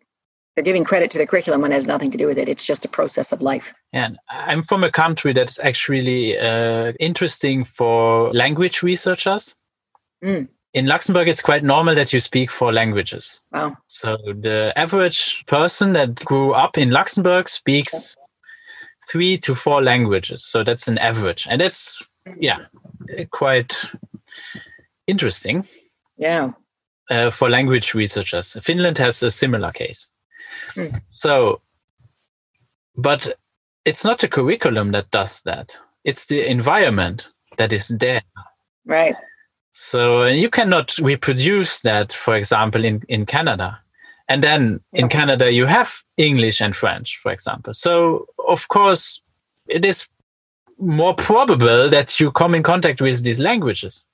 they're 0.54 0.64
giving 0.64 0.84
credit 0.84 1.10
to 1.12 1.18
the 1.18 1.26
curriculum 1.26 1.62
when 1.62 1.72
it 1.72 1.74
has 1.74 1.86
nothing 1.86 2.10
to 2.12 2.18
do 2.18 2.26
with 2.26 2.38
it. 2.38 2.48
It's 2.48 2.64
just 2.64 2.84
a 2.84 2.88
process 2.88 3.32
of 3.32 3.42
life. 3.42 3.74
And 3.92 4.18
I'm 4.30 4.62
from 4.62 4.84
a 4.84 4.90
country 4.90 5.32
that's 5.32 5.58
actually 5.58 6.38
uh, 6.38 6.92
interesting 7.00 7.64
for 7.64 8.32
language 8.32 8.82
researchers. 8.82 9.54
Mm. 10.24 10.48
In 10.72 10.86
Luxembourg, 10.86 11.28
it's 11.28 11.42
quite 11.42 11.64
normal 11.64 11.94
that 11.94 12.12
you 12.12 12.20
speak 12.20 12.50
four 12.50 12.72
languages. 12.72 13.40
Wow. 13.52 13.76
So 13.86 14.16
the 14.26 14.72
average 14.76 15.44
person 15.46 15.92
that 15.92 16.24
grew 16.24 16.52
up 16.52 16.78
in 16.78 16.90
Luxembourg 16.90 17.48
speaks 17.48 18.16
three 19.10 19.38
to 19.38 19.54
four 19.54 19.82
languages. 19.82 20.44
So 20.44 20.64
that's 20.64 20.88
an 20.88 20.98
average. 20.98 21.46
And 21.50 21.60
that's, 21.60 22.02
yeah, 22.38 22.58
quite 23.30 23.84
interesting. 25.06 25.66
Yeah. 26.16 26.52
Uh, 27.10 27.30
for 27.30 27.50
language 27.50 27.92
researchers. 27.92 28.56
Finland 28.62 28.96
has 28.96 29.22
a 29.22 29.30
similar 29.30 29.70
case. 29.72 30.10
Mm. 30.74 30.98
So, 31.08 31.60
but 32.96 33.36
it's 33.84 34.04
not 34.04 34.20
the 34.20 34.28
curriculum 34.28 34.92
that 34.92 35.10
does 35.10 35.42
that. 35.42 35.78
It's 36.04 36.26
the 36.26 36.48
environment 36.50 37.28
that 37.58 37.72
is 37.72 37.88
there. 37.88 38.22
Right. 38.86 39.16
So 39.72 40.24
you 40.24 40.48
cannot 40.48 40.96
reproduce 40.98 41.80
that, 41.80 42.12
for 42.12 42.36
example, 42.36 42.84
in, 42.84 43.02
in 43.08 43.26
Canada. 43.26 43.80
And 44.28 44.42
then 44.42 44.80
in 44.92 45.08
Canada, 45.08 45.52
you 45.52 45.66
have 45.66 46.02
English 46.16 46.62
and 46.62 46.74
French, 46.74 47.18
for 47.22 47.30
example. 47.32 47.74
So, 47.74 48.26
of 48.48 48.68
course, 48.68 49.20
it 49.68 49.84
is 49.84 50.08
more 50.78 51.14
probable 51.14 51.88
that 51.88 52.18
you 52.20 52.30
come 52.32 52.54
in 52.54 52.62
contact 52.62 53.00
with 53.00 53.22
these 53.22 53.40
languages, 53.40 54.04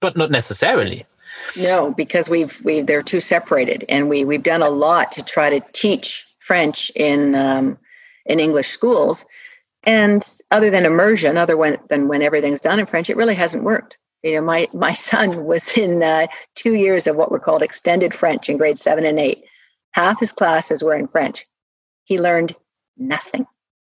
but 0.00 0.16
not 0.16 0.30
necessarily. 0.30 1.06
No, 1.56 1.92
because 1.92 2.28
we've 2.28 2.60
we 2.64 2.80
they're 2.80 3.02
too 3.02 3.20
separated, 3.20 3.84
and 3.88 4.08
we 4.08 4.24
we've 4.24 4.42
done 4.42 4.62
a 4.62 4.70
lot 4.70 5.10
to 5.12 5.22
try 5.22 5.50
to 5.50 5.60
teach 5.72 6.26
French 6.40 6.90
in 6.94 7.34
um, 7.34 7.78
in 8.26 8.38
English 8.38 8.68
schools, 8.68 9.24
and 9.84 10.22
other 10.50 10.70
than 10.70 10.84
immersion, 10.84 11.36
other 11.36 11.56
when, 11.56 11.78
than 11.88 12.08
when 12.08 12.22
everything's 12.22 12.60
done 12.60 12.78
in 12.78 12.86
French, 12.86 13.10
it 13.10 13.16
really 13.16 13.34
hasn't 13.34 13.64
worked. 13.64 13.98
You 14.22 14.34
know, 14.34 14.42
my 14.42 14.68
my 14.72 14.92
son 15.10 15.44
was 15.44 15.76
in 15.76 16.02
uh, 16.02 16.26
two 16.54 16.74
years 16.74 17.06
of 17.06 17.16
what 17.16 17.30
were 17.30 17.40
called 17.40 17.62
extended 17.62 18.14
French 18.14 18.48
in 18.48 18.56
grade 18.56 18.78
seven 18.78 19.04
and 19.04 19.18
eight. 19.18 19.44
Half 19.92 20.20
his 20.20 20.32
classes 20.32 20.82
were 20.82 20.94
in 20.94 21.06
French. 21.06 21.46
He 22.04 22.18
learned 22.18 22.54
nothing. 22.96 23.46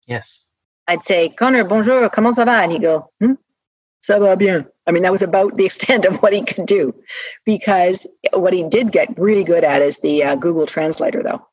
Yes. 0.07 0.51
I'd 0.89 1.03
say, 1.03 1.29
Connor, 1.29 1.65
bonjour, 1.65 2.09
comment 2.11 2.37
ça 2.37 2.45
va? 2.45 2.63
And 2.63 2.73
he'd 2.73 2.83
go, 2.83 3.11
hmm, 3.21 3.35
ça 4.03 4.21
va 4.21 4.37
bien. 4.37 4.67
I 4.87 4.93
mean, 4.93 5.03
that 5.03 5.13
was 5.13 5.23
about 5.23 5.57
the 5.57 5.65
extent 5.71 6.05
of 6.05 6.17
what 6.23 6.33
he 6.33 6.45
could 6.45 6.67
do 6.67 6.95
because 7.45 8.07
what 8.33 8.53
he 8.53 8.63
did 8.63 8.93
get 8.93 9.19
really 9.19 9.45
good 9.45 9.65
at 9.65 9.83
is 9.83 9.99
the 9.99 10.23
uh, 10.23 10.37
Google 10.37 10.67
Translator, 10.67 11.23
though. 11.23 11.47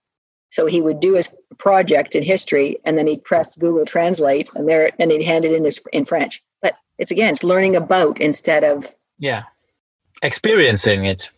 So 0.52 0.68
he 0.68 0.82
would 0.82 1.00
do 1.00 1.16
his 1.16 1.30
project 1.58 2.14
in 2.14 2.22
history 2.22 2.78
and 2.86 2.96
then 2.96 3.08
he'd 3.08 3.24
press 3.24 3.56
Google 3.56 3.86
Translate 3.86 4.50
and 4.54 4.70
there 4.70 4.92
and 5.00 5.12
he'd 5.12 5.24
hand 5.24 5.46
it 5.46 5.54
in 5.54 5.64
his, 5.66 5.82
in 5.92 6.06
French. 6.06 6.44
But 6.62 6.76
it's 7.00 7.10
again, 7.10 7.34
it's 7.34 7.44
learning 7.44 7.76
about 7.76 8.22
instead 8.22 8.64
of 8.64 8.86
yeah, 9.18 9.44
experiencing 10.22 11.06
it. 11.06 11.32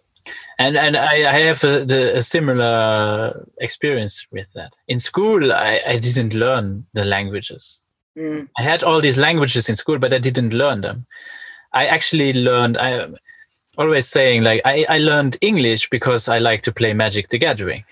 And 0.59 0.77
and 0.77 0.97
I, 0.97 1.29
I 1.29 1.39
have 1.39 1.63
a, 1.63 1.85
the, 1.85 2.17
a 2.17 2.23
similar 2.23 3.47
experience 3.59 4.25
with 4.31 4.47
that. 4.55 4.73
In 4.87 4.99
school, 4.99 5.53
I, 5.53 5.81
I 5.87 5.97
didn't 5.97 6.33
learn 6.33 6.85
the 6.93 7.05
languages. 7.05 7.83
Mm. 8.17 8.49
I 8.57 8.63
had 8.63 8.83
all 8.83 9.01
these 9.01 9.17
languages 9.17 9.69
in 9.69 9.75
school, 9.75 9.99
but 9.99 10.13
I 10.13 10.19
didn't 10.19 10.53
learn 10.53 10.81
them. 10.81 11.05
I 11.73 11.87
actually 11.87 12.33
learned. 12.33 12.77
I 12.77 13.07
always 13.77 14.07
saying 14.07 14.43
like 14.43 14.61
I, 14.65 14.85
I 14.89 14.97
learned 14.99 15.37
English 15.41 15.89
because 15.89 16.29
I 16.29 16.39
like 16.39 16.61
to 16.63 16.71
play 16.71 16.93
Magic 16.93 17.29
the 17.29 17.37
Gathering. 17.37 17.83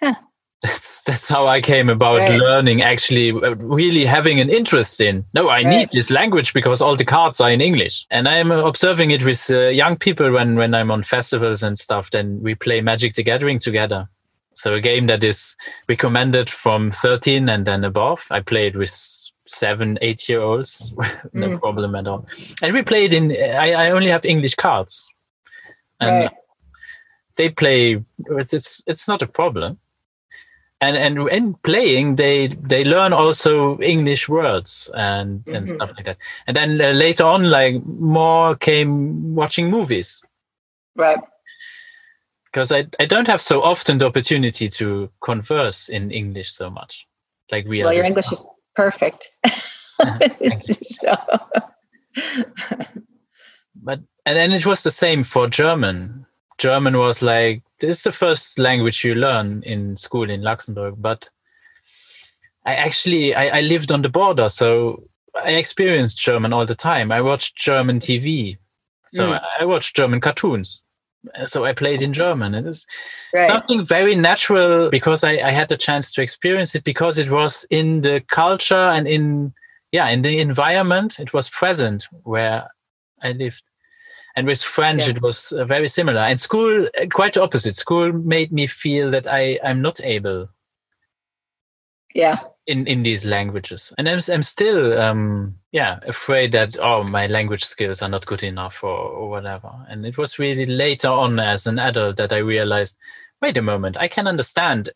Huh. 0.00 0.14
That's 0.62 1.00
that's 1.00 1.26
how 1.26 1.46
I 1.46 1.62
came 1.62 1.88
about 1.88 2.18
right. 2.18 2.38
learning. 2.38 2.82
Actually, 2.82 3.30
uh, 3.30 3.54
really 3.54 4.04
having 4.04 4.40
an 4.40 4.50
interest 4.50 5.00
in. 5.00 5.24
No, 5.32 5.48
I 5.48 5.62
right. 5.62 5.66
need 5.66 5.88
this 5.94 6.10
language 6.10 6.52
because 6.52 6.82
all 6.82 6.96
the 6.96 7.04
cards 7.04 7.40
are 7.40 7.50
in 7.50 7.62
English, 7.62 8.04
and 8.10 8.28
I'm 8.28 8.50
observing 8.50 9.10
it 9.10 9.24
with 9.24 9.50
uh, 9.50 9.68
young 9.68 9.96
people 9.96 10.30
when 10.32 10.56
when 10.56 10.74
I'm 10.74 10.90
on 10.90 11.02
festivals 11.02 11.62
and 11.62 11.78
stuff. 11.78 12.10
Then 12.10 12.42
we 12.42 12.54
play 12.54 12.82
Magic 12.82 13.14
the 13.14 13.22
Gathering 13.22 13.58
together. 13.58 14.06
So 14.54 14.74
a 14.74 14.80
game 14.80 15.06
that 15.06 15.22
is 15.24 15.56
recommended 15.88 16.50
from 16.50 16.90
13 16.90 17.48
and 17.48 17.66
then 17.66 17.84
above. 17.84 18.26
I 18.30 18.40
played 18.40 18.76
with 18.76 18.90
seven, 19.46 19.98
eight 20.00 20.28
year 20.28 20.40
olds, 20.40 20.92
no 21.32 21.48
mm. 21.48 21.60
problem 21.60 21.94
at 21.94 22.06
all. 22.06 22.26
And 22.62 22.72
we 22.72 22.82
played 22.82 23.12
in. 23.12 23.32
I, 23.32 23.72
I 23.72 23.90
only 23.90 24.10
have 24.10 24.24
English 24.24 24.54
cards, 24.54 25.08
and 26.00 26.24
right. 26.24 26.30
they 27.36 27.48
play. 27.50 28.02
It's 28.26 28.82
it's 28.86 29.08
not 29.08 29.22
a 29.22 29.26
problem. 29.26 29.78
And 30.80 30.96
and 30.96 31.28
in 31.28 31.54
playing, 31.62 32.14
they 32.14 32.48
they 32.48 32.84
learn 32.84 33.12
also 33.12 33.78
English 33.80 34.28
words 34.28 34.90
and 34.94 35.46
and 35.46 35.66
mm-hmm. 35.66 35.76
stuff 35.76 35.92
like 35.96 36.06
that. 36.06 36.18
And 36.46 36.56
then 36.56 36.80
uh, 36.80 36.92
later 36.92 37.24
on, 37.24 37.50
like 37.50 37.84
more 37.84 38.56
came 38.56 39.34
watching 39.34 39.68
movies. 39.68 40.22
Right. 40.96 41.18
Because 42.52 42.72
I, 42.72 42.86
I 42.98 43.06
don't 43.06 43.28
have 43.28 43.40
so 43.40 43.62
often 43.62 43.98
the 43.98 44.06
opportunity 44.06 44.68
to 44.68 45.10
converse 45.20 45.88
in 45.88 46.10
English 46.10 46.52
so 46.52 46.68
much, 46.68 47.06
like 47.52 47.66
we. 47.66 47.84
Well, 47.84 47.92
your 47.92 48.04
English 48.04 48.32
is 48.32 48.42
perfect. 48.74 49.28
so. 50.82 51.16
but 53.76 54.00
and 54.26 54.36
then 54.36 54.52
it 54.52 54.66
was 54.66 54.82
the 54.82 54.90
same 54.90 55.24
for 55.24 55.48
German. 55.48 56.26
German 56.58 56.98
was 56.98 57.22
like 57.22 57.62
this 57.80 57.98
is 57.98 58.02
the 58.02 58.12
first 58.12 58.58
language 58.58 59.04
you 59.04 59.14
learn 59.14 59.62
in 59.62 59.96
school 59.96 60.28
in 60.28 60.42
Luxembourg, 60.42 60.94
but 60.98 61.28
I 62.66 62.74
actually 62.74 63.34
I, 63.34 63.58
I 63.58 63.60
lived 63.62 63.90
on 63.90 64.02
the 64.02 64.08
border, 64.08 64.48
so 64.48 65.04
I 65.34 65.52
experienced 65.52 66.18
German 66.18 66.52
all 66.52 66.66
the 66.66 66.74
time. 66.74 67.12
I 67.12 67.20
watched 67.22 67.56
German 67.56 67.98
TV, 67.98 68.58
so 69.08 69.32
mm. 69.32 69.40
I 69.58 69.64
watched 69.64 69.96
German 69.96 70.20
cartoons. 70.20 70.84
So 71.44 71.64
I 71.64 71.72
played 71.72 72.02
in 72.02 72.12
German. 72.12 72.54
It 72.54 72.66
is 72.66 72.86
right. 73.34 73.46
something 73.46 73.84
very 73.84 74.14
natural 74.14 74.90
because 74.90 75.22
I, 75.22 75.32
I 75.32 75.50
had 75.50 75.68
the 75.68 75.76
chance 75.76 76.10
to 76.12 76.22
experience 76.22 76.74
it 76.74 76.84
because 76.84 77.18
it 77.18 77.30
was 77.30 77.66
in 77.70 78.00
the 78.00 78.22
culture 78.28 78.74
and 78.74 79.06
in 79.06 79.52
yeah 79.92 80.08
in 80.08 80.22
the 80.22 80.38
environment. 80.38 81.20
It 81.20 81.32
was 81.32 81.50
present 81.50 82.06
where 82.22 82.68
I 83.22 83.32
lived. 83.32 83.62
And 84.36 84.46
with 84.46 84.62
French, 84.62 85.04
yeah. 85.04 85.10
it 85.10 85.22
was 85.22 85.52
uh, 85.52 85.64
very 85.64 85.88
similar. 85.88 86.20
And 86.20 86.40
school, 86.40 86.84
uh, 86.84 87.06
quite 87.12 87.36
opposite. 87.36 87.76
School 87.76 88.12
made 88.12 88.52
me 88.52 88.66
feel 88.66 89.10
that 89.10 89.26
I 89.26 89.58
I'm 89.62 89.82
not 89.82 90.00
able. 90.02 90.48
Yeah. 92.14 92.38
In 92.66 92.86
in 92.86 93.02
these 93.02 93.26
languages, 93.26 93.92
and 93.98 94.08
I'm 94.08 94.20
I'm 94.32 94.42
still 94.42 94.98
um 94.98 95.59
yeah 95.72 96.00
afraid 96.06 96.52
that 96.52 96.76
oh 96.80 97.02
my 97.02 97.26
language 97.26 97.64
skills 97.64 98.02
are 98.02 98.08
not 98.08 98.26
good 98.26 98.42
enough 98.42 98.82
or, 98.82 98.96
or 98.96 99.30
whatever. 99.30 99.70
And 99.88 100.04
it 100.06 100.18
was 100.18 100.38
really 100.38 100.66
later 100.66 101.08
on 101.08 101.38
as 101.38 101.66
an 101.66 101.78
adult 101.78 102.16
that 102.16 102.32
I 102.32 102.38
realized, 102.38 102.96
wait 103.40 103.56
a 103.56 103.62
moment, 103.62 103.96
I 103.98 104.08
can 104.08 104.26
understand. 104.26 104.90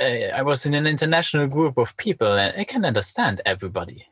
Uh, 0.00 0.32
I 0.34 0.42
was 0.42 0.64
in 0.64 0.74
an 0.74 0.86
international 0.86 1.46
group 1.46 1.76
of 1.76 1.94
people, 1.98 2.38
and 2.38 2.58
I 2.58 2.64
can 2.64 2.84
understand 2.84 3.42
everybody. 3.44 4.06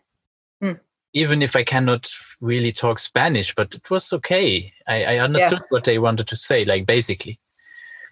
Mm 0.63 0.79
even 1.13 1.43
if 1.43 1.57
I 1.57 1.65
cannot 1.65 2.09
really 2.41 2.73
talk 2.73 2.99
Spanish, 2.99 3.55
but 3.55 3.75
it 3.75 3.91
was 3.91 4.13
okay. 4.13 4.73
I, 4.87 5.05
I 5.05 5.19
understood 5.19 5.61
yeah. 5.61 5.67
what 5.71 5.85
they 5.85 5.99
wanted 5.99 6.29
to 6.29 6.37
say, 6.37 6.65
like 6.65 6.87
basically. 6.87 7.41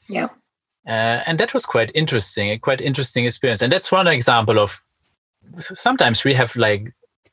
Yeah. 0.08 0.28
Uh, 0.86 1.22
and 1.26 1.38
that 1.38 1.54
was 1.54 1.66
quite 1.66 1.92
interesting, 1.94 2.50
a 2.50 2.58
quite 2.58 2.80
interesting 2.80 3.24
experience. 3.24 3.62
And 3.62 3.72
that's 3.72 3.92
one 3.92 4.08
example 4.08 4.58
of 4.58 4.82
sometimes 5.58 6.24
we 6.24 6.34
have 6.34 6.56
like 6.56 6.92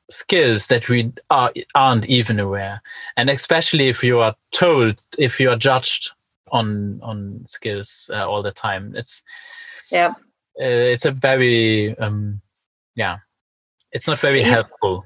skills 0.09 0.67
that 0.67 0.89
we 0.89 1.11
are, 1.29 1.51
aren't 1.73 2.07
even 2.07 2.39
aware. 2.39 2.81
And 3.17 3.29
especially 3.29 3.87
if 3.87 4.03
you 4.03 4.19
are 4.19 4.35
told, 4.51 5.05
if 5.17 5.39
you 5.39 5.49
are 5.49 5.57
judged 5.57 6.11
on 6.51 6.99
on 7.01 7.41
skills 7.45 8.09
uh, 8.13 8.29
all 8.29 8.43
the 8.43 8.51
time, 8.51 8.93
it's 8.95 9.23
yeah, 9.91 10.13
uh, 10.61 10.93
it's 10.93 11.05
a 11.05 11.11
very 11.11 11.97
um, 11.97 12.41
yeah, 12.95 13.17
it's 13.91 14.07
not 14.07 14.19
very 14.19 14.41
helpful 14.41 15.05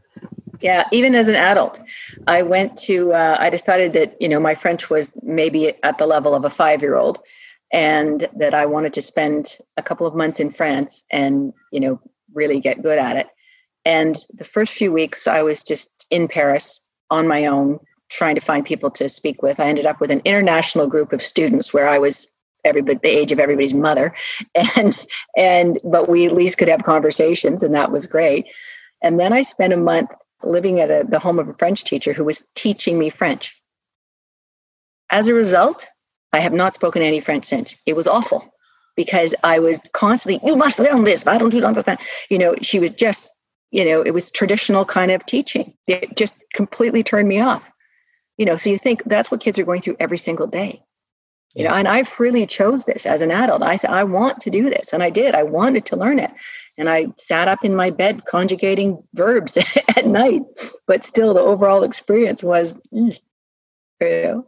yeah, 0.61 0.87
even 0.91 1.15
as 1.15 1.27
an 1.27 1.35
adult, 1.35 1.79
I 2.27 2.41
went 2.41 2.77
to, 2.79 3.13
uh, 3.13 3.37
I 3.39 3.49
decided 3.49 3.93
that, 3.93 4.21
you 4.21 4.27
know, 4.27 4.39
my 4.39 4.55
French 4.55 4.89
was 4.89 5.17
maybe 5.23 5.71
at 5.83 5.97
the 5.97 6.05
level 6.05 6.35
of 6.35 6.43
a 6.43 6.49
five 6.49 6.81
year 6.81 6.95
old 6.95 7.19
and 7.71 8.27
that 8.35 8.53
I 8.53 8.65
wanted 8.65 8.93
to 8.93 9.01
spend 9.01 9.57
a 9.77 9.81
couple 9.81 10.05
of 10.05 10.15
months 10.15 10.39
in 10.39 10.49
France 10.49 11.05
and, 11.11 11.53
you 11.71 11.79
know, 11.79 12.01
really 12.33 12.59
get 12.59 12.81
good 12.81 12.99
at 12.99 13.15
it. 13.15 13.27
And 13.89 14.17
the 14.33 14.43
first 14.43 14.73
few 14.73 14.91
weeks, 14.91 15.27
I 15.27 15.41
was 15.41 15.63
just 15.63 16.05
in 16.11 16.27
Paris 16.27 16.79
on 17.09 17.27
my 17.27 17.45
own, 17.45 17.79
trying 18.09 18.35
to 18.35 18.41
find 18.41 18.65
people 18.65 18.91
to 18.91 19.09
speak 19.09 19.41
with. 19.41 19.59
I 19.59 19.65
ended 19.65 19.87
up 19.87 19.99
with 19.99 20.11
an 20.11 20.21
international 20.25 20.87
group 20.87 21.11
of 21.11 21.21
students 21.21 21.73
where 21.73 21.89
I 21.89 21.97
was 21.97 22.27
everybody 22.65 22.99
the 23.01 23.09
age 23.09 23.31
of 23.31 23.39
everybody's 23.39 23.73
mother 23.73 24.13
and 24.77 25.05
and 25.37 25.79
but 25.85 26.09
we 26.09 26.25
at 26.25 26.33
least 26.33 26.57
could 26.57 26.67
have 26.67 26.83
conversations 26.83 27.63
and 27.63 27.73
that 27.73 27.89
was 27.89 28.05
great 28.05 28.45
and 29.01 29.17
then 29.17 29.31
i 29.31 29.41
spent 29.41 29.71
a 29.71 29.77
month 29.77 30.09
living 30.43 30.79
at 30.79 30.89
a, 30.89 31.05
the 31.07 31.19
home 31.19 31.39
of 31.39 31.49
a 31.49 31.53
French 31.53 31.83
teacher 31.83 32.13
who 32.13 32.23
was 32.23 32.43
teaching 32.55 32.97
me 32.97 33.09
French. 33.09 33.55
As 35.11 35.27
a 35.27 35.33
result, 35.33 35.87
I 36.33 36.39
have 36.39 36.53
not 36.53 36.73
spoken 36.73 37.01
any 37.01 37.19
French 37.19 37.45
since. 37.45 37.75
It 37.85 37.95
was 37.95 38.07
awful 38.07 38.53
because 38.95 39.33
I 39.43 39.59
was 39.59 39.81
constantly, 39.93 40.39
you 40.47 40.55
must 40.55 40.79
learn 40.79 41.03
this. 41.03 41.25
I 41.25 41.37
don't 41.37 41.49
do 41.49 41.63
understand. 41.63 41.99
You 42.29 42.37
know, 42.37 42.55
she 42.61 42.79
was 42.79 42.91
just, 42.91 43.29
you 43.71 43.85
know, 43.85 44.01
it 44.01 44.13
was 44.13 44.31
traditional 44.31 44.85
kind 44.85 45.11
of 45.11 45.25
teaching. 45.25 45.73
It 45.87 46.15
just 46.15 46.35
completely 46.53 47.03
turned 47.03 47.27
me 47.27 47.39
off. 47.39 47.69
You 48.37 48.45
know, 48.45 48.55
so 48.55 48.69
you 48.69 48.77
think 48.77 49.03
that's 49.03 49.29
what 49.29 49.41
kids 49.41 49.59
are 49.59 49.65
going 49.65 49.81
through 49.81 49.97
every 49.99 50.17
single 50.17 50.47
day. 50.47 50.81
You 51.55 51.63
know, 51.63 51.73
and 51.73 51.87
I 51.87 52.03
freely 52.03 52.45
chose 52.45 52.85
this 52.85 53.05
as 53.05 53.21
an 53.21 53.31
adult. 53.31 53.63
I 53.63 53.75
said 53.75 53.89
I 53.89 54.03
want 54.03 54.39
to 54.41 54.51
do 54.51 54.69
this, 54.69 54.93
and 54.93 55.01
I 55.01 55.09
did. 55.09 55.33
I 55.33 55.43
wanted 55.43 55.85
to 55.87 55.95
learn 55.95 56.19
it, 56.19 56.29
and 56.77 56.87
I 56.87 57.07
sat 57.17 57.47
up 57.47 57.65
in 57.65 57.75
my 57.75 57.89
bed 57.89 58.25
conjugating 58.25 59.01
verbs 59.15 59.57
at 59.97 60.05
night. 60.05 60.43
But 60.85 61.03
still, 61.03 61.33
the 61.33 61.41
overall 61.41 61.83
experience 61.83 62.43
was, 62.43 62.79
mm, 62.93 63.17
you 63.99 64.07
know. 64.07 64.47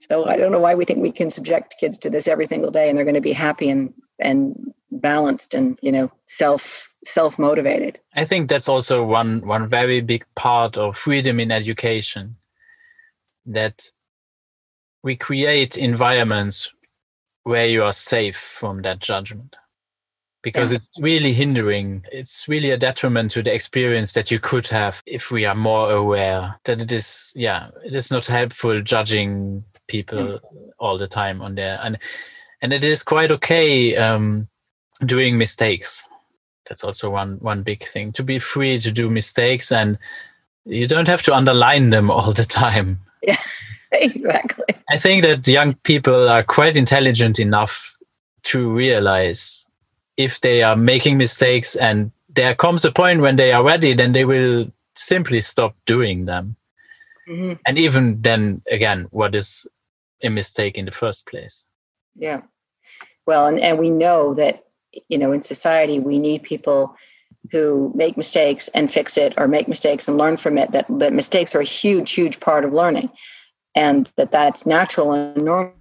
So 0.00 0.26
I 0.26 0.36
don't 0.36 0.52
know 0.52 0.60
why 0.60 0.76
we 0.76 0.84
think 0.84 1.00
we 1.00 1.10
can 1.10 1.30
subject 1.30 1.74
kids 1.80 1.98
to 1.98 2.10
this 2.10 2.28
every 2.28 2.46
single 2.46 2.70
day, 2.70 2.88
and 2.88 2.96
they're 2.96 3.04
going 3.04 3.14
to 3.14 3.20
be 3.20 3.32
happy 3.32 3.68
and 3.68 3.92
and 4.20 4.72
balanced 4.90 5.54
and 5.54 5.78
you 5.82 5.92
know 5.92 6.10
self 6.26 6.87
self 7.04 7.38
motivated. 7.38 8.00
I 8.14 8.24
think 8.24 8.48
that's 8.48 8.68
also 8.68 9.04
one 9.04 9.46
one 9.46 9.68
very 9.68 10.00
big 10.00 10.24
part 10.34 10.76
of 10.76 10.96
freedom 10.96 11.40
in 11.40 11.50
education 11.50 12.36
that 13.46 13.90
we 15.02 15.16
create 15.16 15.76
environments 15.76 16.72
where 17.44 17.66
you 17.66 17.82
are 17.82 17.92
safe 17.92 18.36
from 18.36 18.82
that 18.82 18.98
judgment 18.98 19.56
because 20.42 20.70
yeah. 20.70 20.76
it's 20.76 20.90
really 20.98 21.32
hindering 21.32 22.04
it's 22.12 22.46
really 22.46 22.70
a 22.70 22.76
detriment 22.76 23.30
to 23.30 23.42
the 23.42 23.52
experience 23.52 24.12
that 24.12 24.30
you 24.30 24.38
could 24.38 24.68
have 24.68 25.02
if 25.06 25.30
we 25.30 25.44
are 25.44 25.54
more 25.54 25.90
aware 25.90 26.58
that 26.64 26.80
it 26.80 26.92
is 26.92 27.32
yeah 27.34 27.68
it 27.84 27.94
is 27.94 28.10
not 28.10 28.26
helpful 28.26 28.80
judging 28.82 29.64
people 29.88 30.18
mm. 30.18 30.40
all 30.78 30.98
the 30.98 31.08
time 31.08 31.40
on 31.40 31.54
there 31.54 31.78
and 31.82 31.98
and 32.62 32.72
it 32.72 32.84
is 32.84 33.02
quite 33.02 33.32
okay 33.32 33.96
um 33.96 34.46
doing 35.06 35.38
mistakes 35.38 36.06
that's 36.68 36.84
also 36.84 37.10
one 37.10 37.38
one 37.40 37.62
big 37.62 37.82
thing 37.82 38.12
to 38.12 38.22
be 38.22 38.38
free 38.38 38.78
to 38.78 38.92
do 38.92 39.10
mistakes 39.10 39.72
and 39.72 39.98
you 40.64 40.86
don't 40.86 41.08
have 41.08 41.22
to 41.22 41.34
underline 41.34 41.90
them 41.90 42.10
all 42.16 42.32
the 42.32 42.44
time 42.44 42.98
yeah 43.22 43.36
exactly. 43.92 44.64
I 44.90 44.98
think 44.98 45.24
that 45.24 45.46
young 45.48 45.74
people 45.74 46.28
are 46.28 46.42
quite 46.42 46.76
intelligent 46.76 47.38
enough 47.38 47.96
to 48.44 48.70
realize 48.70 49.66
if 50.16 50.40
they 50.40 50.62
are 50.62 50.76
making 50.76 51.16
mistakes 51.16 51.76
and 51.76 52.10
there 52.28 52.54
comes 52.54 52.84
a 52.84 52.92
point 52.92 53.20
when 53.20 53.36
they 53.36 53.52
are 53.52 53.64
ready, 53.64 53.94
then 53.94 54.12
they 54.12 54.24
will 54.24 54.70
simply 54.94 55.40
stop 55.40 55.74
doing 55.86 56.26
them. 56.26 56.56
Mm-hmm. 57.28 57.54
And 57.66 57.78
even 57.78 58.20
then, 58.20 58.62
again, 58.70 59.06
what 59.10 59.34
is 59.34 59.66
a 60.22 60.28
mistake 60.28 60.76
in 60.76 60.84
the 60.84 60.90
first 60.90 61.26
place? 61.26 61.64
Yeah. 62.16 62.42
Well, 63.26 63.46
and, 63.46 63.60
and 63.60 63.78
we 63.78 63.90
know 63.90 64.34
that, 64.34 64.64
you 65.08 65.18
know, 65.18 65.32
in 65.32 65.42
society, 65.42 65.98
we 65.98 66.18
need 66.18 66.42
people 66.42 66.94
who 67.50 67.92
make 67.94 68.16
mistakes 68.16 68.68
and 68.68 68.92
fix 68.92 69.16
it 69.16 69.34
or 69.36 69.48
make 69.48 69.68
mistakes 69.68 70.08
and 70.08 70.18
learn 70.18 70.36
from 70.36 70.58
it 70.58 70.72
that, 70.72 70.86
that 70.88 71.12
mistakes 71.12 71.54
are 71.54 71.60
a 71.60 71.64
huge 71.64 72.12
huge 72.12 72.40
part 72.40 72.64
of 72.64 72.72
learning 72.72 73.10
and 73.74 74.10
that 74.16 74.30
that's 74.30 74.66
natural 74.66 75.12
and 75.12 75.44
normal. 75.44 75.72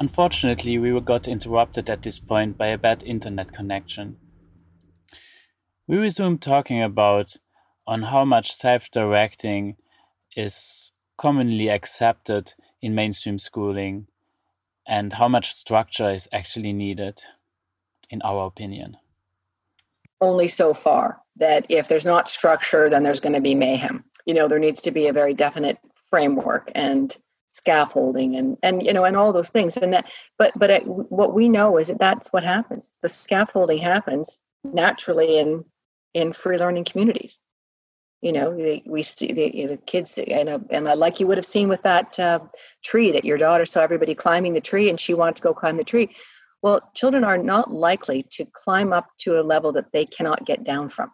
Unfortunately, 0.00 0.78
we 0.78 0.92
were 0.92 1.00
got 1.00 1.28
interrupted 1.28 1.90
at 1.90 2.02
this 2.02 2.18
point 2.18 2.56
by 2.56 2.68
a 2.68 2.78
bad 2.78 3.02
internet 3.02 3.52
connection. 3.52 4.16
We 5.86 5.98
resumed 5.98 6.40
talking 6.40 6.82
about 6.82 7.36
on 7.86 8.02
how 8.02 8.24
much 8.24 8.52
self-directing 8.52 9.76
is 10.36 10.92
commonly 11.18 11.68
accepted 11.68 12.54
in 12.80 12.94
mainstream 12.94 13.38
schooling 13.38 14.06
and 14.86 15.12
how 15.12 15.28
much 15.28 15.52
structure 15.52 16.10
is 16.10 16.28
actually 16.32 16.72
needed 16.72 17.22
in 18.10 18.20
our 18.22 18.46
opinion? 18.46 18.96
Only 20.20 20.48
so 20.48 20.74
far 20.74 21.20
that 21.36 21.64
if 21.68 21.88
there's 21.88 22.04
not 22.04 22.28
structure 22.28 22.90
then 22.90 23.02
there's 23.02 23.20
going 23.20 23.32
to 23.32 23.40
be 23.40 23.54
mayhem. 23.54 24.04
You 24.26 24.34
know 24.34 24.48
there 24.48 24.58
needs 24.58 24.82
to 24.82 24.90
be 24.90 25.06
a 25.06 25.12
very 25.12 25.34
definite 25.34 25.78
framework 25.94 26.70
and 26.74 27.16
scaffolding 27.48 28.36
and 28.36 28.56
and 28.62 28.82
you 28.82 28.92
know 28.92 29.04
and 29.04 29.16
all 29.16 29.32
those 29.32 29.48
things. 29.48 29.76
And 29.76 29.92
that 29.94 30.06
but 30.38 30.52
but 30.56 30.70
it, 30.70 30.86
what 30.86 31.34
we 31.34 31.48
know 31.48 31.78
is 31.78 31.88
that 31.88 31.98
that's 31.98 32.28
what 32.28 32.44
happens. 32.44 32.96
The 33.02 33.08
scaffolding 33.08 33.78
happens 33.78 34.38
naturally 34.64 35.38
in 35.38 35.64
in 36.12 36.32
free 36.32 36.58
learning 36.58 36.84
communities. 36.84 37.38
You 38.20 38.32
know 38.32 38.50
we 38.84 39.02
see 39.02 39.32
the, 39.32 39.56
you 39.56 39.66
know, 39.68 39.78
kids 39.86 40.18
and, 40.18 40.66
and 40.70 40.84
like 40.84 41.20
you 41.20 41.26
would 41.26 41.38
have 41.38 41.46
seen 41.46 41.68
with 41.68 41.82
that 41.82 42.18
uh, 42.20 42.40
tree 42.84 43.12
that 43.12 43.24
your 43.24 43.38
daughter 43.38 43.64
saw 43.64 43.80
everybody 43.80 44.14
climbing 44.14 44.52
the 44.52 44.60
tree 44.60 44.90
and 44.90 45.00
she 45.00 45.14
wanted 45.14 45.36
to 45.36 45.42
go 45.42 45.54
climb 45.54 45.78
the 45.78 45.84
tree 45.84 46.10
well 46.62 46.80
children 46.94 47.24
are 47.24 47.38
not 47.38 47.72
likely 47.72 48.24
to 48.30 48.44
climb 48.52 48.92
up 48.92 49.08
to 49.18 49.40
a 49.40 49.42
level 49.42 49.72
that 49.72 49.92
they 49.92 50.06
cannot 50.06 50.44
get 50.44 50.64
down 50.64 50.88
from. 50.88 51.10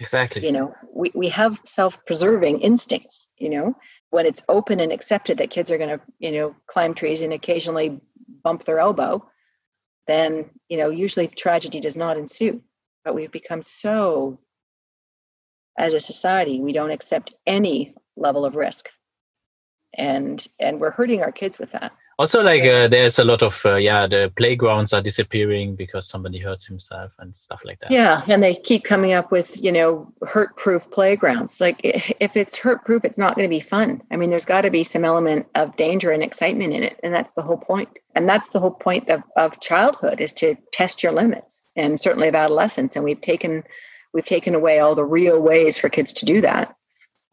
Exactly. 0.00 0.44
You 0.44 0.52
know 0.52 0.74
we, 0.94 1.10
we 1.14 1.28
have 1.28 1.60
self-preserving 1.64 2.60
instincts 2.60 3.30
you 3.38 3.50
know? 3.50 3.76
When 4.10 4.26
it's 4.26 4.42
open 4.50 4.78
and 4.80 4.92
accepted 4.92 5.38
that 5.38 5.50
kids 5.50 5.70
are 5.70 5.78
going 5.78 5.98
to 5.98 6.00
you 6.18 6.32
know 6.32 6.54
climb 6.66 6.94
trees 6.94 7.22
and 7.22 7.32
occasionally 7.32 8.00
bump 8.44 8.64
their 8.64 8.78
elbow 8.78 9.26
then 10.06 10.50
you 10.68 10.76
know 10.76 10.90
usually 10.90 11.28
tragedy 11.28 11.80
does 11.80 11.96
not 11.96 12.16
ensue. 12.16 12.62
But 13.04 13.14
we've 13.14 13.32
become 13.32 13.62
so 13.62 14.38
as 15.78 15.94
a 15.94 16.00
society 16.00 16.60
we 16.60 16.72
don't 16.72 16.90
accept 16.90 17.34
any 17.46 17.94
level 18.16 18.44
of 18.44 18.54
risk. 18.56 18.88
And 19.94 20.46
and 20.60 20.80
we're 20.80 20.90
hurting 20.90 21.22
our 21.22 21.32
kids 21.32 21.58
with 21.58 21.72
that 21.72 21.92
also 22.18 22.42
like 22.42 22.62
uh, 22.64 22.88
there's 22.88 23.18
a 23.18 23.24
lot 23.24 23.42
of 23.42 23.60
uh, 23.64 23.76
yeah 23.76 24.06
the 24.06 24.32
playgrounds 24.36 24.92
are 24.92 25.02
disappearing 25.02 25.74
because 25.76 26.06
somebody 26.08 26.38
hurts 26.38 26.66
himself 26.66 27.12
and 27.18 27.34
stuff 27.34 27.62
like 27.64 27.78
that. 27.80 27.90
Yeah 27.90 28.22
and 28.28 28.42
they 28.42 28.54
keep 28.54 28.84
coming 28.84 29.12
up 29.12 29.30
with 29.30 29.62
you 29.62 29.72
know 29.72 30.12
hurt 30.26 30.56
proof 30.56 30.90
playgrounds. 30.90 31.60
Like 31.60 31.80
if 31.82 32.36
it's 32.36 32.58
hurt 32.58 32.84
proof 32.84 33.04
it's 33.04 33.18
not 33.18 33.36
going 33.36 33.48
to 33.48 33.54
be 33.54 33.60
fun. 33.60 34.02
I 34.10 34.16
mean 34.16 34.30
there's 34.30 34.44
got 34.44 34.62
to 34.62 34.70
be 34.70 34.84
some 34.84 35.04
element 35.04 35.46
of 35.54 35.76
danger 35.76 36.10
and 36.10 36.22
excitement 36.22 36.74
in 36.74 36.82
it 36.82 37.00
and 37.02 37.14
that's 37.14 37.32
the 37.32 37.42
whole 37.42 37.58
point. 37.58 37.98
and 38.14 38.28
that's 38.28 38.50
the 38.50 38.60
whole 38.60 38.72
point 38.72 39.08
of, 39.08 39.22
of 39.36 39.60
childhood 39.60 40.20
is 40.20 40.32
to 40.34 40.56
test 40.72 41.02
your 41.02 41.12
limits 41.12 41.62
and 41.76 42.00
certainly 42.00 42.28
of 42.28 42.34
adolescence 42.34 42.94
and 42.94 43.04
we've 43.04 43.20
taken 43.20 43.62
we've 44.12 44.26
taken 44.26 44.54
away 44.54 44.78
all 44.78 44.94
the 44.94 45.04
real 45.04 45.40
ways 45.40 45.78
for 45.78 45.88
kids 45.88 46.12
to 46.12 46.26
do 46.26 46.40
that. 46.42 46.74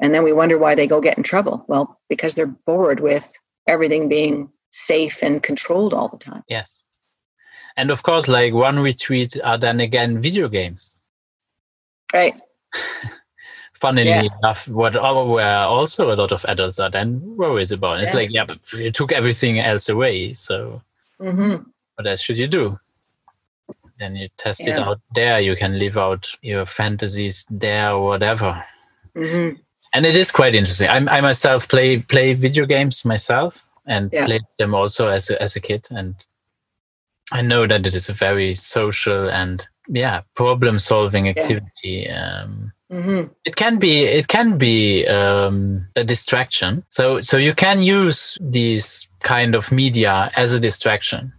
And 0.01 0.15
then 0.15 0.23
we 0.23 0.31
wonder 0.31 0.57
why 0.57 0.75
they 0.75 0.87
go 0.87 1.01
get 1.01 1.17
in 1.17 1.23
trouble. 1.23 1.65
Well 1.67 1.99
because 2.09 2.35
they're 2.35 2.47
bored 2.47 3.01
with 3.01 3.31
everything 3.67 4.09
being 4.09 4.49
safe 4.71 5.21
and 5.21 5.41
controlled 5.41 5.93
all 5.93 6.07
the 6.07 6.17
time. 6.17 6.43
Yes. 6.47 6.83
And 7.77 7.91
of 7.91 8.03
course, 8.03 8.27
like 8.27 8.53
one 8.53 8.79
retreat 8.79 9.37
are 9.43 9.57
then 9.57 9.79
again 9.79 10.21
video 10.21 10.49
games. 10.49 10.97
Right. 12.13 12.35
Funnily 13.73 14.09
yeah. 14.09 14.23
enough, 14.39 14.67
what 14.67 14.93
where 14.93 15.59
also 15.59 16.13
a 16.13 16.15
lot 16.15 16.33
of 16.33 16.43
adults 16.45 16.79
are 16.79 16.89
then 16.89 17.21
worried 17.37 17.71
about. 17.71 18.01
It's 18.01 18.11
yeah. 18.11 18.19
like, 18.19 18.29
yeah, 18.31 18.45
but 18.45 18.59
you 18.73 18.91
took 18.91 19.13
everything 19.13 19.59
else 19.59 19.87
away. 19.87 20.33
So 20.33 20.81
mm-hmm. 21.21 21.63
what 21.95 22.07
else 22.07 22.21
should 22.21 22.37
you 22.37 22.47
do? 22.47 22.77
Then 23.97 24.17
you 24.17 24.27
test 24.37 24.61
yeah. 24.65 24.71
it 24.71 24.79
out 24.79 24.99
there. 25.15 25.39
You 25.39 25.55
can 25.55 25.79
live 25.79 25.97
out 25.97 26.29
your 26.41 26.65
fantasies 26.65 27.45
there 27.49 27.91
or 27.93 28.07
whatever. 28.07 28.63
Mm-hmm. 29.15 29.55
And 29.93 30.05
it 30.05 30.15
is 30.15 30.31
quite 30.31 30.55
interesting. 30.55 30.89
I, 30.89 31.17
I 31.17 31.21
myself 31.21 31.67
play 31.69 31.99
play 31.99 32.33
video 32.33 32.65
games 32.65 33.05
myself 33.05 33.68
and 33.89 34.09
yeah. 34.13 34.25
played 34.25 34.43
them 34.57 34.73
also 34.73 35.09
as 35.09 35.29
a, 35.29 35.41
as 35.41 35.55
a 35.55 35.59
kid. 35.59 35.87
And 35.91 36.15
i 37.31 37.41
know 37.41 37.67
that 37.67 37.85
it 37.85 37.93
is 37.93 38.09
a 38.09 38.13
very 38.13 38.55
social 38.55 39.29
and 39.29 39.67
yeah 39.87 40.21
problem 40.35 40.79
solving 40.79 41.27
activity. 41.27 42.05
Yeah. 42.07 42.41
um, 42.43 42.71
mm-hmm. 42.91 43.31
it 43.45 43.55
can 43.55 43.77
be 43.77 44.03
it 44.03 44.27
can 44.27 44.57
be 44.57 45.05
um, 45.07 45.85
a 45.95 46.03
distraction. 46.03 46.83
So 46.89 47.21
so 47.21 47.37
you 47.37 47.53
can 47.53 47.81
use 47.81 48.37
these 48.41 49.07
kind 49.21 49.55
of 49.55 49.71
media 49.71 50.31
as 50.35 50.53
a 50.53 50.59
distraction. 50.59 51.33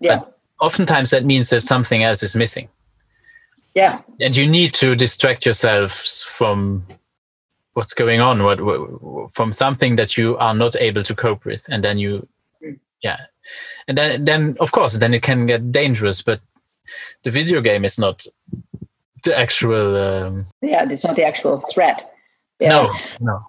Yeah. 0.00 0.18
But 0.18 0.38
oftentimes 0.60 1.10
that 1.10 1.24
means 1.24 1.50
that 1.50 1.62
something 1.62 2.02
else 2.02 2.22
is 2.22 2.36
missing. 2.36 2.68
Yeah. 3.74 4.00
And 4.20 4.34
you 4.34 4.46
need 4.46 4.74
to 4.74 4.94
distract 4.96 5.46
yourself 5.46 5.92
from 5.92 6.86
what's 7.80 7.94
going 7.94 8.20
on 8.20 8.42
what, 8.42 8.60
what, 8.60 9.32
from 9.32 9.52
something 9.52 9.96
that 9.96 10.18
you 10.18 10.36
are 10.36 10.52
not 10.52 10.76
able 10.76 11.02
to 11.02 11.14
cope 11.14 11.46
with 11.46 11.64
and 11.70 11.82
then 11.82 11.96
you 11.96 12.28
hmm. 12.62 12.72
yeah 13.02 13.20
and 13.88 13.96
then 13.96 14.22
then 14.26 14.54
of 14.60 14.70
course 14.72 14.98
then 14.98 15.14
it 15.14 15.22
can 15.22 15.46
get 15.46 15.72
dangerous 15.72 16.20
but 16.20 16.40
the 17.22 17.30
video 17.30 17.62
game 17.62 17.82
is 17.82 17.98
not 17.98 18.26
the 19.24 19.34
actual 19.38 19.96
um, 19.96 20.44
yeah 20.60 20.84
it's 20.90 21.06
not 21.06 21.16
the 21.16 21.24
actual 21.24 21.62
threat 21.72 22.12
yeah. 22.58 22.68
no 22.68 22.92
no 23.20 23.46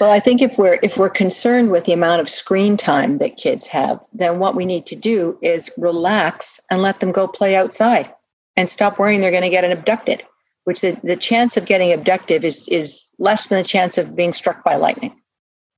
well 0.00 0.10
i 0.10 0.18
think 0.18 0.40
if 0.40 0.56
we're 0.56 0.78
if 0.82 0.96
we're 0.96 1.10
concerned 1.10 1.70
with 1.70 1.84
the 1.84 1.92
amount 1.92 2.22
of 2.22 2.28
screen 2.30 2.78
time 2.78 3.18
that 3.18 3.36
kids 3.36 3.66
have 3.66 4.02
then 4.14 4.38
what 4.38 4.54
we 4.54 4.64
need 4.64 4.86
to 4.86 4.96
do 4.96 5.38
is 5.42 5.70
relax 5.76 6.58
and 6.70 6.80
let 6.80 7.00
them 7.00 7.12
go 7.12 7.28
play 7.28 7.54
outside 7.54 8.10
and 8.56 8.70
stop 8.70 8.98
worrying 8.98 9.20
they're 9.20 9.38
going 9.38 9.50
to 9.50 9.58
get 9.58 9.70
abducted 9.70 10.22
which 10.64 10.80
the, 10.80 10.98
the 11.02 11.16
chance 11.16 11.56
of 11.56 11.66
getting 11.66 11.92
abducted 11.92 12.44
is 12.44 12.66
is 12.68 13.04
less 13.18 13.46
than 13.46 13.58
the 13.58 13.68
chance 13.68 13.98
of 13.98 14.16
being 14.16 14.32
struck 14.32 14.64
by 14.64 14.76
lightning. 14.76 15.14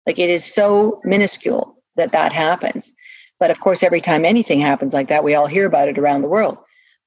Like 0.06 0.18
it 0.18 0.30
is 0.30 0.44
so 0.44 1.00
minuscule 1.04 1.76
that 1.96 2.12
that 2.12 2.32
happens. 2.32 2.92
But 3.38 3.50
of 3.50 3.60
course, 3.60 3.82
every 3.82 4.00
time 4.00 4.24
anything 4.24 4.60
happens 4.60 4.94
like 4.94 5.08
that, 5.08 5.24
we 5.24 5.34
all 5.34 5.46
hear 5.46 5.66
about 5.66 5.88
it 5.88 5.98
around 5.98 6.22
the 6.22 6.28
world. 6.28 6.56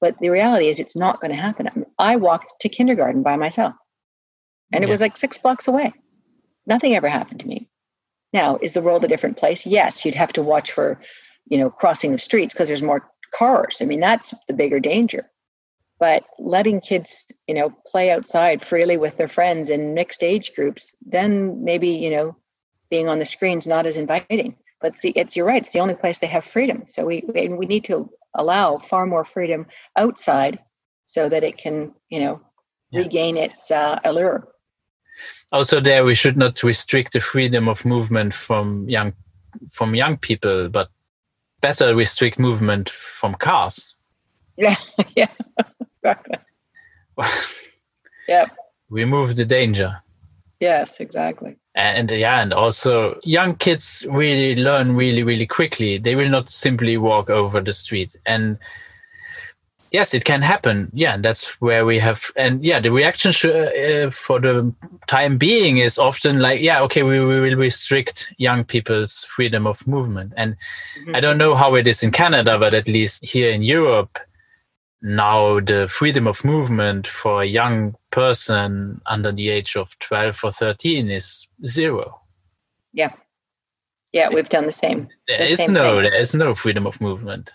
But 0.01 0.17
the 0.19 0.29
reality 0.29 0.67
is, 0.67 0.79
it's 0.79 0.95
not 0.95 1.19
going 1.19 1.31
to 1.31 1.41
happen. 1.41 1.85
I 1.97 2.15
walked 2.15 2.53
to 2.61 2.69
kindergarten 2.69 3.23
by 3.23 3.35
myself, 3.35 3.73
and 4.71 4.83
it 4.83 4.87
yeah. 4.87 4.93
was 4.93 5.01
like 5.01 5.17
six 5.17 5.37
blocks 5.37 5.67
away. 5.67 5.91
Nothing 6.67 6.95
ever 6.95 7.09
happened 7.09 7.39
to 7.41 7.47
me. 7.47 7.67
Now, 8.31 8.59
is 8.61 8.73
the 8.73 8.81
world 8.81 9.03
a 9.03 9.07
different 9.07 9.37
place? 9.37 9.65
Yes, 9.65 10.05
you'd 10.05 10.15
have 10.15 10.31
to 10.33 10.43
watch 10.43 10.71
for, 10.71 10.99
you 11.47 11.57
know, 11.57 11.69
crossing 11.69 12.13
of 12.13 12.21
streets 12.21 12.53
because 12.53 12.67
there's 12.67 12.83
more 12.83 13.09
cars. 13.37 13.79
I 13.81 13.85
mean, 13.85 13.99
that's 13.99 14.33
the 14.47 14.53
bigger 14.53 14.79
danger. 14.79 15.29
But 15.99 16.23
letting 16.39 16.81
kids, 16.81 17.31
you 17.47 17.53
know, 17.53 17.71
play 17.85 18.09
outside 18.09 18.61
freely 18.61 18.97
with 18.97 19.17
their 19.17 19.27
friends 19.27 19.69
in 19.69 19.93
mixed 19.93 20.23
age 20.23 20.55
groups, 20.55 20.95
then 21.05 21.63
maybe, 21.63 21.89
you 21.89 22.09
know, 22.09 22.37
being 22.89 23.09
on 23.09 23.19
the 23.19 23.25
screen's 23.25 23.67
not 23.67 23.85
as 23.85 23.97
inviting. 23.97 24.55
But 24.81 24.95
see, 24.95 25.09
it's 25.09 25.35
you're 25.35 25.45
right. 25.45 25.61
It's 25.61 25.73
the 25.73 25.81
only 25.81 25.95
place 25.95 26.19
they 26.19 26.27
have 26.27 26.45
freedom. 26.45 26.83
So 26.87 27.05
we 27.05 27.23
we 27.33 27.65
need 27.65 27.83
to 27.85 28.09
allow 28.33 28.77
far 28.77 29.05
more 29.05 29.25
freedom 29.25 29.65
outside, 29.97 30.59
so 31.05 31.27
that 31.27 31.43
it 31.43 31.57
can, 31.57 31.93
you 32.09 32.21
know, 32.21 32.41
yeah. 32.91 33.01
regain 33.01 33.35
its 33.35 33.69
uh, 33.69 33.99
allure 34.05 34.47
also 35.51 35.79
there 35.79 36.05
we 36.05 36.15
should 36.15 36.37
not 36.37 36.63
restrict 36.63 37.13
the 37.13 37.21
freedom 37.21 37.67
of 37.67 37.85
movement 37.85 38.33
from 38.33 38.87
young 38.87 39.13
from 39.71 39.95
young 39.95 40.17
people 40.17 40.69
but 40.69 40.89
better 41.61 41.95
restrict 41.95 42.39
movement 42.39 42.89
from 42.89 43.33
cars 43.35 43.95
yeah 44.57 44.75
yeah 45.15 45.29
yeah 48.27 48.45
remove 48.89 49.35
the 49.35 49.45
danger. 49.45 50.01
Yes 50.59 50.99
exactly. 50.99 51.57
And 51.75 52.11
yeah 52.11 52.41
and 52.41 52.53
also 52.53 53.19
young 53.23 53.55
kids 53.55 54.05
really 54.09 54.55
learn 54.55 54.95
really 54.95 55.23
really 55.23 55.47
quickly. 55.47 55.97
They 55.97 56.15
will 56.15 56.29
not 56.29 56.49
simply 56.49 56.97
walk 56.97 57.29
over 57.29 57.61
the 57.61 57.73
street. 57.73 58.15
And 58.25 58.57
yes 59.91 60.13
it 60.13 60.25
can 60.25 60.41
happen. 60.41 60.91
Yeah 60.93 61.17
that's 61.17 61.45
where 61.61 61.85
we 61.85 61.97
have 61.99 62.29
and 62.35 62.63
yeah 62.63 62.79
the 62.79 62.91
reaction 62.91 63.31
sh- 63.31 63.45
uh, 63.45 64.09
for 64.09 64.39
the 64.41 64.73
time 65.07 65.37
being 65.37 65.77
is 65.77 65.97
often 65.97 66.39
like 66.39 66.61
yeah 66.61 66.81
okay 66.81 67.03
we, 67.03 67.19
we 67.19 67.39
will 67.39 67.55
restrict 67.55 68.33
young 68.37 68.65
people's 68.65 69.23
freedom 69.29 69.65
of 69.65 69.87
movement. 69.87 70.33
And 70.35 70.57
mm-hmm. 70.99 71.15
i 71.15 71.21
don't 71.21 71.37
know 71.37 71.55
how 71.55 71.75
it 71.75 71.87
is 71.87 72.03
in 72.03 72.11
canada 72.11 72.59
but 72.59 72.73
at 72.73 72.87
least 72.87 73.23
here 73.23 73.49
in 73.49 73.63
europe 73.63 74.19
now 75.01 75.59
the 75.59 75.87
freedom 75.89 76.27
of 76.27 76.43
movement 76.43 77.07
for 77.07 77.41
a 77.41 77.45
young 77.45 77.95
person 78.11 79.01
under 79.05 79.31
the 79.31 79.49
age 79.49 79.75
of 79.75 79.97
12 79.99 80.41
or 80.43 80.51
13 80.51 81.09
is 81.09 81.47
zero. 81.65 82.19
Yeah. 82.93 83.13
Yeah 84.11 84.29
we've 84.29 84.49
done 84.49 84.65
the 84.65 84.71
same. 84.71 85.07
There 85.27 85.37
the 85.37 85.45
is 85.45 85.57
same 85.59 85.73
no 85.73 86.01
thing. 86.01 86.11
there 86.11 86.21
is 86.21 86.33
no 86.33 86.55
freedom 86.55 86.85
of 86.85 86.99
movement. 86.99 87.51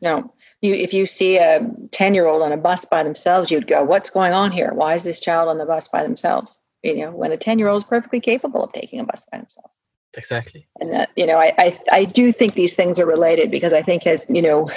No. 0.00 0.32
You 0.60 0.74
if 0.74 0.94
you 0.94 1.06
see 1.06 1.36
a 1.36 1.66
10 1.90 2.14
year 2.14 2.26
old 2.26 2.42
on 2.42 2.52
a 2.52 2.56
bus 2.56 2.84
by 2.84 3.02
themselves 3.02 3.50
you'd 3.50 3.66
go 3.66 3.82
what's 3.84 4.10
going 4.10 4.32
on 4.32 4.50
here? 4.50 4.72
Why 4.72 4.94
is 4.94 5.04
this 5.04 5.20
child 5.20 5.48
on 5.48 5.58
the 5.58 5.66
bus 5.66 5.88
by 5.88 6.02
themselves? 6.02 6.58
You 6.82 6.96
know 6.96 7.10
when 7.10 7.32
a 7.32 7.36
10 7.36 7.58
year 7.58 7.68
old 7.68 7.82
is 7.82 7.88
perfectly 7.88 8.20
capable 8.20 8.64
of 8.64 8.72
taking 8.72 9.00
a 9.00 9.04
bus 9.04 9.26
by 9.30 9.38
themselves 9.38 9.76
exactly. 10.14 10.66
And 10.80 10.92
that 10.92 11.10
you 11.16 11.26
know 11.26 11.38
I, 11.38 11.52
I 11.58 11.78
i 11.90 12.04
do 12.04 12.32
think 12.32 12.54
these 12.54 12.74
things 12.74 12.98
are 12.98 13.06
related 13.06 13.50
because 13.50 13.72
i 13.72 13.82
think 13.82 14.06
as 14.06 14.26
you 14.28 14.42
know 14.42 14.70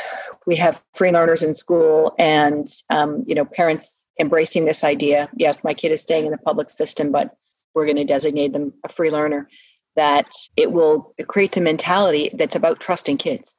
we 0.46 0.56
have 0.56 0.84
free 0.94 1.12
learners 1.12 1.44
in 1.44 1.54
school 1.54 2.14
and 2.20 2.68
um, 2.90 3.24
you 3.28 3.36
know 3.36 3.46
parents 3.46 4.08
embracing 4.20 4.66
this 4.66 4.84
idea. 4.84 5.30
Yes 5.36 5.64
my 5.64 5.74
kid 5.74 5.92
is 5.92 6.02
staying 6.02 6.26
in 6.26 6.32
the 6.32 6.38
public 6.38 6.70
system 6.70 7.12
but 7.12 7.36
we're 7.74 7.86
going 7.86 7.98
to 7.98 8.06
designate 8.06 8.54
them 8.54 8.74
a 8.84 8.90
free 8.90 9.12
learner 9.12 9.50
that 9.96 10.30
it 10.58 10.72
will 10.72 11.14
it 11.18 11.28
creates 11.28 11.58
a 11.58 11.62
mentality 11.62 12.30
that's 12.34 12.56
about 12.56 12.80
trusting 12.80 13.18
kids. 13.18 13.56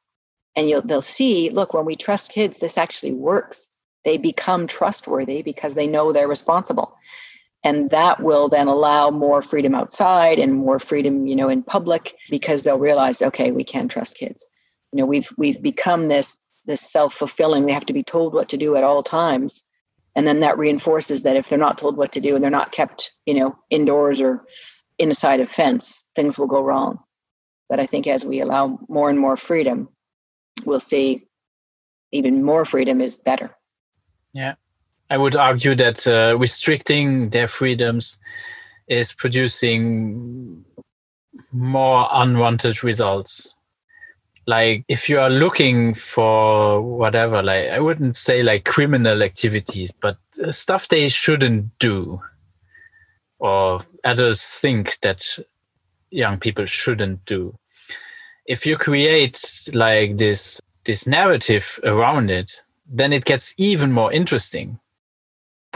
And 0.55 0.69
you'll 0.69 0.83
they'll 0.83 1.03
see 1.03 1.51
look 1.51 1.75
when 1.75 1.85
we 1.85 1.97
trust 1.97 2.33
kids 2.33 2.59
this 2.59 2.79
actually 2.79 3.13
works. 3.13 3.69
They 4.05 4.17
become 4.17 4.67
trustworthy 4.67 5.43
because 5.43 5.75
they 5.75 5.87
know 5.87 6.13
they're 6.13 6.29
responsible 6.29 6.97
and 7.67 7.91
that 7.91 8.23
will 8.23 8.49
then 8.49 8.69
allow 8.69 9.11
more 9.11 9.43
freedom 9.43 9.75
outside 9.75 10.39
and 10.39 10.55
more 10.55 10.79
freedom 10.79 11.27
you 11.27 11.37
know 11.37 11.49
in 11.49 11.63
public 11.63 12.15
because 12.31 12.63
they'll 12.63 12.79
realize 12.79 13.21
okay 13.21 13.51
we 13.51 13.65
can 13.65 13.89
trust 13.89 14.17
kids 14.17 14.47
you 14.93 14.99
know 14.99 15.07
we've 15.07 15.29
we've 15.37 15.63
become 15.63 16.09
this 16.09 16.39
this 16.67 16.81
self-fulfilling 16.81 17.67
they 17.67 17.73
have 17.73 17.87
to 17.87 17.93
be 17.93 18.03
told 18.03 18.33
what 18.33 18.49
to 18.49 18.57
do 18.57 18.77
at 18.77 18.85
all 18.85 19.03
times 19.03 19.63
and 20.15 20.27
then 20.27 20.41
that 20.41 20.57
reinforces 20.57 21.23
that 21.23 21.37
if 21.37 21.49
they're 21.49 21.59
not 21.59 21.77
told 21.77 21.97
what 21.97 22.13
to 22.13 22.21
do 22.21 22.35
and 22.35 22.43
they're 22.43 22.51
not 22.51 22.73
kept 22.73 23.13
you 23.27 23.35
know 23.35 23.57
indoors 23.71 24.21
or 24.21 24.45
inside 24.99 25.41
a 25.41 25.47
fence 25.47 26.07
things 26.15 26.39
will 26.39 26.47
go 26.47 26.63
wrong 26.63 26.99
but 27.69 27.81
i 27.81 27.87
think 27.87 28.07
as 28.07 28.25
we 28.25 28.41
allow 28.41 28.79
more 28.89 29.11
and 29.11 29.19
more 29.19 29.37
freedom 29.37 29.89
we'll 30.65 30.81
see 30.81 31.27
even 32.13 32.43
more 32.43 32.65
freedom 32.65 33.01
is 33.01 33.17
better. 33.17 33.55
Yeah. 34.33 34.55
I 35.11 35.19
would 35.19 35.37
argue 35.37 35.75
that 35.77 36.07
uh, 36.07 36.37
restricting 36.39 37.31
their 37.31 37.49
freedoms 37.49 38.19
is 38.89 39.13
producing 39.13 40.65
more 41.53 42.09
unwanted 42.13 42.83
results. 42.83 43.55
Like 44.47 44.85
if 44.89 45.09
you 45.09 45.19
are 45.19 45.31
looking 45.31 45.95
for 45.95 46.81
whatever, 46.81 47.43
like 47.43 47.69
I 47.69 47.81
wouldn't 47.81 48.17
say 48.17 48.43
like 48.43 48.65
criminal 48.65 49.23
activities, 49.23 49.93
but 50.01 50.19
stuff 50.51 50.89
they 50.89 51.09
shouldn't 51.09 51.77
do, 51.79 52.21
or 53.39 53.85
adults 54.05 54.61
think 54.61 54.99
that 55.03 55.27
young 56.11 56.39
people 56.39 56.67
shouldn't 56.67 57.25
do 57.25 57.59
if 58.47 58.65
you 58.65 58.77
create 58.77 59.69
like 59.75 60.17
this 60.17 60.61
this 60.85 61.07
narrative 61.07 61.81
around 61.85 62.31
it 62.31 62.63
then 62.89 63.13
it 63.13 63.25
gets 63.25 63.55
even 63.59 63.93
more 63.93 64.13
interesting 64.13 64.79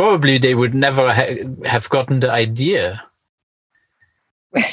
probably 0.01 0.39
they 0.39 0.55
would 0.55 0.74
never 0.74 1.12
ha- 1.12 1.44
have 1.66 1.86
gotten 1.90 2.20
the 2.20 2.31
idea. 2.31 3.02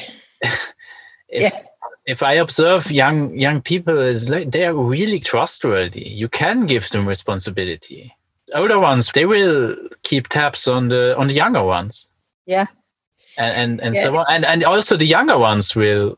If, 1.30 1.42
yeah. 1.42 1.62
if 2.06 2.24
i 2.24 2.32
observe 2.36 2.90
young 2.90 3.38
young 3.38 3.62
people 3.62 4.00
is 4.00 4.30
like 4.30 4.52
they 4.52 4.64
are 4.66 4.74
really 4.74 5.20
trustworthy. 5.20 6.08
You 6.08 6.30
can 6.30 6.66
give 6.66 6.90
them 6.92 7.06
responsibility. 7.06 8.16
Older 8.56 8.80
ones 8.80 9.12
they 9.14 9.26
will 9.26 9.76
keep 10.04 10.30
tabs 10.30 10.70
on 10.70 10.88
the 10.88 11.18
on 11.18 11.28
the 11.28 11.34
younger 11.34 11.64
ones. 11.64 12.08
Yeah. 12.46 12.68
And 13.38 13.54
and, 13.62 13.82
and 13.82 13.96
yeah. 13.96 14.04
so 14.04 14.16
on. 14.16 14.26
And 14.30 14.46
and 14.46 14.64
also 14.64 14.96
the 14.96 15.06
younger 15.18 15.38
ones 15.38 15.76
will 15.76 16.18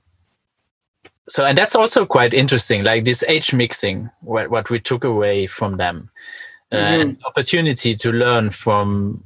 so 1.27 1.43
and 1.43 1.57
that's 1.57 1.75
also 1.75 2.05
quite 2.05 2.35
interesting 2.35 2.83
like 2.83 3.03
this 3.03 3.23
age 3.27 3.51
mixing 3.51 4.11
what, 4.21 4.51
what 4.51 4.69
we 4.69 4.79
took 4.79 5.03
away 5.03 5.47
from 5.47 5.77
them 5.77 6.11
mm-hmm. 6.71 7.01
an 7.01 7.17
opportunity 7.25 7.95
to 7.95 8.11
learn 8.11 8.49
from 8.49 9.23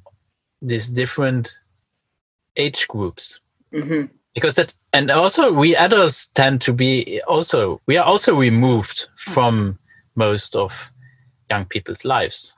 these 0.62 0.90
different 0.90 1.58
age 2.56 2.88
groups 2.88 3.40
mm-hmm. 3.74 4.06
because 4.34 4.56
that 4.56 4.74
and 4.94 5.12
also 5.12 5.52
we 5.52 5.76
adults 5.76 6.28
tend 6.36 6.62
to 6.62 6.72
be 6.72 7.22
also 7.28 7.82
we 7.88 7.98
are 7.98 8.06
also 8.06 8.36
removed 8.36 9.08
from 9.18 9.78
most 10.16 10.56
of 10.56 10.92
young 11.50 11.66
people's 11.66 12.06
lives 12.06 12.56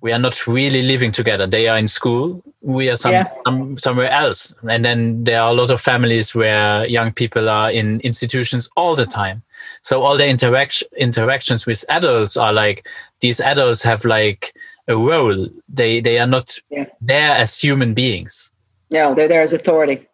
we 0.00 0.12
are 0.12 0.18
not 0.18 0.46
really 0.46 0.82
living 0.82 1.12
together. 1.12 1.46
They 1.46 1.68
are 1.68 1.76
in 1.76 1.88
school. 1.88 2.42
We 2.62 2.88
are 2.88 2.96
some, 2.96 3.12
yeah. 3.12 3.30
some, 3.44 3.78
somewhere 3.78 4.10
else. 4.10 4.54
And 4.68 4.84
then 4.84 5.24
there 5.24 5.40
are 5.40 5.50
a 5.50 5.54
lot 5.54 5.70
of 5.70 5.80
families 5.80 6.34
where 6.34 6.86
young 6.86 7.12
people 7.12 7.48
are 7.48 7.70
in 7.70 8.00
institutions 8.00 8.68
all 8.76 8.96
the 8.96 9.06
time. 9.06 9.42
So 9.82 10.02
all 10.02 10.16
the 10.16 10.28
interaction 10.28 10.88
interactions 10.96 11.66
with 11.66 11.84
adults 11.88 12.36
are 12.36 12.52
like 12.52 12.86
these 13.20 13.40
adults 13.40 13.82
have 13.82 14.04
like 14.04 14.54
a 14.88 14.96
role. 14.96 15.48
They 15.68 16.00
they 16.00 16.18
are 16.18 16.26
not 16.26 16.58
yeah. 16.70 16.86
there 17.00 17.32
as 17.32 17.56
human 17.56 17.94
beings. 17.94 18.52
No, 18.92 19.14
they're 19.14 19.28
there 19.28 19.42
as 19.42 19.52
authority. 19.52 20.06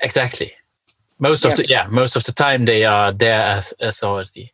Exactly. 0.00 0.52
Most 1.18 1.44
yeah. 1.44 1.50
of 1.50 1.56
the 1.56 1.68
yeah, 1.68 1.86
most 1.90 2.16
of 2.16 2.24
the 2.24 2.32
time 2.32 2.64
they 2.64 2.84
are 2.84 3.12
there 3.12 3.42
as 3.42 3.74
authority. 3.80 4.52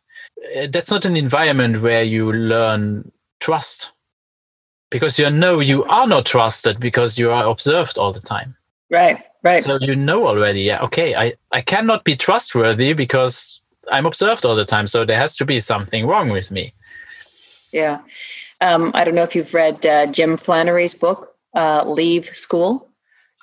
Uh, 0.55 0.67
that's 0.71 0.91
not 0.91 1.05
an 1.05 1.15
environment 1.15 1.81
where 1.81 2.03
you 2.03 2.31
learn 2.31 3.11
trust 3.39 3.91
because 4.89 5.19
you 5.19 5.29
know 5.29 5.59
you 5.59 5.83
are 5.85 6.07
not 6.07 6.25
trusted 6.25 6.79
because 6.79 7.17
you 7.17 7.31
are 7.31 7.45
observed 7.45 7.97
all 7.97 8.13
the 8.13 8.21
time 8.21 8.55
right 8.89 9.23
right 9.43 9.63
so 9.63 9.77
you 9.81 9.95
know 9.95 10.27
already 10.27 10.61
yeah 10.61 10.81
okay 10.81 11.15
i 11.15 11.33
i 11.51 11.61
cannot 11.61 12.03
be 12.03 12.15
trustworthy 12.15 12.93
because 12.93 13.61
i'm 13.91 14.05
observed 14.05 14.45
all 14.45 14.55
the 14.55 14.65
time 14.65 14.87
so 14.87 15.05
there 15.05 15.17
has 15.17 15.35
to 15.35 15.45
be 15.45 15.59
something 15.59 16.05
wrong 16.05 16.29
with 16.29 16.51
me. 16.51 16.73
Yeah. 17.71 17.99
Um, 18.61 18.91
i 18.93 19.03
don't 19.03 19.15
know 19.15 19.23
if 19.23 19.35
you've 19.35 19.53
read 19.53 19.85
uh, 19.85 20.07
jim 20.07 20.37
flannery's 20.37 20.93
book 20.93 21.37
uh, 21.57 21.83
leave 21.85 22.25
school. 22.25 22.87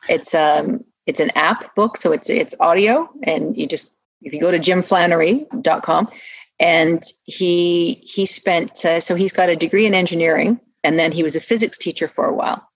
It's 0.09 0.35
um 0.35 0.85
it's 1.07 1.21
an 1.21 1.31
app 1.35 1.75
book 1.75 1.97
so 1.97 2.13
it's 2.13 2.31
it's 2.31 2.55
audio 2.61 3.09
and 3.25 3.57
you 3.57 3.67
just 3.67 3.91
if 4.23 4.33
you 4.33 4.41
go 4.41 4.51
to 4.51 4.59
jimflannery.com 4.59 6.09
and 6.61 7.03
he 7.25 7.95
he 8.07 8.25
spent 8.25 8.85
uh, 8.85 9.01
so 9.01 9.15
he's 9.15 9.33
got 9.33 9.49
a 9.49 9.57
degree 9.57 9.87
in 9.87 9.95
engineering 9.95 10.61
and 10.83 10.99
then 10.99 11.13
he 11.13 11.23
was 11.23 11.37
a 11.37 11.41
physics 11.41 11.79
teacher 11.79 12.07
for 12.07 12.27
a 12.27 12.35
while. 12.35 12.67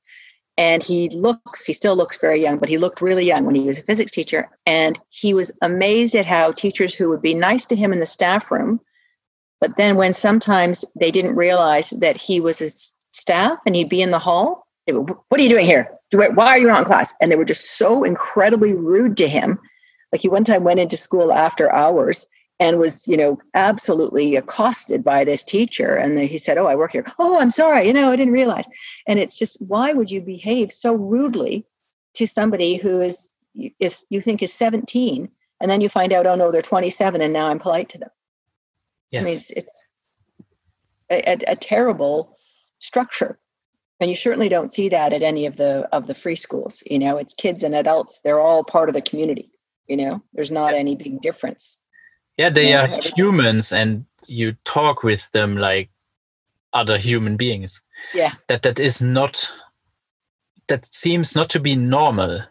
And 0.59 0.83
he 0.83 1.09
looks 1.11 1.65
he 1.65 1.73
still 1.73 1.97
looks 1.97 2.19
very 2.19 2.43
young 2.43 2.59
but 2.59 2.69
he 2.69 2.77
looked 2.77 3.01
really 3.01 3.25
young 3.25 3.47
when 3.47 3.55
he 3.55 3.63
was 3.63 3.79
a 3.79 3.83
physics 3.83 4.13
teacher. 4.13 4.51
And 4.67 4.99
he 5.09 5.33
was 5.33 5.51
amazed 5.63 6.15
at 6.15 6.27
how 6.27 6.53
teachers 6.53 6.95
who 6.95 7.09
would 7.09 7.23
be 7.23 7.33
nice 7.33 7.65
to 7.67 7.77
him 7.77 7.93
in 7.93 8.01
the 8.01 8.07
staff 8.07 8.51
room 8.51 8.81
but 9.61 9.77
then 9.77 9.97
when 9.97 10.13
sometimes 10.13 10.85
they 10.99 11.11
didn't 11.11 11.37
realize 11.37 11.91
that 11.91 12.17
he 12.17 12.41
was 12.41 12.61
a 12.61 12.69
staff 12.71 13.59
and 13.65 13.75
he'd 13.75 13.89
be 13.89 14.03
in 14.03 14.11
the 14.11 14.19
hall 14.19 14.67
they 14.87 14.93
would, 14.93 15.15
what 15.29 15.39
are 15.39 15.45
you 15.45 15.51
doing 15.51 15.67
here? 15.67 15.91
Why 16.13 16.47
are 16.47 16.59
you 16.59 16.67
not 16.67 16.79
in 16.79 16.85
class? 16.87 17.13
And 17.21 17.31
they 17.31 17.37
were 17.37 17.45
just 17.45 17.77
so 17.77 18.05
incredibly 18.05 18.73
rude 18.73 19.19
to 19.19 19.29
him. 19.29 19.59
Like 20.11 20.23
he 20.23 20.29
one 20.29 20.45
time 20.45 20.65
went 20.65 20.81
into 20.81 20.97
school 20.97 21.31
after 21.31 21.71
hours 21.71 22.27
and 22.61 22.79
was 22.79 23.07
you 23.07 23.17
know 23.17 23.39
absolutely 23.55 24.37
accosted 24.37 25.05
by 25.05 25.25
this 25.25 25.45
teacher. 25.45 25.95
And 25.95 26.19
he 26.19 26.39
said 26.39 26.59
oh 26.59 26.67
i 26.67 26.75
work 26.75 26.93
here. 26.93 27.07
Oh 27.19 27.41
i'm 27.41 27.51
sorry 27.51 27.87
you 27.87 27.93
know 27.93 28.11
i 28.11 28.17
didn't 28.17 28.33
realize. 28.33 28.67
And 29.07 29.19
it's 29.19 29.39
just 29.39 29.61
why 29.61 29.93
would 29.93 30.11
you 30.11 30.21
behave 30.21 30.73
so 30.73 30.95
rudely 30.95 31.65
to 32.15 32.27
somebody 32.27 32.77
who 32.77 33.01
is 33.01 33.31
is 33.81 34.07
you 34.11 34.21
think 34.21 34.43
is 34.43 34.53
17 34.53 35.29
and 35.61 35.71
then 35.71 35.81
you 35.81 35.89
find 35.89 36.13
out 36.13 36.27
oh 36.27 36.35
no 36.35 36.51
they're 36.51 36.63
27 36.63 37.21
and 37.21 37.33
now 37.33 37.49
i'm 37.49 37.59
polite 37.59 37.89
to 37.91 37.99
them. 37.99 38.11
Yes. 39.11 39.23
i 39.23 39.25
mean 39.25 39.37
it's, 39.37 39.51
it's 39.51 40.07
a, 41.11 41.31
a, 41.31 41.53
a 41.53 41.57
terrible 41.57 42.37
structure. 42.79 43.39
And 44.01 44.09
you 44.09 44.15
certainly 44.15 44.49
don't 44.49 44.73
see 44.73 44.89
that 44.91 45.13
at 45.13 45.25
any 45.25 45.47
of 45.47 45.57
the 45.57 45.89
of 45.93 46.07
the 46.07 46.15
free 46.15 46.37
schools 46.37 46.83
you 46.87 46.99
know? 46.99 47.19
It's 47.19 47.35
kids 47.35 47.63
and 47.63 47.75
adults 47.75 48.21
they're 48.21 48.41
all 48.41 48.65
part 48.65 48.89
of 48.89 48.95
the 48.95 49.03
community 49.03 49.51
you 49.87 49.97
know? 49.97 50.23
There's 50.33 50.51
not 50.51 50.75
any 50.75 50.97
big 50.97 51.23
difference 51.23 51.77
yeah 52.39 52.49
they 52.49 52.73
are 52.75 52.89
humans 53.17 53.73
and 53.73 54.05
you 54.29 54.53
talk 54.65 55.03
with 55.03 55.31
them 55.33 55.57
like 55.57 55.91
other 56.73 56.99
human 56.99 57.37
beings. 57.37 57.83
Yeah. 58.15 58.33
That 58.49 58.63
that 58.63 58.79
is 58.79 59.03
not 59.03 59.51
that 60.69 60.85
seems 60.95 61.35
not 61.35 61.49
to 61.51 61.61
be 61.61 61.77
normal. 61.77 62.43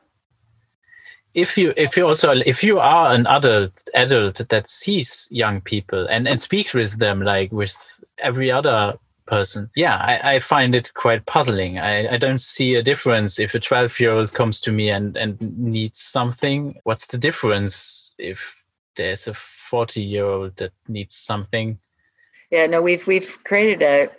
If 1.33 1.57
you 1.57 1.73
if 1.77 1.95
you 1.95 2.07
also 2.07 2.31
if 2.31 2.63
you 2.63 2.79
are 2.79 3.11
an 3.13 3.27
adult 3.27 3.83
adult 3.93 4.41
that 4.49 4.67
sees 4.67 5.27
young 5.29 5.61
people 5.61 6.07
and 6.07 6.27
and 6.27 6.39
speaks 6.39 6.73
with 6.73 6.97
them 6.97 7.21
like 7.21 7.51
with 7.51 7.75
every 8.17 8.49
other 8.49 8.97
person 9.27 9.69
yeah 9.75 9.97
i, 9.97 10.35
I 10.35 10.39
find 10.39 10.73
it 10.73 10.93
quite 10.93 11.25
puzzling. 11.25 11.77
I, 11.77 12.13
I 12.13 12.17
don't 12.17 12.39
see 12.39 12.75
a 12.75 12.81
difference 12.81 13.39
if 13.39 13.53
a 13.53 13.59
12 13.59 13.99
year 13.99 14.11
old 14.11 14.33
comes 14.33 14.61
to 14.61 14.71
me 14.71 14.89
and 14.89 15.15
and 15.17 15.39
needs 15.59 15.99
something. 15.99 16.79
What's 16.85 17.07
the 17.07 17.17
difference 17.19 18.15
if 18.17 18.55
there's 18.95 19.27
a 19.27 19.35
40 19.69 20.01
year 20.01 20.25
old 20.25 20.55
that 20.57 20.71
needs 20.87 21.15
something. 21.15 21.77
Yeah 22.51 22.67
no 22.67 22.81
we've 22.81 23.05
we've 23.07 23.43
created 23.43 23.81
a 23.81 24.09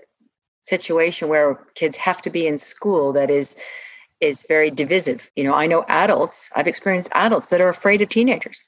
situation 0.62 1.28
where 1.28 1.54
kids 1.74 1.96
have 1.96 2.20
to 2.22 2.30
be 2.30 2.46
in 2.46 2.58
school 2.58 3.12
that 3.12 3.30
is 3.30 3.56
is 4.20 4.44
very 4.48 4.70
divisive. 4.70 5.30
You 5.36 5.44
know 5.44 5.54
i 5.54 5.66
know 5.66 5.84
adults 5.88 6.50
i've 6.54 6.66
experienced 6.66 7.10
adults 7.12 7.48
that 7.48 7.60
are 7.60 7.68
afraid 7.68 8.02
of 8.02 8.08
teenagers. 8.08 8.64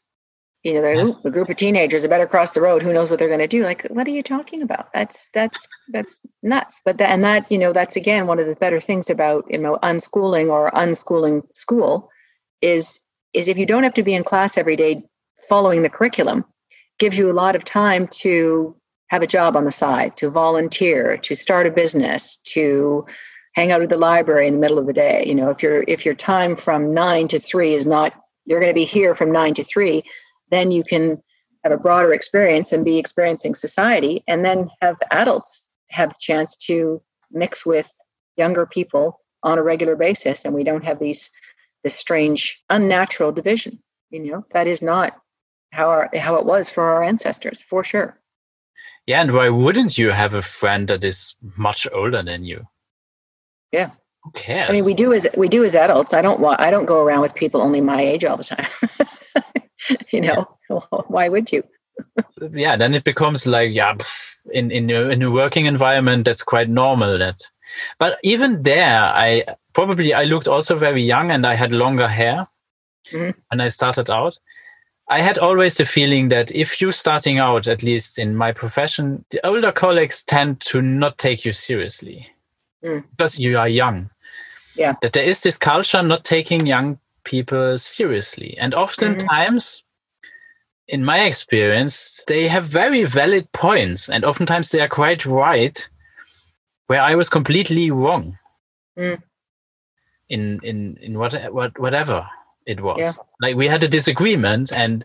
You 0.63 0.75
know 0.75 0.89
yes. 0.89 1.25
a 1.25 1.31
group 1.31 1.49
of 1.49 1.57
teenagers 1.57 2.05
are 2.05 2.09
better 2.09 2.27
cross 2.27 2.51
the 2.51 2.61
road. 2.61 2.83
Who 2.83 2.93
knows 2.93 3.09
what 3.09 3.19
they're 3.19 3.29
going 3.29 3.41
to 3.41 3.47
do? 3.47 3.63
Like 3.65 3.83
what 3.85 4.07
are 4.07 4.11
you 4.11 4.23
talking 4.23 4.61
about? 4.61 4.93
That's 4.93 5.31
that's 5.33 5.67
that's 5.89 6.21
nuts. 6.43 6.83
But 6.85 6.99
that 6.99 7.11
and 7.11 7.25
that 7.25 7.51
you 7.51 7.57
know 7.57 7.73
that's 7.73 7.97
again 7.97 8.27
one 8.27 8.39
of 8.39 8.47
the 8.47 8.57
better 8.57 8.79
things 8.79 9.09
about 9.09 9.45
you 9.51 9.57
know 9.57 9.79
unschooling 9.83 10.49
or 10.49 10.71
unschooling 10.73 11.45
school 11.55 12.11
is 12.61 13.01
is 13.33 13.49
if 13.49 13.57
you 13.57 13.65
don't 13.65 13.85
have 13.85 13.95
to 13.95 14.03
be 14.03 14.15
in 14.15 14.23
class 14.23 14.59
every 14.59 14.77
day 14.77 15.03
following 15.49 15.83
the 15.83 15.89
curriculum 15.89 16.45
gives 17.01 17.19
you 17.19 17.31
a 17.31 17.33
lot 17.33 17.57
of 17.57 17.65
time 17.65 18.07
to 18.09 18.77
have 19.09 19.23
a 19.23 19.27
job 19.27 19.57
on 19.57 19.65
the 19.65 19.73
side, 19.73 20.17
to 20.19 20.31
volunteer, 20.31 21.17
to 21.17 21.35
start 21.35 21.67
a 21.67 21.71
business, 21.71 22.37
to 22.45 23.05
hang 23.55 23.73
out 23.73 23.83
at 23.83 23.89
the 23.89 23.97
library 23.97 24.47
in 24.47 24.55
the 24.55 24.61
middle 24.61 24.79
of 24.79 24.87
the 24.87 24.93
day. 24.93 25.25
You 25.27 25.35
know, 25.35 25.51
if 25.51 25.63
your 25.63 25.85
if 25.89 26.05
your 26.05 26.15
time 26.15 26.55
from 26.55 26.95
nine 26.95 27.27
to 27.29 27.41
three 27.41 27.75
is 27.75 27.87
not 27.87 28.13
you're 28.47 28.61
going 28.61 28.71
to 28.71 28.75
be 28.75 28.85
here 28.85 29.15
from 29.15 29.33
nine 29.33 29.55
to 29.55 29.65
three, 29.65 30.05
then 30.51 30.71
you 30.71 30.85
can 30.85 31.21
have 31.65 31.73
a 31.73 31.79
broader 31.79 32.13
experience 32.13 32.73
and 32.73 32.85
be 32.85 32.99
experiencing 32.99 33.55
society, 33.55 34.23
and 34.29 34.45
then 34.45 34.71
have 34.81 34.97
adults 35.11 35.71
have 35.91 36.11
the 36.11 36.19
chance 36.21 36.57
to 36.57 37.03
mix 37.33 37.67
with 37.67 37.91
younger 38.37 38.65
people 38.67 39.21
on 39.43 39.59
a 39.59 39.63
regular 39.63 39.97
basis, 39.97 40.45
and 40.45 40.55
we 40.55 40.65
don't 40.65 40.85
have 40.85 41.01
these 41.01 41.31
this 41.83 41.95
strange 41.95 42.63
unnatural 42.69 43.33
division. 43.33 43.83
You 44.11 44.21
know, 44.21 44.45
that 44.51 44.67
is 44.67 44.83
not 44.83 45.17
how 45.73 45.89
our 45.89 46.11
how 46.17 46.37
it 46.37 46.45
was 46.45 46.71
for 46.71 46.91
our 46.91 47.03
ancestors 47.03 47.63
for 47.63 47.85
sure. 47.85 48.19
Yeah 49.07 49.21
and 49.23 49.33
why 49.33 49.49
wouldn't 49.49 49.99
you 49.99 50.11
have 50.11 50.35
a 50.35 50.43
friend 50.43 50.89
that 50.89 51.05
is 51.05 51.35
much 51.57 51.87
older 51.93 52.23
than 52.23 52.45
you? 52.45 52.67
Yeah. 53.73 53.91
Who 54.23 54.31
cares? 54.33 54.71
I 54.71 54.73
mean 54.73 54.85
we 54.85 54.95
do 54.95 55.13
as 55.13 55.27
we 55.37 55.49
do 55.49 55.65
as 55.65 55.75
adults. 55.75 56.15
I 56.15 56.23
don't 56.23 56.41
want 56.41 56.61
i 56.61 56.71
don't 56.71 56.87
go 56.87 57.03
around 57.03 57.21
with 57.21 57.35
people 57.35 57.63
only 57.63 57.81
my 57.81 58.01
age 58.01 58.25
all 58.25 58.37
the 58.37 58.45
time. 58.45 58.67
You 60.13 60.21
know 60.21 60.47
why 61.09 61.29
would 61.29 61.51
you? 61.51 61.65
Yeah 62.53 62.77
then 62.77 62.95
it 62.95 63.03
becomes 63.05 63.47
like 63.47 63.73
yeah 63.73 63.95
in 64.53 64.71
in 64.71 64.91
a, 64.91 65.09
in 65.09 65.23
a 65.23 65.31
working 65.31 65.67
environment 65.67 66.25
that's 66.25 66.43
quite 66.43 66.69
normal 66.69 67.19
that 67.19 67.41
but 67.99 68.19
even 68.23 68.63
there 68.63 69.01
i 69.15 69.45
probably 69.73 70.15
i 70.15 70.25
looked 70.25 70.49
also 70.49 70.79
very 70.79 71.03
young 71.03 71.31
and 71.31 71.47
i 71.47 71.55
had 71.55 71.73
longer 71.73 72.09
hair 72.09 72.47
mm-hmm. 73.11 73.39
and 73.51 73.63
i 73.63 73.69
started 73.69 74.11
out 74.11 74.39
I 75.11 75.21
had 75.21 75.39
always 75.39 75.75
the 75.75 75.85
feeling 75.85 76.29
that 76.29 76.53
if 76.53 76.81
you're 76.81 76.93
starting 76.93 77.39
out, 77.39 77.67
at 77.67 77.83
least 77.83 78.17
in 78.17 78.37
my 78.37 78.53
profession, 78.53 79.25
the 79.31 79.45
older 79.45 79.73
colleagues 79.73 80.23
tend 80.23 80.61
to 80.63 80.81
not 80.81 81.19
take 81.19 81.45
you 81.45 81.53
seriously 81.53 82.29
mm. 82.85 83.05
because 83.11 83.37
you 83.37 83.59
are 83.59 83.69
young. 83.69 84.09
Yeah. 84.77 84.95
That 85.03 85.13
there 85.13 85.25
is 85.25 85.41
this 85.41 85.59
culture 85.59 86.01
not 86.01 86.25
taking 86.25 86.65
young 86.65 86.97
people 87.25 87.77
seriously. 87.77 88.57
And 88.59 88.73
oftentimes, 88.73 89.83
mm-hmm. 89.83 90.95
in 90.95 91.05
my 91.05 91.25
experience, 91.25 92.23
they 92.29 92.47
have 92.47 92.65
very 92.67 93.03
valid 93.03 93.51
points. 93.51 94.09
And 94.09 94.25
oftentimes 94.25 94.71
they 94.71 94.81
are 94.81 94.89
quite 94.89 95.27
right, 95.27 95.89
where 96.87 97.03
I 97.03 97.17
was 97.17 97.29
completely 97.29 97.91
wrong. 97.91 98.39
Mm. 98.97 99.21
In 100.29 100.61
in 100.63 100.97
in 101.03 101.19
what 101.19 101.35
what 101.53 101.77
whatever 101.81 102.29
it 102.67 102.81
was. 102.81 102.99
Yeah. 102.99 103.13
Like 103.41 103.57
we 103.57 103.67
had 103.67 103.83
a 103.83 103.89
disagreement, 103.89 104.73
and 104.73 105.05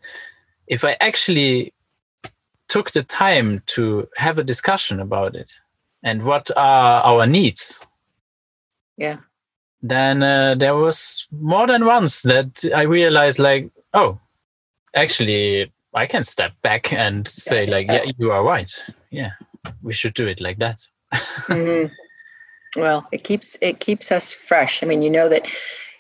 if 0.68 0.84
I 0.84 0.98
actually 1.02 1.74
took 2.68 2.92
the 2.92 3.04
time 3.04 3.62
to 3.68 4.08
have 4.18 4.40
a 4.40 4.44
discussion 4.44 5.00
about 5.00 5.36
it 5.36 5.52
and 6.04 6.24
what 6.24 6.50
are 6.58 7.04
our 7.04 7.28
needs, 7.28 7.82
yeah, 8.98 9.18
then 9.82 10.24
uh, 10.24 10.56
there 10.56 10.76
was 10.76 11.28
more 11.32 11.68
than 11.68 11.86
once 11.86 12.22
that 12.24 12.66
I 12.76 12.84
realized, 12.84 13.40
like, 13.40 13.70
oh, 13.94 14.20
actually, 14.96 15.72
I 15.94 16.08
can 16.08 16.24
step 16.24 16.54
back 16.62 16.92
and 16.92 17.28
say, 17.28 17.66
like, 17.68 17.88
yeah, 17.88 18.12
you 18.18 18.32
are 18.32 18.44
right. 18.44 18.72
Yeah, 19.12 19.32
we 19.84 19.94
should 19.94 20.14
do 20.14 20.28
it 20.28 20.42
like 20.42 20.58
that. 20.60 20.86
mm-hmm. 21.14 21.94
Well, 22.80 23.08
it 23.12 23.24
keeps 23.24 23.58
it 23.62 23.80
keeps 23.80 24.12
us 24.12 24.34
fresh. 24.34 24.84
I 24.84 24.86
mean, 24.86 25.02
you 25.02 25.10
know 25.10 25.30
that 25.30 25.48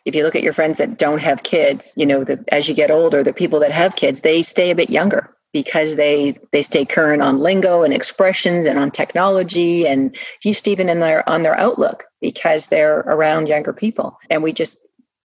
if 0.05 0.15
you 0.15 0.23
look 0.23 0.35
at 0.35 0.43
your 0.43 0.53
friends 0.53 0.77
that 0.77 0.97
don't 0.97 1.21
have 1.21 1.43
kids, 1.43 1.91
you 1.97 2.05
know, 2.05 2.23
the, 2.23 2.43
as 2.49 2.69
you 2.69 2.75
get 2.75 2.91
older, 2.91 3.23
the 3.23 3.33
people 3.33 3.59
that 3.59 3.71
have 3.71 3.95
kids, 3.95 4.21
they 4.21 4.41
stay 4.43 4.69
a 4.69 4.75
bit 4.75 4.89
younger 4.89 5.35
because 5.51 5.95
they 5.95 6.37
they 6.51 6.61
stay 6.61 6.85
current 6.85 7.21
on 7.21 7.39
lingo 7.39 7.81
and 7.81 7.93
expressions 7.93 8.65
and 8.65 8.77
on 8.77 8.91
technology 8.91 9.87
and 9.87 10.15
just 10.43 10.67
even 10.67 10.89
in 10.89 10.99
their 10.99 11.27
on 11.29 11.43
their 11.43 11.57
outlook 11.57 12.03
because 12.21 12.67
they're 12.67 12.99
around 12.99 13.47
younger 13.47 13.73
people. 13.73 14.17
And 14.29 14.43
we 14.43 14.53
just, 14.53 14.77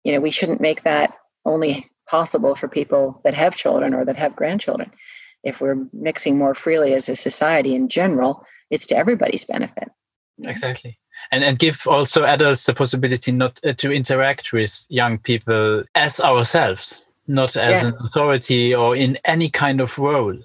you 0.04 0.12
know, 0.12 0.20
we 0.20 0.30
shouldn't 0.30 0.60
make 0.60 0.82
that 0.82 1.14
only 1.44 1.88
possible 2.08 2.54
for 2.54 2.68
people 2.68 3.20
that 3.24 3.34
have 3.34 3.56
children 3.56 3.94
or 3.94 4.04
that 4.04 4.16
have 4.16 4.36
grandchildren. 4.36 4.90
If 5.42 5.60
we're 5.60 5.86
mixing 5.92 6.36
more 6.36 6.54
freely 6.54 6.92
as 6.92 7.08
a 7.08 7.16
society 7.16 7.74
in 7.74 7.88
general, 7.88 8.44
it's 8.70 8.86
to 8.88 8.96
everybody's 8.96 9.44
benefit. 9.44 9.88
Exactly 10.42 10.98
and 11.32 11.44
and 11.44 11.58
give 11.58 11.86
also 11.86 12.24
adults 12.24 12.64
the 12.64 12.74
possibility 12.74 13.32
not 13.32 13.58
uh, 13.64 13.72
to 13.74 13.92
interact 13.92 14.52
with 14.52 14.86
young 14.88 15.18
people 15.18 15.84
as 15.94 16.20
ourselves 16.20 17.06
not 17.28 17.56
as 17.56 17.82
yeah. 17.82 17.88
an 17.88 17.94
authority 18.00 18.74
or 18.74 18.96
in 18.96 19.18
any 19.24 19.48
kind 19.48 19.80
of 19.80 19.98
role. 19.98 20.38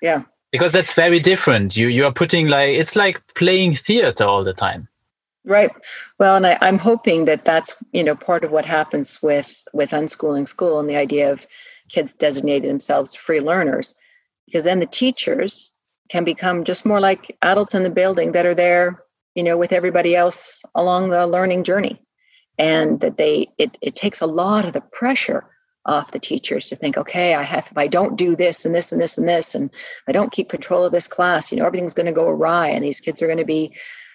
Yeah. 0.00 0.22
Because 0.50 0.72
that's 0.72 0.92
very 0.92 1.20
different. 1.20 1.76
You 1.76 1.88
you 1.88 2.04
are 2.04 2.12
putting 2.12 2.48
like 2.48 2.70
it's 2.70 2.96
like 2.96 3.20
playing 3.34 3.74
theater 3.74 4.24
all 4.24 4.44
the 4.44 4.52
time. 4.52 4.88
Right. 5.44 5.70
Well 6.18 6.36
and 6.36 6.46
I, 6.46 6.58
i'm 6.60 6.78
hoping 6.78 7.24
that 7.24 7.44
that's 7.44 7.74
you 7.92 8.04
know 8.04 8.14
part 8.14 8.44
of 8.44 8.52
what 8.52 8.64
happens 8.64 9.22
with 9.22 9.62
with 9.72 9.90
unschooling 9.90 10.48
school 10.48 10.78
and 10.78 10.88
the 10.88 10.96
idea 10.96 11.32
of 11.32 11.46
kids 11.88 12.14
designating 12.14 12.68
themselves 12.68 13.14
free 13.14 13.40
learners. 13.40 13.94
Because 14.46 14.64
then 14.64 14.80
the 14.80 14.86
teachers 14.86 15.72
can 16.10 16.24
become 16.24 16.64
just 16.64 16.84
more 16.84 17.00
like 17.00 17.36
adults 17.42 17.74
in 17.74 17.82
the 17.82 17.90
building 17.90 18.32
that 18.32 18.44
are 18.44 18.54
there 18.54 19.02
you 19.34 19.42
know 19.42 19.56
with 19.56 19.72
everybody 19.72 20.14
else 20.14 20.62
along 20.74 21.10
the 21.10 21.26
learning 21.26 21.64
journey 21.64 22.00
and 22.58 23.00
that 23.00 23.16
they 23.16 23.48
it, 23.58 23.78
it 23.80 23.96
takes 23.96 24.20
a 24.20 24.26
lot 24.26 24.64
of 24.64 24.72
the 24.72 24.80
pressure 24.92 25.44
off 25.84 26.12
the 26.12 26.18
teachers 26.18 26.68
to 26.68 26.76
think 26.76 26.96
okay 26.96 27.34
i 27.34 27.42
have 27.42 27.66
if 27.70 27.76
i 27.76 27.88
don't 27.88 28.16
do 28.16 28.36
this 28.36 28.64
and 28.64 28.74
this 28.74 28.92
and 28.92 29.00
this 29.00 29.18
and 29.18 29.28
this 29.28 29.54
and 29.54 29.70
i 30.08 30.12
don't 30.12 30.32
keep 30.32 30.48
control 30.48 30.84
of 30.84 30.92
this 30.92 31.08
class 31.08 31.50
you 31.50 31.58
know 31.58 31.66
everything's 31.66 31.94
going 31.94 32.06
to 32.06 32.12
go 32.12 32.28
awry 32.28 32.68
and 32.68 32.84
these 32.84 33.00
kids 33.00 33.20
are 33.20 33.26
going 33.26 33.38
to 33.38 33.44
be 33.44 33.74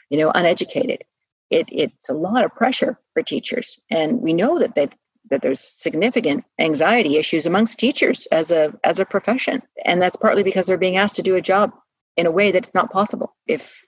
you 0.10 0.18
know 0.18 0.31
uneducated 0.34 1.03
it, 1.49 1.68
it's 1.72 2.10
a 2.10 2.14
lot 2.14 2.44
of 2.44 2.53
pressure 2.56 2.99
for 3.14 3.23
teachers. 3.23 3.80
And 3.89 4.22
we 4.22 4.34
know 4.34 4.60
that 4.60 4.76
they've 4.76 4.91
that 5.30 5.41
there's 5.41 5.60
significant 5.60 6.45
anxiety 6.57 7.18
issues 7.18 7.45
amongst 7.45 7.77
teachers 7.77 8.27
as 8.27 8.49
a 8.52 8.73
as 8.84 8.99
a 8.99 9.06
profession. 9.06 9.61
And 9.84 10.02
that's 10.02 10.15
partly 10.15 10.44
because 10.44 10.65
they're 10.65 10.77
being 10.77 10.98
asked 10.98 11.18
to 11.18 11.22
do 11.22 11.35
a 11.35 11.41
job 11.41 11.72
in 12.15 12.26
a 12.26 12.31
way 12.31 12.52
that's 12.52 12.73
not 12.73 12.91
possible. 12.91 13.35
If 13.45 13.85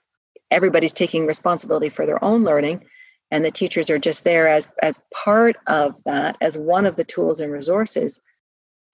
everybody's 0.50 0.92
taking 0.92 1.26
responsibility 1.26 1.88
for 1.88 2.06
their 2.06 2.22
own 2.24 2.44
learning 2.44 2.84
and 3.30 3.44
the 3.44 3.50
teachers 3.50 3.90
are 3.90 3.98
just 3.98 4.24
there 4.24 4.48
as 4.48 4.68
as 4.82 5.00
part 5.24 5.56
of 5.66 6.02
that, 6.04 6.36
as 6.40 6.58
one 6.58 6.86
of 6.86 6.96
the 6.96 7.04
tools 7.04 7.40
and 7.40 7.52
resources, 7.52 8.20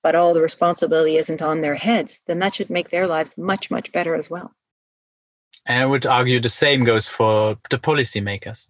but 0.02 0.14
all 0.14 0.34
the 0.34 0.42
responsibility 0.42 1.16
isn't 1.16 1.42
on 1.42 1.60
their 1.60 1.74
heads, 1.74 2.20
then 2.26 2.38
that 2.40 2.54
should 2.54 2.70
make 2.70 2.90
their 2.90 3.06
lives 3.06 3.36
much, 3.38 3.70
much 3.70 3.92
better 3.92 4.14
as 4.14 4.28
well. 4.30 4.52
And 5.64 5.82
I 5.82 5.86
would 5.86 6.06
argue 6.06 6.40
the 6.40 6.48
same 6.48 6.84
goes 6.84 7.08
for 7.08 7.56
the 7.70 7.78
policymakers. 7.78 8.68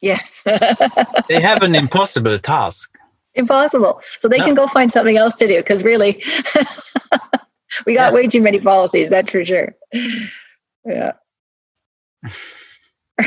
Yes. 0.00 0.42
they 1.28 1.40
have 1.40 1.62
an 1.62 1.74
impossible 1.74 2.38
task. 2.38 2.96
Impossible. 3.34 4.00
So 4.18 4.28
they 4.28 4.38
no. 4.38 4.44
can 4.46 4.54
go 4.54 4.66
find 4.66 4.90
something 4.90 5.16
else 5.16 5.34
to 5.36 5.46
do 5.46 5.58
because 5.58 5.84
really, 5.84 6.24
we 7.86 7.94
got 7.94 8.10
yeah. 8.10 8.10
way 8.12 8.26
too 8.26 8.40
many 8.40 8.60
policies, 8.60 9.10
that's 9.10 9.30
for 9.30 9.44
sure. 9.44 9.74
Yeah. 10.84 11.12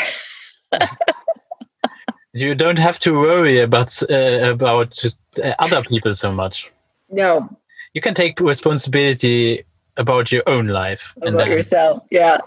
you 2.33 2.55
don't 2.55 2.79
have 2.79 2.99
to 2.99 3.13
worry 3.13 3.59
about 3.59 4.01
uh, 4.09 4.51
about 4.51 4.97
uh, 5.43 5.53
other 5.59 5.81
people 5.83 6.13
so 6.13 6.31
much. 6.31 6.71
No. 7.09 7.49
You 7.93 8.01
can 8.01 8.13
take 8.13 8.39
responsibility 8.39 9.63
about 9.97 10.31
your 10.31 10.43
own 10.47 10.67
life. 10.67 11.13
About 11.21 11.37
then... 11.37 11.51
yourself. 11.51 12.03
Yeah. 12.11 12.37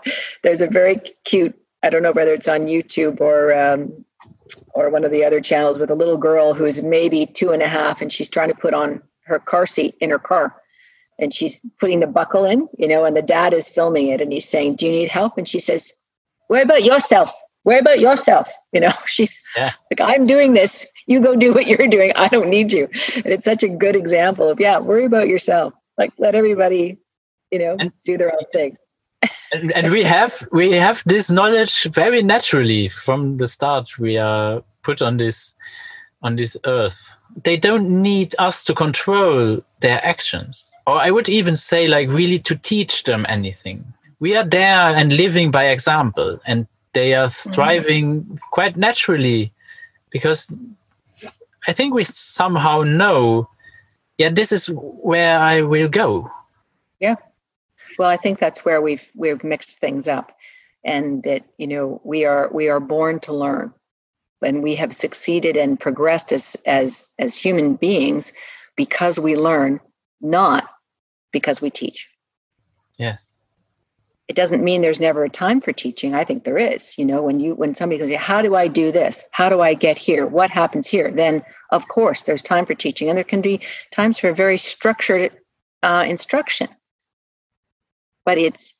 There's 0.42 0.62
a 0.62 0.68
very 0.68 1.00
cute, 1.24 1.54
I 1.82 1.90
don't 1.90 2.02
know 2.02 2.12
whether 2.12 2.32
it's 2.32 2.48
on 2.48 2.66
YouTube 2.66 3.20
or 3.20 3.52
um, 3.54 4.04
or 4.74 4.90
one 4.90 5.04
of 5.04 5.12
the 5.12 5.24
other 5.24 5.40
channels 5.40 5.78
with 5.78 5.90
a 5.90 5.94
little 5.94 6.16
girl 6.16 6.54
who's 6.54 6.82
maybe 6.82 7.26
two 7.26 7.50
and 7.50 7.62
a 7.62 7.68
half 7.68 8.00
and 8.00 8.12
she's 8.12 8.28
trying 8.28 8.48
to 8.48 8.54
put 8.54 8.74
on 8.74 9.02
her 9.24 9.38
car 9.38 9.66
seat 9.66 9.96
in 10.00 10.10
her 10.10 10.18
car 10.18 10.54
and 11.18 11.32
she's 11.32 11.64
putting 11.78 12.00
the 12.00 12.06
buckle 12.06 12.44
in, 12.44 12.68
you 12.78 12.88
know, 12.88 13.04
and 13.04 13.16
the 13.16 13.22
dad 13.22 13.52
is 13.52 13.68
filming 13.68 14.08
it 14.08 14.20
and 14.20 14.32
he's 14.32 14.48
saying, 14.48 14.76
Do 14.76 14.86
you 14.86 14.92
need 14.92 15.08
help? 15.08 15.38
And 15.38 15.48
she 15.48 15.60
says, 15.60 15.92
What 16.52 16.64
about 16.64 16.84
yourself? 16.84 17.32
Worry 17.64 17.78
about 17.78 17.98
yourself. 17.98 18.46
You 18.74 18.80
know, 18.80 18.92
she's 19.06 19.34
yeah. 19.56 19.72
like, 19.90 20.02
I'm 20.02 20.26
doing 20.26 20.52
this. 20.52 20.86
You 21.06 21.22
go 21.22 21.34
do 21.34 21.54
what 21.54 21.66
you're 21.66 21.88
doing. 21.88 22.12
I 22.14 22.28
don't 22.28 22.50
need 22.50 22.74
you. 22.74 22.88
And 23.16 23.28
it's 23.28 23.46
such 23.46 23.62
a 23.62 23.68
good 23.68 23.96
example 23.96 24.50
of, 24.50 24.60
yeah, 24.60 24.78
worry 24.78 25.06
about 25.06 25.28
yourself. 25.28 25.72
Like 25.96 26.12
let 26.18 26.34
everybody, 26.34 26.98
you 27.50 27.58
know, 27.58 27.76
and, 27.80 27.90
do 28.04 28.18
their 28.18 28.34
own 28.34 28.44
thing. 28.52 28.76
and, 29.54 29.72
and 29.72 29.90
we 29.90 30.02
have 30.02 30.46
we 30.52 30.72
have 30.72 31.02
this 31.06 31.30
knowledge 31.30 31.84
very 31.84 32.22
naturally 32.22 32.90
from 32.90 33.38
the 33.38 33.46
start. 33.46 33.98
We 33.98 34.18
are 34.18 34.62
put 34.82 35.00
on 35.00 35.16
this 35.16 35.54
on 36.22 36.36
this 36.36 36.54
earth. 36.66 37.14
They 37.44 37.56
don't 37.56 37.88
need 38.02 38.34
us 38.38 38.62
to 38.64 38.74
control 38.74 39.64
their 39.80 40.04
actions. 40.04 40.70
Or 40.86 41.00
I 41.00 41.12
would 41.12 41.30
even 41.30 41.56
say 41.56 41.88
like 41.88 42.10
really 42.10 42.40
to 42.40 42.56
teach 42.56 43.04
them 43.04 43.24
anything. 43.26 43.94
We 44.22 44.36
are 44.36 44.44
there 44.44 44.94
and 44.94 45.12
living 45.12 45.50
by 45.50 45.64
example. 45.64 46.38
And 46.46 46.68
they 46.94 47.12
are 47.14 47.26
mm-hmm. 47.26 47.50
thriving 47.50 48.22
mm-hmm. 48.22 48.36
quite 48.52 48.76
naturally 48.76 49.52
because 50.10 50.54
I 51.66 51.72
think 51.72 51.92
we 51.92 52.04
somehow 52.04 52.82
know, 52.82 53.48
yeah, 54.18 54.28
this 54.28 54.52
is 54.52 54.70
where 54.70 55.40
I 55.40 55.62
will 55.62 55.88
go. 55.88 56.30
Yeah. 57.00 57.16
Well, 57.98 58.08
I 58.08 58.16
think 58.16 58.38
that's 58.38 58.64
where 58.64 58.80
we've 58.80 59.10
we've 59.16 59.42
mixed 59.42 59.80
things 59.80 60.06
up, 60.06 60.30
and 60.84 61.24
that 61.24 61.42
you 61.58 61.66
know 61.66 62.00
we 62.04 62.24
are 62.24 62.48
we 62.52 62.68
are 62.68 62.80
born 62.80 63.18
to 63.20 63.32
learn, 63.32 63.74
and 64.40 64.62
we 64.62 64.76
have 64.76 64.94
succeeded 64.94 65.56
and 65.56 65.80
progressed 65.80 66.32
as 66.32 66.56
as 66.64 67.12
as 67.18 67.36
human 67.36 67.74
beings 67.74 68.32
because 68.76 69.18
we 69.18 69.36
learn, 69.36 69.80
not 70.20 70.70
because 71.32 71.60
we 71.60 71.70
teach. 71.70 72.08
Yes 72.98 73.31
it 74.28 74.36
doesn't 74.36 74.64
mean 74.64 74.80
there's 74.80 75.00
never 75.00 75.24
a 75.24 75.30
time 75.30 75.60
for 75.60 75.72
teaching. 75.72 76.14
I 76.14 76.24
think 76.24 76.44
there 76.44 76.58
is 76.58 76.96
you 76.96 77.04
know 77.04 77.22
when 77.22 77.40
you 77.40 77.54
when 77.54 77.74
somebody 77.74 77.98
goes 77.98 78.14
how 78.16 78.42
do 78.42 78.54
i 78.54 78.68
do 78.68 78.92
this? 78.92 79.24
How 79.32 79.48
do 79.48 79.60
i 79.60 79.74
get 79.74 79.98
here? 79.98 80.26
What 80.26 80.50
happens 80.50 80.86
here? 80.86 81.10
Then 81.10 81.42
of 81.70 81.88
course 81.88 82.22
there's 82.22 82.42
time 82.42 82.66
for 82.66 82.74
teaching 82.74 83.08
and 83.08 83.16
there 83.16 83.24
can 83.24 83.42
be 83.42 83.60
times 83.90 84.18
for 84.18 84.32
very 84.32 84.58
structured 84.58 85.32
uh, 85.82 86.04
instruction. 86.08 86.68
But 88.24 88.38
it's 88.38 88.74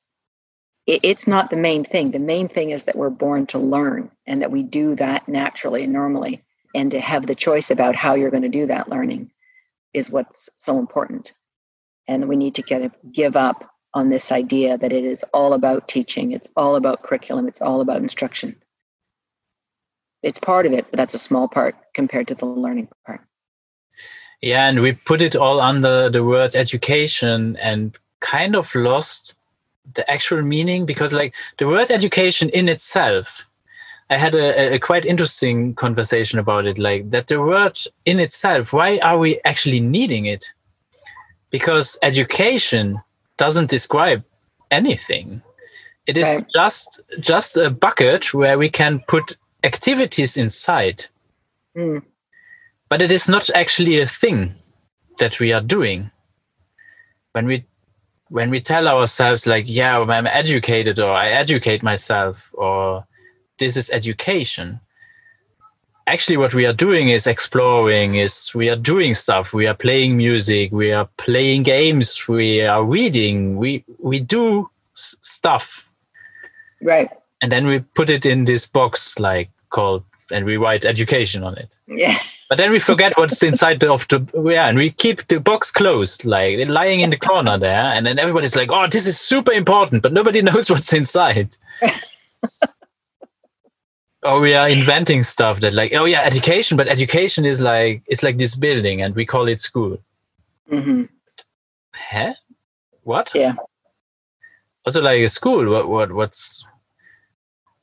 it, 0.86 1.00
it's 1.02 1.26
not 1.26 1.50
the 1.50 1.56
main 1.56 1.84
thing. 1.84 2.10
The 2.10 2.18
main 2.18 2.48
thing 2.48 2.70
is 2.70 2.84
that 2.84 2.96
we're 2.96 3.10
born 3.10 3.46
to 3.46 3.58
learn 3.58 4.10
and 4.26 4.42
that 4.42 4.50
we 4.50 4.62
do 4.62 4.94
that 4.96 5.28
naturally 5.28 5.84
and 5.84 5.92
normally. 5.92 6.44
And 6.74 6.90
to 6.92 7.00
have 7.00 7.26
the 7.26 7.34
choice 7.34 7.70
about 7.70 7.96
how 7.96 8.14
you're 8.14 8.30
going 8.30 8.44
to 8.44 8.48
do 8.48 8.66
that 8.66 8.88
learning 8.88 9.30
is 9.92 10.10
what's 10.10 10.48
so 10.56 10.78
important. 10.78 11.34
And 12.08 12.28
we 12.28 12.36
need 12.36 12.54
to 12.54 12.62
get 12.62 13.12
give 13.12 13.36
up 13.36 13.71
on 13.94 14.08
this 14.08 14.32
idea 14.32 14.78
that 14.78 14.92
it 14.92 15.04
is 15.04 15.24
all 15.34 15.52
about 15.52 15.88
teaching, 15.88 16.32
it's 16.32 16.48
all 16.56 16.76
about 16.76 17.02
curriculum, 17.02 17.46
it's 17.46 17.60
all 17.60 17.80
about 17.80 18.00
instruction. 18.02 18.56
It's 20.22 20.38
part 20.38 20.66
of 20.66 20.72
it, 20.72 20.86
but 20.90 20.96
that's 20.96 21.14
a 21.14 21.18
small 21.18 21.48
part 21.48 21.74
compared 21.94 22.28
to 22.28 22.34
the 22.34 22.46
learning 22.46 22.88
part. 23.04 23.20
Yeah, 24.40 24.68
and 24.68 24.80
we 24.80 24.92
put 24.92 25.20
it 25.20 25.36
all 25.36 25.60
under 25.60 26.08
the 26.10 26.24
word 26.24 26.56
education 26.56 27.56
and 27.60 27.96
kind 28.20 28.56
of 28.56 28.74
lost 28.74 29.36
the 29.94 30.08
actual 30.10 30.42
meaning 30.42 30.86
because, 30.86 31.12
like, 31.12 31.34
the 31.58 31.66
word 31.66 31.90
education 31.90 32.48
in 32.50 32.68
itself, 32.68 33.46
I 34.10 34.16
had 34.16 34.34
a, 34.34 34.74
a 34.74 34.78
quite 34.78 35.04
interesting 35.04 35.74
conversation 35.74 36.38
about 36.38 36.66
it. 36.66 36.78
Like, 36.78 37.10
that 37.10 37.28
the 37.28 37.40
word 37.40 37.78
in 38.04 38.20
itself, 38.20 38.72
why 38.72 38.98
are 38.98 39.18
we 39.18 39.40
actually 39.44 39.80
needing 39.80 40.26
it? 40.26 40.52
Because 41.50 41.98
education 42.02 43.00
doesn't 43.42 43.70
describe 43.70 44.22
anything. 44.70 45.42
It 46.06 46.16
is 46.16 46.28
right. 46.28 46.46
just 46.54 47.00
just 47.18 47.56
a 47.56 47.70
bucket 47.70 48.32
where 48.32 48.56
we 48.56 48.68
can 48.68 49.02
put 49.08 49.36
activities 49.64 50.36
inside. 50.36 51.06
Mm. 51.76 52.02
But 52.88 53.02
it 53.02 53.10
is 53.10 53.28
not 53.28 53.50
actually 53.62 53.98
a 53.98 54.06
thing 54.06 54.54
that 55.18 55.40
we 55.40 55.52
are 55.52 55.66
doing. 55.76 56.12
When 57.32 57.46
we 57.46 57.64
when 58.28 58.48
we 58.48 58.60
tell 58.60 58.86
ourselves 58.86 59.44
like, 59.44 59.64
yeah, 59.66 59.98
I'm 59.98 60.28
educated 60.28 61.00
or 61.00 61.10
I 61.10 61.28
educate 61.30 61.82
myself 61.82 62.48
or 62.52 63.04
this 63.58 63.76
is 63.76 63.90
education, 63.90 64.78
actually 66.06 66.36
what 66.36 66.54
we 66.54 66.66
are 66.66 66.72
doing 66.72 67.08
is 67.08 67.26
exploring 67.26 68.16
is 68.16 68.50
we 68.54 68.68
are 68.68 68.76
doing 68.76 69.14
stuff. 69.14 69.52
We 69.52 69.66
are 69.66 69.74
playing 69.74 70.16
music. 70.16 70.72
We 70.72 70.92
are 70.92 71.08
playing 71.16 71.62
games. 71.64 72.26
We 72.28 72.62
are 72.62 72.84
reading. 72.84 73.56
We 73.56 73.84
we 73.98 74.20
do 74.20 74.70
s- 74.94 75.16
stuff. 75.20 75.88
Right. 76.80 77.08
And 77.42 77.50
then 77.50 77.66
we 77.66 77.80
put 77.80 78.10
it 78.10 78.24
in 78.26 78.44
this 78.44 78.66
box 78.66 79.18
like 79.18 79.50
called 79.70 80.04
and 80.30 80.44
we 80.44 80.56
write 80.56 80.84
education 80.84 81.42
on 81.44 81.56
it. 81.58 81.76
Yeah. 81.86 82.18
But 82.48 82.58
then 82.58 82.70
we 82.70 82.78
forget 82.80 83.16
what's 83.16 83.42
inside 83.42 83.82
of 83.84 84.06
the 84.08 84.26
yeah 84.44 84.68
and 84.68 84.76
we 84.76 84.90
keep 84.90 85.26
the 85.28 85.40
box 85.40 85.70
closed 85.70 86.24
like 86.26 86.58
lying 86.68 87.00
in 87.00 87.08
the 87.10 87.16
corner 87.16 87.56
there 87.56 87.86
and 87.94 88.04
then 88.06 88.18
everybody's 88.18 88.54
like 88.54 88.68
oh 88.70 88.86
this 88.86 89.06
is 89.06 89.18
super 89.18 89.52
important 89.52 90.02
but 90.02 90.12
nobody 90.12 90.42
knows 90.48 90.70
what's 90.70 90.92
inside 90.92 91.56
oh 94.22 94.40
we 94.40 94.54
are 94.54 94.68
inventing 94.68 95.22
stuff 95.22 95.60
that 95.60 95.72
like 95.72 95.92
oh 95.94 96.04
yeah 96.04 96.22
education 96.22 96.76
but 96.76 96.88
education 96.88 97.44
is 97.44 97.60
like 97.60 98.02
it's 98.06 98.22
like 98.22 98.38
this 98.38 98.54
building 98.54 99.02
and 99.02 99.14
we 99.14 99.26
call 99.26 99.48
it 99.48 99.60
school. 99.60 99.98
Mm-hmm. 100.70 101.04
huh? 101.92 102.34
What? 103.02 103.30
Yeah. 103.34 103.54
Also 104.86 105.02
like 105.02 105.20
a 105.20 105.28
school 105.28 105.70
what 105.70 105.88
what 105.88 106.12
what's 106.12 106.64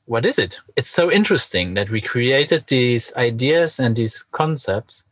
what 0.06 0.26
is 0.26 0.38
it? 0.38 0.58
It's 0.76 0.90
so 0.90 1.10
interesting 1.10 1.74
that 1.74 1.88
we 1.88 2.00
created 2.00 2.64
these 2.66 3.14
ideas 3.14 3.78
and 3.78 3.94
these 3.94 4.24
concepts. 4.32 5.04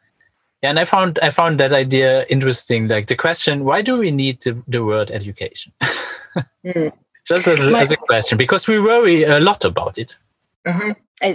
Yeah, 0.63 0.71
and 0.71 0.81
i 0.81 0.85
found 0.85 1.21
i 1.23 1.31
found 1.31 1.61
that 1.61 1.73
idea 1.73 2.25
interesting 2.25 2.89
like 2.89 3.07
the 3.07 3.15
question 3.15 3.65
why 3.65 3.81
do 3.81 3.97
we 3.97 4.11
need 4.11 4.41
the, 4.41 4.61
the 4.67 4.85
word 4.85 5.11
education? 5.11 5.73
Mm. 6.65 6.93
just 7.27 7.49
as, 7.49 7.59
as, 7.61 7.91
a 7.91 7.97
question 7.97 8.39
because 8.39 8.69
we 8.69 8.79
worry 8.79 9.25
a 9.25 9.41
lot 9.41 9.65
about 9.65 9.99
it. 9.99 10.17
Mm-hmm 10.67 10.93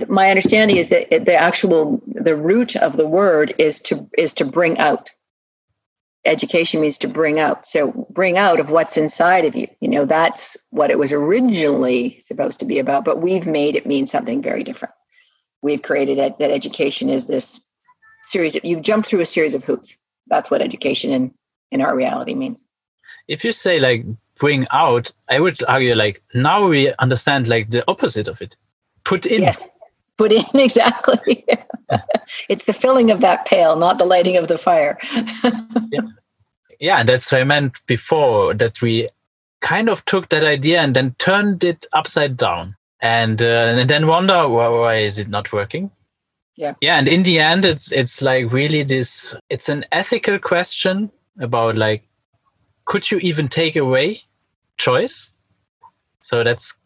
my 0.07 0.30
understanding 0.30 0.77
is 0.77 0.89
that 0.89 1.10
the 1.10 1.35
actual 1.35 2.01
the 2.07 2.35
root 2.35 2.76
of 2.76 2.97
the 2.97 3.07
word 3.07 3.53
is 3.57 3.80
to 3.81 4.10
is 4.18 4.34
to 4.35 4.45
bring 4.45 4.77
out. 4.77 5.10
Education 6.26 6.80
means 6.80 6.97
to 6.99 7.07
bring 7.10 7.38
out. 7.38 7.65
So 7.65 8.07
bring 8.10 8.38
out 8.38 8.61
of 8.61 8.69
what's 8.69 8.95
inside 8.95 9.43
of 9.43 9.55
you. 9.55 9.68
You 9.81 9.89
know 9.89 10.05
that's 10.05 10.55
what 10.69 10.89
it 10.89 10.97
was 10.97 11.11
originally 11.11 12.22
supposed 12.26 12.60
to 12.61 12.65
be 12.65 12.80
about 12.80 13.03
but 13.03 13.22
we've 13.22 13.45
made 13.45 13.76
it 13.76 13.85
mean 13.85 14.07
something 14.07 14.41
very 14.41 14.64
different. 14.64 14.93
We've 15.61 15.81
created 15.81 16.18
it 16.18 16.39
that 16.39 16.51
education 16.51 17.10
is 17.10 17.27
this 17.27 17.60
series 18.22 18.55
of 18.55 18.64
you've 18.64 18.84
jumped 18.84 19.10
through 19.10 19.22
a 19.22 19.26
series 19.26 19.53
of 19.53 19.65
hoops. 19.65 19.97
That's 20.27 20.49
what 20.49 20.61
education 20.61 21.11
in 21.11 21.34
in 21.72 21.81
our 21.81 21.95
reality 21.95 22.35
means. 22.35 22.64
If 23.27 23.43
you 23.43 23.51
say 23.51 23.80
like 23.80 24.05
bring 24.39 24.65
out 24.72 25.11
i 25.30 25.39
would 25.39 25.64
argue 25.65 25.93
like 25.93 26.23
now 26.34 26.68
we 26.68 26.91
understand 26.95 27.47
like 27.47 27.69
the 27.69 27.84
opposite 27.89 28.30
of 28.30 28.41
it. 28.41 28.55
Put 29.03 29.26
in. 29.26 29.41
Yes 29.41 29.68
put 30.18 30.31
in 30.31 30.45
exactly. 30.53 31.45
it's 32.49 32.65
the 32.65 32.73
filling 32.73 33.11
of 33.11 33.22
that 33.22 33.45
pail, 33.45 33.76
not 33.76 33.99
the 33.99 34.06
lighting 34.06 34.38
of 34.38 34.48
the 34.48 34.57
fire. 34.57 34.98
yeah. 35.91 36.02
yeah, 36.80 37.03
that's 37.03 37.31
what 37.31 37.41
I 37.41 37.44
meant 37.44 37.85
before 37.85 38.53
that 38.56 38.81
we 38.81 39.10
kind 39.61 39.90
of 39.90 40.03
took 40.06 40.30
that 40.30 40.44
idea 40.44 40.81
and 40.81 40.95
then 40.95 41.15
turned 41.19 41.64
it 41.64 41.85
upside 41.94 42.35
down 42.38 42.76
and, 42.99 43.41
uh, 43.41 43.76
and 43.77 43.90
then 43.90 44.07
wonder 44.07 44.48
why, 44.48 44.68
why 44.68 44.95
is 44.98 45.19
it 45.19 45.30
not 45.30 45.52
working 45.53 45.90
yeah 46.56 46.73
yeah 46.81 46.98
and 46.98 47.07
in 47.07 47.23
the 47.23 47.40
end 47.40 47.65
it's 47.65 47.91
it's 47.91 48.22
like 48.22 48.52
really 48.52 48.84
this 48.84 49.35
it's 49.49 49.69
an 49.69 49.84
ethical 49.91 50.38
question 50.38 51.11
about 51.40 51.76
like 51.76 52.03
could 52.85 53.10
you 53.10 53.18
even 53.19 53.48
take 53.48 53.76
away 53.76 54.22
choice 54.77 55.34
so 56.22 56.44
that's 56.44 56.77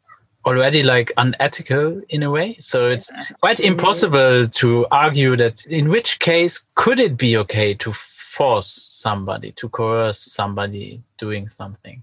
already 0.48 0.82
like 0.82 1.12
unethical 1.18 2.02
in 2.10 2.24
a 2.24 2.32
way. 2.32 2.56
So 2.60 2.90
it's 2.90 3.12
quite 3.42 3.60
impossible 3.60 4.48
to 4.48 4.88
argue 4.92 5.36
that 5.36 5.66
in 5.66 5.90
which 5.90 6.20
case 6.20 6.64
could 6.76 7.00
it 7.00 7.18
be 7.18 7.36
okay 7.38 7.74
to 7.76 7.92
force 7.94 8.68
somebody 8.68 9.52
to 9.52 9.68
coerce 9.68 10.20
somebody 10.20 11.04
doing 11.18 11.50
something 11.50 12.02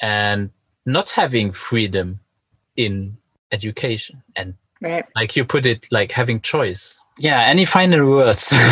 and 0.00 0.50
not 0.86 1.10
having 1.10 1.52
freedom 1.52 2.20
in 2.76 3.16
education 3.50 4.22
and 4.36 4.54
right. 4.80 5.04
like 5.14 5.36
you 5.36 5.44
put 5.44 5.66
it 5.66 5.86
like 5.90 6.10
having 6.10 6.40
choice. 6.40 6.98
Yeah 7.18 7.42
any 7.42 7.66
final 7.66 8.08
words? 8.08 8.52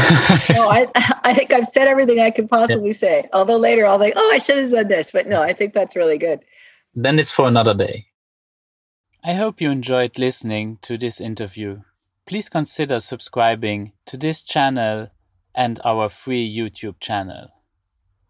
No 0.55 0.69
I, 0.71 0.87
I 1.25 1.35
think 1.35 1.53
i've 1.53 1.69
said 1.69 1.87
everything 1.87 2.21
i 2.21 2.31
could 2.31 2.49
possibly 2.49 2.89
yeah. 2.89 3.05
say. 3.05 3.29
Although 3.33 3.59
later 3.59 3.85
i'll 3.85 3.99
think 3.99 4.15
oh 4.17 4.31
i 4.33 4.39
should 4.39 4.59
have 4.59 4.71
said 4.71 4.89
this 4.89 5.11
but 5.11 5.27
no 5.27 5.43
i 5.43 5.53
think 5.53 5.75
that's 5.75 5.97
really 5.97 6.19
good. 6.19 6.41
Then 6.95 7.19
it's 7.19 7.31
for 7.31 7.47
another 7.47 7.75
day 7.75 8.07
i 9.23 9.35
hope 9.35 9.61
you 9.61 9.71
enjoyed 9.71 10.19
listening 10.19 10.79
to 10.81 10.97
this 10.97 11.21
interview. 11.21 11.83
Please 12.27 12.49
consider 12.49 13.01
subscribing 13.01 13.93
to 14.07 14.17
this 14.17 14.43
channel 14.43 15.09
and 15.55 15.79
our 15.85 16.09
FHREE 16.09 16.57
youtube 16.57 16.99
channel. 17.01 17.49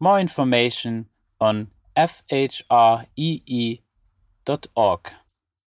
More 0.00 0.18
information 0.18 1.06
on 1.40 1.68
fhree.org 1.96 3.80